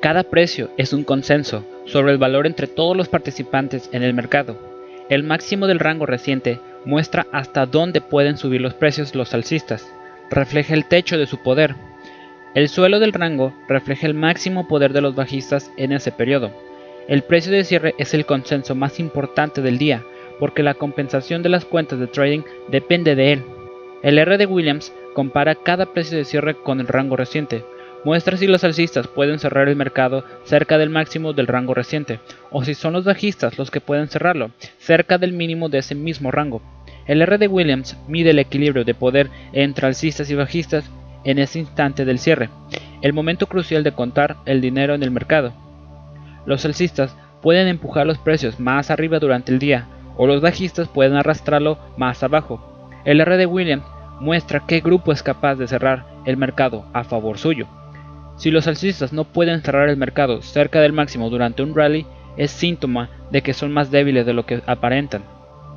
Cada 0.00 0.24
precio 0.24 0.70
es 0.76 0.92
un 0.92 1.04
consenso 1.04 1.64
sobre 1.86 2.12
el 2.12 2.18
valor 2.18 2.46
entre 2.46 2.66
todos 2.66 2.96
los 2.96 3.08
participantes 3.08 3.88
en 3.92 4.02
el 4.02 4.14
mercado. 4.14 4.71
El 5.12 5.24
máximo 5.24 5.66
del 5.66 5.78
rango 5.78 6.06
reciente 6.06 6.58
muestra 6.86 7.26
hasta 7.32 7.66
dónde 7.66 8.00
pueden 8.00 8.38
subir 8.38 8.62
los 8.62 8.72
precios 8.72 9.14
los 9.14 9.34
alcistas, 9.34 9.94
refleja 10.30 10.72
el 10.72 10.86
techo 10.86 11.18
de 11.18 11.26
su 11.26 11.42
poder. 11.42 11.74
El 12.54 12.70
suelo 12.70 12.98
del 12.98 13.12
rango 13.12 13.52
refleja 13.68 14.06
el 14.06 14.14
máximo 14.14 14.66
poder 14.66 14.94
de 14.94 15.02
los 15.02 15.14
bajistas 15.14 15.70
en 15.76 15.92
ese 15.92 16.12
periodo. 16.12 16.50
El 17.08 17.24
precio 17.24 17.52
de 17.52 17.64
cierre 17.64 17.94
es 17.98 18.14
el 18.14 18.24
consenso 18.24 18.74
más 18.74 18.98
importante 18.98 19.60
del 19.60 19.76
día, 19.76 20.02
porque 20.40 20.62
la 20.62 20.72
compensación 20.72 21.42
de 21.42 21.50
las 21.50 21.66
cuentas 21.66 21.98
de 21.98 22.06
trading 22.06 22.40
depende 22.68 23.14
de 23.14 23.34
él. 23.34 23.42
El 24.02 24.16
R 24.16 24.38
de 24.38 24.46
Williams 24.46 24.94
compara 25.12 25.56
cada 25.56 25.92
precio 25.92 26.16
de 26.16 26.24
cierre 26.24 26.54
con 26.54 26.80
el 26.80 26.88
rango 26.88 27.16
reciente, 27.16 27.66
muestra 28.04 28.36
si 28.36 28.46
los 28.46 28.64
alcistas 28.64 29.06
pueden 29.06 29.38
cerrar 29.38 29.68
el 29.68 29.76
mercado 29.76 30.24
cerca 30.44 30.78
del 30.78 30.90
máximo 30.90 31.32
del 31.32 31.46
rango 31.46 31.74
reciente, 31.74 32.20
o 32.50 32.64
si 32.64 32.74
son 32.74 32.92
los 32.92 33.04
bajistas 33.04 33.58
los 33.58 33.70
que 33.70 33.80
pueden 33.80 34.08
cerrarlo 34.08 34.50
cerca 34.78 35.18
del 35.18 35.32
mínimo 35.32 35.68
de 35.68 35.78
ese 35.78 35.94
mismo 35.94 36.30
rango. 36.30 36.62
El 37.06 37.22
R 37.22 37.38
de 37.38 37.48
Williams 37.48 37.96
mide 38.08 38.30
el 38.30 38.38
equilibrio 38.38 38.84
de 38.84 38.94
poder 38.94 39.30
entre 39.52 39.86
alcistas 39.86 40.30
y 40.30 40.34
bajistas 40.34 40.84
en 41.24 41.38
ese 41.38 41.58
instante 41.58 42.04
del 42.04 42.18
cierre, 42.18 42.48
el 43.02 43.12
momento 43.12 43.46
crucial 43.46 43.82
de 43.84 43.92
contar 43.92 44.36
el 44.46 44.60
dinero 44.60 44.94
en 44.94 45.02
el 45.02 45.10
mercado. 45.10 45.52
Los 46.46 46.64
alcistas 46.64 47.16
pueden 47.40 47.68
empujar 47.68 48.06
los 48.06 48.18
precios 48.18 48.58
más 48.60 48.90
arriba 48.90 49.18
durante 49.18 49.52
el 49.52 49.58
día, 49.58 49.86
o 50.16 50.26
los 50.26 50.40
bajistas 50.40 50.88
pueden 50.88 51.14
arrastrarlo 51.14 51.78
más 51.96 52.22
abajo. 52.22 52.90
El 53.04 53.20
R 53.20 53.36
de 53.36 53.46
Williams 53.46 53.84
muestra 54.20 54.64
qué 54.66 54.80
grupo 54.80 55.12
es 55.12 55.22
capaz 55.22 55.56
de 55.56 55.66
cerrar 55.66 56.06
el 56.24 56.36
mercado 56.36 56.84
a 56.92 57.02
favor 57.02 57.38
suyo. 57.38 57.66
Si 58.36 58.50
los 58.50 58.66
alcistas 58.66 59.12
no 59.12 59.24
pueden 59.24 59.62
cerrar 59.62 59.88
el 59.88 59.96
mercado 59.96 60.42
cerca 60.42 60.80
del 60.80 60.92
máximo 60.92 61.30
durante 61.30 61.62
un 61.62 61.74
rally, 61.74 62.06
es 62.36 62.50
síntoma 62.50 63.10
de 63.30 63.42
que 63.42 63.52
son 63.52 63.72
más 63.72 63.90
débiles 63.90 64.26
de 64.26 64.32
lo 64.32 64.46
que 64.46 64.62
aparentan. 64.66 65.22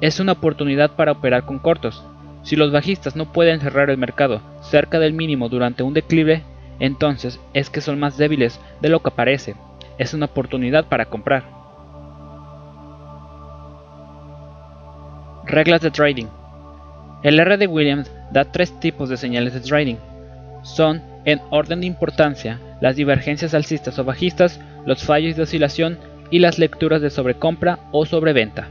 Es 0.02 0.20
una 0.20 0.34
oportunidad 0.34 0.92
para 0.92 1.14
operar 1.14 1.46
con 1.46 1.60
cortos. 1.60 2.04
Si 2.44 2.56
los 2.56 2.72
bajistas 2.72 3.16
no 3.16 3.32
pueden 3.32 3.60
cerrar 3.60 3.90
el 3.90 3.98
mercado 3.98 4.42
cerca 4.62 5.00
del 5.00 5.14
mínimo 5.14 5.50
durante 5.50 5.84
un 5.84 5.94
declive, 5.94 6.44
entonces 6.80 7.40
es 7.54 7.70
que 7.70 7.82
son 7.82 8.00
más 8.00 8.18
débiles 8.18 8.60
de 8.82 8.90
lo 8.90 9.02
que 9.02 9.12
parece. 9.12 9.56
Es 9.98 10.14
una 10.14 10.26
oportunidad 10.26 10.86
para 10.86 11.06
comprar. 11.06 11.44
Reglas 15.46 15.82
de 15.82 15.92
trading. 15.92 16.28
El 17.24 17.40
R 17.40 17.58
de 17.58 17.68
Williams 17.68 18.12
da 18.32 18.46
tres 18.46 18.80
tipos 18.80 19.10
de 19.10 19.18
señales 19.18 19.54
de 19.54 19.62
trading. 19.62 19.96
Son 20.64 21.02
en 21.26 21.42
orden 21.50 21.82
de 21.82 21.88
importancia 21.88 22.60
las 22.82 22.96
divergencias 22.96 23.54
alcistas 23.54 23.98
o 24.00 24.04
bajistas, 24.04 24.60
los 24.86 25.04
fallos 25.04 25.36
de 25.36 25.44
oscilación 25.44 25.98
y 26.30 26.40
las 26.40 26.60
lecturas 26.60 27.02
de 27.02 27.10
sobrecompra 27.10 27.80
o 27.92 28.06
sobreventa. 28.06 28.68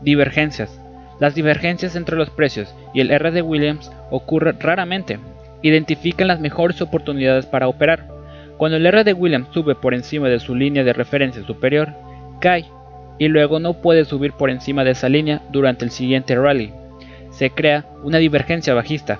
Divergencias. 0.00 0.80
Las 1.20 1.34
divergencias 1.34 1.96
entre 1.96 2.16
los 2.16 2.30
precios 2.30 2.74
y 2.92 3.00
el 3.00 3.10
R 3.10 3.30
de 3.30 3.42
Williams 3.42 3.90
ocurren 4.10 4.58
raramente. 4.60 5.18
Identifican 5.62 6.28
las 6.28 6.40
mejores 6.40 6.82
oportunidades 6.82 7.46
para 7.46 7.68
operar. 7.68 8.08
Cuando 8.56 8.76
el 8.76 8.86
R 8.86 9.04
de 9.04 9.12
Williams 9.12 9.48
sube 9.52 9.74
por 9.74 9.94
encima 9.94 10.28
de 10.28 10.40
su 10.40 10.54
línea 10.54 10.84
de 10.84 10.92
referencia 10.92 11.44
superior, 11.44 11.92
cae 12.40 12.66
y 13.18 13.28
luego 13.28 13.60
no 13.60 13.74
puede 13.74 14.04
subir 14.04 14.32
por 14.32 14.50
encima 14.50 14.84
de 14.84 14.90
esa 14.90 15.08
línea 15.08 15.42
durante 15.50 15.84
el 15.84 15.90
siguiente 15.90 16.34
rally. 16.34 16.72
Se 17.30 17.50
crea 17.50 17.84
una 18.02 18.18
divergencia 18.18 18.74
bajista. 18.74 19.18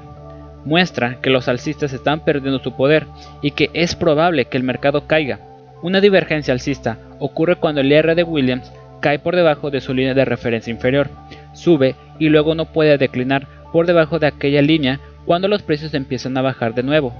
Muestra 0.65 1.21
que 1.21 1.31
los 1.31 1.49
alcistas 1.49 1.93
están 1.93 2.21
perdiendo 2.21 2.59
su 2.59 2.73
poder 2.73 3.07
y 3.43 3.53
que 3.53 3.71
es 3.75 3.95
probable 3.95 4.47
que 4.47 4.57
el 4.57 4.63
mercado 4.63 5.07
caiga. 5.07 5.41
Una 5.83 6.01
divergencia 6.01 6.53
alcista 6.53 6.99
ocurre 7.19 7.57
cuando 7.57 7.81
el 7.81 7.93
R 7.93 8.15
de 8.15 8.23
Williams 8.23 8.73
cae 9.01 9.19
por 9.19 9.37
debajo 9.37 9.71
de 9.71 9.81
su 9.81 9.93
línea 9.93 10.15
de 10.15 10.25
referencia 10.25 10.71
inferior, 10.71 11.11
sube 11.53 11.95
y 12.19 12.31
luego 12.31 12.55
no 12.55 12.65
puede 12.67 12.97
declinar 12.97 13.47
por 13.73 13.87
debajo 13.87 14.19
de 14.19 14.27
aquella 14.27 14.63
línea 14.63 15.01
cuando 15.27 15.49
los 15.49 15.63
precios 15.63 15.93
empiezan 15.95 16.37
a 16.37 16.43
bajar 16.43 16.75
de 16.75 16.83
nuevo. 16.83 17.13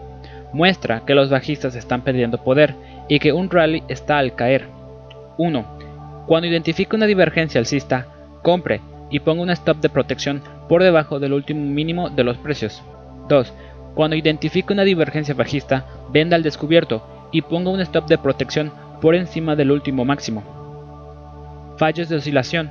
Muestra 0.53 1.03
que 1.05 1.15
los 1.15 1.31
bajistas 1.31 1.75
están 1.75 2.03
perdiendo 2.03 2.43
poder 2.43 2.75
y 3.09 3.19
que 3.19 3.33
un 3.33 3.51
rally 3.51 3.83
está 3.89 4.19
al 4.19 4.35
caer. 4.35 4.67
1. 5.37 6.25
Cuando 6.27 6.47
identifique 6.47 6.97
una 6.97 7.07
divergencia 7.07 7.59
alcista, 7.59 8.07
compre 8.43 8.81
y 9.11 9.21
ponga 9.21 9.43
un 9.43 9.51
stop 9.51 9.79
de 9.81 9.89
protección 9.89 10.43
por 10.69 10.83
debajo 10.83 11.19
del 11.19 11.33
último 11.33 11.61
mínimo 11.61 12.09
de 12.09 12.25
los 12.25 12.39
precios. 12.39 12.83
2. 13.29 13.53
Cuando 13.95 14.17
identifique 14.17 14.73
una 14.73 14.83
divergencia 14.83 15.35
bajista, 15.35 15.87
venda 16.13 16.37
al 16.37 16.43
descubierto 16.43 17.03
y 17.33 17.43
ponga 17.43 17.71
un 17.71 17.81
stop 17.81 18.07
de 18.07 18.19
protección 18.19 18.73
por 19.01 19.15
encima 19.15 19.57
del 19.57 19.71
último 19.71 20.05
máximo. 20.05 20.43
Fallos 21.77 22.09
de 22.09 22.17
oscilación. 22.17 22.71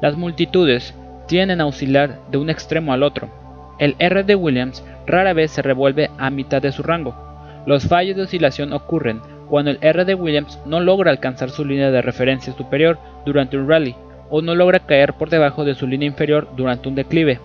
Las 0.00 0.16
multitudes 0.16 0.94
tienden 1.26 1.60
a 1.60 1.66
oscilar 1.66 2.20
de 2.30 2.38
un 2.38 2.50
extremo 2.50 2.92
al 2.92 3.02
otro. 3.02 3.28
El 3.78 3.96
R 3.98 4.24
de 4.24 4.34
Williams 4.34 4.84
rara 5.06 5.32
vez 5.32 5.50
se 5.50 5.62
revuelve 5.62 6.10
a 6.18 6.30
mitad 6.30 6.62
de 6.62 6.72
su 6.72 6.82
rango. 6.82 7.14
Los 7.66 7.88
fallos 7.88 8.16
de 8.16 8.22
oscilación 8.22 8.72
ocurren 8.72 9.20
cuando 9.48 9.70
el 9.70 9.78
R 9.80 10.04
de 10.04 10.14
Williams 10.14 10.58
no 10.66 10.80
logra 10.80 11.10
alcanzar 11.10 11.50
su 11.50 11.64
línea 11.64 11.90
de 11.90 12.02
referencia 12.02 12.52
superior 12.52 12.98
durante 13.24 13.56
un 13.56 13.68
rally 13.68 13.94
o 14.28 14.42
no 14.42 14.54
logra 14.54 14.80
caer 14.80 15.14
por 15.14 15.30
debajo 15.30 15.64
de 15.64 15.74
su 15.74 15.86
línea 15.86 16.08
inferior 16.08 16.48
durante 16.56 16.88
un 16.88 16.94
declive. 16.94 17.40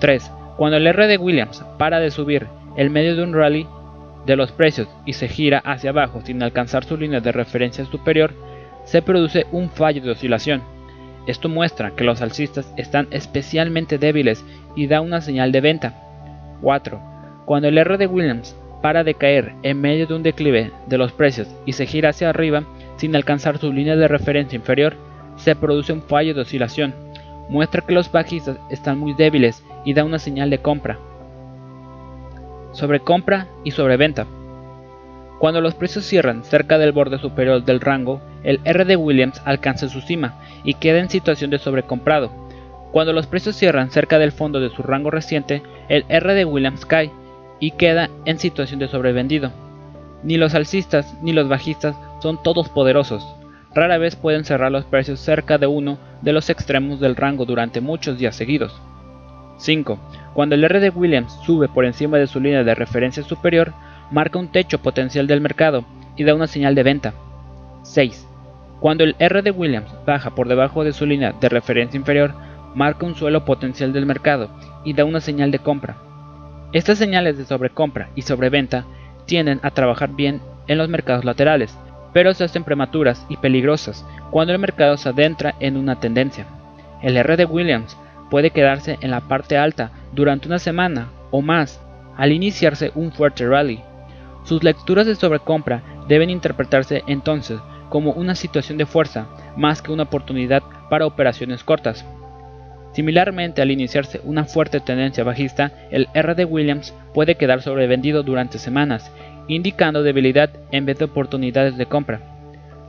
3. 0.00 0.30
Cuando 0.60 0.76
el 0.76 0.86
R 0.86 1.06
de 1.06 1.16
Williams 1.16 1.64
para 1.78 2.00
de 2.00 2.10
subir 2.10 2.46
en 2.76 2.92
medio 2.92 3.16
de 3.16 3.22
un 3.22 3.32
rally 3.32 3.66
de 4.26 4.36
los 4.36 4.52
precios 4.52 4.88
y 5.06 5.14
se 5.14 5.26
gira 5.26 5.62
hacia 5.64 5.88
abajo 5.88 6.20
sin 6.22 6.42
alcanzar 6.42 6.84
su 6.84 6.98
línea 6.98 7.20
de 7.20 7.32
referencia 7.32 7.86
superior, 7.86 8.34
se 8.84 9.00
produce 9.00 9.46
un 9.52 9.70
fallo 9.70 10.02
de 10.02 10.10
oscilación. 10.10 10.60
Esto 11.26 11.48
muestra 11.48 11.92
que 11.92 12.04
los 12.04 12.20
alcistas 12.20 12.70
están 12.76 13.08
especialmente 13.10 13.96
débiles 13.96 14.44
y 14.76 14.86
da 14.86 15.00
una 15.00 15.22
señal 15.22 15.50
de 15.50 15.62
venta. 15.62 15.94
4. 16.60 17.00
Cuando 17.46 17.68
el 17.68 17.78
R 17.78 17.96
de 17.96 18.06
Williams 18.06 18.54
para 18.82 19.02
de 19.02 19.14
caer 19.14 19.54
en 19.62 19.80
medio 19.80 20.06
de 20.06 20.12
un 20.12 20.22
declive 20.22 20.72
de 20.88 20.98
los 20.98 21.12
precios 21.12 21.48
y 21.64 21.72
se 21.72 21.86
gira 21.86 22.10
hacia 22.10 22.28
arriba 22.28 22.64
sin 22.98 23.16
alcanzar 23.16 23.56
su 23.56 23.72
línea 23.72 23.96
de 23.96 24.08
referencia 24.08 24.56
inferior, 24.56 24.94
se 25.36 25.56
produce 25.56 25.94
un 25.94 26.02
fallo 26.02 26.34
de 26.34 26.42
oscilación. 26.42 26.94
Muestra 27.48 27.80
que 27.80 27.94
los 27.94 28.12
bajistas 28.12 28.58
están 28.68 28.98
muy 28.98 29.14
débiles 29.14 29.64
y 29.84 29.94
da 29.94 30.04
una 30.04 30.18
señal 30.18 30.50
de 30.50 30.58
compra. 30.58 30.98
Sobre 32.72 33.00
compra 33.00 33.46
y 33.64 33.72
sobreventa. 33.72 34.26
Cuando 35.38 35.60
los 35.60 35.74
precios 35.74 36.04
cierran 36.04 36.44
cerca 36.44 36.76
del 36.78 36.92
borde 36.92 37.18
superior 37.18 37.64
del 37.64 37.80
rango, 37.80 38.20
el 38.42 38.60
R 38.64 38.84
de 38.84 38.96
Williams 38.96 39.40
alcanza 39.44 39.88
su 39.88 40.00
cima 40.02 40.38
y 40.64 40.74
queda 40.74 40.98
en 40.98 41.08
situación 41.08 41.50
de 41.50 41.58
sobrecomprado. 41.58 42.30
Cuando 42.92 43.12
los 43.12 43.26
precios 43.26 43.56
cierran 43.56 43.90
cerca 43.90 44.18
del 44.18 44.32
fondo 44.32 44.60
de 44.60 44.68
su 44.68 44.82
rango 44.82 45.10
reciente, 45.10 45.62
el 45.88 46.04
R 46.08 46.34
de 46.34 46.44
Williams 46.44 46.84
cae 46.84 47.10
y 47.58 47.70
queda 47.72 48.10
en 48.24 48.38
situación 48.38 48.80
de 48.80 48.88
sobrevendido. 48.88 49.50
Ni 50.22 50.36
los 50.36 50.54
alcistas 50.54 51.14
ni 51.22 51.32
los 51.32 51.48
bajistas 51.48 51.96
son 52.20 52.42
todos 52.42 52.68
poderosos. 52.68 53.26
Rara 53.74 53.98
vez 53.98 54.16
pueden 54.16 54.44
cerrar 54.44 54.72
los 54.72 54.84
precios 54.84 55.20
cerca 55.20 55.56
de 55.56 55.66
uno 55.66 55.98
de 56.22 56.32
los 56.32 56.50
extremos 56.50 57.00
del 57.00 57.16
rango 57.16 57.44
durante 57.46 57.80
muchos 57.80 58.18
días 58.18 58.34
seguidos. 58.34 58.78
5. 59.60 59.98
Cuando 60.32 60.54
el 60.54 60.64
R 60.64 60.80
de 60.80 60.90
Williams 60.90 61.38
sube 61.44 61.68
por 61.68 61.84
encima 61.84 62.16
de 62.16 62.26
su 62.26 62.40
línea 62.40 62.64
de 62.64 62.74
referencia 62.74 63.22
superior, 63.22 63.72
marca 64.10 64.38
un 64.38 64.48
techo 64.48 64.78
potencial 64.78 65.26
del 65.26 65.40
mercado 65.40 65.84
y 66.16 66.24
da 66.24 66.34
una 66.34 66.46
señal 66.46 66.74
de 66.74 66.82
venta. 66.82 67.14
6. 67.82 68.26
Cuando 68.80 69.04
el 69.04 69.14
R 69.18 69.42
de 69.42 69.50
Williams 69.50 69.92
baja 70.06 70.34
por 70.34 70.48
debajo 70.48 70.82
de 70.82 70.92
su 70.92 71.04
línea 71.04 71.32
de 71.38 71.48
referencia 71.50 71.98
inferior, 71.98 72.32
marca 72.74 73.04
un 73.04 73.14
suelo 73.14 73.44
potencial 73.44 73.92
del 73.92 74.06
mercado 74.06 74.48
y 74.84 74.94
da 74.94 75.04
una 75.04 75.20
señal 75.20 75.50
de 75.50 75.58
compra. 75.58 75.96
Estas 76.72 76.98
señales 76.98 77.36
de 77.36 77.44
sobrecompra 77.44 78.08
y 78.14 78.22
sobreventa 78.22 78.86
tienden 79.26 79.60
a 79.62 79.70
trabajar 79.72 80.10
bien 80.10 80.40
en 80.68 80.78
los 80.78 80.88
mercados 80.88 81.24
laterales, 81.24 81.76
pero 82.12 82.32
se 82.32 82.44
hacen 82.44 82.64
prematuras 82.64 83.26
y 83.28 83.36
peligrosas 83.36 84.06
cuando 84.30 84.54
el 84.54 84.58
mercado 84.58 84.96
se 84.96 85.08
adentra 85.10 85.54
en 85.60 85.76
una 85.76 86.00
tendencia. 86.00 86.46
El 87.02 87.16
R 87.16 87.36
de 87.36 87.44
Williams 87.44 87.96
puede 88.30 88.50
quedarse 88.50 88.98
en 89.00 89.10
la 89.10 89.22
parte 89.22 89.58
alta 89.58 89.90
durante 90.12 90.48
una 90.48 90.58
semana 90.58 91.08
o 91.30 91.42
más 91.42 91.80
al 92.16 92.32
iniciarse 92.32 92.92
un 92.94 93.12
fuerte 93.12 93.46
rally. 93.46 93.80
Sus 94.44 94.62
lecturas 94.62 95.06
de 95.06 95.14
sobrecompra 95.14 95.82
deben 96.08 96.30
interpretarse 96.30 97.02
entonces 97.06 97.60
como 97.88 98.12
una 98.12 98.34
situación 98.34 98.78
de 98.78 98.86
fuerza 98.86 99.26
más 99.56 99.82
que 99.82 99.92
una 99.92 100.04
oportunidad 100.04 100.62
para 100.88 101.06
operaciones 101.06 101.64
cortas. 101.64 102.04
Similarmente, 102.92 103.62
al 103.62 103.70
iniciarse 103.70 104.20
una 104.24 104.44
fuerte 104.44 104.80
tendencia 104.80 105.22
bajista, 105.22 105.72
el 105.90 106.08
R 106.14 106.34
de 106.34 106.44
Williams 106.44 106.94
puede 107.14 107.36
quedar 107.36 107.62
sobrevendido 107.62 108.22
durante 108.22 108.58
semanas, 108.58 109.12
indicando 109.46 110.02
debilidad 110.02 110.50
en 110.72 110.86
vez 110.86 110.98
de 110.98 111.04
oportunidades 111.04 111.76
de 111.76 111.86
compra. 111.86 112.29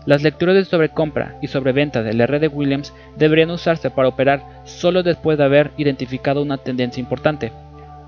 Las 0.05 0.23
lecturas 0.23 0.55
de 0.55 0.65
sobrecompra 0.65 1.37
y 1.41 1.47
sobreventa 1.47 2.01
del 2.01 2.21
R 2.21 2.39
de 2.39 2.47
Williams 2.47 2.93
deberían 3.17 3.51
usarse 3.51 3.91
para 3.91 4.07
operar 4.07 4.41
solo 4.63 5.03
después 5.03 5.37
de 5.37 5.43
haber 5.43 5.71
identificado 5.77 6.41
una 6.41 6.57
tendencia 6.57 6.99
importante. 6.99 7.51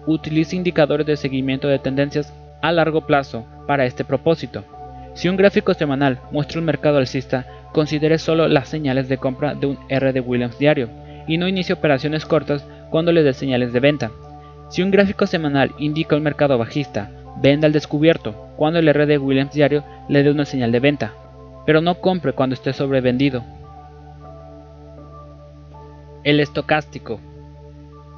Utilice 0.07 0.55
indicadores 0.55 1.05
de 1.05 1.17
seguimiento 1.17 1.67
de 1.67 1.77
tendencias 1.77 2.33
a 2.63 2.71
largo 2.71 3.01
plazo 3.05 3.45
para 3.67 3.85
este 3.85 4.03
propósito. 4.03 4.63
Si 5.13 5.29
un 5.29 5.37
gráfico 5.37 5.75
semanal 5.75 6.19
muestra 6.31 6.59
un 6.59 6.65
mercado 6.65 6.97
alcista, 6.97 7.45
considere 7.71 8.17
solo 8.17 8.47
las 8.47 8.69
señales 8.69 9.07
de 9.07 9.17
compra 9.17 9.53
de 9.53 9.67
un 9.67 9.77
R 9.87 10.13
de 10.13 10.19
Williams 10.19 10.57
diario 10.57 10.89
y 11.27 11.37
no 11.37 11.47
inicie 11.47 11.73
operaciones 11.73 12.25
cortas 12.25 12.65
cuando 12.89 13.11
le 13.11 13.21
dé 13.21 13.33
señales 13.33 13.71
de 13.71 13.79
venta. 13.79 14.11
Si 14.69 14.81
un 14.81 14.89
gráfico 14.89 15.27
semanal 15.27 15.71
indica 15.77 16.15
un 16.15 16.23
mercado 16.23 16.57
bajista, 16.57 17.11
venda 17.39 17.67
al 17.67 17.73
descubierto 17.73 18.49
cuando 18.57 18.79
el 18.79 18.87
R 18.87 19.05
de 19.05 19.19
Williams 19.19 19.53
diario 19.53 19.83
le 20.09 20.23
dé 20.23 20.31
una 20.31 20.45
señal 20.45 20.71
de 20.71 20.79
venta, 20.79 21.13
pero 21.65 21.81
no 21.81 21.95
compre 21.95 22.33
cuando 22.33 22.53
esté 22.53 22.73
sobrevendido. 22.73 23.43
El 26.23 26.39
estocástico. 26.39 27.19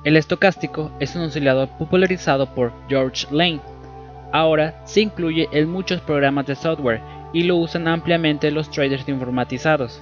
El 0.03 0.17
estocástico 0.17 0.91
es 0.99 1.15
un 1.15 1.23
oscilador 1.23 1.69
popularizado 1.79 2.53
por 2.53 2.71
George 2.87 3.25
Lane. 3.31 3.61
Ahora 4.31 4.81
se 4.85 5.01
incluye 5.01 5.47
en 5.51 5.69
muchos 5.69 6.01
programas 6.01 6.45
de 6.45 6.55
software 6.55 7.01
y 7.33 7.43
lo 7.43 7.57
usan 7.57 7.87
ampliamente 7.87 8.51
los 8.51 8.69
traders 8.69 9.09
informatizados. 9.09 10.01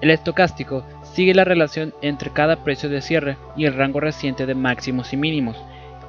El 0.00 0.10
estocástico 0.10 0.84
sigue 1.02 1.34
la 1.34 1.44
relación 1.44 1.92
entre 2.00 2.30
cada 2.30 2.64
precio 2.64 2.88
de 2.88 3.02
cierre 3.02 3.36
y 3.56 3.66
el 3.66 3.74
rango 3.74 4.00
reciente 4.00 4.46
de 4.46 4.54
máximos 4.54 5.12
y 5.12 5.16
mínimos. 5.16 5.56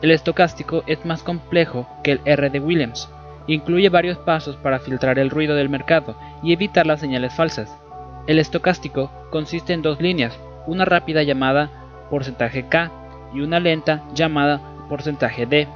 El 0.01 0.11
estocástico 0.11 0.83
es 0.87 1.05
más 1.05 1.23
complejo 1.23 1.87
que 2.03 2.13
el 2.13 2.21
R 2.25 2.49
de 2.49 2.59
Williams. 2.59 3.09
Incluye 3.47 3.89
varios 3.89 4.17
pasos 4.17 4.55
para 4.55 4.79
filtrar 4.79 5.19
el 5.19 5.29
ruido 5.29 5.55
del 5.55 5.69
mercado 5.69 6.15
y 6.43 6.53
evitar 6.53 6.85
las 6.85 6.99
señales 6.99 7.33
falsas. 7.33 7.75
El 8.27 8.39
estocástico 8.39 9.11
consiste 9.31 9.73
en 9.73 9.81
dos 9.81 9.99
líneas, 9.99 10.37
una 10.67 10.85
rápida 10.85 11.23
llamada 11.23 11.69
porcentaje 12.09 12.67
K 12.67 12.91
y 13.33 13.41
una 13.41 13.59
lenta 13.59 14.03
llamada 14.13 14.61
porcentaje 14.89 15.45
D. 15.45 15.67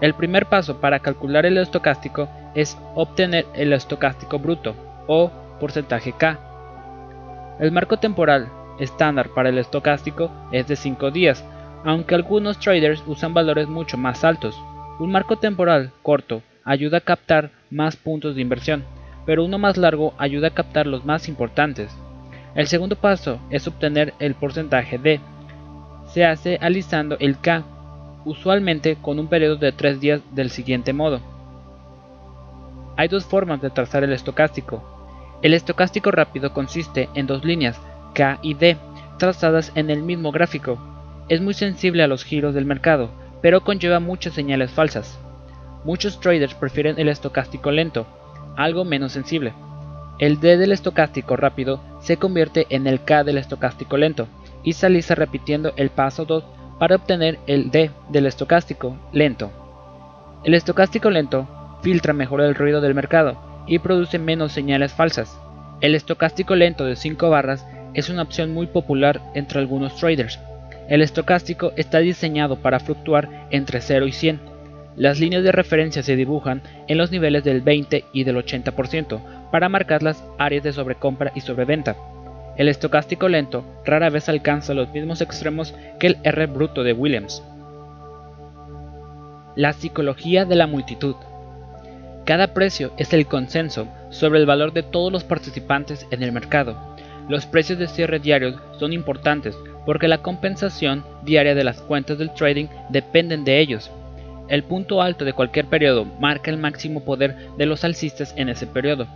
El 0.00 0.14
primer 0.14 0.46
paso 0.46 0.80
para 0.80 1.00
calcular 1.00 1.46
el 1.46 1.56
estocástico 1.56 2.28
es 2.54 2.78
obtener 2.94 3.46
el 3.54 3.72
estocástico 3.72 4.38
bruto 4.38 4.74
o 5.06 5.30
porcentaje 5.60 6.12
K. 6.12 6.38
El 7.58 7.72
marco 7.72 7.96
temporal 7.96 8.48
estándar 8.78 9.28
para 9.28 9.48
el 9.48 9.58
estocástico 9.58 10.30
es 10.52 10.66
de 10.66 10.76
5 10.76 11.10
días, 11.10 11.44
aunque 11.84 12.14
algunos 12.14 12.58
traders 12.58 13.02
usan 13.06 13.32
valores 13.32 13.68
mucho 13.68 13.96
más 13.96 14.24
altos. 14.24 14.60
Un 14.98 15.10
marco 15.10 15.36
temporal 15.36 15.92
corto 16.02 16.42
ayuda 16.64 16.98
a 16.98 17.00
captar 17.00 17.50
más 17.70 17.96
puntos 17.96 18.34
de 18.34 18.42
inversión, 18.42 18.84
pero 19.26 19.44
uno 19.44 19.58
más 19.58 19.76
largo 19.76 20.14
ayuda 20.18 20.48
a 20.48 20.54
captar 20.54 20.86
los 20.86 21.04
más 21.04 21.28
importantes. 21.28 21.94
El 22.54 22.66
segundo 22.66 22.96
paso 22.96 23.40
es 23.50 23.66
obtener 23.66 24.14
el 24.18 24.34
porcentaje 24.34 24.98
D. 24.98 25.20
Se 26.06 26.24
hace 26.24 26.58
alisando 26.60 27.16
el 27.18 27.38
K, 27.38 27.64
usualmente 28.24 28.96
con 28.96 29.18
un 29.18 29.28
periodo 29.28 29.56
de 29.56 29.72
3 29.72 30.00
días 30.00 30.20
del 30.32 30.50
siguiente 30.50 30.92
modo. 30.92 31.20
Hay 32.96 33.08
dos 33.08 33.24
formas 33.24 33.60
de 33.60 33.70
trazar 33.70 34.04
el 34.04 34.12
estocástico. 34.12 35.38
El 35.42 35.52
estocástico 35.52 36.10
rápido 36.10 36.52
consiste 36.52 37.08
en 37.14 37.26
dos 37.26 37.44
líneas, 37.44 37.80
K 38.14 38.38
y 38.40 38.54
D, 38.54 38.76
trazadas 39.18 39.72
en 39.74 39.90
el 39.90 40.02
mismo 40.02 40.30
gráfico. 40.30 40.78
Es 41.28 41.40
muy 41.40 41.54
sensible 41.54 42.02
a 42.02 42.06
los 42.06 42.24
giros 42.24 42.54
del 42.54 42.66
mercado, 42.66 43.10
pero 43.42 43.62
conlleva 43.62 43.98
muchas 43.98 44.34
señales 44.34 44.70
falsas. 44.70 45.18
Muchos 45.84 46.18
traders 46.18 46.54
prefieren 46.54 46.98
el 46.98 47.08
estocástico 47.08 47.70
lento, 47.70 48.06
algo 48.56 48.84
menos 48.84 49.12
sensible. 49.12 49.52
El 50.18 50.40
D 50.40 50.56
del 50.56 50.72
estocástico 50.72 51.36
rápido 51.36 51.80
se 52.00 52.16
convierte 52.16 52.66
en 52.70 52.86
el 52.86 53.02
K 53.04 53.24
del 53.24 53.36
estocástico 53.38 53.96
lento 53.96 54.28
y 54.62 54.72
se 54.72 55.14
repitiendo 55.14 55.72
el 55.76 55.90
paso 55.90 56.24
2 56.24 56.44
para 56.78 56.96
obtener 56.96 57.38
el 57.46 57.70
D 57.70 57.90
del 58.08 58.26
estocástico 58.26 58.96
lento. 59.12 59.50
El 60.44 60.54
estocástico 60.54 61.10
lento 61.10 61.46
filtra 61.82 62.12
mejor 62.12 62.40
el 62.40 62.54
ruido 62.54 62.80
del 62.80 62.94
mercado 62.94 63.36
y 63.66 63.78
produce 63.78 64.18
menos 64.18 64.52
señales 64.52 64.92
falsas. 64.92 65.38
El 65.80 65.94
estocástico 65.94 66.54
lento 66.54 66.84
de 66.84 66.96
5 66.96 67.28
barras 67.28 67.66
es 67.92 68.08
una 68.08 68.22
opción 68.22 68.52
muy 68.52 68.66
popular 68.66 69.20
entre 69.34 69.58
algunos 69.58 69.96
traders. 69.96 70.38
El 70.88 71.02
estocástico 71.02 71.72
está 71.76 71.98
diseñado 71.98 72.56
para 72.56 72.80
fluctuar 72.80 73.48
entre 73.50 73.80
0 73.80 74.06
y 74.06 74.12
100. 74.12 74.53
Las 74.96 75.18
líneas 75.18 75.42
de 75.42 75.50
referencia 75.52 76.02
se 76.02 76.14
dibujan 76.14 76.62
en 76.86 76.98
los 76.98 77.10
niveles 77.10 77.42
del 77.42 77.62
20 77.62 78.04
y 78.12 78.24
del 78.24 78.36
80% 78.36 79.50
para 79.50 79.68
marcar 79.68 80.02
las 80.02 80.24
áreas 80.38 80.62
de 80.62 80.72
sobrecompra 80.72 81.32
y 81.34 81.40
sobreventa. 81.40 81.96
El 82.56 82.68
estocástico 82.68 83.28
lento 83.28 83.64
rara 83.84 84.10
vez 84.10 84.28
alcanza 84.28 84.74
los 84.74 84.88
mismos 84.90 85.20
extremos 85.20 85.74
que 85.98 86.06
el 86.06 86.18
R 86.22 86.46
bruto 86.46 86.84
de 86.84 86.92
Williams. 86.92 87.42
La 89.56 89.72
psicología 89.72 90.44
de 90.44 90.54
la 90.54 90.68
multitud. 90.68 91.16
Cada 92.24 92.54
precio 92.54 92.92
es 92.96 93.12
el 93.12 93.26
consenso 93.26 93.88
sobre 94.10 94.38
el 94.38 94.46
valor 94.46 94.72
de 94.72 94.84
todos 94.84 95.12
los 95.12 95.24
participantes 95.24 96.06
en 96.12 96.22
el 96.22 96.30
mercado. 96.30 96.76
Los 97.28 97.46
precios 97.46 97.78
de 97.78 97.88
cierre 97.88 98.20
diarios 98.20 98.54
son 98.78 98.92
importantes 98.92 99.56
porque 99.84 100.08
la 100.08 100.18
compensación 100.18 101.04
diaria 101.22 101.54
de 101.54 101.64
las 101.64 101.80
cuentas 101.82 102.18
del 102.18 102.32
trading 102.32 102.66
dependen 102.90 103.44
de 103.44 103.60
ellos. 103.60 103.90
El 104.48 104.62
punto 104.62 105.00
alto 105.00 105.24
de 105.24 105.32
cualquier 105.32 105.66
periodo 105.66 106.04
marca 106.20 106.50
el 106.50 106.58
máximo 106.58 107.04
poder 107.04 107.36
de 107.56 107.64
los 107.64 107.82
alcistas 107.82 108.34
en 108.36 108.50
ese 108.50 108.66
periodo. 108.66 109.06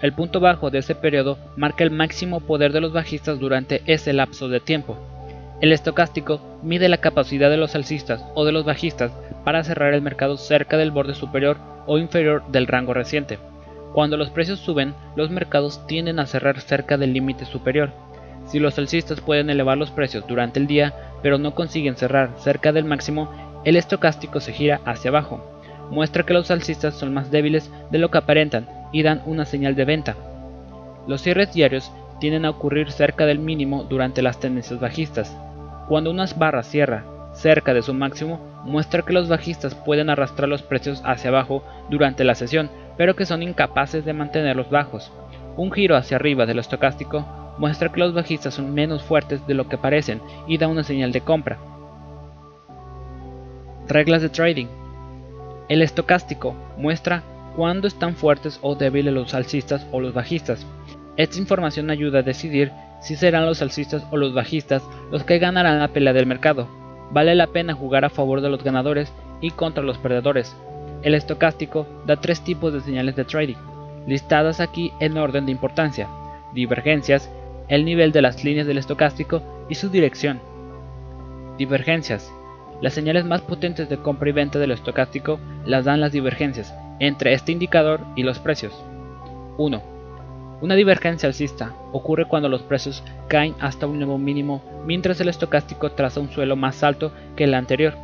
El 0.00 0.12
punto 0.12 0.40
bajo 0.40 0.70
de 0.70 0.78
ese 0.78 0.94
periodo 0.94 1.38
marca 1.56 1.84
el 1.84 1.90
máximo 1.90 2.40
poder 2.40 2.72
de 2.72 2.80
los 2.80 2.92
bajistas 2.92 3.38
durante 3.38 3.82
ese 3.86 4.12
lapso 4.12 4.48
de 4.48 4.60
tiempo. 4.60 4.96
El 5.60 5.72
estocástico 5.72 6.40
mide 6.62 6.88
la 6.88 6.98
capacidad 6.98 7.50
de 7.50 7.56
los 7.56 7.74
alcistas 7.74 8.24
o 8.34 8.44
de 8.44 8.52
los 8.52 8.64
bajistas 8.64 9.12
para 9.44 9.64
cerrar 9.64 9.92
el 9.92 10.02
mercado 10.02 10.36
cerca 10.36 10.76
del 10.76 10.92
borde 10.92 11.14
superior 11.14 11.58
o 11.86 11.98
inferior 11.98 12.44
del 12.50 12.66
rango 12.66 12.94
reciente. 12.94 13.38
Cuando 13.92 14.16
los 14.16 14.30
precios 14.30 14.60
suben, 14.60 14.94
los 15.16 15.30
mercados 15.30 15.86
tienden 15.86 16.20
a 16.20 16.26
cerrar 16.26 16.60
cerca 16.60 16.96
del 16.96 17.12
límite 17.12 17.44
superior. 17.44 17.90
Si 18.46 18.58
los 18.60 18.78
alcistas 18.78 19.20
pueden 19.20 19.50
elevar 19.50 19.76
los 19.76 19.90
precios 19.90 20.24
durante 20.26 20.60
el 20.60 20.66
día, 20.66 20.94
pero 21.22 21.38
no 21.38 21.54
consiguen 21.54 21.96
cerrar 21.96 22.30
cerca 22.38 22.72
del 22.72 22.84
máximo, 22.84 23.28
el 23.64 23.76
estocástico 23.76 24.40
se 24.40 24.52
gira 24.52 24.80
hacia 24.84 25.10
abajo. 25.10 25.44
Muestra 25.90 26.24
que 26.24 26.34
los 26.34 26.50
alcistas 26.50 26.94
son 26.94 27.14
más 27.14 27.30
débiles 27.30 27.70
de 27.90 27.98
lo 27.98 28.10
que 28.10 28.18
aparentan 28.18 28.68
y 28.92 29.02
dan 29.02 29.22
una 29.26 29.44
señal 29.44 29.74
de 29.74 29.84
venta. 29.84 30.16
Los 31.06 31.22
cierres 31.22 31.52
diarios 31.52 31.90
tienden 32.20 32.44
a 32.44 32.50
ocurrir 32.50 32.90
cerca 32.90 33.26
del 33.26 33.38
mínimo 33.38 33.84
durante 33.84 34.22
las 34.22 34.40
tendencias 34.40 34.80
bajistas. 34.80 35.36
Cuando 35.88 36.10
una 36.10 36.26
barra 36.36 36.62
cierra 36.62 37.04
cerca 37.32 37.72
de 37.72 37.82
su 37.82 37.94
máximo, 37.94 38.40
muestra 38.64 39.02
que 39.02 39.12
los 39.12 39.28
bajistas 39.28 39.74
pueden 39.74 40.10
arrastrar 40.10 40.48
los 40.48 40.62
precios 40.62 41.02
hacia 41.04 41.30
abajo 41.30 41.62
durante 41.88 42.24
la 42.24 42.34
sesión, 42.34 42.70
pero 42.96 43.16
que 43.16 43.26
son 43.26 43.42
incapaces 43.42 44.04
de 44.04 44.12
mantenerlos 44.12 44.70
bajos. 44.70 45.12
Un 45.56 45.72
giro 45.72 45.96
hacia 45.96 46.16
arriba 46.16 46.46
del 46.46 46.58
estocástico 46.58 47.24
muestra 47.58 47.90
que 47.90 48.00
los 48.00 48.14
bajistas 48.14 48.54
son 48.54 48.74
menos 48.74 49.02
fuertes 49.02 49.46
de 49.46 49.54
lo 49.54 49.68
que 49.68 49.78
parecen 49.78 50.20
y 50.46 50.58
da 50.58 50.68
una 50.68 50.84
señal 50.84 51.12
de 51.12 51.20
compra. 51.20 51.58
Reglas 53.88 54.20
de 54.20 54.28
trading. 54.28 54.66
El 55.70 55.80
estocástico 55.80 56.54
muestra 56.76 57.22
cuándo 57.56 57.88
están 57.88 58.16
fuertes 58.16 58.58
o 58.60 58.74
débiles 58.74 59.14
los 59.14 59.32
alcistas 59.32 59.86
o 59.92 60.00
los 60.02 60.12
bajistas. 60.12 60.66
Esta 61.16 61.38
información 61.38 61.88
ayuda 61.88 62.18
a 62.18 62.22
decidir 62.22 62.70
si 63.00 63.16
serán 63.16 63.46
los 63.46 63.62
alcistas 63.62 64.04
o 64.10 64.18
los 64.18 64.34
bajistas 64.34 64.82
los 65.10 65.24
que 65.24 65.38
ganarán 65.38 65.78
la 65.78 65.88
pelea 65.88 66.12
del 66.12 66.26
mercado. 66.26 66.68
Vale 67.12 67.34
la 67.34 67.46
pena 67.46 67.72
jugar 67.72 68.04
a 68.04 68.10
favor 68.10 68.42
de 68.42 68.50
los 68.50 68.62
ganadores 68.62 69.10
y 69.40 69.52
contra 69.52 69.82
los 69.82 69.96
perdedores. 69.96 70.54
El 71.02 71.14
estocástico 71.14 71.86
da 72.04 72.16
tres 72.16 72.42
tipos 72.42 72.74
de 72.74 72.82
señales 72.82 73.16
de 73.16 73.24
trading, 73.24 73.56
listadas 74.06 74.60
aquí 74.60 74.92
en 75.00 75.16
orden 75.16 75.46
de 75.46 75.52
importancia, 75.52 76.08
divergencias, 76.52 77.30
el 77.68 77.86
nivel 77.86 78.12
de 78.12 78.20
las 78.20 78.44
líneas 78.44 78.66
del 78.66 78.76
estocástico 78.76 79.40
y 79.70 79.76
su 79.76 79.88
dirección. 79.88 80.40
Divergencias. 81.56 82.30
Las 82.80 82.94
señales 82.94 83.24
más 83.24 83.40
potentes 83.40 83.88
de 83.88 83.98
compra 83.98 84.28
y 84.28 84.32
venta 84.32 84.58
del 84.58 84.70
estocástico 84.70 85.40
las 85.64 85.84
dan 85.84 86.00
las 86.00 86.12
divergencias 86.12 86.72
entre 87.00 87.32
este 87.32 87.52
indicador 87.52 88.00
y 88.14 88.22
los 88.22 88.38
precios. 88.38 88.72
1. 89.56 89.82
Una 90.60 90.74
divergencia 90.74 91.28
alcista 91.28 91.72
ocurre 91.92 92.26
cuando 92.26 92.48
los 92.48 92.62
precios 92.62 93.02
caen 93.28 93.54
hasta 93.60 93.86
un 93.86 93.98
nuevo 93.98 94.18
mínimo 94.18 94.62
mientras 94.84 95.20
el 95.20 95.28
estocástico 95.28 95.92
traza 95.92 96.20
un 96.20 96.30
suelo 96.30 96.56
más 96.56 96.82
alto 96.82 97.12
que 97.36 97.44
el 97.44 97.54
anterior. 97.54 97.94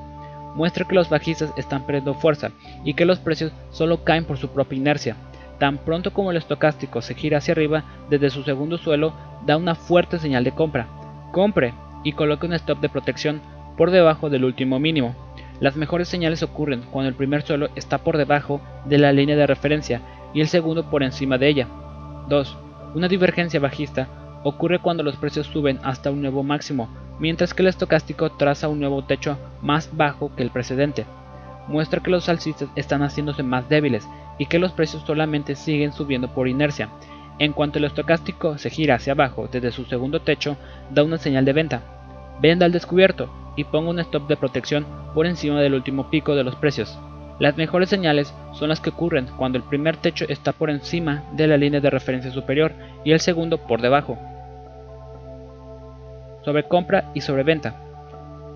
Muestra 0.55 0.85
que 0.85 0.95
los 0.95 1.09
bajistas 1.09 1.53
están 1.57 1.85
perdiendo 1.85 2.15
fuerza 2.15 2.51
y 2.85 2.95
que 2.95 3.05
los 3.05 3.19
precios 3.19 3.53
solo 3.71 4.05
caen 4.05 4.25
por 4.25 4.39
su 4.39 4.49
propia 4.49 4.79
inercia. 4.79 5.17
Tan 5.59 5.79
pronto 5.79 6.13
como 6.13 6.33
el 6.33 6.37
estocástico 6.37 7.01
se 7.01 7.15
gira 7.15 7.39
hacia 7.39 7.53
arriba 7.53 7.85
desde 8.11 8.31
su 8.31 8.43
segundo 8.43 8.79
suelo, 8.79 9.15
da 9.47 9.57
una 9.57 9.75
fuerte 9.77 10.19
señal 10.19 10.43
de 10.45 10.53
compra. 10.53 10.87
Compre 11.33 11.75
y 12.05 12.13
coloque 12.13 12.47
un 12.47 12.55
stop 12.55 12.81
de 12.81 12.89
protección 12.89 13.41
por 13.77 13.91
debajo 13.91 14.31
del 14.31 14.45
último 14.45 14.79
mínimo. 14.79 15.15
Las 15.61 15.77
mejores 15.77 16.09
señales 16.09 16.43
ocurren 16.43 16.83
cuando 16.91 17.09
el 17.09 17.15
primer 17.15 17.43
suelo 17.43 17.69
está 17.75 17.99
por 17.99 18.17
debajo 18.17 18.61
de 18.85 18.99
la 18.99 19.13
línea 19.13 19.37
de 19.37 19.47
referencia 19.47 20.01
y 20.33 20.41
el 20.41 20.49
segundo 20.49 20.91
por 20.91 21.03
encima 21.03 21.39
de 21.39 21.49
ella. 21.49 21.69
2. 22.29 22.59
Una 22.95 23.09
divergencia 23.09 23.61
bajista 23.61 24.09
ocurre 24.43 24.81
cuando 24.81 25.03
los 25.03 25.17
precios 25.17 25.47
suben 25.47 25.79
hasta 25.83 26.11
un 26.11 26.21
nuevo 26.21 26.43
máximo, 26.43 26.89
mientras 27.19 27.55
que 27.55 27.63
el 27.63 27.69
estocástico 27.69 28.33
traza 28.33 28.69
un 28.69 28.81
nuevo 28.81 29.05
techo 29.05 29.39
más 29.63 29.91
bajo 29.97 30.35
que 30.35 30.43
el 30.43 30.51
precedente. 30.51 31.07
Muestra 31.69 32.03
que 32.03 32.11
los 32.11 32.29
alcistas 32.29 32.69
están 32.77 33.03
haciéndose 33.03 33.43
más 33.43 33.69
débiles 33.69 34.07
y 34.39 34.47
que 34.47 34.59
los 34.59 34.73
precios 34.73 35.03
solamente 35.07 35.55
siguen 35.55 35.93
subiendo 35.93 36.29
por 36.35 36.49
inercia. 36.49 36.91
En 37.39 37.53
cuanto 37.53 37.79
el 37.79 37.85
estocástico 37.85 38.59
se 38.59 38.71
gira 38.71 38.97
hacia 38.97 39.15
abajo 39.15 39.49
desde 39.51 39.73
su 39.73 39.85
segundo 39.87 40.21
techo, 40.21 40.57
da 40.91 41.03
una 41.03 41.17
señal 41.17 41.45
de 41.45 41.53
venta. 41.53 41.83
Venda 42.41 42.67
al 42.67 42.73
descubierto 42.73 43.44
y 43.57 43.65
ponga 43.65 43.91
un 43.91 44.01
stop 44.01 44.29
de 44.29 44.37
protección 44.37 44.87
por 45.15 45.27
encima 45.27 45.61
del 45.61 45.75
último 45.75 46.11
pico 46.11 46.35
de 46.35 46.45
los 46.45 46.57
precios. 46.57 46.99
Las 47.39 47.57
mejores 47.57 47.89
señales 47.89 48.33
son 48.53 48.69
las 48.69 48.81
que 48.81 48.91
ocurren 48.91 49.27
cuando 49.37 49.59
el 49.59 49.65
primer 49.65 49.97
techo 49.97 50.25
está 50.29 50.53
por 50.53 50.71
encima 50.71 51.25
de 51.33 51.49
la 51.49 51.57
línea 51.57 51.81
de 51.81 51.91
referencia 51.91 52.31
superior 52.31 52.73
y 53.05 53.13
el 53.13 53.21
segundo 53.21 53.59
por 53.59 53.81
debajo. 53.81 54.19
Sobrecompra 56.45 57.11
y 57.15 57.23
sobreventa. 57.23 57.75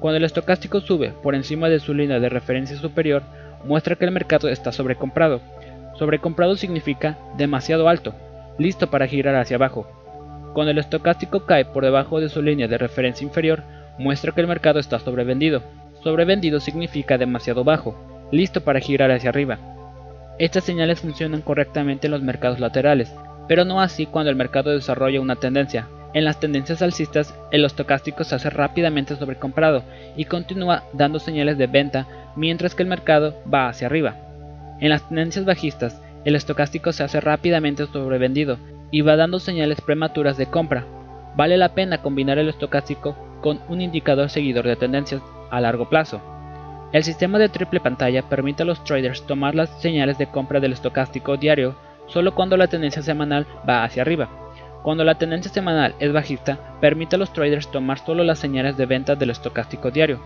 Cuando 0.01 0.19
el 0.19 0.25
estocástico 0.25 0.81
sube 0.81 1.13
por 1.23 1.35
encima 1.35 1.69
de 1.69 1.81
su 1.81 1.93
línea 1.93 2.21
de 2.21 2.29
referencia 2.29 2.77
superior, 2.77 3.23
muestra 3.65 3.97
que 3.97 4.05
el 4.05 4.13
mercado 4.13 4.49
está 4.49 4.71
sobrecomprado. 4.71 5.41
Sobrecomprado 5.99 6.57
significa 6.57 7.19
demasiado 7.37 7.89
alto, 7.89 8.15
listo 8.59 8.89
para 8.89 9.09
girar 9.09 9.35
hacia 9.35 9.57
abajo. 9.57 9.89
Cuando 10.55 10.71
el 10.71 10.79
estocástico 10.79 11.47
cae 11.47 11.65
por 11.65 11.85
debajo 11.85 12.21
de 12.21 12.29
su 12.29 12.43
línea 12.43 12.69
de 12.69 12.79
referencia 12.79 13.25
inferior, 13.25 13.65
muestra 13.99 14.33
que 14.33 14.41
el 14.41 14.47
mercado 14.47 14.79
está 14.79 14.99
sobrevendido. 14.99 15.63
Sobrevendido 16.03 16.61
significa 16.61 17.19
demasiado 17.19 17.65
bajo, 17.65 18.29
listo 18.31 18.63
para 18.63 18.81
girar 18.81 19.11
hacia 19.11 19.31
arriba. 19.31 19.59
Estas 20.39 20.65
señales 20.65 21.01
funcionan 21.01 21.43
correctamente 21.43 22.07
en 22.07 22.13
los 22.13 22.23
mercados 22.23 22.61
laterales, 22.61 23.13
pero 23.49 23.65
no 23.65 23.81
así 23.81 24.07
cuando 24.07 24.31
el 24.31 24.37
mercado 24.37 24.71
desarrolla 24.71 25.21
una 25.21 25.37
tendencia. 25.37 25.89
En 26.15 26.25
las 26.25 26.41
tendencias 26.41 26.81
alcistas, 26.81 27.35
el 27.51 27.65
estocástico 27.65 28.25
se 28.25 28.35
hace 28.35 28.49
rápidamente 28.49 29.17
sobrecomprado 29.17 29.83
y 30.17 30.25
continúa 30.25 30.85
dando 30.93 31.19
señales 31.19 31.59
de 31.59 31.67
venta 31.67 32.07
mientras 32.37 32.75
que 32.75 32.83
el 32.83 32.89
mercado 32.89 33.35
va 33.53 33.69
hacia 33.69 33.89
arriba. 33.89 34.17
En 34.81 34.91
las 34.91 35.07
tendencias 35.09 35.45
bajistas, 35.45 36.01
el 36.25 36.37
estocástico 36.37 36.93
se 36.93 37.03
hace 37.03 37.21
rápidamente 37.21 37.87
sobrevendido 37.87 38.59
y 38.91 39.03
va 39.03 39.17
dando 39.17 39.39
señales 39.39 39.81
prematuras 39.81 40.37
de 40.37 40.47
compra. 40.47 40.85
Vale 41.37 41.57
la 41.57 41.75
pena 41.75 41.99
combinar 41.99 42.39
el 42.39 42.49
estocástico 42.49 43.17
con 43.41 43.61
un 43.69 43.81
indicador 43.81 44.31
seguidor 44.31 44.67
de 44.67 44.77
tendencias 44.77 45.23
a 45.51 45.61
largo 45.61 45.89
plazo. 45.89 46.21
El 46.93 47.05
sistema 47.05 47.39
de 47.39 47.49
triple 47.49 47.81
pantalla 47.81 48.23
permite 48.23 48.63
a 48.63 48.67
los 48.67 48.83
traders 48.85 49.27
tomar 49.27 49.55
las 49.55 49.69
señales 49.81 50.17
de 50.17 50.27
compra 50.27 50.59
del 50.59 50.73
estocástico 50.73 51.37
diario 51.37 51.77
solo 52.07 52.35
cuando 52.35 52.57
la 52.57 52.69
tendencia 52.69 53.03
semanal 53.03 53.47
va 53.69 53.85
hacia 53.85 54.03
arriba. 54.03 54.29
Cuando 54.83 55.05
la 55.05 55.17
tendencia 55.17 55.53
semanal 55.53 55.95
es 55.99 56.13
bajista, 56.13 56.79
permite 56.81 57.17
a 57.17 57.19
los 57.19 57.33
traders 57.33 57.71
tomar 57.71 57.99
solo 57.99 58.25
las 58.25 58.39
señales 58.39 58.77
de 58.79 58.87
venta 58.87 59.17
del 59.17 59.31
estocástico 59.31 59.91
diario. 59.91 60.19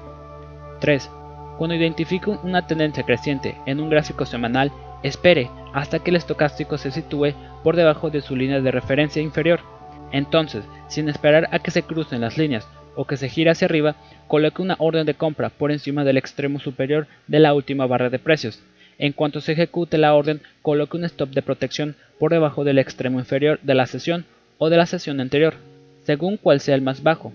3. 0.81 1.11
Cuando 1.59 1.75
identifique 1.75 2.31
una 2.31 2.67
tendencia 2.67 3.03
creciente 3.03 3.57
en 3.67 3.81
un 3.81 3.91
gráfico 3.91 4.25
semanal, 4.25 4.71
espere 5.03 5.51
hasta 5.73 5.99
que 5.99 6.11
el 6.11 6.17
estocástico 6.17 6.79
se 6.79 6.93
sitúe 6.93 7.35
por 7.65 7.75
debajo 7.75 8.11
de 8.11 8.21
su 8.21 8.37
línea 8.37 8.61
de 8.61 8.71
referencia 8.71 9.21
inferior. 9.21 9.61
Entonces, 10.13 10.65
sin 10.87 11.09
esperar 11.09 11.49
a 11.51 11.59
que 11.59 11.73
se 11.73 11.83
crucen 11.83 12.21
las 12.21 12.39
líneas 12.39 12.69
o 12.95 13.07
que 13.07 13.17
se 13.17 13.29
gire 13.29 13.51
hacia 13.51 13.67
arriba, 13.67 13.97
coloque 14.29 14.63
una 14.63 14.77
orden 14.79 15.07
de 15.07 15.15
compra 15.15 15.51
por 15.51 15.73
encima 15.73 16.05
del 16.05 16.17
extremo 16.17 16.61
superior 16.61 17.07
de 17.27 17.41
la 17.41 17.55
última 17.55 17.87
barra 17.87 18.11
de 18.11 18.19
precios. 18.19 18.63
En 18.99 19.13
cuanto 19.13 19.41
se 19.41 19.53
ejecute 19.53 19.99
la 19.99 20.15
orden, 20.15 20.41
coloque 20.63 20.97
un 20.97 21.05
stop 21.05 21.31
de 21.31 21.43
protección 21.43 21.97
por 22.19 22.31
debajo 22.31 22.65
del 22.65 22.79
extremo 22.79 23.19
inferior 23.19 23.59
de 23.63 23.75
la 23.75 23.87
sesión 23.87 24.25
o 24.59 24.71
de 24.71 24.77
la 24.77 24.87
sesión 24.87 25.21
anterior, 25.21 25.55
según 26.05 26.37
cuál 26.37 26.61
sea 26.61 26.75
el 26.75 26.83
más 26.83 27.03
bajo. 27.03 27.33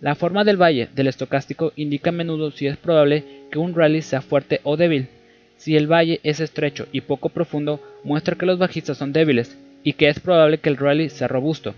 La 0.00 0.14
forma 0.14 0.44
del 0.44 0.60
valle 0.60 0.88
del 0.94 1.08
estocástico 1.08 1.72
indica 1.76 2.10
a 2.10 2.12
menudo 2.12 2.50
si 2.50 2.66
es 2.66 2.76
probable 2.76 3.24
que 3.50 3.58
un 3.58 3.74
rally 3.74 4.02
sea 4.02 4.20
fuerte 4.20 4.60
o 4.62 4.76
débil. 4.76 5.08
Si 5.56 5.76
el 5.76 5.90
valle 5.90 6.20
es 6.22 6.38
estrecho 6.38 6.86
y 6.92 7.00
poco 7.00 7.30
profundo, 7.30 7.80
muestra 8.04 8.36
que 8.36 8.46
los 8.46 8.58
bajistas 8.58 8.98
son 8.98 9.12
débiles 9.12 9.58
y 9.82 9.94
que 9.94 10.08
es 10.08 10.20
probable 10.20 10.58
que 10.58 10.68
el 10.68 10.76
rally 10.76 11.08
sea 11.08 11.26
robusto. 11.26 11.74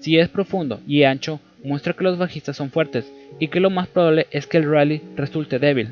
Si 0.00 0.18
es 0.18 0.28
profundo 0.28 0.80
y 0.86 1.02
ancho, 1.02 1.40
muestra 1.62 1.92
que 1.92 2.04
los 2.04 2.18
bajistas 2.18 2.56
son 2.56 2.70
fuertes 2.70 3.10
y 3.38 3.48
que 3.48 3.60
lo 3.60 3.70
más 3.70 3.88
probable 3.88 4.26
es 4.30 4.46
que 4.46 4.58
el 4.58 4.70
rally 4.70 5.02
resulte 5.16 5.58
débil. 5.58 5.88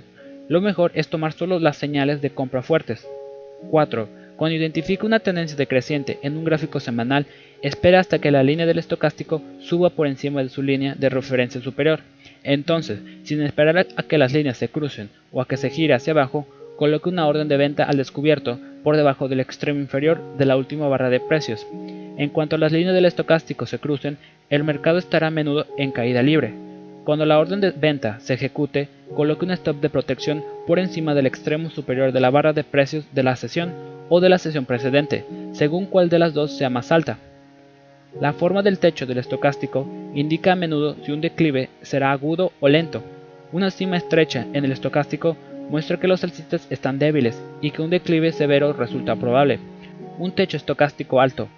Lo 0.49 0.61
mejor 0.61 0.93
es 0.95 1.09
tomar 1.09 1.33
solo 1.33 1.59
las 1.59 1.77
señales 1.77 2.21
de 2.23 2.31
compra 2.31 2.63
fuertes. 2.63 3.07
4. 3.71 4.09
Cuando 4.37 4.57
identifique 4.57 5.07
una 5.07 5.21
tendencia 5.21 5.57
decreciente 5.57 6.19
en 6.23 6.37
un 6.37 6.45
gráfico 6.45 6.79
semanal, 6.79 7.27
espera 7.63 8.01
hasta 8.01 8.19
que 8.19 8.31
la 8.31 8.43
línea 8.43 8.67
del 8.67 8.79
estocástico 8.79 9.43
suba 9.61 9.91
por 9.91 10.07
encima 10.07 10.43
de 10.43 10.51
su 10.51 10.63
línea 10.63 10.95
de 10.95 11.09
referencia 11.09 11.61
superior. 11.61 12.01
Entonces, 12.45 13.01
sin 13.25 13.43
esperar 13.43 13.87
a 13.97 14.03
que 14.03 14.19
las 14.19 14.33
líneas 14.33 14.59
se 14.59 14.69
crucen 14.69 15.09
o 15.33 15.41
a 15.41 15.49
que 15.49 15.57
se 15.57 15.71
gire 15.71 15.95
hacia 15.95 16.13
abajo, 16.13 16.47
coloque 16.77 17.09
una 17.09 17.27
orden 17.27 17.49
de 17.49 17.57
venta 17.57 17.85
al 17.85 17.97
descubierto 17.97 18.61
por 18.85 18.97
debajo 18.97 19.29
del 19.29 19.41
extremo 19.41 19.81
inferior 19.81 20.21
de 20.37 20.45
la 20.45 20.57
última 20.57 20.87
barra 20.87 21.11
de 21.11 21.21
precios. 21.21 21.67
En 22.17 22.31
cuanto 22.31 22.57
las 22.57 22.73
líneas 22.73 22.95
del 22.95 23.05
estocástico 23.05 23.67
se 23.67 23.79
crucen, 23.79 24.17
el 24.49 24.65
mercado 24.65 24.99
estará 24.99 25.27
a 25.27 25.31
menudo 25.31 25.67
en 25.77 25.93
caída 25.93 26.23
libre. 26.23 26.55
Cuando 27.05 27.27
la 27.27 27.39
orden 27.39 27.61
de 27.61 27.71
venta 27.71 28.19
se 28.21 28.35
ejecute, 28.35 28.89
coloque 29.15 29.45
un 29.45 29.53
stop 29.53 29.81
de 29.81 29.91
protección 29.91 30.43
por 30.67 30.79
encima 30.79 31.15
del 31.15 31.27
extremo 31.27 31.71
superior 31.71 32.13
de 32.13 32.21
la 32.21 32.31
barra 32.31 32.53
de 32.53 32.65
precios 32.65 33.05
de 33.13 33.23
la 33.23 33.37
sesión 33.37 33.73
o 34.09 34.21
de 34.21 34.29
la 34.29 34.39
sesión 34.39 34.65
precedente, 34.65 35.25
según 35.53 35.87
cuál 35.87 36.09
de 36.09 36.19
las 36.19 36.35
dos 36.35 36.57
sea 36.57 36.71
más 36.71 36.91
alta. 36.91 37.19
La 38.21 38.33
forma 38.33 38.63
del 38.63 38.79
techo 38.79 39.05
del 39.05 39.19
estocástico 39.19 39.87
indica 40.15 40.53
a 40.53 40.57
menudo 40.57 40.97
si 41.05 41.13
un 41.13 41.21
declive 41.21 41.69
será 41.83 42.13
agudo 42.13 42.53
o 42.61 42.69
lento. 42.69 43.03
Una 43.53 43.71
cima 43.71 43.99
estrecha 43.99 44.47
en 44.55 44.65
el 44.65 44.73
estocástico 44.73 45.37
muestra 45.69 45.99
que 45.99 46.09
los 46.09 46.25
alcistas 46.25 46.67
están 46.71 46.99
débiles 46.99 47.41
y 47.61 47.73
que 47.73 47.83
un 47.83 47.91
declive 47.91 48.33
severo 48.33 48.73
resulta 48.73 49.17
probable. 49.17 49.59
Un 50.19 50.33
techo 50.33 50.57
estocástico 50.57 51.21
alto 51.21 51.49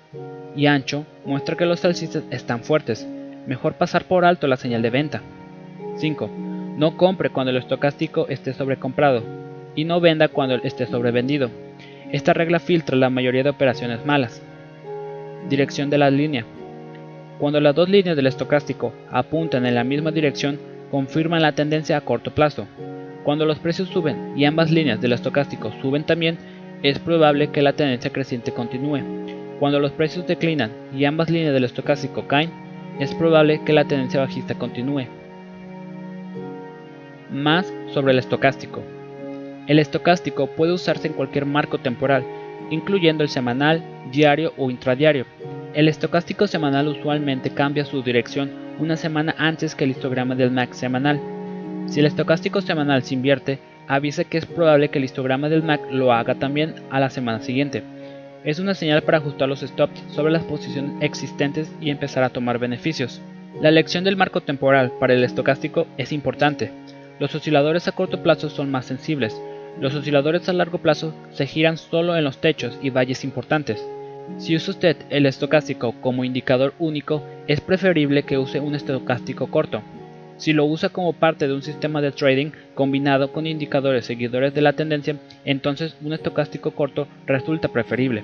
y 0.56 0.66
ancho 0.66 1.06
muestra 1.24 1.56
que 1.56 1.64
los 1.64 1.84
alcistas 1.84 2.24
están 2.30 2.64
fuertes. 2.64 3.06
Mejor 3.46 3.74
pasar 3.74 4.04
por 4.04 4.24
alto 4.24 4.48
la 4.48 4.56
señal 4.56 4.82
de 4.82 4.90
venta. 4.90 5.22
5. 5.96 6.28
No 6.76 6.96
compre 6.96 7.30
cuando 7.30 7.50
el 7.50 7.56
estocástico 7.56 8.26
esté 8.28 8.52
sobrecomprado 8.52 9.22
y 9.76 9.84
no 9.84 10.00
venda 10.00 10.26
cuando 10.26 10.56
esté 10.56 10.86
sobrevendido. 10.86 11.50
Esta 12.10 12.32
regla 12.32 12.58
filtra 12.58 12.96
la 12.96 13.10
mayoría 13.10 13.44
de 13.44 13.50
operaciones 13.50 14.04
malas. 14.04 14.42
Dirección 15.48 15.88
de 15.88 15.98
la 15.98 16.10
línea. 16.10 16.44
Cuando 17.38 17.60
las 17.60 17.76
dos 17.76 17.88
líneas 17.88 18.16
del 18.16 18.26
estocástico 18.26 18.92
apuntan 19.10 19.66
en 19.66 19.76
la 19.76 19.84
misma 19.84 20.10
dirección, 20.10 20.58
confirman 20.90 21.42
la 21.42 21.52
tendencia 21.52 21.96
a 21.96 22.00
corto 22.00 22.34
plazo. 22.34 22.66
Cuando 23.22 23.46
los 23.46 23.60
precios 23.60 23.88
suben 23.88 24.32
y 24.36 24.46
ambas 24.46 24.72
líneas 24.72 25.00
del 25.00 25.12
estocástico 25.12 25.70
suben 25.80 26.02
también, 26.02 26.38
es 26.82 26.98
probable 26.98 27.48
que 27.48 27.62
la 27.62 27.72
tendencia 27.72 28.12
creciente 28.12 28.52
continúe. 28.52 29.00
Cuando 29.58 29.80
los 29.80 29.92
precios 29.92 30.26
declinan 30.26 30.70
y 30.94 31.04
ambas 31.04 31.30
líneas 31.30 31.52
del 31.52 31.64
estocástico 31.64 32.28
caen, 32.28 32.50
es 33.00 33.14
probable 33.14 33.62
que 33.64 33.72
la 33.72 33.84
tendencia 33.84 34.20
bajista 34.20 34.54
continúe. 34.54 35.06
Más 37.32 37.72
sobre 37.92 38.12
el 38.12 38.18
estocástico. 38.18 38.82
El 39.66 39.78
estocástico 39.78 40.46
puede 40.46 40.72
usarse 40.72 41.08
en 41.08 41.14
cualquier 41.14 41.46
marco 41.46 41.78
temporal, 41.78 42.24
incluyendo 42.70 43.22
el 43.22 43.28
semanal, 43.28 43.82
diario 44.12 44.52
o 44.56 44.70
intradiario. 44.70 45.26
El 45.74 45.88
estocástico 45.88 46.46
semanal 46.46 46.88
usualmente 46.88 47.50
cambia 47.50 47.84
su 47.84 48.02
dirección 48.02 48.50
una 48.78 48.96
semana 48.96 49.34
antes 49.36 49.74
que 49.74 49.84
el 49.84 49.90
histograma 49.90 50.34
del 50.34 50.50
MAC 50.50 50.72
semanal. 50.72 51.20
Si 51.86 52.00
el 52.00 52.06
estocástico 52.06 52.60
semanal 52.60 53.02
se 53.02 53.14
invierte, 53.14 53.58
avisa 53.88 54.24
que 54.24 54.38
es 54.38 54.46
probable 54.46 54.90
que 54.90 54.98
el 54.98 55.04
histograma 55.04 55.48
del 55.48 55.62
MAC 55.62 55.90
lo 55.90 56.12
haga 56.12 56.34
también 56.34 56.74
a 56.90 57.00
la 57.00 57.10
semana 57.10 57.40
siguiente. 57.40 57.82
Es 58.44 58.60
una 58.60 58.74
señal 58.74 59.02
para 59.02 59.18
ajustar 59.18 59.48
los 59.48 59.60
stops 59.60 60.00
sobre 60.12 60.32
las 60.32 60.44
posiciones 60.44 60.92
existentes 61.00 61.72
y 61.80 61.90
empezar 61.90 62.22
a 62.22 62.30
tomar 62.30 62.58
beneficios. 62.58 63.20
La 63.60 63.70
elección 63.70 64.04
del 64.04 64.16
marco 64.16 64.42
temporal 64.42 64.92
para 65.00 65.14
el 65.14 65.24
estocástico 65.24 65.86
es 65.96 66.12
importante. 66.12 66.70
Los 67.18 67.34
osciladores 67.34 67.88
a 67.88 67.92
corto 67.92 68.22
plazo 68.22 68.50
son 68.50 68.70
más 68.70 68.86
sensibles. 68.86 69.40
Los 69.80 69.94
osciladores 69.94 70.48
a 70.48 70.52
largo 70.52 70.78
plazo 70.78 71.14
se 71.32 71.46
giran 71.46 71.78
solo 71.78 72.16
en 72.16 72.24
los 72.24 72.38
techos 72.38 72.78
y 72.82 72.90
valles 72.90 73.24
importantes. 73.24 73.84
Si 74.36 74.54
usa 74.54 74.72
usted 74.72 74.96
el 75.10 75.26
estocástico 75.26 75.94
como 76.00 76.24
indicador 76.24 76.74
único, 76.78 77.24
es 77.48 77.60
preferible 77.60 78.22
que 78.22 78.38
use 78.38 78.60
un 78.60 78.74
estocástico 78.74 79.48
corto. 79.48 79.82
Si 80.38 80.52
lo 80.52 80.64
usa 80.64 80.88
como 80.88 81.12
parte 81.12 81.48
de 81.48 81.54
un 81.54 81.62
sistema 81.62 82.00
de 82.00 82.12
trading 82.12 82.52
combinado 82.74 83.32
con 83.32 83.46
indicadores 83.46 84.06
seguidores 84.06 84.54
de 84.54 84.62
la 84.62 84.72
tendencia, 84.72 85.16
entonces 85.44 85.96
un 86.00 86.12
estocástico 86.12 86.70
corto 86.70 87.08
resulta 87.26 87.68
preferible. 87.68 88.22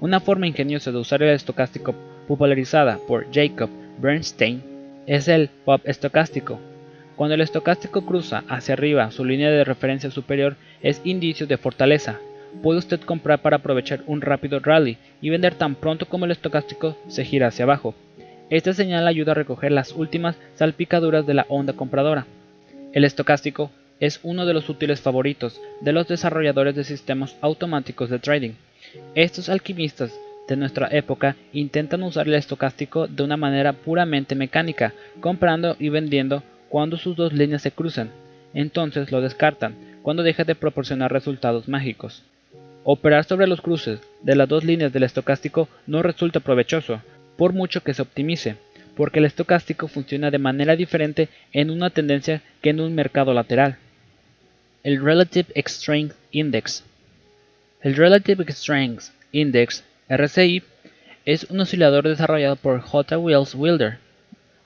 Una 0.00 0.20
forma 0.20 0.46
ingeniosa 0.46 0.90
de 0.90 0.98
usar 0.98 1.22
el 1.22 1.34
estocástico 1.34 1.94
popularizada 2.26 2.98
por 3.06 3.26
Jacob 3.32 3.68
Bernstein 4.00 4.62
es 5.06 5.28
el 5.28 5.50
pop 5.66 5.82
estocástico. 5.84 6.58
Cuando 7.14 7.34
el 7.34 7.42
estocástico 7.42 8.06
cruza 8.06 8.42
hacia 8.48 8.72
arriba 8.72 9.10
su 9.10 9.24
línea 9.24 9.50
de 9.50 9.64
referencia 9.64 10.10
superior 10.10 10.56
es 10.82 11.02
indicio 11.04 11.46
de 11.46 11.58
fortaleza. 11.58 12.18
Puede 12.62 12.78
usted 12.78 13.00
comprar 13.00 13.42
para 13.42 13.58
aprovechar 13.58 14.02
un 14.06 14.22
rápido 14.22 14.60
rally 14.60 14.96
y 15.20 15.28
vender 15.28 15.54
tan 15.54 15.74
pronto 15.74 16.06
como 16.06 16.24
el 16.24 16.30
estocástico 16.30 16.96
se 17.06 17.24
gira 17.24 17.48
hacia 17.48 17.64
abajo. 17.64 17.94
Esta 18.50 18.74
señal 18.74 19.08
ayuda 19.08 19.32
a 19.32 19.34
recoger 19.34 19.72
las 19.72 19.92
últimas 19.92 20.36
salpicaduras 20.54 21.26
de 21.26 21.34
la 21.34 21.46
onda 21.48 21.72
compradora. 21.72 22.26
El 22.92 23.04
estocástico 23.04 23.70
es 24.00 24.20
uno 24.22 24.44
de 24.44 24.52
los 24.52 24.68
útiles 24.68 25.00
favoritos 25.00 25.60
de 25.80 25.92
los 25.92 26.08
desarrolladores 26.08 26.74
de 26.74 26.84
sistemas 26.84 27.36
automáticos 27.40 28.10
de 28.10 28.18
trading. 28.18 28.52
Estos 29.14 29.48
alquimistas 29.48 30.12
de 30.46 30.56
nuestra 30.56 30.88
época 30.90 31.36
intentan 31.52 32.02
usar 32.02 32.28
el 32.28 32.34
estocástico 32.34 33.06
de 33.06 33.22
una 33.22 33.38
manera 33.38 33.72
puramente 33.72 34.34
mecánica, 34.34 34.92
comprando 35.20 35.76
y 35.78 35.88
vendiendo 35.88 36.42
cuando 36.68 36.98
sus 36.98 37.16
dos 37.16 37.32
líneas 37.32 37.62
se 37.62 37.70
cruzan. 37.70 38.10
Entonces 38.52 39.10
lo 39.10 39.22
descartan 39.22 39.74
cuando 40.02 40.22
deja 40.22 40.44
de 40.44 40.54
proporcionar 40.54 41.12
resultados 41.12 41.66
mágicos. 41.66 42.22
Operar 42.84 43.24
sobre 43.24 43.46
los 43.46 43.62
cruces 43.62 44.00
de 44.22 44.36
las 44.36 44.46
dos 44.48 44.64
líneas 44.64 44.92
del 44.92 45.04
estocástico 45.04 45.68
no 45.86 46.02
resulta 46.02 46.40
provechoso, 46.40 47.00
por 47.36 47.52
mucho 47.52 47.82
que 47.82 47.94
se 47.94 48.02
optimice, 48.02 48.56
porque 48.96 49.18
el 49.18 49.24
estocástico 49.24 49.88
funciona 49.88 50.30
de 50.30 50.38
manera 50.38 50.76
diferente 50.76 51.28
en 51.52 51.70
una 51.70 51.90
tendencia 51.90 52.42
que 52.62 52.70
en 52.70 52.80
un 52.80 52.94
mercado 52.94 53.34
lateral. 53.34 53.76
El 54.82 55.02
Relative 55.02 55.52
Strength 55.66 56.14
Index 56.30 56.84
El 57.82 57.96
Relative 57.96 58.44
Strength 58.52 59.04
Index, 59.32 59.84
RSI, 60.08 60.62
es 61.24 61.44
un 61.44 61.60
oscilador 61.60 62.06
desarrollado 62.06 62.56
por 62.56 62.80
J. 62.80 63.18
Wells 63.18 63.54
Wilder. 63.54 63.98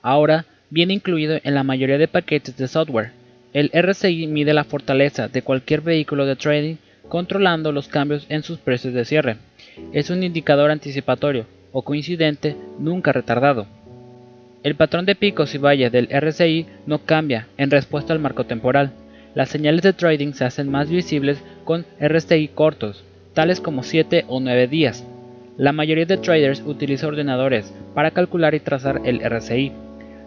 Ahora 0.01 0.45
viene 0.69 0.93
incluido 0.93 1.39
en 1.43 1.55
la 1.55 1.63
mayoría 1.63 1.97
de 1.97 2.07
paquetes 2.07 2.57
de 2.57 2.67
software. 2.67 3.11
El 3.53 3.71
RSI 3.73 4.27
mide 4.27 4.53
la 4.53 4.63
fortaleza 4.63 5.27
de 5.27 5.41
cualquier 5.41 5.81
vehículo 5.81 6.25
de 6.25 6.35
trading 6.35 6.75
controlando 7.07 7.71
los 7.71 7.87
cambios 7.87 8.27
en 8.29 8.43
sus 8.43 8.59
precios 8.59 8.93
de 8.93 9.05
cierre. 9.05 9.37
Es 9.93 10.11
un 10.11 10.21
indicador 10.21 10.69
anticipatorio 10.69 11.47
o 11.71 11.81
coincidente 11.83 12.55
nunca 12.77 13.11
retardado. 13.11 13.67
El 14.61 14.75
patrón 14.75 15.05
de 15.05 15.15
picos 15.15 15.55
y 15.55 15.57
valles 15.57 15.91
del 15.91 16.09
RSI 16.11 16.65
no 16.85 16.99
cambia 16.99 17.47
en 17.57 17.71
respuesta 17.71 18.11
al 18.11 18.19
marco 18.19 18.45
temporal. 18.45 18.91
Las 19.33 19.49
señales 19.49 19.83
de 19.83 19.93
trading 19.93 20.33
se 20.33 20.43
hacen 20.43 20.69
más 20.69 20.89
visibles 20.89 21.41
con 21.63 21.85
RSI 21.99 22.49
cortos, 22.49 23.05
tales 23.33 23.61
como 23.61 23.83
7 23.83 24.25
o 24.27 24.39
9 24.39 24.67
días. 24.67 25.07
La 25.55 25.71
mayoría 25.71 26.05
de 26.05 26.17
traders 26.17 26.61
utiliza 26.65 27.07
ordenadores 27.07 27.73
para 27.93 28.11
calcular 28.11 28.53
y 28.53 28.59
trazar 28.59 29.01
el 29.05 29.21
RSI. 29.21 29.71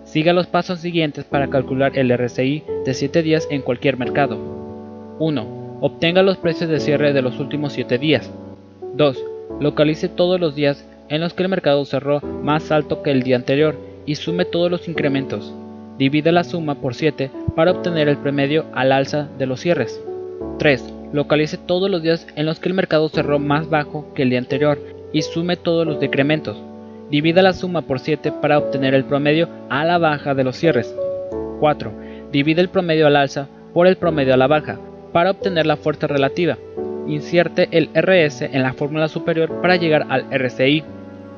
Siga 0.04 0.32
los 0.32 0.46
pasos 0.46 0.80
siguientes 0.80 1.24
para 1.24 1.48
calcular 1.48 1.98
el 1.98 2.16
RSI 2.16 2.64
de 2.84 2.94
7 2.94 3.22
días 3.22 3.46
en 3.50 3.62
cualquier 3.62 3.96
mercado. 3.96 4.36
1. 5.18 5.78
Obtenga 5.80 6.22
los 6.22 6.38
precios 6.38 6.70
de 6.70 6.80
cierre 6.80 7.12
de 7.12 7.22
los 7.22 7.38
últimos 7.38 7.72
7 7.72 7.98
días. 7.98 8.30
2. 8.94 9.24
Localice 9.60 10.08
todos 10.08 10.40
los 10.40 10.54
días 10.54 10.86
en 11.08 11.20
los 11.20 11.34
que 11.34 11.42
el 11.42 11.48
mercado 11.48 11.84
cerró 11.84 12.20
más 12.20 12.70
alto 12.70 13.02
que 13.02 13.10
el 13.10 13.22
día 13.22 13.36
anterior 13.36 13.76
y 14.06 14.14
sume 14.14 14.44
todos 14.44 14.70
los 14.70 14.88
incrementos. 14.88 15.54
Divide 15.98 16.32
la 16.32 16.44
suma 16.44 16.76
por 16.76 16.94
7 16.94 17.30
para 17.54 17.70
obtener 17.70 18.08
el 18.08 18.16
promedio 18.16 18.64
al 18.72 18.92
alza 18.92 19.28
de 19.38 19.46
los 19.46 19.60
cierres. 19.60 20.00
3. 20.58 20.94
Localice 21.12 21.58
todos 21.58 21.90
los 21.90 22.02
días 22.02 22.26
en 22.34 22.46
los 22.46 22.58
que 22.58 22.68
el 22.68 22.74
mercado 22.74 23.08
cerró 23.08 23.38
más 23.38 23.68
bajo 23.68 24.12
que 24.14 24.22
el 24.22 24.30
día 24.30 24.38
anterior 24.38 24.78
y 25.12 25.22
sume 25.22 25.56
todos 25.56 25.86
los 25.86 26.00
decrementos. 26.00 26.56
Divida 27.10 27.42
la 27.42 27.52
suma 27.52 27.82
por 27.82 28.00
7 28.00 28.32
para 28.40 28.58
obtener 28.58 28.94
el 28.94 29.04
promedio 29.04 29.48
a 29.68 29.84
la 29.84 29.98
baja 29.98 30.34
de 30.34 30.44
los 30.44 30.56
cierres. 30.56 30.94
4. 31.60 31.92
Divide 32.32 32.62
el 32.62 32.70
promedio 32.70 33.06
al 33.06 33.16
alza 33.16 33.48
por 33.74 33.86
el 33.86 33.96
promedio 33.96 34.32
a 34.32 34.38
la 34.38 34.46
baja 34.46 34.80
para 35.12 35.30
obtener 35.30 35.66
la 35.66 35.76
fuerza 35.76 36.06
relativa. 36.06 36.56
Insierte 37.06 37.68
el 37.72 37.90
RS 37.94 38.42
en 38.42 38.62
la 38.62 38.74
fórmula 38.74 39.08
superior 39.08 39.60
para 39.60 39.76
llegar 39.76 40.06
al 40.08 40.26
RSI. 40.30 40.84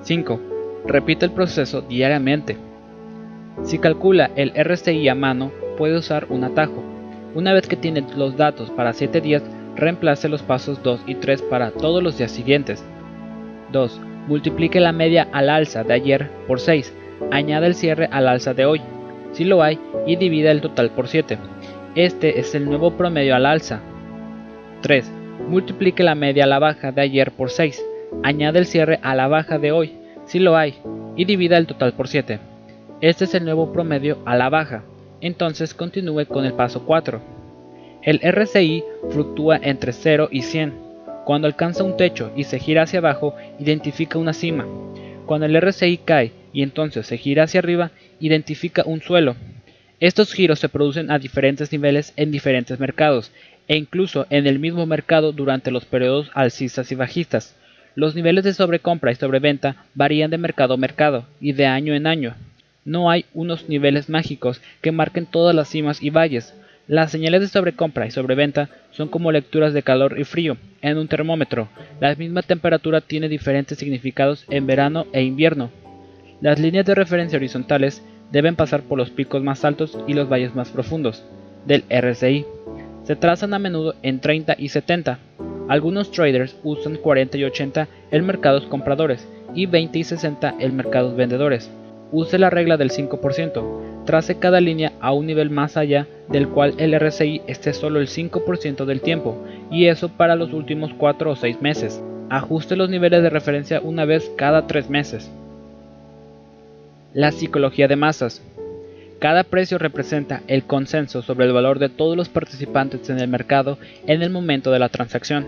5. 0.03 0.41
Repite 0.87 1.25
el 1.27 1.33
proceso 1.33 1.81
diariamente. 1.81 2.57
Si 3.63 3.79
calcula 3.79 4.31
el 4.37 4.53
RSI 4.55 5.09
a 5.09 5.15
mano, 5.15 5.51
puede 5.79 5.97
usar 5.97 6.27
un 6.29 6.45
atajo. 6.45 6.83
Una 7.35 7.53
vez 7.53 7.67
que 7.67 7.77
tiene 7.77 8.05
los 8.17 8.37
datos 8.37 8.71
para 8.71 8.93
7 8.93 9.21
días, 9.21 9.43
reemplace 9.77 10.29
los 10.29 10.43
pasos 10.43 10.83
2 10.83 11.01
y 11.07 11.15
3 11.17 11.43
para 11.43 11.71
todos 11.71 12.03
los 12.03 12.19
días 12.19 12.31
siguientes. 12.31 12.85
2. 13.73 14.01
Multiplique 14.29 14.81
la 14.81 14.93
media 14.93 15.29
al 15.33 15.51
alza 15.51 15.83
de 15.83 15.95
ayer 15.95 16.31
por 16.47 16.61
6. 16.61 16.95
Añade 17.31 17.67
el 17.67 17.75
cierre 17.75 18.09
al 18.11 18.29
alza 18.29 18.55
de 18.55 18.67
hoy, 18.67 18.81
si 19.33 19.45
lo 19.45 19.63
hay, 19.63 19.79
y 20.07 20.17
divida 20.17 20.51
el 20.51 20.61
total 20.61 20.91
por 20.91 21.09
7. 21.09 21.39
Este 21.95 22.39
es 22.39 22.55
el 22.55 22.67
nuevo 22.67 22.93
promedio 22.93 23.35
al 23.35 23.47
alza. 23.47 23.81
3. 24.83 25.24
Multiplique 25.49 26.03
la 26.03 26.15
media 26.15 26.45
a 26.45 26.47
la 26.47 26.59
baja 26.59 26.91
de 26.93 27.03
ayer 27.03 27.31
por 27.31 27.51
6. 27.51 27.85
Añade 28.23 28.59
el 28.59 28.67
cierre 28.67 28.99
a 29.03 29.15
la 29.15 29.29
baja 29.29 29.59
de 29.59 29.73
hoy, 29.73 29.93
si 30.27 30.39
lo 30.39 30.57
hay, 30.57 30.75
y 31.17 31.25
divida 31.25 31.59
el 31.59 31.67
total 31.67 31.93
por 31.93 32.09
7. 32.09 32.39
Este 33.01 33.25
es 33.25 33.35
el 33.35 33.45
nuevo 33.45 33.73
promedio 33.73 34.19
a 34.25 34.37
la 34.37 34.49
baja. 34.49 34.85
Entonces 35.21 35.75
continúe 35.75 36.27
con 36.27 36.45
el 36.45 36.55
paso 36.55 36.85
4. 36.87 37.21
El 38.03 38.21
RSI 38.21 38.85
fluctúa 39.11 39.59
entre 39.63 39.93
0 39.93 40.29
y 40.31 40.43
100. 40.43 40.73
Cuando 41.25 41.47
alcanza 41.47 41.85
un 41.85 41.97
techo 41.97 42.33
y 42.37 42.45
se 42.45 42.59
gira 42.59 42.83
hacia 42.83 43.01
abajo, 43.01 43.35
identifica 43.59 44.19
una 44.19 44.33
cima. 44.33 44.67
Cuando 45.27 45.47
el 45.47 45.61
RSI 45.61 45.99
cae 45.99 46.33
y 46.53 46.63
entonces 46.63 47.07
se 47.07 47.17
gira 47.17 47.45
hacia 47.45 47.61
arriba, 47.61 47.91
identifica 48.21 48.83
un 48.87 49.01
suelo. 49.01 49.37
Estos 50.01 50.35
giros 50.35 50.59
se 50.59 50.69
producen 50.69 51.11
a 51.11 51.19
diferentes 51.19 51.73
niveles 51.73 52.13
en 52.17 52.31
diferentes 52.31 52.79
mercados, 52.79 53.33
e 53.69 53.77
incluso 53.77 54.27
en 54.31 54.47
el 54.47 54.59
mismo 54.59 54.87
mercado 54.87 55.33
durante 55.33 55.71
los 55.71 55.85
periodos 55.85 56.31
alcistas 56.35 56.91
y 56.93 56.95
bajistas. 56.95 57.57
Los 57.95 58.15
niveles 58.15 58.45
de 58.45 58.55
sobrecompra 58.55 59.13
y 59.13 59.15
sobreventa 59.15 59.77
varían 59.95 60.31
de 60.31 60.39
mercado 60.39 60.75
a 60.75 60.77
mercado 60.77 61.27
y 61.41 61.53
de 61.53 61.67
año 61.67 61.95
en 61.95 62.07
año. 62.07 62.35
No 62.85 63.11
hay 63.11 63.25
unos 63.33 63.69
niveles 63.69 64.09
mágicos 64.09 64.61
que 64.83 64.93
marquen 64.93 65.27
todas 65.27 65.55
las 65.55 65.69
cimas 65.69 66.03
y 66.03 66.11
valles. 66.11 66.55
Las 66.87 67.13
señales 67.13 67.41
de 67.41 67.49
sobrecompra 67.49 68.07
y 68.07 68.11
sobreventa 68.11 68.69
son 68.91 69.09
como 69.09 69.33
lecturas 69.33 69.73
de 69.73 69.83
calor 69.83 70.19
y 70.19 70.25
frío 70.25 70.59
en 70.83 70.99
un 70.99 71.09
termómetro. 71.09 71.69
La 72.01 72.15
misma 72.15 72.43
temperatura 72.43 73.01
tiene 73.01 73.29
diferentes 73.29 73.79
significados 73.79 74.45
en 74.51 74.67
verano 74.67 75.07
e 75.13 75.23
invierno. 75.23 75.71
Las 76.41 76.59
líneas 76.59 76.85
de 76.85 76.95
referencia 76.95 77.39
horizontales 77.39 78.03
deben 78.33 78.57
pasar 78.57 78.83
por 78.83 78.99
los 78.99 79.11
picos 79.11 79.43
más 79.43 79.65
altos 79.65 79.97
y 80.07 80.13
los 80.13 80.29
valles 80.29 80.55
más 80.55 80.71
profundos 80.71 81.25
del 81.65 81.85
RSI. 81.89 82.45
Se 83.05 83.17
trazan 83.17 83.55
a 83.55 83.59
menudo 83.59 83.95
en 84.03 84.21
30 84.21 84.57
y 84.59 84.69
70. 84.69 85.19
Algunos 85.69 86.11
traders 86.11 86.57
usan 86.63 86.97
40 86.97 87.39
y 87.39 87.45
80 87.45 87.89
en 88.11 88.27
mercados 88.27 88.65
compradores 88.65 89.29
y 89.55 89.67
20 89.67 89.99
y 89.99 90.05
60 90.05 90.55
en 90.59 90.77
mercados 90.77 91.15
vendedores. 91.15 91.71
Use 92.13 92.39
la 92.39 92.51
regla 92.51 92.77
del 92.77 92.91
5%. 92.91 94.05
Trace 94.05 94.39
cada 94.39 94.61
línea 94.61 94.93
a 95.01 95.13
un 95.13 95.27
nivel 95.27 95.51
más 95.51 95.77
allá 95.77 96.07
del 96.29 96.49
cual 96.49 96.75
el 96.79 96.99
RSI 96.99 97.43
esté 97.47 97.73
solo 97.73 98.01
el 98.01 98.09
5% 98.09 98.85
del 98.85 99.01
tiempo, 99.01 99.37
y 99.71 99.87
eso 99.87 100.11
para 100.11 100.37
los 100.37 100.53
últimos 100.53 100.93
4 100.95 101.31
o 101.31 101.37
6 101.37 101.63
meses. 101.63 102.03
Ajuste 102.31 102.77
los 102.77 102.91
niveles 102.91 103.23
de 103.23 103.31
referencia 103.31 103.81
una 103.81 104.05
vez 104.05 104.31
cada 104.37 104.67
3 104.67 104.91
meses. 104.91 105.31
La 107.15 107.33
psicología 107.33 107.89
de 107.89 107.97
masas. 107.97 108.43
Cada 109.19 109.45
precio 109.45 109.79
representa 109.79 110.43
el 110.49 110.65
consenso 110.65 111.23
sobre 111.23 111.47
el 111.47 111.53
valor 111.53 111.79
de 111.79 111.89
todos 111.89 112.17
los 112.17 112.29
participantes 112.29 113.09
en 113.09 113.19
el 113.19 113.29
mercado 113.29 113.79
en 114.07 114.23
el 114.23 114.31
momento 114.31 114.71
de 114.71 114.79
la 114.79 114.89
transacción. 114.89 115.47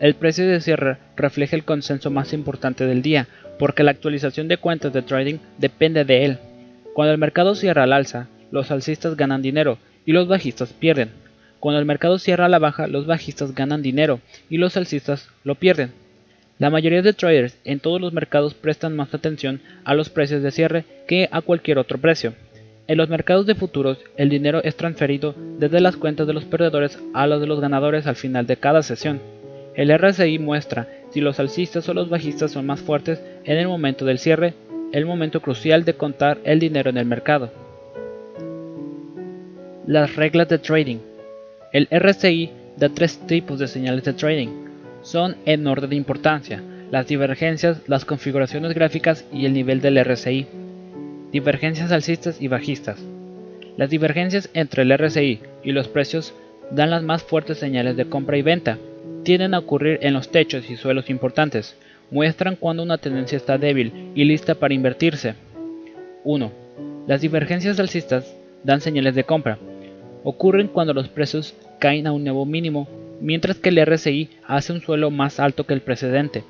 El 0.00 0.14
precio 0.14 0.46
de 0.46 0.60
cierre 0.60 0.96
refleja 1.16 1.56
el 1.56 1.64
consenso 1.64 2.10
más 2.10 2.32
importante 2.32 2.86
del 2.86 3.02
día, 3.02 3.28
porque 3.58 3.82
la 3.82 3.90
actualización 3.90 4.48
de 4.48 4.56
cuentas 4.56 4.94
de 4.94 5.02
trading 5.02 5.36
depende 5.58 6.06
de 6.06 6.24
él. 6.24 6.38
Cuando 6.94 7.12
el 7.12 7.18
mercado 7.18 7.54
cierra 7.54 7.82
al 7.82 7.92
alza, 7.92 8.28
los 8.50 8.70
alcistas 8.70 9.16
ganan 9.16 9.42
dinero 9.42 9.78
y 10.06 10.12
los 10.12 10.26
bajistas 10.26 10.72
pierden. 10.72 11.10
Cuando 11.60 11.78
el 11.78 11.84
mercado 11.84 12.18
cierra 12.18 12.46
a 12.46 12.48
la 12.48 12.58
baja, 12.58 12.86
los 12.86 13.06
bajistas 13.06 13.54
ganan 13.54 13.82
dinero 13.82 14.20
y 14.48 14.56
los 14.56 14.78
alcistas 14.78 15.28
lo 15.44 15.56
pierden. 15.56 15.92
La 16.58 16.70
mayoría 16.70 17.02
de 17.02 17.12
traders 17.12 17.58
en 17.64 17.80
todos 17.80 18.00
los 18.00 18.12
mercados 18.14 18.54
prestan 18.54 18.96
más 18.96 19.12
atención 19.12 19.60
a 19.84 19.94
los 19.94 20.08
precios 20.08 20.42
de 20.42 20.50
cierre 20.50 20.84
que 21.06 21.28
a 21.30 21.42
cualquier 21.42 21.78
otro 21.78 21.98
precio. 21.98 22.34
En 22.90 22.98
los 22.98 23.08
mercados 23.08 23.46
de 23.46 23.54
futuros, 23.54 23.98
el 24.16 24.30
dinero 24.30 24.64
es 24.64 24.74
transferido 24.74 25.32
desde 25.60 25.80
las 25.80 25.96
cuentas 25.96 26.26
de 26.26 26.32
los 26.32 26.44
perdedores 26.44 26.98
a 27.14 27.28
las 27.28 27.40
de 27.40 27.46
los 27.46 27.60
ganadores 27.60 28.08
al 28.08 28.16
final 28.16 28.48
de 28.48 28.56
cada 28.56 28.82
sesión. 28.82 29.20
El 29.76 29.96
RSI 29.96 30.40
muestra 30.40 30.88
si 31.10 31.20
los 31.20 31.38
alcistas 31.38 31.88
o 31.88 31.94
los 31.94 32.08
bajistas 32.08 32.50
son 32.50 32.66
más 32.66 32.80
fuertes 32.80 33.22
en 33.44 33.58
el 33.58 33.68
momento 33.68 34.04
del 34.04 34.18
cierre, 34.18 34.54
el 34.90 35.06
momento 35.06 35.40
crucial 35.40 35.84
de 35.84 35.94
contar 35.94 36.38
el 36.42 36.58
dinero 36.58 36.90
en 36.90 36.96
el 36.96 37.06
mercado. 37.06 37.52
Las 39.86 40.16
reglas 40.16 40.48
de 40.48 40.58
trading. 40.58 40.98
El 41.72 41.86
RSI 41.92 42.50
da 42.76 42.88
tres 42.88 43.24
tipos 43.24 43.60
de 43.60 43.68
señales 43.68 44.02
de 44.02 44.14
trading 44.14 44.48
son 45.02 45.36
en 45.46 45.64
orden 45.68 45.90
de 45.90 45.94
importancia, 45.96 46.60
las 46.90 47.06
divergencias, 47.06 47.82
las 47.86 48.04
configuraciones 48.04 48.74
gráficas 48.74 49.24
y 49.32 49.46
el 49.46 49.52
nivel 49.52 49.80
del 49.80 50.04
RSI. 50.04 50.48
Divergencias 51.32 51.92
alcistas 51.92 52.42
y 52.42 52.48
bajistas. 52.48 52.98
Las 53.76 53.88
divergencias 53.88 54.50
entre 54.52 54.82
el 54.82 54.96
RSI 54.96 55.40
y 55.62 55.70
los 55.70 55.86
precios 55.86 56.34
dan 56.72 56.90
las 56.90 57.04
más 57.04 57.22
fuertes 57.22 57.58
señales 57.58 57.96
de 57.96 58.06
compra 58.06 58.36
y 58.36 58.42
venta. 58.42 58.78
Tienden 59.22 59.54
a 59.54 59.60
ocurrir 59.60 60.00
en 60.02 60.12
los 60.12 60.30
techos 60.30 60.68
y 60.68 60.76
suelos 60.76 61.08
importantes. 61.08 61.76
Muestran 62.10 62.56
cuando 62.56 62.82
una 62.82 62.98
tendencia 62.98 63.36
está 63.36 63.58
débil 63.58 64.10
y 64.16 64.24
lista 64.24 64.56
para 64.56 64.74
invertirse. 64.74 65.34
1. 66.24 66.50
Las 67.06 67.20
divergencias 67.20 67.78
alcistas 67.78 68.34
dan 68.64 68.80
señales 68.80 69.14
de 69.14 69.22
compra. 69.22 69.58
Ocurren 70.24 70.66
cuando 70.66 70.94
los 70.94 71.08
precios 71.08 71.54
caen 71.78 72.08
a 72.08 72.12
un 72.12 72.24
nuevo 72.24 72.44
mínimo 72.44 72.88
mientras 73.20 73.58
que 73.58 73.68
el 73.68 73.86
RSI 73.86 74.30
hace 74.46 74.72
un 74.72 74.80
suelo 74.80 75.10
más 75.10 75.38
alto 75.38 75.64
que 75.64 75.74
el 75.74 75.82
precedente. 75.82 76.42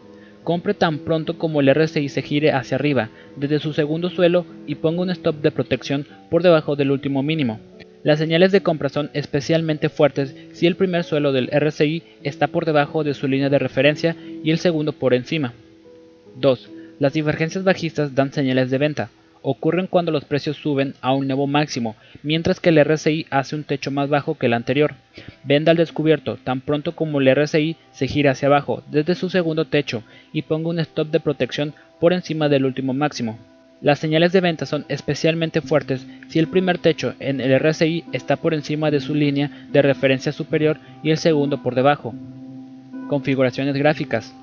Compre 0.45 0.75
tan 0.75 1.01
pronto 1.01 1.39
como 1.39 1.61
el 1.61 1.73
RSI 1.75 2.09
se 2.09 2.23
gire 2.23 2.53
hacia 2.53 2.77
arriba 2.77 3.11
desde 3.37 3.59
su 3.59 3.73
segundo 3.73 4.11
suelo 4.11 4.47
y 4.67 4.77
ponga 4.77 5.03
un 5.03 5.11
stop 5.11 5.37
de 5.43 5.51
protección 5.51 6.07
por 6.31 6.43
debajo 6.43 6.77
del 6.77 6.91
último 6.91 7.23
mínimo. 7.23 7.61
Las 8.03 8.19
señales 8.19 8.51
de 8.51 8.63
compra 8.63 8.89
son 8.89 9.11
especialmente 9.13 9.91
fuertes 9.91 10.35
si 10.53 10.67
el 10.67 10.77
primer 10.77 11.05
suelo 11.05 11.33
del 11.33 11.51
RSI 11.53 12.03
está 12.23 12.47
por 12.47 12.65
debajo 12.65 13.05
de 13.05 13.13
su 13.13 13.29
línea 13.29 13.51
de 13.51 13.59
referencia 13.59 14.17
y 14.43 14.51
el 14.51 14.59
segundo 14.59 14.93
por 14.93 15.13
encima. 15.13 15.53
2. 16.37 16.71
Las 16.99 17.13
divergencias 17.13 17.65
bajistas 17.65 18.15
dan 18.15 18.33
señales 18.33 18.71
de 18.71 18.79
venta 18.79 19.11
ocurren 19.43 19.87
cuando 19.87 20.13
los 20.13 20.25
precios 20.25 20.57
suben 20.57 20.95
a 21.01 21.13
un 21.13 21.27
nuevo 21.27 21.47
máximo, 21.47 21.97
mientras 22.23 22.61
que 22.61 22.71
el 22.71 22.85
RSI 22.85 23.27
hace 23.31 23.57
un 23.57 23.65
techo 23.65 23.91
más 23.91 24.09
bajo 24.09 24.37
que 24.37 24.47
el 24.47 24.53
anterior. 24.53 24.95
Venda 25.45 25.73
al 25.73 25.79
descubierto 25.79 26.37
tan 26.43 26.61
pronto 26.61 26.95
como 26.95 27.21
el 27.21 27.35
RSI 27.35 27.77
se 27.93 28.07
gira 28.07 28.33
hacia 28.33 28.49
abajo 28.49 28.83
desde 28.91 29.15
su 29.15 29.31
segundo 29.31 29.65
techo 29.65 30.03
y 30.33 30.43
ponga 30.43 30.69
un 30.69 30.79
stop 30.81 31.11
de 31.11 31.21
protección 31.21 31.75
por 31.99 32.13
encima 32.13 32.49
del 32.49 32.65
último 32.65 32.93
máximo. 32.93 33.39
Las 33.81 33.99
señales 33.99 34.33
de 34.33 34.43
venta 34.43 34.67
son 34.67 34.85
especialmente 34.89 35.63
fuertes 35.63 36.07
si 36.29 36.39
el 36.39 36.49
primer 36.49 36.77
techo 36.77 37.15
en 37.19 37.41
el 37.41 37.59
RSI 37.59 38.05
está 38.13 38.37
por 38.37 38.53
encima 38.53 38.91
de 38.91 39.01
su 39.01 39.15
línea 39.15 39.51
de 39.73 39.81
referencia 39.81 40.33
superior 40.33 40.79
y 41.03 41.11
el 41.11 41.17
segundo 41.17 41.63
por 41.63 41.75
debajo. 41.75 42.15
Configuraciones 43.09 43.75
gráficas. 43.77 44.35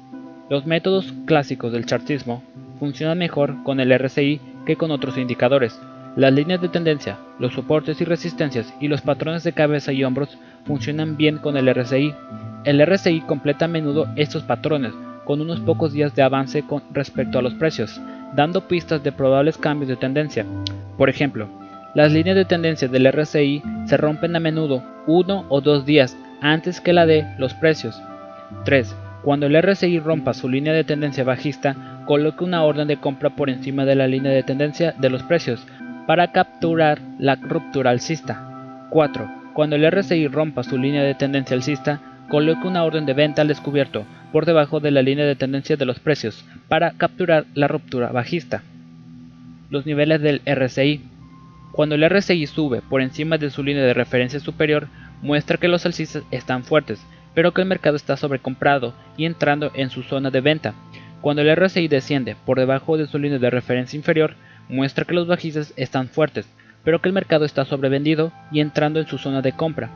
Los 0.50 0.66
métodos 0.66 1.14
clásicos 1.26 1.72
del 1.72 1.86
chartismo 1.86 2.42
funcionan 2.80 3.20
mejor 3.20 3.64
con 3.64 3.80
el 3.80 3.96
RSI 3.96 4.42
que 4.68 4.76
con 4.76 4.92
otros 4.92 5.18
indicadores. 5.18 5.82
Las 6.18 6.34
líneas 6.34 6.62
de 6.62 6.68
tendencia, 6.70 7.18
los 7.40 7.54
soportes 7.54 8.02
y 8.02 8.06
resistencias 8.06 8.74
y 8.82 8.88
los 8.88 9.02
patrones 9.02 9.44
de 9.44 9.54
cabeza 9.54 9.94
y 9.94 10.04
hombros 10.04 10.38
funcionan 10.66 11.16
bien 11.16 11.38
con 11.38 11.58
el 11.58 11.74
RSI. 11.74 12.14
El 12.66 12.86
RSI 12.86 13.22
completa 13.22 13.66
a 13.66 13.68
menudo 13.70 14.08
estos 14.16 14.44
patrones 14.44 14.94
con 15.24 15.42
unos 15.42 15.60
pocos 15.62 15.94
días 15.94 16.16
de 16.16 16.22
avance 16.22 16.64
con 16.64 16.84
respecto 16.92 17.40
a 17.40 17.42
los 17.42 17.54
precios, 17.54 18.00
dando 18.36 18.68
pistas 18.68 19.04
de 19.04 19.12
probables 19.12 19.58
cambios 19.58 19.90
de 19.90 19.96
tendencia. 19.96 20.46
Por 20.98 21.10
ejemplo, 21.10 21.48
las 21.96 22.12
líneas 22.12 22.36
de 22.36 22.46
tendencia 22.46 22.88
del 22.88 23.12
RSI 23.12 23.64
se 23.86 23.98
rompen 23.98 24.36
a 24.36 24.40
menudo 24.40 24.84
uno 25.06 25.46
o 25.50 25.62
dos 25.62 25.86
días 25.86 26.18
antes 26.42 26.82
que 26.82 26.94
la 26.94 27.06
de 27.06 27.26
los 27.38 27.54
precios. 27.54 28.02
3. 28.66 28.96
Cuando 29.24 29.46
el 29.46 29.62
RSI 29.62 30.00
rompa 30.00 30.34
su 30.34 30.50
línea 30.50 30.74
de 30.74 30.84
tendencia 30.84 31.24
bajista, 31.24 31.97
coloque 32.08 32.46
una 32.46 32.64
orden 32.64 32.88
de 32.88 32.98
compra 32.98 33.32
por 33.32 33.50
encima 33.50 33.84
de 33.86 33.96
la 33.96 34.08
línea 34.08 34.32
de 34.32 34.42
tendencia 34.42 34.94
de 34.98 35.10
los 35.10 35.24
precios 35.24 35.68
para 36.08 36.32
capturar 36.32 37.00
la 37.20 37.36
ruptura 37.36 37.92
alcista. 37.92 38.88
4. 38.90 39.30
Cuando 39.54 39.76
el 39.76 39.92
RSI 39.92 40.28
rompa 40.28 40.64
su 40.64 40.78
línea 40.78 41.04
de 41.04 41.16
tendencia 41.16 41.56
alcista, 41.56 42.00
coloque 42.30 42.66
una 42.66 42.86
orden 42.86 43.06
de 43.06 43.14
venta 43.14 43.42
al 43.42 43.50
descubierto 43.50 44.06
por 44.32 44.46
debajo 44.46 44.80
de 44.80 44.92
la 44.92 45.02
línea 45.02 45.26
de 45.26 45.36
tendencia 45.36 45.76
de 45.76 45.86
los 45.86 46.00
precios 46.00 46.46
para 46.70 46.92
capturar 46.92 47.46
la 47.54 47.68
ruptura 47.68 48.10
bajista. 48.10 48.64
Los 49.70 49.86
niveles 49.86 50.22
del 50.22 50.42
RSI. 50.46 51.02
Cuando 51.74 51.96
el 51.96 52.10
RSI 52.10 52.48
sube 52.48 52.82
por 52.90 53.02
encima 53.02 53.38
de 53.38 53.50
su 53.50 53.64
línea 53.64 53.84
de 53.84 53.94
referencia 53.94 54.40
superior, 54.40 54.88
muestra 55.22 55.58
que 55.58 55.68
los 55.68 55.86
alcistas 55.86 56.24
están 56.32 56.64
fuertes, 56.64 57.06
pero 57.34 57.54
que 57.54 57.62
el 57.62 57.68
mercado 57.68 57.98
está 57.98 58.16
sobrecomprado 58.16 58.94
y 59.18 59.26
entrando 59.26 59.72
en 59.76 59.90
su 59.90 60.04
zona 60.04 60.32
de 60.32 60.42
venta. 60.42 60.74
Cuando 61.22 61.42
el 61.42 61.56
RSI 61.56 61.88
desciende 61.88 62.36
por 62.46 62.60
debajo 62.60 62.98
de 62.98 63.08
su 63.08 63.18
línea 63.20 63.40
de 63.40 63.50
referencia 63.50 63.98
inferior, 63.98 64.36
muestra 64.70 65.06
que 65.06 65.16
los 65.16 65.28
bajistas 65.28 65.74
están 65.76 66.10
fuertes, 66.10 66.48
pero 66.84 67.02
que 67.02 67.10
el 67.10 67.14
mercado 67.14 67.46
está 67.46 67.66
sobrevendido 67.66 68.32
y 68.52 68.60
entrando 68.60 69.00
en 69.00 69.08
su 69.08 69.18
zona 69.18 69.42
de 69.42 69.54
compra. 69.54 69.90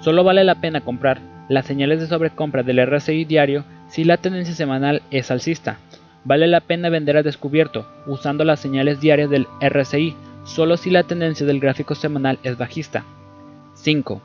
Solo 0.00 0.24
vale 0.24 0.44
la 0.44 0.60
pena 0.60 0.80
comprar 0.80 1.20
las 1.48 1.66
señales 1.66 2.00
de 2.00 2.06
sobrecompra 2.06 2.62
del 2.62 2.84
RSI 2.86 3.24
diario 3.24 3.64
si 3.88 4.04
la 4.04 4.16
tendencia 4.16 4.54
semanal 4.54 5.02
es 5.10 5.30
alcista. 5.30 5.78
Vale 6.24 6.46
la 6.46 6.60
pena 6.60 6.88
vender 6.88 7.16
a 7.16 7.22
descubierto 7.22 7.86
usando 8.06 8.44
las 8.44 8.60
señales 8.60 9.00
diarias 9.00 9.30
del 9.30 9.46
RSI 9.60 10.14
solo 10.44 10.76
si 10.76 10.90
la 10.90 11.02
tendencia 11.02 11.46
del 11.46 11.60
gráfico 11.60 11.94
semanal 11.94 12.38
es 12.42 12.56
bajista. 12.56 13.04
5. 13.74 14.20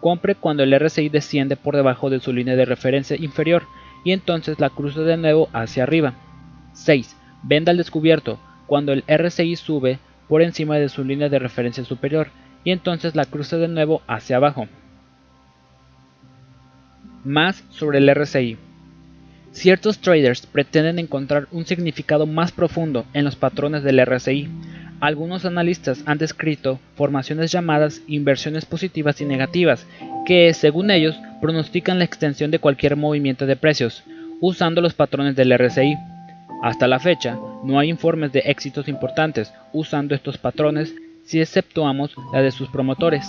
Compre 0.00 0.34
cuando 0.34 0.62
el 0.62 0.78
RSI 0.78 1.08
desciende 1.08 1.56
por 1.56 1.76
debajo 1.76 2.10
de 2.10 2.20
su 2.20 2.32
línea 2.32 2.56
de 2.56 2.64
referencia 2.64 3.16
inferior 3.16 3.64
y 4.04 4.12
entonces 4.12 4.58
la 4.60 4.70
cruce 4.70 5.00
de 5.00 5.16
nuevo 5.16 5.48
hacia 5.52 5.82
arriba. 5.82 6.14
6. 6.72 7.16
Venda 7.42 7.70
al 7.70 7.78
descubierto 7.78 8.38
cuando 8.66 8.92
el 8.92 9.04
RSI 9.06 9.56
sube 9.56 9.98
por 10.28 10.42
encima 10.42 10.76
de 10.76 10.88
su 10.88 11.04
línea 11.04 11.28
de 11.28 11.38
referencia 11.38 11.84
superior 11.84 12.28
y 12.64 12.70
entonces 12.70 13.14
la 13.14 13.24
cruce 13.24 13.56
de 13.56 13.68
nuevo 13.68 14.02
hacia 14.06 14.36
abajo. 14.36 14.68
Más 17.24 17.64
sobre 17.70 17.98
el 17.98 18.12
RSI. 18.14 18.56
Ciertos 19.52 19.98
traders 19.98 20.46
pretenden 20.46 20.98
encontrar 20.98 21.46
un 21.50 21.66
significado 21.66 22.26
más 22.26 22.52
profundo 22.52 23.04
en 23.12 23.24
los 23.24 23.36
patrones 23.36 23.82
del 23.82 24.04
RSI. 24.04 24.48
Algunos 25.00 25.44
analistas 25.44 26.02
han 26.06 26.18
descrito 26.18 26.80
formaciones 26.96 27.52
llamadas 27.52 28.00
inversiones 28.06 28.64
positivas 28.64 29.20
y 29.20 29.26
negativas, 29.26 29.86
que, 30.24 30.54
según 30.54 30.90
ellos, 30.90 31.16
pronostican 31.42 31.98
la 31.98 32.04
extensión 32.04 32.52
de 32.52 32.60
cualquier 32.60 32.96
movimiento 32.96 33.46
de 33.46 33.56
precios, 33.56 34.04
usando 34.40 34.80
los 34.80 34.94
patrones 34.94 35.34
del 35.34 35.52
RSI. 35.52 35.96
Hasta 36.62 36.86
la 36.86 37.00
fecha, 37.00 37.36
no 37.64 37.80
hay 37.80 37.90
informes 37.90 38.30
de 38.32 38.44
éxitos 38.46 38.86
importantes 38.86 39.52
usando 39.72 40.14
estos 40.14 40.38
patrones 40.38 40.94
si 41.24 41.40
exceptuamos 41.40 42.14
la 42.32 42.42
de 42.42 42.52
sus 42.52 42.68
promotores. 42.70 43.28